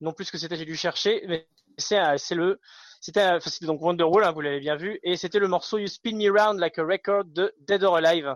non 0.00 0.12
plus 0.12 0.26
ce 0.26 0.32
que 0.32 0.38
c'était, 0.38 0.56
j'ai 0.56 0.64
dû 0.64 0.76
chercher. 0.76 1.24
Mais 1.28 1.46
c'est 1.76 1.98
euh, 1.98 2.14
c'est 2.18 2.34
le, 2.34 2.60
c'était, 3.02 3.20
euh, 3.20 3.36
enfin, 3.36 3.50
donc 3.66 3.82
Wonderwall, 3.82 4.24
hein, 4.24 4.30
vous 4.32 4.40
l'avez 4.40 4.60
bien 4.60 4.76
vu, 4.76 4.98
et 5.02 5.16
c'était 5.16 5.38
le 5.38 5.48
morceau 5.48 5.76
You 5.76 5.88
Spin 5.88 6.16
Me 6.16 6.30
Round 6.30 6.58
Like 6.58 6.78
a 6.78 6.84
Record 6.84 7.24
de 7.26 7.52
Dead 7.66 7.82
or 7.84 7.96
Alive. 7.96 8.34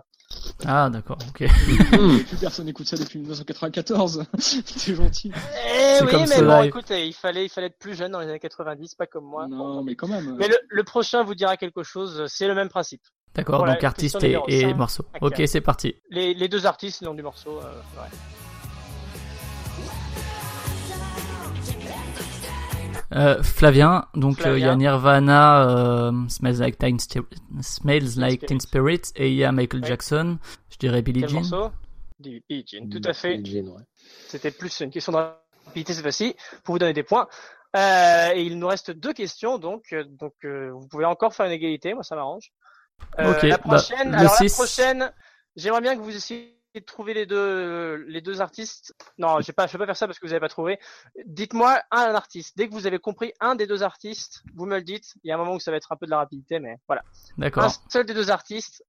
Ah, 0.65 0.89
d'accord, 0.91 1.17
ok. 1.29 1.47
Plus 2.27 2.37
personne 2.39 2.67
écoute 2.67 2.85
ça 2.87 2.97
depuis 2.97 3.17
1994. 3.19 4.25
C'est 4.37 4.93
gentil. 4.95 5.31
Eh 5.65 6.03
oui, 6.03 6.11
comme 6.11 6.25
mais 6.27 6.41
bon, 6.41 6.57
live. 6.59 6.65
écoutez, 6.67 7.07
il 7.07 7.13
fallait, 7.13 7.45
il 7.45 7.49
fallait 7.49 7.67
être 7.67 7.79
plus 7.79 7.95
jeune 7.95 8.11
dans 8.11 8.19
les 8.19 8.27
années 8.27 8.39
90, 8.39 8.95
pas 8.95 9.07
comme 9.07 9.23
moi. 9.25 9.47
non, 9.47 9.83
mais 9.83 9.95
quand 9.95 10.07
même. 10.09 10.35
Mais 10.37 10.49
le, 10.49 10.57
le 10.67 10.83
prochain 10.83 11.23
vous 11.23 11.33
dira 11.35 11.55
quelque 11.55 11.81
chose, 11.83 12.25
c'est 12.27 12.47
le 12.47 12.55
même 12.55 12.67
principe. 12.69 13.01
D'accord, 13.35 13.59
Voilà, 13.59 13.73
donc 13.75 13.83
artiste 13.85 14.21
et, 14.23 14.73
morceau. 14.73 15.05
Ok. 15.21 15.39
Ok, 15.39 15.47
c'est 15.47 15.61
parti. 15.61 15.95
Les, 16.09 16.33
les 16.33 16.47
deux 16.49 16.65
artistes, 16.65 17.01
le 17.01 17.05
nom 17.07 17.13
du 17.13 17.21
morceau. 17.23 17.59
euh, 17.59 18.01
ouais. 18.01 18.09
Euh, 23.17 23.41
Flavien, 23.41 24.05
donc 24.13 24.45
euh, 24.45 24.57
il 24.57 24.63
y 24.63 24.67
a. 24.67 24.75
Nirvana, 24.75 25.67
euh, 25.69 26.11
Smells 26.29 26.59
Like 26.59 26.77
Teen 26.77 26.99
Spirit, 26.99 27.25
Smells 27.61 28.15
Like 28.17 28.41
Spirit. 28.43 28.45
Teen 28.47 28.59
Spirit, 28.59 29.01
et 29.15 29.29
il 29.29 29.35
y 29.35 29.43
a 29.43 29.51
Michael 29.51 29.81
Ouais. 29.81 29.87
Jackson. 29.87 30.37
Je 30.69 30.77
dirais 30.77 31.01
Billie 31.01 31.21
Quel 31.21 31.29
Jean. 31.29 31.35
morceau? 31.41 31.71
Billie 32.19 32.65
Jean, 32.67 32.87
tout 32.89 33.01
à 33.03 33.13
fait. 33.13 33.37
Ouais. 33.37 33.63
C'était 34.27 34.51
plus 34.51 34.79
une 34.81 34.91
question 34.91 35.11
de 35.13 35.17
rapidité 35.65 35.93
cette 35.93 36.03
fois-ci 36.03 36.35
pour 36.63 36.75
vous 36.75 36.79
donner 36.79 36.93
des 36.93 37.03
points. 37.03 37.27
Euh, 37.75 38.29
et 38.33 38.43
il 38.43 38.57
nous 38.59 38.67
reste 38.67 38.91
deux 38.91 39.13
questions, 39.13 39.57
donc 39.57 39.85
euh, 39.93 40.03
donc 40.03 40.33
euh, 40.45 40.71
vous 40.71 40.87
pouvez 40.87 41.05
encore 41.05 41.33
faire 41.33 41.45
une 41.47 41.51
égalité, 41.51 41.93
moi 41.93 42.03
ça 42.03 42.15
m'arrange. 42.15 42.51
Euh, 43.19 43.31
Ok, 43.33 43.43
la 43.43 43.57
bah, 43.57 43.63
prochaine, 43.63 44.15
alors 44.15 44.35
la 44.39 44.49
prochaine, 44.49 45.13
j'aimerais 45.55 45.81
bien 45.81 45.95
que 45.95 46.01
vous 46.01 46.15
essayiez 46.15 46.56
de 46.75 46.79
trouver 46.79 47.13
les 47.13 47.25
deux 47.25 47.95
les 48.07 48.21
deux 48.21 48.41
artistes. 48.41 48.93
Non, 49.17 49.41
je 49.41 49.47
vais 49.47 49.53
pas 49.53 49.67
je 49.67 49.73
vais 49.73 49.79
pas 49.79 49.85
faire 49.85 49.97
ça 49.97 50.07
parce 50.07 50.19
que 50.19 50.25
vous 50.25 50.33
avez 50.33 50.39
pas 50.39 50.49
trouvé. 50.49 50.79
Dites-moi 51.25 51.81
un 51.91 52.13
artiste. 52.13 52.57
Dès 52.57 52.67
que 52.67 52.73
vous 52.73 52.87
avez 52.87 52.99
compris 52.99 53.33
un 53.39 53.55
des 53.55 53.67
deux 53.67 53.83
artistes, 53.83 54.43
vous 54.55 54.65
me 54.65 54.75
le 54.75 54.83
dites. 54.83 55.15
Il 55.23 55.29
y 55.29 55.31
a 55.31 55.35
un 55.35 55.37
moment 55.37 55.55
où 55.55 55.59
ça 55.59 55.71
va 55.71 55.77
être 55.77 55.91
un 55.91 55.95
peu 55.95 56.05
de 56.05 56.11
la 56.11 56.17
rapidité, 56.17 56.59
mais 56.59 56.77
voilà. 56.87 57.01
Un 57.37 57.41
D'accord, 57.41 57.71
seul 57.89 58.05
des 58.05 58.13
deux 58.13 58.29
artistes 58.29 58.83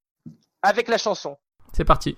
avec 0.62 0.88
la 0.88 0.98
chanson. 0.98 1.36
c'est 1.72 1.84
parti. 1.84 2.16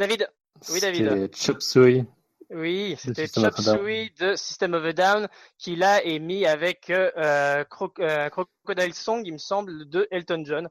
David. 0.00 0.28
Oui, 0.72 0.80
David. 0.80 1.08
C'était 1.10 1.36
Chop 1.36 1.62
Suey. 1.62 2.04
Oui, 2.52 2.96
c'était 2.98 3.28
Chop. 3.28 3.54
Suey 3.60 4.10
de 4.18 4.34
System 4.34 4.74
of 4.74 4.84
a 4.84 4.92
Down 4.92 5.28
qui 5.58 5.76
là 5.76 6.02
est 6.04 6.18
mis 6.18 6.44
avec 6.46 6.90
euh, 6.90 7.10
euh, 7.16 7.62
Croc- 7.64 8.00
euh, 8.00 8.28
Crocodile 8.30 8.94
Song, 8.94 9.22
il 9.24 9.32
me 9.34 9.38
semble, 9.38 9.88
de 9.88 10.08
Elton 10.10 10.42
John, 10.44 10.68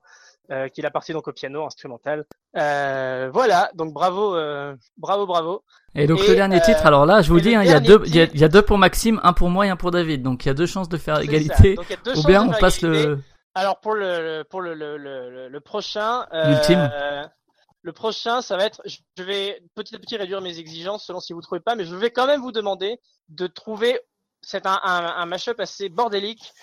euh, 0.51 0.67
qu'il 0.67 0.85
a 0.85 0.91
parti 0.91 1.13
donc 1.13 1.27
au 1.27 1.31
piano 1.31 1.63
instrumental. 1.65 2.25
Euh, 2.57 3.29
voilà, 3.31 3.69
donc 3.75 3.93
bravo, 3.93 4.35
euh, 4.35 4.75
bravo, 4.97 5.25
bravo. 5.25 5.63
Et 5.95 6.05
donc 6.07 6.19
Et, 6.23 6.27
le 6.29 6.35
dernier 6.35 6.57
euh, 6.57 6.65
titre, 6.65 6.85
alors 6.85 7.05
là, 7.05 7.21
je 7.21 7.29
vous 7.31 7.39
dis, 7.39 7.55
hein, 7.55 7.63
il 7.63 7.69
y 7.69 7.73
a 7.73 7.79
deux, 7.79 8.01
il 8.07 8.15
y 8.15 8.19
a, 8.21 8.25
titre- 8.25 8.35
il 8.35 8.41
y 8.41 8.43
a 8.43 8.49
deux 8.49 8.61
pour 8.63 8.77
Maxime, 8.77 9.19
un 9.23 9.33
pour 9.33 9.49
moi 9.49 9.65
et 9.65 9.69
un 9.69 9.75
pour 9.77 9.91
David. 9.91 10.21
Donc 10.23 10.43
il 10.45 10.47
y 10.49 10.51
a 10.51 10.55
deux 10.55 10.65
chances 10.65 10.89
de 10.89 10.97
faire 10.97 11.19
égalité. 11.21 11.75
Donc, 11.75 11.85
Ou 12.17 12.23
bien 12.23 12.43
on 12.47 12.51
passe 12.51 12.79
égalité. 12.83 13.05
le. 13.07 13.19
Alors 13.55 13.79
pour 13.79 13.93
le 13.95 14.43
pour 14.49 14.61
le 14.61 14.73
le, 14.73 14.97
le, 15.49 15.59
prochain, 15.61 16.25
euh, 16.33 16.51
L'ultime. 16.51 16.91
Le 17.89 17.93
prochain, 17.93 18.41
ça 18.41 18.55
va 18.55 18.65
être. 18.65 18.81
Je 18.85 19.23
vais 19.23 19.61
petit 19.73 19.95
à 19.95 19.99
petit 19.99 20.15
réduire 20.15 20.41
mes 20.41 20.59
exigences 20.59 21.05
selon 21.07 21.19
si 21.19 21.33
vous 21.33 21.41
trouvez 21.41 21.59
pas, 21.59 21.73
mais 21.75 21.85
je 21.85 21.95
vais 21.95 22.11
quand 22.11 22.27
même 22.27 22.39
vous 22.41 22.51
demander 22.51 22.99
de 23.29 23.47
trouver. 23.47 23.99
C'est 24.41 24.65
un 24.67 24.79
un, 24.83 25.05
un 25.21 25.25
mashup 25.25 25.59
assez 25.59 25.89
bordélique. 25.89 26.53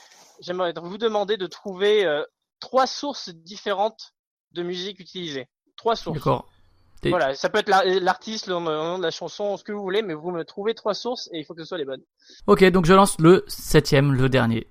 J'aimerais 0.41 0.73
vous 0.81 0.99
demander 0.99 1.37
de 1.37 1.47
trouver 1.47 2.05
euh, 2.07 2.23
trois 2.61 2.87
sources 2.87 3.31
différentes 3.31 4.13
de 4.53 4.63
musique 4.63 5.01
utilisées. 5.01 5.49
Trois 5.77 5.97
sources. 5.97 6.19
D'accord. 6.19 6.49
Voilà, 7.05 7.35
ça 7.35 7.51
peut 7.51 7.59
être 7.59 7.69
la- 7.69 7.85
l'artiste, 7.85 8.47
le 8.47 8.55
nom 8.55 8.61
le 8.61 8.77
nom 8.77 8.99
de 8.99 9.03
la 9.03 9.11
chanson, 9.11 9.57
ce 9.57 9.65
que 9.65 9.73
vous 9.73 9.83
voulez, 9.83 10.03
mais 10.03 10.15
vous 10.15 10.31
me 10.31 10.45
trouvez 10.45 10.75
trois 10.75 10.95
sources 10.95 11.29
et 11.33 11.39
il 11.39 11.45
faut 11.45 11.55
que 11.55 11.63
ce 11.63 11.69
soit 11.69 11.79
les 11.79 11.85
bonnes. 11.85 12.03
Ok, 12.47 12.65
donc 12.71 12.85
je 12.87 12.95
lance 12.95 13.19
le 13.19 13.45
septième, 13.49 14.13
le 14.13 14.29
dernier. 14.29 14.67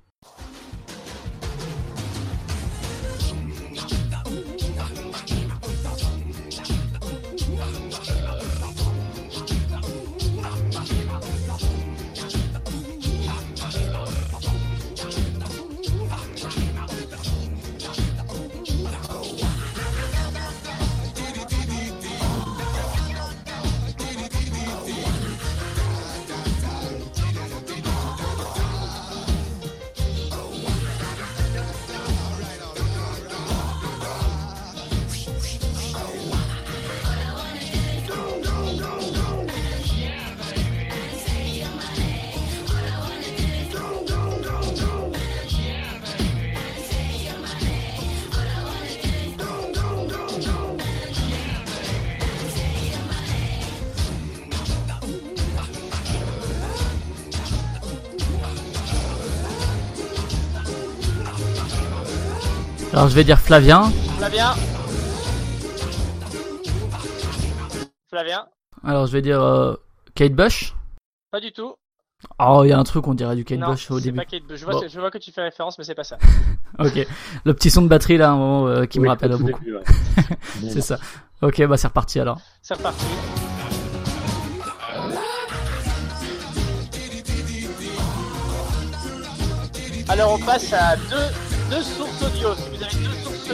Alors 63.06 63.12
je 63.12 63.18
vais 63.18 63.24
dire 63.24 63.40
Flavien. 63.40 63.92
Flavien. 64.18 64.56
Flavien. 68.10 68.48
Alors 68.84 69.06
je 69.06 69.12
vais 69.12 69.22
dire 69.22 69.44
euh, 69.44 69.76
Kate 70.16 70.34
Bush. 70.34 70.74
Pas 71.30 71.40
du 71.40 71.52
tout. 71.52 71.76
Oh, 72.40 72.62
il 72.64 72.70
y 72.70 72.74
a 72.74 72.80
un 72.80 72.84
truc, 72.84 73.08
on 73.08 73.14
dirait 73.14 73.36
du 73.36 73.46
Kate 73.46 73.60
non, 73.60 73.68
Bush 73.68 73.92
au 73.92 74.00
début. 74.00 74.18
pas 74.18 74.26
Kate 74.26 74.42
Bush. 74.48 74.60
Je 74.60 74.66
vois, 74.66 74.74
Bon. 74.74 74.88
je 74.92 75.00
vois 75.00 75.12
que 75.12 75.20
tu 75.20 75.32
fais 75.32 75.44
référence, 75.44 75.78
mais 75.78 75.84
c'est 75.84 75.94
pas 75.94 76.04
ça. 76.04 76.18
Ok. 76.80 77.06
Le 77.44 77.54
petit 77.54 77.70
son 77.70 77.84
de 77.84 77.88
batterie 77.90 78.18
là, 78.18 78.32
un 78.32 78.38
moment, 78.38 78.68
euh, 78.70 78.86
qui 78.86 79.00
me 79.00 79.08
rappelle 79.08 79.38
beaucoup. 79.38 79.52
ouais. 79.52 79.84
C'est 80.72 80.82
ça. 80.82 80.98
Ok, 81.44 81.64
bah 81.68 81.78
c'est 81.78 81.86
reparti 81.88 82.20
alors. 82.20 82.42
C'est 82.64 82.74
reparti. 82.74 83.06
Alors 90.10 90.34
on 90.34 90.40
passe 90.44 90.74
à 90.74 90.96
deux, 90.96 91.30
deux 91.70 91.84
sources 91.84 92.24
audio. 92.24 92.50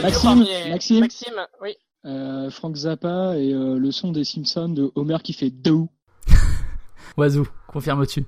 Maxime, 0.00 0.44
Maxime. 0.70 1.00
Maxime, 1.00 1.46
oui. 1.60 1.76
Euh, 2.04 2.50
Frank 2.50 2.74
Zappa 2.74 3.36
et 3.36 3.52
euh, 3.52 3.78
le 3.78 3.92
son 3.92 4.10
des 4.10 4.24
Simpsons 4.24 4.70
de 4.70 4.90
Homer 4.94 5.18
qui 5.22 5.32
fait 5.32 5.50
do. 5.50 5.88
Oiseau, 7.16 7.46
confirme-tu. 7.68 8.26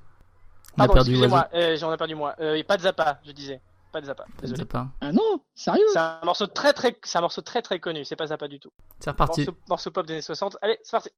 On 0.76 0.82
a 0.82 0.86
Oiseau. 0.86 1.10
excusez-moi, 1.10 1.48
euh, 1.54 1.76
j'en 1.76 1.92
ai 1.92 1.96
perdu 1.96 2.14
moi. 2.14 2.34
Euh, 2.40 2.62
pas 2.64 2.76
de 2.76 2.82
Zappa, 2.82 3.20
je 3.24 3.32
disais. 3.32 3.60
Pas 3.92 4.00
de 4.00 4.06
Zappa. 4.06 4.24
Pas. 4.68 4.88
Ah 5.00 5.12
non, 5.12 5.40
sérieux? 5.54 5.86
C'est 5.92 5.98
un 5.98 6.20
morceau 6.24 6.46
très 6.48 6.72
très, 6.72 6.96
c'est 7.04 7.18
un 7.18 7.20
morceau 7.20 7.42
très 7.42 7.62
très 7.62 7.78
connu. 7.78 8.04
C'est 8.04 8.16
pas 8.16 8.26
Zappa 8.26 8.48
du 8.48 8.58
tout. 8.58 8.72
C'est 8.98 9.10
reparti. 9.10 9.42
Morceau, 9.42 9.58
morceau 9.68 9.90
pop 9.90 10.06
des 10.06 10.14
années 10.14 10.22
60. 10.22 10.56
Allez, 10.62 10.78
c'est 10.82 10.90
parti. 10.92 11.10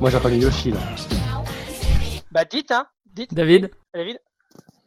Moi 0.00 0.14
entendu 0.14 0.36
Yoshi 0.36 0.70
là. 0.72 0.78
Bah 2.30 2.44
dites 2.44 2.70
hein, 2.70 2.86
dites. 3.14 3.32
David 3.34 3.70
David. 3.94 4.18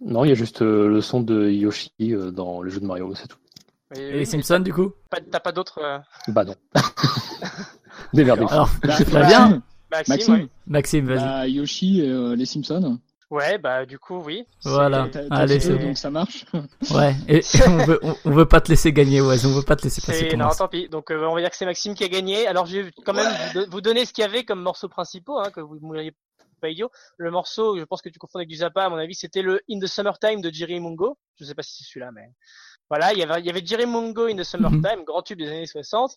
Non, 0.01 0.23
il 0.23 0.29
y 0.29 0.31
a 0.31 0.35
juste 0.35 0.61
euh, 0.61 0.87
le 0.87 1.01
son 1.01 1.19
de 1.21 1.49
Yoshi 1.49 1.91
euh, 2.01 2.31
dans 2.31 2.61
le 2.61 2.69
jeu 2.69 2.79
de 2.79 2.85
Mario, 2.85 3.13
c'est 3.15 3.27
tout. 3.27 3.37
Et 3.95 4.11
oui, 4.11 4.11
mais 4.19 4.25
Simpsons 4.25 4.59
du 4.59 4.71
coup 4.71 4.91
T'as 5.31 5.39
pas, 5.39 5.51
d'autres. 5.51 5.79
euh, 5.83 5.97
Bah 6.27 6.45
non. 6.45 6.55
Démerdez-vous. 8.13 8.49
Alors, 8.51 8.69
Bah, 8.83 8.93
Flavien 8.95 9.61
Maxime. 9.91 10.13
Maxime, 10.15 10.33
ouais. 10.35 10.47
Maxime, 10.67 11.05
vas-y. 11.07 11.17
bah, 11.19 11.47
Yoshi 11.47 12.01
et 12.01 12.09
euh, 12.09 12.35
les 12.35 12.45
Simpsons. 12.45 12.99
Ouais, 13.29 13.59
bah 13.59 13.85
du 13.85 13.99
coup 13.99 14.21
oui. 14.25 14.45
Voilà. 14.63 15.07
T'as- 15.11 15.27
t'as 15.27 15.35
Allez, 15.35 15.59
c'est 15.59 15.73
bon. 15.75 15.83
donc 15.87 15.97
ça 15.99 16.09
marche. 16.09 16.45
Ouais, 16.91 17.13
et 17.27 17.41
on 17.67 17.77
veut, 17.85 17.99
on, 18.01 18.15
on 18.25 18.31
veut 18.31 18.47
pas 18.47 18.59
te 18.59 18.69
laisser 18.69 18.91
gagner, 18.91 19.21
Oiseau, 19.21 19.49
on 19.49 19.53
veut 19.53 19.61
pas 19.63 19.75
te 19.75 19.83
laisser 19.83 20.01
passer 20.01 20.35
non, 20.35 20.49
tant 20.49 20.67
pis. 20.67 20.89
Donc 20.89 21.11
euh, 21.11 21.23
on 21.27 21.35
va 21.35 21.41
dire 21.41 21.49
que 21.51 21.55
c'est 21.55 21.65
Maxime 21.65 21.93
qui 21.93 22.03
a 22.03 22.07
gagné. 22.07 22.47
Alors 22.47 22.65
je 22.65 22.79
vais 22.79 22.91
quand 23.05 23.13
même 23.13 23.31
vous, 23.53 23.59
do- 23.59 23.65
vous 23.69 23.81
donner 23.81 24.05
ce 24.05 24.13
qu'il 24.13 24.23
y 24.23 24.25
avait 24.25 24.43
comme 24.45 24.61
morceaux 24.61 24.89
principaux, 24.89 25.37
hein, 25.39 25.51
que 25.53 25.59
vous 25.61 25.75
ne 25.75 25.81
m'auriez 25.81 26.13
pas 26.59 26.69
idiot. 26.69 26.89
Le 27.17 27.29
morceau, 27.31 27.77
je 27.77 27.83
pense 27.83 28.01
que 28.01 28.09
tu 28.09 28.17
confonds 28.19 28.39
avec 28.39 28.49
du 28.49 28.55
Zappa, 28.55 28.83
à 28.85 28.89
mon 28.89 28.97
avis, 28.97 29.13
c'était 29.15 29.43
le 29.43 29.61
In 29.69 29.79
the 29.79 29.85
Summertime 29.87 30.41
de 30.41 30.49
Jerry 30.51 30.79
Mungo. 30.79 31.17
Je 31.39 31.45
sais 31.45 31.53
pas 31.55 31.61
si 31.63 31.75
c'est 31.77 31.83
celui-là, 31.87 32.09
mais 32.11 32.31
voilà, 32.89 33.13
il 33.13 33.19
y 33.19 33.23
avait 33.23 33.39
il 33.41 33.45
y 33.45 33.49
avait 33.51 33.63
Jerry 33.63 33.85
Mungo 33.85 34.25
In 34.25 34.35
the 34.37 34.43
Summertime, 34.43 35.03
grand 35.05 35.21
tube 35.21 35.37
des 35.37 35.47
années 35.47 35.67
60. 35.67 36.11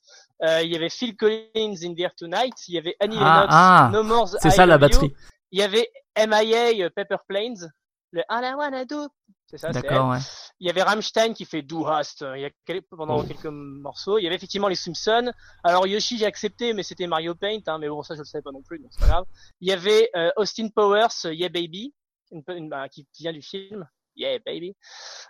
Euh, 0.45 0.63
il 0.63 0.73
y 0.73 0.77
avait 0.77 0.89
Phil 0.89 1.15
Collins 1.15 1.77
In 1.85 1.95
the 1.95 2.01
Air 2.01 2.15
Tonight. 2.17 2.55
Il 2.69 2.75
y 2.75 2.79
avait 2.79 2.97
Annie 3.01 3.19
Ah, 3.21 3.35
Lennox 3.43 3.47
ah, 3.55 3.91
No 3.93 4.03
More 4.03 4.29
C'est 4.41 4.51
ça 4.51 4.65
la 4.65 4.79
batterie. 4.79 5.13
Il 5.53 5.61
y 5.61 5.63
avait 5.63 5.89
MIA 6.19 6.85
euh, 6.85 6.91
Pepper 6.91 7.17
Planes. 7.29 7.71
Le 8.15 8.23
All 8.29 8.45
I 8.45 8.55
Wanna 8.55 8.85
Do. 8.85 9.09
C'est 9.47 9.57
ça. 9.59 9.71
D'accord, 9.71 10.11
ouais. 10.11 10.19
Il 10.61 10.67
y 10.67 10.71
avait 10.71 10.83
Rammstein 10.83 11.33
qui 11.35 11.45
fait 11.47 11.63
Do 11.63 11.87
Hast 11.87 12.21
euh, 12.23 12.37
il 12.37 12.43
y 12.43 12.45
a 12.47 12.81
pendant 12.91 13.21
Oh. 13.21 13.23
quelques 13.25 13.47
morceaux. 13.47 14.19
Il 14.19 14.25
y 14.25 14.27
avait 14.27 14.37
effectivement 14.37 14.69
les 14.69 14.75
Simpsons. 14.75 15.33
Alors 15.65 15.87
Yoshi 15.87 16.19
j'ai 16.19 16.27
accepté, 16.27 16.73
mais 16.75 16.83
c'était 16.83 17.07
Mario 17.07 17.35
Paint, 17.35 17.61
hein, 17.67 17.79
mais 17.79 17.89
bon 17.89 18.03
ça 18.03 18.15
je 18.15 18.21
le 18.21 18.25
savais 18.27 18.43
pas 18.43 18.53
non 18.53 18.63
plus, 18.63 18.79
donc 18.79 18.91
c'est 18.93 19.01
pas 19.01 19.09
grave. 19.09 19.25
Il 19.61 19.69
y 19.69 19.73
avait 19.73 20.11
euh, 20.17 20.31
Austin 20.37 20.69
Powers, 20.75 21.09
euh, 21.27 21.33
Yeah 21.35 21.49
Baby, 21.49 21.95
une, 22.33 22.43
une- 22.49 22.69
bah, 22.69 22.89
qui, 22.89 23.07
vient 23.19 23.33
du 23.33 23.43
film. 23.43 23.89
Yeah 24.15 24.39
Baby. 24.45 24.77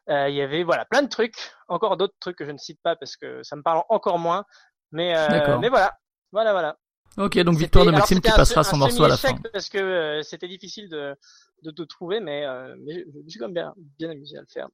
Euh, 0.08 0.28
il 0.28 0.34
y 0.34 0.42
avait 0.42 0.64
voilà 0.64 0.84
plein 0.84 1.02
de 1.02 1.08
trucs, 1.08 1.52
encore 1.68 1.96
d'autres 1.96 2.16
trucs 2.18 2.36
que 2.36 2.44
je 2.44 2.50
ne 2.50 2.58
cite 2.58 2.80
pas 2.82 2.96
parce 2.96 3.16
que 3.16 3.42
ça 3.44 3.54
me 3.54 3.62
parle 3.62 3.82
encore 3.88 4.18
moins. 4.18 4.44
Mais 4.90 5.16
euh, 5.16 5.58
mais 5.60 5.68
voilà, 5.68 5.92
voilà 6.32 6.52
voilà. 6.52 6.76
Ok, 7.18 7.38
donc 7.40 7.56
victoire 7.56 7.84
de 7.84 7.90
Maxime 7.90 8.20
qui 8.20 8.30
passera 8.30 8.64
se- 8.64 8.70
son 8.70 8.76
un 8.76 8.78
morceau 8.80 9.04
à 9.04 9.08
la 9.08 9.16
fin. 9.16 9.36
Parce 9.52 9.68
que 9.68 9.78
euh, 9.78 10.22
c'était 10.22 10.48
difficile 10.48 10.88
de 10.88 11.14
de 11.62 11.70
te 11.70 11.82
trouver, 11.82 12.20
mais 12.20 12.44
mais 12.80 13.04
je 13.24 13.30
suis 13.30 13.38
quand 13.38 13.46
même 13.46 13.54
bien 13.54 13.74
bien 13.98 14.10
amusé 14.10 14.36
à 14.38 14.40
le 14.40 14.46
faire. 14.46 14.68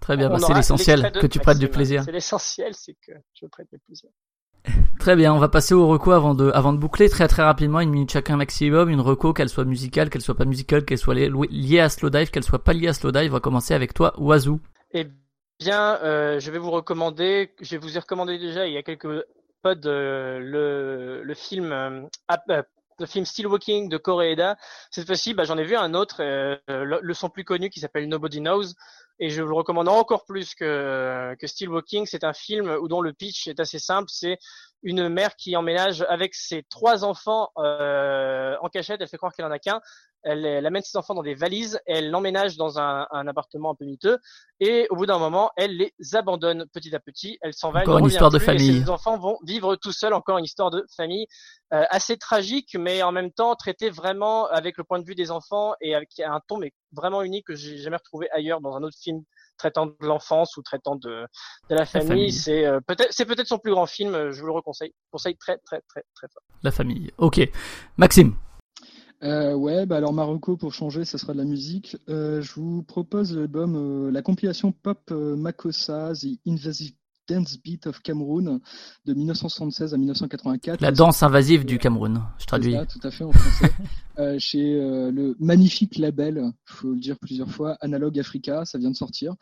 Très 0.00 0.16
bien, 0.16 0.28
bah, 0.28 0.38
c'est 0.38 0.52
l'essentiel, 0.54 1.12
de 1.12 1.20
que 1.20 1.26
tu 1.26 1.38
prennes 1.38 1.58
du 1.58 1.68
plaisir. 1.68 2.02
C'est 2.04 2.12
l'essentiel, 2.12 2.74
c'est 2.74 2.94
que 3.06 3.12
je 3.40 3.46
prenne 3.46 3.66
du 3.72 3.78
plaisir. 3.78 4.10
Très 4.98 5.16
bien, 5.16 5.32
on 5.34 5.38
va 5.38 5.48
passer 5.48 5.74
au 5.74 5.86
reco 5.88 6.12
avant 6.12 6.34
de, 6.34 6.50
avant 6.54 6.72
de 6.72 6.78
boucler 6.78 7.08
très 7.10 7.28
très 7.28 7.42
rapidement, 7.42 7.80
une 7.80 7.90
minute 7.90 8.10
chacun 8.10 8.36
maximum, 8.36 8.88
une 8.88 9.00
reco, 9.00 9.32
qu'elle 9.34 9.48
soit 9.50 9.64
musicale, 9.64 10.08
qu'elle 10.10 10.22
soit 10.22 10.36
pas 10.36 10.46
musicale, 10.46 10.84
qu'elle 10.84 10.98
soit 10.98 11.14
li- 11.14 11.30
liée 11.50 11.80
à 11.80 11.88
Slowdive, 11.90 12.30
qu'elle 12.30 12.44
soit 12.44 12.62
pas 12.64 12.72
liée 12.72 12.88
à 12.88 12.94
Slowdive. 12.94 13.30
On 13.30 13.34
va 13.34 13.40
commencer 13.40 13.74
avec 13.74 13.92
toi, 13.94 14.14
Oiseau. 14.18 14.60
Eh 14.92 15.06
bien, 15.60 15.98
euh, 16.02 16.40
je 16.40 16.50
vais 16.50 16.58
vous 16.58 16.70
recommander, 16.70 17.50
je 17.60 17.76
vous 17.76 17.96
ai 17.96 18.00
recommandé 18.00 18.38
déjà 18.38 18.66
il 18.66 18.72
y 18.72 18.78
a 18.78 18.82
quelques 18.82 19.06
euh, 19.66 21.22
le, 21.24 21.34
film 21.34 21.72
euh, 21.72 22.02
euh, 22.50 22.62
le 22.98 23.06
Still 23.06 23.46
Walking 23.46 23.88
de 23.88 23.96
Koreeda. 23.96 24.56
Cette 24.90 25.06
fois-ci, 25.06 25.34
bah, 25.34 25.44
j'en 25.44 25.58
ai 25.58 25.64
vu 25.64 25.76
un 25.76 25.94
autre, 25.94 26.22
le, 26.68 27.14
son 27.14 27.28
plus 27.28 27.44
connu 27.44 27.70
qui 27.70 27.80
s'appelle 27.80 28.08
Nobody 28.08 28.40
Knows, 28.40 28.74
et 29.18 29.30
je 29.30 29.42
vous 29.42 29.48
le 29.48 29.54
recommande 29.54 29.88
encore 29.88 30.24
plus 30.24 30.54
que, 30.54 31.34
que 31.38 31.46
Still 31.46 31.70
Walking. 31.70 32.06
C'est 32.06 32.24
un 32.24 32.32
film 32.32 32.70
où 32.80 32.88
dont 32.88 33.00
le 33.00 33.12
pitch 33.12 33.48
est 33.48 33.60
assez 33.60 33.78
simple. 33.78 34.08
C'est 34.10 34.38
une 34.82 35.08
mère 35.08 35.34
qui 35.36 35.56
emménage 35.56 36.04
avec 36.08 36.34
ses 36.34 36.62
trois 36.64 37.04
enfants 37.04 37.50
en 37.56 38.68
cachette. 38.72 39.00
Elle 39.00 39.08
fait 39.08 39.16
croire 39.16 39.32
qu'elle 39.32 39.46
en 39.46 39.50
a 39.50 39.58
qu'un. 39.58 39.80
Elle, 40.24 40.44
elle 40.44 40.66
amène 40.66 40.82
ses 40.82 40.96
enfants 40.98 41.14
dans 41.14 41.22
des 41.22 41.34
valises. 41.34 41.78
Elle 41.86 42.10
l'emménage 42.10 42.56
dans 42.56 42.78
un, 42.78 43.06
un 43.10 43.26
appartement 43.26 43.70
un 43.70 43.74
peu 43.74 43.84
miteux. 43.84 44.18
Et 44.60 44.86
au 44.90 44.96
bout 44.96 45.06
d'un 45.06 45.18
moment, 45.18 45.50
elle 45.56 45.76
les 45.76 45.92
abandonne 46.14 46.66
petit 46.72 46.94
à 46.94 47.00
petit. 47.00 47.38
Elle 47.42 47.54
s'en 47.54 47.70
va. 47.70 47.80
Encore 47.82 47.96
ne 47.96 48.00
une 48.00 48.06
histoire 48.06 48.30
de 48.30 48.38
plus, 48.38 48.44
et 48.44 48.46
famille. 48.46 48.82
ses 48.82 48.90
enfants 48.90 49.18
vont 49.18 49.38
vivre 49.44 49.76
tout 49.76 49.92
seuls. 49.92 50.14
Encore 50.14 50.38
une 50.38 50.44
histoire 50.44 50.70
de 50.70 50.84
famille 50.96 51.26
euh, 51.72 51.84
assez 51.90 52.16
tragique, 52.16 52.76
mais 52.78 53.02
en 53.02 53.12
même 53.12 53.30
temps 53.30 53.54
traitée 53.54 53.90
vraiment 53.90 54.46
avec 54.46 54.78
le 54.78 54.84
point 54.84 54.98
de 54.98 55.04
vue 55.06 55.14
des 55.14 55.30
enfants 55.30 55.74
et 55.80 55.94
avec 55.94 56.08
un 56.20 56.40
ton 56.48 56.58
mais 56.58 56.72
vraiment 56.92 57.22
unique 57.22 57.46
que 57.46 57.54
j'ai 57.54 57.76
jamais 57.78 57.96
retrouvé 57.96 58.28
ailleurs 58.30 58.60
dans 58.60 58.74
un 58.76 58.82
autre 58.82 58.96
film 58.98 59.22
traitant 59.58 59.86
de 59.86 59.94
l'enfance 60.00 60.56
ou 60.56 60.62
traitant 60.62 60.96
de, 60.96 61.26
de 61.70 61.74
la 61.74 61.84
famille. 61.86 62.08
famille. 62.08 62.32
C'est 62.32 62.66
euh, 62.66 62.80
peut-être 62.86 63.12
c'est 63.12 63.24
peut-être 63.24 63.46
son 63.46 63.58
plus 63.58 63.72
grand 63.72 63.86
film. 63.86 64.14
euh, 64.14 64.32
Je 64.32 64.40
vous 64.40 64.46
le 64.46 64.52
reconseille. 64.52 64.92
Conseille 65.10 65.36
très 65.36 65.58
très 65.58 65.80
très 65.88 66.02
très 66.14 66.28
fort. 66.32 66.42
La 66.62 66.70
famille. 66.70 67.12
Ok. 67.18 67.40
Maxime. 67.96 68.34
Euh, 69.24 69.54
ouais, 69.54 69.86
bah 69.86 69.96
alors 69.96 70.12
Marocco 70.12 70.56
pour 70.56 70.74
changer, 70.74 71.04
ça 71.04 71.16
sera 71.18 71.32
de 71.32 71.38
la 71.38 71.44
musique. 71.44 71.96
Euh, 72.08 72.42
je 72.42 72.52
vous 72.54 72.82
propose 72.82 73.34
l'album, 73.34 73.74
euh, 73.76 74.10
la 74.10 74.20
compilation 74.22 74.70
pop 74.72 75.10
Makossa, 75.10 76.12
The 76.14 76.38
Invasive 76.46 76.92
Dance 77.26 77.56
Beat 77.62 77.86
of 77.86 78.00
Cameroon 78.02 78.60
de 79.06 79.14
1976 79.14 79.94
à 79.94 79.96
1984. 79.96 80.82
La 80.82 80.92
danse 80.92 81.22
invasive 81.22 81.64
du 81.64 81.78
Cameroun. 81.78 82.22
Je 82.38 82.44
traduis. 82.44 82.74
ça, 82.74 82.84
tout 82.84 83.00
à 83.02 83.10
fait 83.10 83.24
en 83.24 83.32
français. 83.32 83.72
Chez 84.38 84.60
le 85.10 85.34
magnifique 85.40 85.96
label, 85.96 86.52
faut 86.66 86.90
le 86.92 87.00
dire 87.00 87.18
plusieurs 87.18 87.48
fois, 87.48 87.78
Analog 87.80 88.18
Africa, 88.18 88.66
ça 88.66 88.76
vient 88.76 88.90
de 88.90 88.96
sortir. 88.96 89.34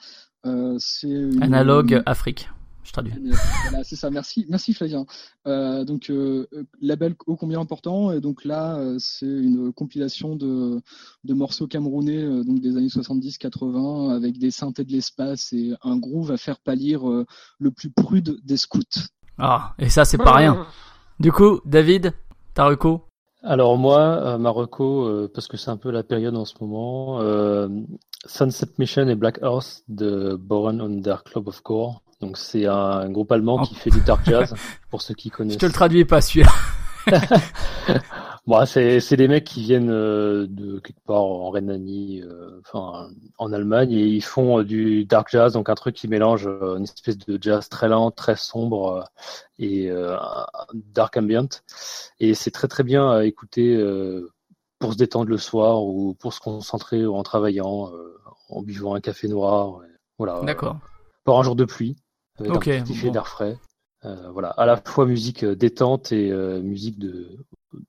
C'est 0.78 1.08
une- 1.08 1.42
Analogue 1.42 2.02
Afrique. 2.06 2.48
Je 2.84 2.92
traduis. 2.92 3.12
euh, 3.14 3.34
Voilà, 3.70 3.84
c'est 3.84 3.96
ça. 3.96 4.10
Merci, 4.10 4.44
merci 4.48 4.74
Flavien. 4.74 5.06
Euh, 5.46 5.84
donc 5.84 6.10
euh, 6.10 6.46
label 6.80 7.14
ô 7.26 7.36
combien 7.36 7.60
important? 7.60 8.12
Et 8.12 8.20
donc 8.20 8.44
là, 8.44 8.76
euh, 8.76 8.96
c'est 8.98 9.26
une 9.26 9.72
compilation 9.72 10.34
de, 10.36 10.80
de 11.24 11.34
morceaux 11.34 11.66
camerounais 11.66 12.22
donc 12.44 12.60
des 12.60 12.76
années 12.76 12.88
70-80 12.88 14.14
avec 14.14 14.38
des 14.38 14.50
synthés 14.50 14.84
de 14.84 14.92
l'espace 14.92 15.52
et 15.52 15.74
un 15.82 15.96
groove 15.96 16.32
à 16.32 16.36
faire 16.36 16.58
pâlir 16.58 17.08
euh, 17.08 17.24
le 17.58 17.70
plus 17.70 17.90
prude 17.90 18.38
des 18.44 18.56
scouts. 18.56 18.80
Ah, 19.38 19.74
et 19.78 19.88
ça, 19.88 20.04
c'est 20.04 20.18
pas 20.18 20.34
rien. 20.34 20.66
Du 21.20 21.32
coup, 21.32 21.60
David, 21.64 22.12
ta 22.54 22.66
reco? 22.66 23.02
Alors 23.44 23.76
moi, 23.76 24.38
Marocco, 24.38 25.28
parce 25.34 25.48
que 25.48 25.56
c'est 25.56 25.70
un 25.70 25.76
peu 25.76 25.90
la 25.90 26.02
période 26.04 26.36
en 26.36 26.44
ce 26.44 26.54
moment, 26.60 27.20
euh, 27.20 27.68
Sunset 28.24 28.66
Mission 28.78 29.08
et 29.08 29.16
Black 29.16 29.40
Earth 29.42 29.82
de 29.88 30.36
Born 30.36 30.80
on 30.80 31.00
Their 31.00 31.24
Club 31.24 31.48
of 31.48 31.60
Core. 31.62 32.02
Donc 32.22 32.38
c'est 32.38 32.66
un 32.66 33.10
groupe 33.10 33.30
allemand 33.32 33.58
qui 33.62 33.74
fait 33.74 33.90
du 33.90 34.00
dark 34.00 34.24
jazz, 34.24 34.54
pour 34.90 35.02
ceux 35.02 35.14
qui 35.14 35.28
Je 35.28 35.34
connaissent. 35.34 35.58
te 35.58 35.66
le 35.66 35.72
traduis 35.72 36.04
pas, 36.06 36.20
celui-là. 36.20 36.50
Bon, 38.44 38.66
c'est 38.66 38.98
c'est 38.98 39.16
des 39.16 39.28
mecs 39.28 39.44
qui 39.44 39.60
viennent 39.62 39.90
euh, 39.90 40.48
de 40.48 40.80
quelque 40.80 40.98
part 41.06 41.22
en 41.22 41.50
Rhénanie, 41.50 42.22
euh, 42.22 42.60
enfin 42.66 43.08
en 43.38 43.52
Allemagne, 43.52 43.92
et 43.92 44.04
ils 44.04 44.20
font 44.24 44.58
euh, 44.58 44.64
du 44.64 45.04
dark 45.04 45.28
jazz, 45.30 45.52
donc 45.52 45.68
un 45.68 45.76
truc 45.76 45.94
qui 45.94 46.08
mélange 46.08 46.48
une 46.48 46.82
espèce 46.82 47.18
de 47.18 47.38
jazz 47.40 47.68
très 47.68 47.88
lent, 47.88 48.10
très 48.10 48.34
sombre 48.34 49.04
et 49.60 49.92
euh, 49.92 50.16
un 50.18 50.46
dark 50.74 51.16
ambient. 51.16 51.46
Et 52.18 52.34
c'est 52.34 52.50
très 52.50 52.66
très 52.66 52.82
bien 52.82 53.12
à 53.12 53.24
écouter 53.24 53.76
euh, 53.76 54.32
pour 54.80 54.94
se 54.94 54.98
détendre 54.98 55.30
le 55.30 55.38
soir 55.38 55.84
ou 55.84 56.14
pour 56.14 56.32
se 56.32 56.40
concentrer 56.40 57.06
en 57.06 57.22
travaillant, 57.22 57.92
en 58.48 58.62
buvant 58.62 58.96
un 58.96 59.00
café 59.00 59.28
noir. 59.28 59.84
et 59.84 59.90
Voilà. 60.18 60.40
D'accord. 60.42 60.78
pour 61.22 61.38
un 61.38 61.44
jour 61.44 61.54
de 61.54 61.64
pluie, 61.64 61.96
avec 62.38 62.68
un 62.68 62.82
petit 62.82 62.92
effet 62.92 63.06
bon. 63.06 63.12
d'air 63.12 63.28
frais. 63.28 63.58
Euh, 64.04 64.30
voilà, 64.32 64.48
à 64.50 64.66
la 64.66 64.76
fois 64.76 65.06
musique 65.06 65.44
euh, 65.44 65.54
détente 65.54 66.10
et 66.10 66.32
euh, 66.32 66.60
musique 66.60 66.98
de, 66.98 67.38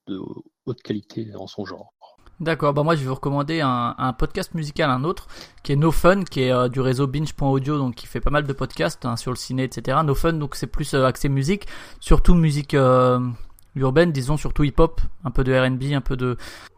de 0.08 0.20
haute 0.66 0.82
qualité 0.84 1.28
en 1.36 1.48
son 1.48 1.66
genre. 1.66 1.94
D'accord, 2.40 2.74
bah 2.74 2.84
moi 2.84 2.96
je 2.96 3.02
vais 3.02 3.08
vous 3.08 3.16
recommander 3.16 3.62
un, 3.62 3.96
un 3.98 4.12
podcast 4.12 4.54
musical, 4.56 4.90
un 4.90 5.04
autre, 5.04 5.28
qui 5.62 5.72
est 5.72 5.76
No 5.76 5.92
Fun, 5.92 6.24
qui 6.24 6.42
est 6.42 6.52
euh, 6.52 6.68
du 6.68 6.82
réseau 6.82 7.06
binge.audio, 7.06 7.78
donc 7.78 7.96
qui 7.96 8.08
fait 8.08 8.20
pas 8.20 8.32
mal 8.32 8.46
de 8.46 8.54
podcasts 8.54 9.06
hein, 9.06 9.16
sur 9.16 9.32
le 9.32 9.38
ciné, 9.38 9.64
etc. 9.64 10.00
No 10.04 10.16
Fun, 10.16 10.34
donc 10.34 10.56
c'est 10.56 10.68
plus 10.68 10.94
euh, 10.94 11.06
axé 11.06 11.30
musique, 11.30 11.68
surtout 12.00 12.34
musique 12.34 12.74
euh, 12.74 13.20
urbaine, 13.76 14.12
disons 14.12 14.36
surtout 14.36 14.64
hip-hop, 14.64 15.00
un 15.24 15.32
peu 15.32 15.44
de 15.44 15.54
R&B, 15.54 15.94
un 15.94 16.02
peu 16.02 16.18
de 16.18 16.38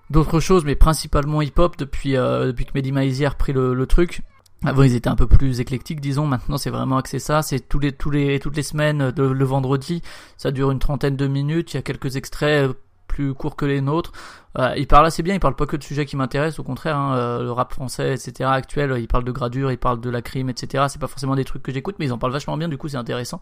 d'autres 0.10 0.40
choses, 0.40 0.66
mais 0.66 0.76
principalement 0.76 1.42
hip-hop 1.42 1.78
depuis 1.78 2.12
depuis 2.14 2.66
que 2.66 2.72
Mehdi 2.76 2.92
Maizi 2.92 3.26
a 3.26 3.30
repris 3.30 3.54
le, 3.54 3.74
le 3.74 3.88
truc. 3.88 4.22
Avant 4.64 4.84
ils 4.84 4.95
étaient 4.95 5.10
un 5.10 5.15
peu 5.15 5.27
plus 5.27 5.60
éclectiques, 5.60 6.02
disons. 6.02 6.26
Maintenant 6.26 6.57
c'est 6.57 6.69
vraiment 6.69 6.98
axé 6.98 7.19
ça. 7.19 7.41
C'est 7.41 7.60
tous 7.60 7.80
les 7.80 7.91
tous 7.91 8.10
les 8.10 8.40
toutes 8.40 8.56
les 8.56 8.64
semaines, 8.64 9.02
euh, 9.02 9.34
le, 9.34 9.45
vendredi. 9.45 10.02
Ça 10.38 10.52
dure 10.52 10.72
une 10.72 10.80
trentaine 10.80 11.15
de 11.15 11.27
minutes. 11.27 11.73
Il 11.73 11.77
y 11.77 11.80
a 11.80 11.84
quelques 11.84 12.15
extraits 12.15 12.69
euh, 12.69 12.73
plus 13.15 13.34
courts 13.34 13.56
que 13.56 13.65
les 13.65 13.82
nôtres. 13.82 14.11
Euh, 14.57 14.73
il 14.77 14.88
parle 14.88 15.06
assez 15.06 15.23
bien, 15.23 15.34
il 15.34 15.40
parle 15.40 15.56
pas 15.56 15.65
que 15.65 15.76
de 15.77 15.84
sujets 15.84 16.06
qui 16.06 16.18
m'intéressent, 16.18 16.60
au 16.60 16.64
contraire, 16.64 16.98
hein, 16.98 17.15
euh, 17.15 17.44
le 17.44 17.52
rap 17.52 17.73
français, 17.73 18.14
etc. 18.14 18.49
actuel, 18.52 18.94
il 18.99 19.07
parle 19.07 19.23
de 19.23 19.32
gradure, 19.32 19.72
il 19.72 19.77
parle 19.77 19.99
de 20.02 20.10
la 20.10 20.22
crime, 20.22 20.49
etc. 20.49 20.86
C'est 20.90 20.99
pas 20.99 21.07
forcément 21.07 21.36
des 21.36 21.45
trucs 21.45 21.64
que 21.64 21.72
j'écoute, 21.72 21.95
mais 21.99 22.06
ils 22.06 22.14
en 22.14 22.18
parlent 22.18 22.34
vachement 22.34 22.57
bien, 22.57 22.68
du 22.68 22.77
coup 22.77 22.88
c'est 22.88 22.98
intéressant. 22.98 23.41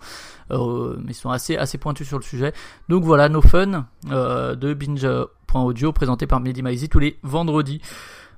Euh, 0.52 0.95
mais 1.03 1.11
ils 1.11 1.15
sont 1.15 1.30
assez 1.30 1.57
assez 1.57 1.77
pointus 1.77 2.07
sur 2.07 2.18
le 2.18 2.23
sujet. 2.23 2.53
Donc 2.90 3.03
voilà, 3.03 3.30
No 3.30 3.41
Fun 3.41 3.85
euh, 4.11 4.56
de 4.56 4.73
binge.audio 4.73 5.91
présenté 5.91 6.27
par 6.27 6.40
Mehdi 6.40 6.61
Maizi 6.61 6.90
tous 6.90 6.99
les 6.99 7.19
vendredis. 7.23 7.81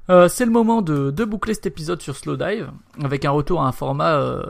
Euh, 0.09 0.27
c'est 0.27 0.45
le 0.45 0.51
moment 0.51 0.81
de, 0.81 1.09
de 1.09 1.25
boucler 1.25 1.53
cet 1.53 1.65
épisode 1.65 2.01
sur 2.01 2.15
Slow 2.15 2.37
Dive 2.37 2.69
avec 3.03 3.25
un 3.25 3.31
retour 3.31 3.61
à 3.61 3.67
un 3.67 3.71
format 3.71 4.15
euh, 4.15 4.43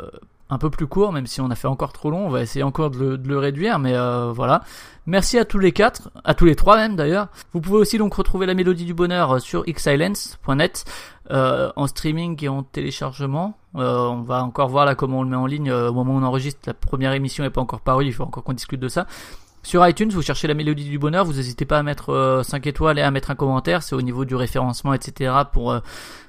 un 0.50 0.58
peu 0.58 0.70
plus 0.70 0.86
court, 0.86 1.14
même 1.14 1.28
si 1.28 1.40
on 1.40 1.50
a 1.50 1.56
fait 1.56 1.68
encore 1.68 1.94
trop 1.94 2.12
long, 2.12 2.26
on 2.26 2.30
va 2.30 2.42
essayer 2.42 2.62
encore 2.62 2.92
de 2.92 3.20
le, 3.24 3.38
réduire, 3.38 3.80
mais 3.80 3.96
euh, 3.96 4.32
voilà. 4.34 4.64
Merci 5.08 5.40
à 5.40 5.46
tous 5.46 5.60
les 5.60 5.72
quatre, 5.72 6.10
à 6.24 6.34
tous 6.34 6.46
les 6.46 6.56
trois 6.56 6.76
même 6.76 6.96
d'ailleurs. 6.96 7.30
Vous 7.54 7.62
pouvez 7.62 7.78
aussi 7.78 7.98
donc 7.98 8.14
retrouver 8.14 8.46
la 8.46 8.54
mélodie 8.54 8.86
du 8.86 8.94
bonheur 8.94 9.40
sur 9.40 9.64
xsilence.net 9.64 10.86
en 11.30 11.88
streaming 11.88 12.44
et 12.44 12.50
en 12.50 12.64
téléchargement. 12.64 13.58
On 13.76 14.22
va 14.22 14.44
encore 14.44 14.68
voir 14.70 14.86
là 14.86 14.96
comment 14.96 15.20
on 15.20 15.24
le 15.24 15.30
met 15.30 15.36
en 15.36 15.46
ligne 15.46 15.72
au 15.72 15.94
moment 15.94 16.16
où 16.16 16.18
on 16.18 16.24
enregistre. 16.24 16.62
La 16.66 16.74
première 16.74 17.14
émission 17.14 17.44
n'est 17.44 17.50
pas 17.50 17.62
encore 17.62 17.82
parue, 17.82 18.06
il 18.06 18.14
faut 18.14 18.24
encore 18.24 18.44
qu'on 18.44 18.54
discute 18.54 18.80
de 18.80 18.88
ça. 18.88 19.06
Sur 19.66 19.86
iTunes, 19.88 20.12
vous 20.12 20.22
cherchez 20.22 20.48
la 20.48 20.54
mélodie 20.54 20.86
du 20.88 21.00
bonheur, 21.00 21.26
vous 21.26 21.34
n'hésitez 21.34 21.66
pas 21.66 21.80
à 21.80 21.84
mettre 21.84 22.12
euh, 22.12 22.44
5 22.44 22.68
étoiles 22.68 23.00
et 23.00 23.02
à 23.02 23.10
mettre 23.10 23.32
un 23.32 23.36
commentaire, 23.36 23.82
c'est 23.82 23.96
au 23.96 24.02
niveau 24.04 24.24
du 24.24 24.36
référencement, 24.36 24.94
etc. 24.94 25.34
pour 25.52 25.72
euh, 25.72 25.80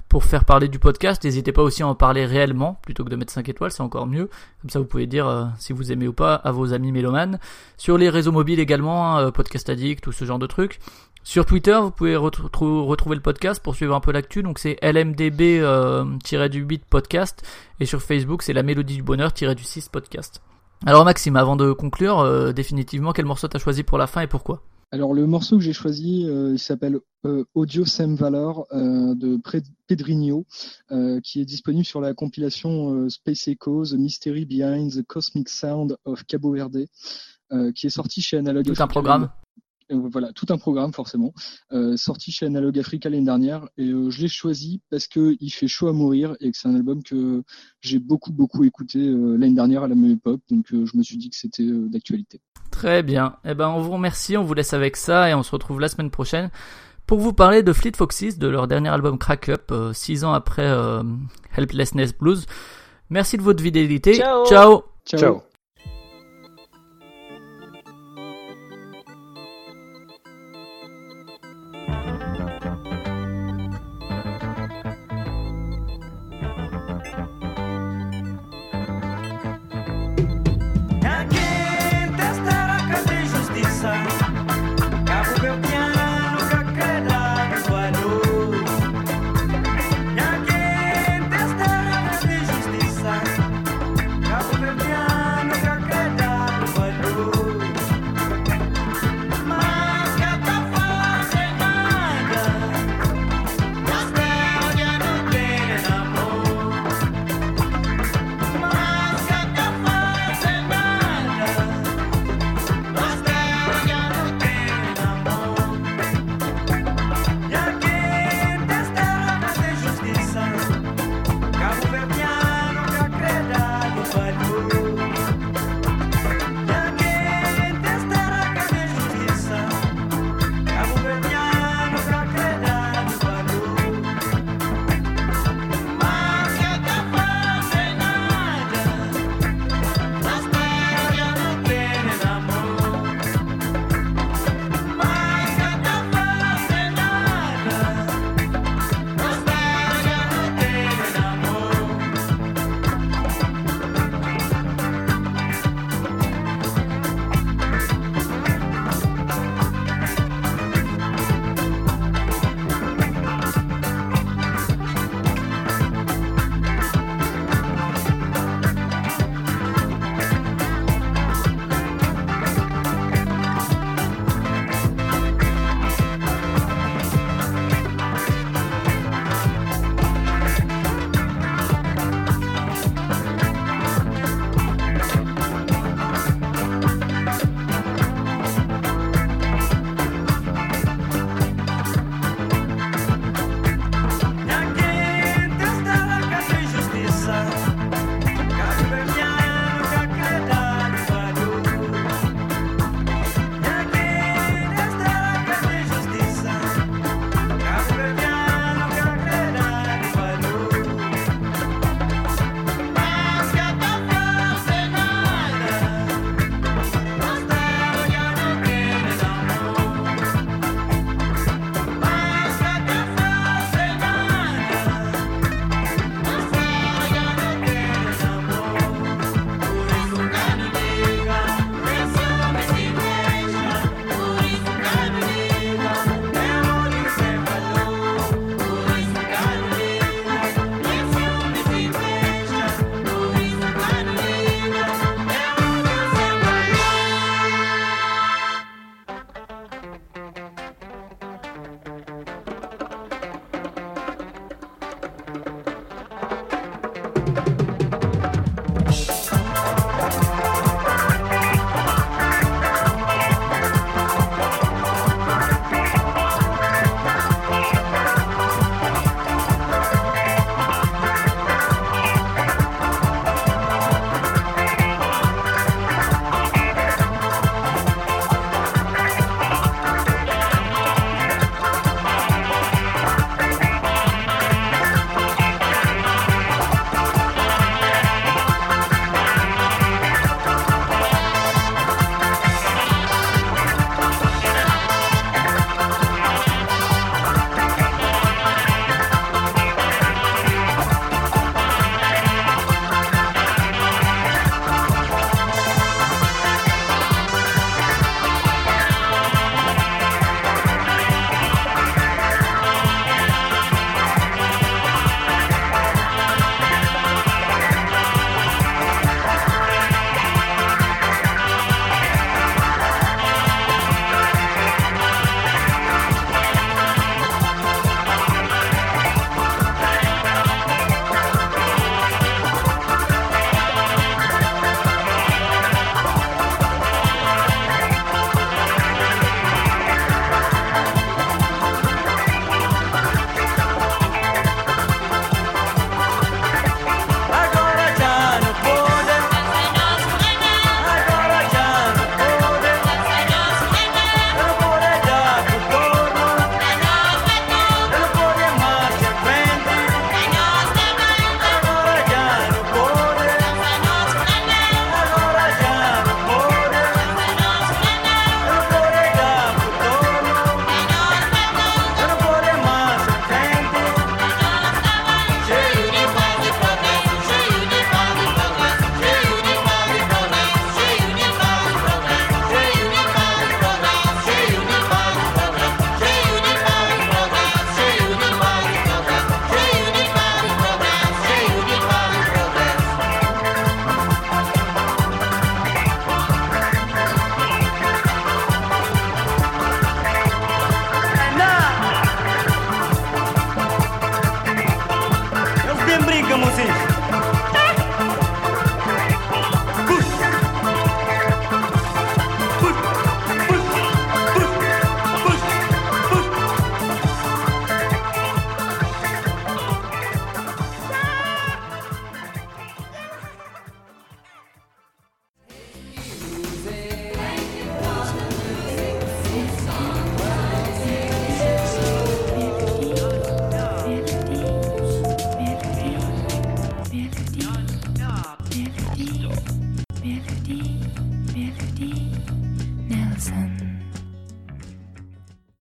pour 0.08 0.24
faire 0.24 0.44
parler 0.46 0.68
du 0.68 0.78
podcast. 0.78 1.22
N'hésitez 1.22 1.52
pas 1.52 1.62
aussi 1.62 1.82
à 1.82 1.86
en 1.88 1.94
parler 1.94 2.24
réellement, 2.24 2.78
plutôt 2.82 3.04
que 3.04 3.10
de 3.10 3.16
mettre 3.16 3.32
5 3.32 3.46
étoiles, 3.50 3.72
c'est 3.72 3.82
encore 3.82 4.06
mieux. 4.06 4.30
Comme 4.62 4.70
ça, 4.70 4.78
vous 4.78 4.86
pouvez 4.86 5.06
dire 5.06 5.26
euh, 5.28 5.44
si 5.58 5.74
vous 5.74 5.92
aimez 5.92 6.08
ou 6.08 6.14
pas 6.14 6.34
à 6.36 6.50
vos 6.50 6.72
amis 6.72 6.92
mélomanes. 6.92 7.38
Sur 7.76 7.98
les 7.98 8.08
réseaux 8.08 8.32
mobiles 8.32 8.58
également, 8.60 9.16
hein, 9.16 9.26
euh, 9.26 9.30
Podcast 9.32 9.68
Addict, 9.68 10.02
tout 10.02 10.12
ce 10.12 10.24
genre 10.24 10.38
de 10.38 10.46
trucs. 10.46 10.78
Sur 11.22 11.44
Twitter, 11.44 11.76
vous 11.82 11.90
pouvez 11.90 12.14
retrou- 12.16 12.86
retrouver 12.86 13.16
le 13.16 13.22
podcast 13.22 13.60
pour 13.62 13.74
suivre 13.74 13.94
un 13.94 14.00
peu 14.00 14.12
l'actu. 14.12 14.42
Donc 14.44 14.60
c'est 14.60 14.78
LMDB-du 14.80 15.60
euh, 15.62 16.04
8 16.32 16.84
podcast. 16.88 17.42
Et 17.80 17.84
sur 17.84 18.00
Facebook, 18.00 18.42
c'est 18.42 18.54
la 18.54 18.62
mélodie 18.62 18.96
du 18.96 19.02
bonheur-du 19.02 19.64
6 19.64 19.88
podcast. 19.88 20.40
Alors 20.84 21.04
Maxime, 21.04 21.36
avant 21.36 21.56
de 21.56 21.72
conclure, 21.72 22.20
euh, 22.20 22.52
définitivement, 22.52 23.12
quel 23.12 23.24
morceau 23.24 23.48
t'as 23.48 23.58
choisi 23.58 23.82
pour 23.82 23.98
la 23.98 24.06
fin 24.06 24.20
et 24.20 24.26
pourquoi? 24.26 24.62
Alors 24.92 25.14
le 25.14 25.26
morceau 25.26 25.56
que 25.56 25.64
j'ai 25.64 25.72
choisi, 25.72 26.26
euh, 26.28 26.52
il 26.52 26.58
s'appelle 26.58 27.00
euh, 27.24 27.44
Audio 27.54 27.84
Sem 27.84 28.14
Valor 28.14 28.66
de 28.72 29.40
Pedrinho, 29.88 30.46
qui 31.22 31.40
est 31.40 31.44
disponible 31.44 31.84
sur 31.84 32.00
la 32.00 32.14
compilation 32.14 33.08
Space 33.08 33.48
Echo, 33.48 33.84
The 33.84 33.94
Mystery 33.94 34.44
Behind 34.44 34.92
the 34.92 35.04
Cosmic 35.06 35.48
Sound 35.48 35.96
of 36.04 36.22
Cabo 36.24 36.52
Verde, 36.52 36.86
qui 37.74 37.86
est 37.86 37.90
sorti 37.90 38.22
chez 38.22 38.36
Analog 38.36 38.64
Tout 38.64 38.82
un 38.82 38.86
programme 38.86 39.30
voilà, 39.90 40.32
tout 40.32 40.46
un 40.50 40.58
programme 40.58 40.92
forcément, 40.92 41.32
euh, 41.72 41.96
sorti 41.96 42.32
chez 42.32 42.46
Analog 42.46 42.78
Africa 42.78 43.08
l'année 43.08 43.24
dernière. 43.24 43.68
Et 43.76 43.88
euh, 43.88 44.10
je 44.10 44.22
l'ai 44.22 44.28
choisi 44.28 44.80
parce 44.90 45.06
que 45.06 45.36
il 45.40 45.50
fait 45.50 45.68
chaud 45.68 45.88
à 45.88 45.92
mourir 45.92 46.36
et 46.40 46.50
que 46.50 46.56
c'est 46.56 46.68
un 46.68 46.74
album 46.74 47.02
que 47.02 47.42
j'ai 47.80 47.98
beaucoup 47.98 48.32
beaucoup 48.32 48.64
écouté 48.64 48.98
euh, 48.98 49.36
l'année 49.36 49.54
dernière 49.54 49.82
à 49.84 49.88
la 49.88 49.94
même 49.94 50.12
époque. 50.12 50.40
Donc 50.50 50.72
euh, 50.72 50.86
je 50.86 50.96
me 50.96 51.02
suis 51.02 51.16
dit 51.16 51.30
que 51.30 51.36
c'était 51.36 51.62
euh, 51.62 51.88
d'actualité. 51.88 52.40
Très 52.70 53.02
bien. 53.02 53.36
Eh 53.44 53.54
ben, 53.54 53.68
on 53.68 53.80
vous 53.80 53.92
remercie, 53.92 54.36
on 54.36 54.44
vous 54.44 54.54
laisse 54.54 54.74
avec 54.74 54.96
ça 54.96 55.30
et 55.30 55.34
on 55.34 55.42
se 55.42 55.50
retrouve 55.50 55.80
la 55.80 55.88
semaine 55.88 56.10
prochaine 56.10 56.50
pour 57.06 57.18
vous 57.18 57.32
parler 57.32 57.62
de 57.62 57.72
Fleet 57.72 57.92
Foxes, 57.96 58.38
de 58.38 58.48
leur 58.48 58.66
dernier 58.66 58.88
album 58.88 59.18
Crack 59.18 59.48
Up, 59.48 59.70
euh, 59.70 59.92
six 59.92 60.24
ans 60.24 60.32
après 60.32 60.66
euh, 60.66 61.02
Helplessness 61.56 62.16
Blues. 62.16 62.46
Merci 63.10 63.36
de 63.36 63.42
votre 63.42 63.62
fidélité. 63.62 64.14
Ciao. 64.14 64.44
Ciao. 64.46 64.82
Ciao. 65.06 65.42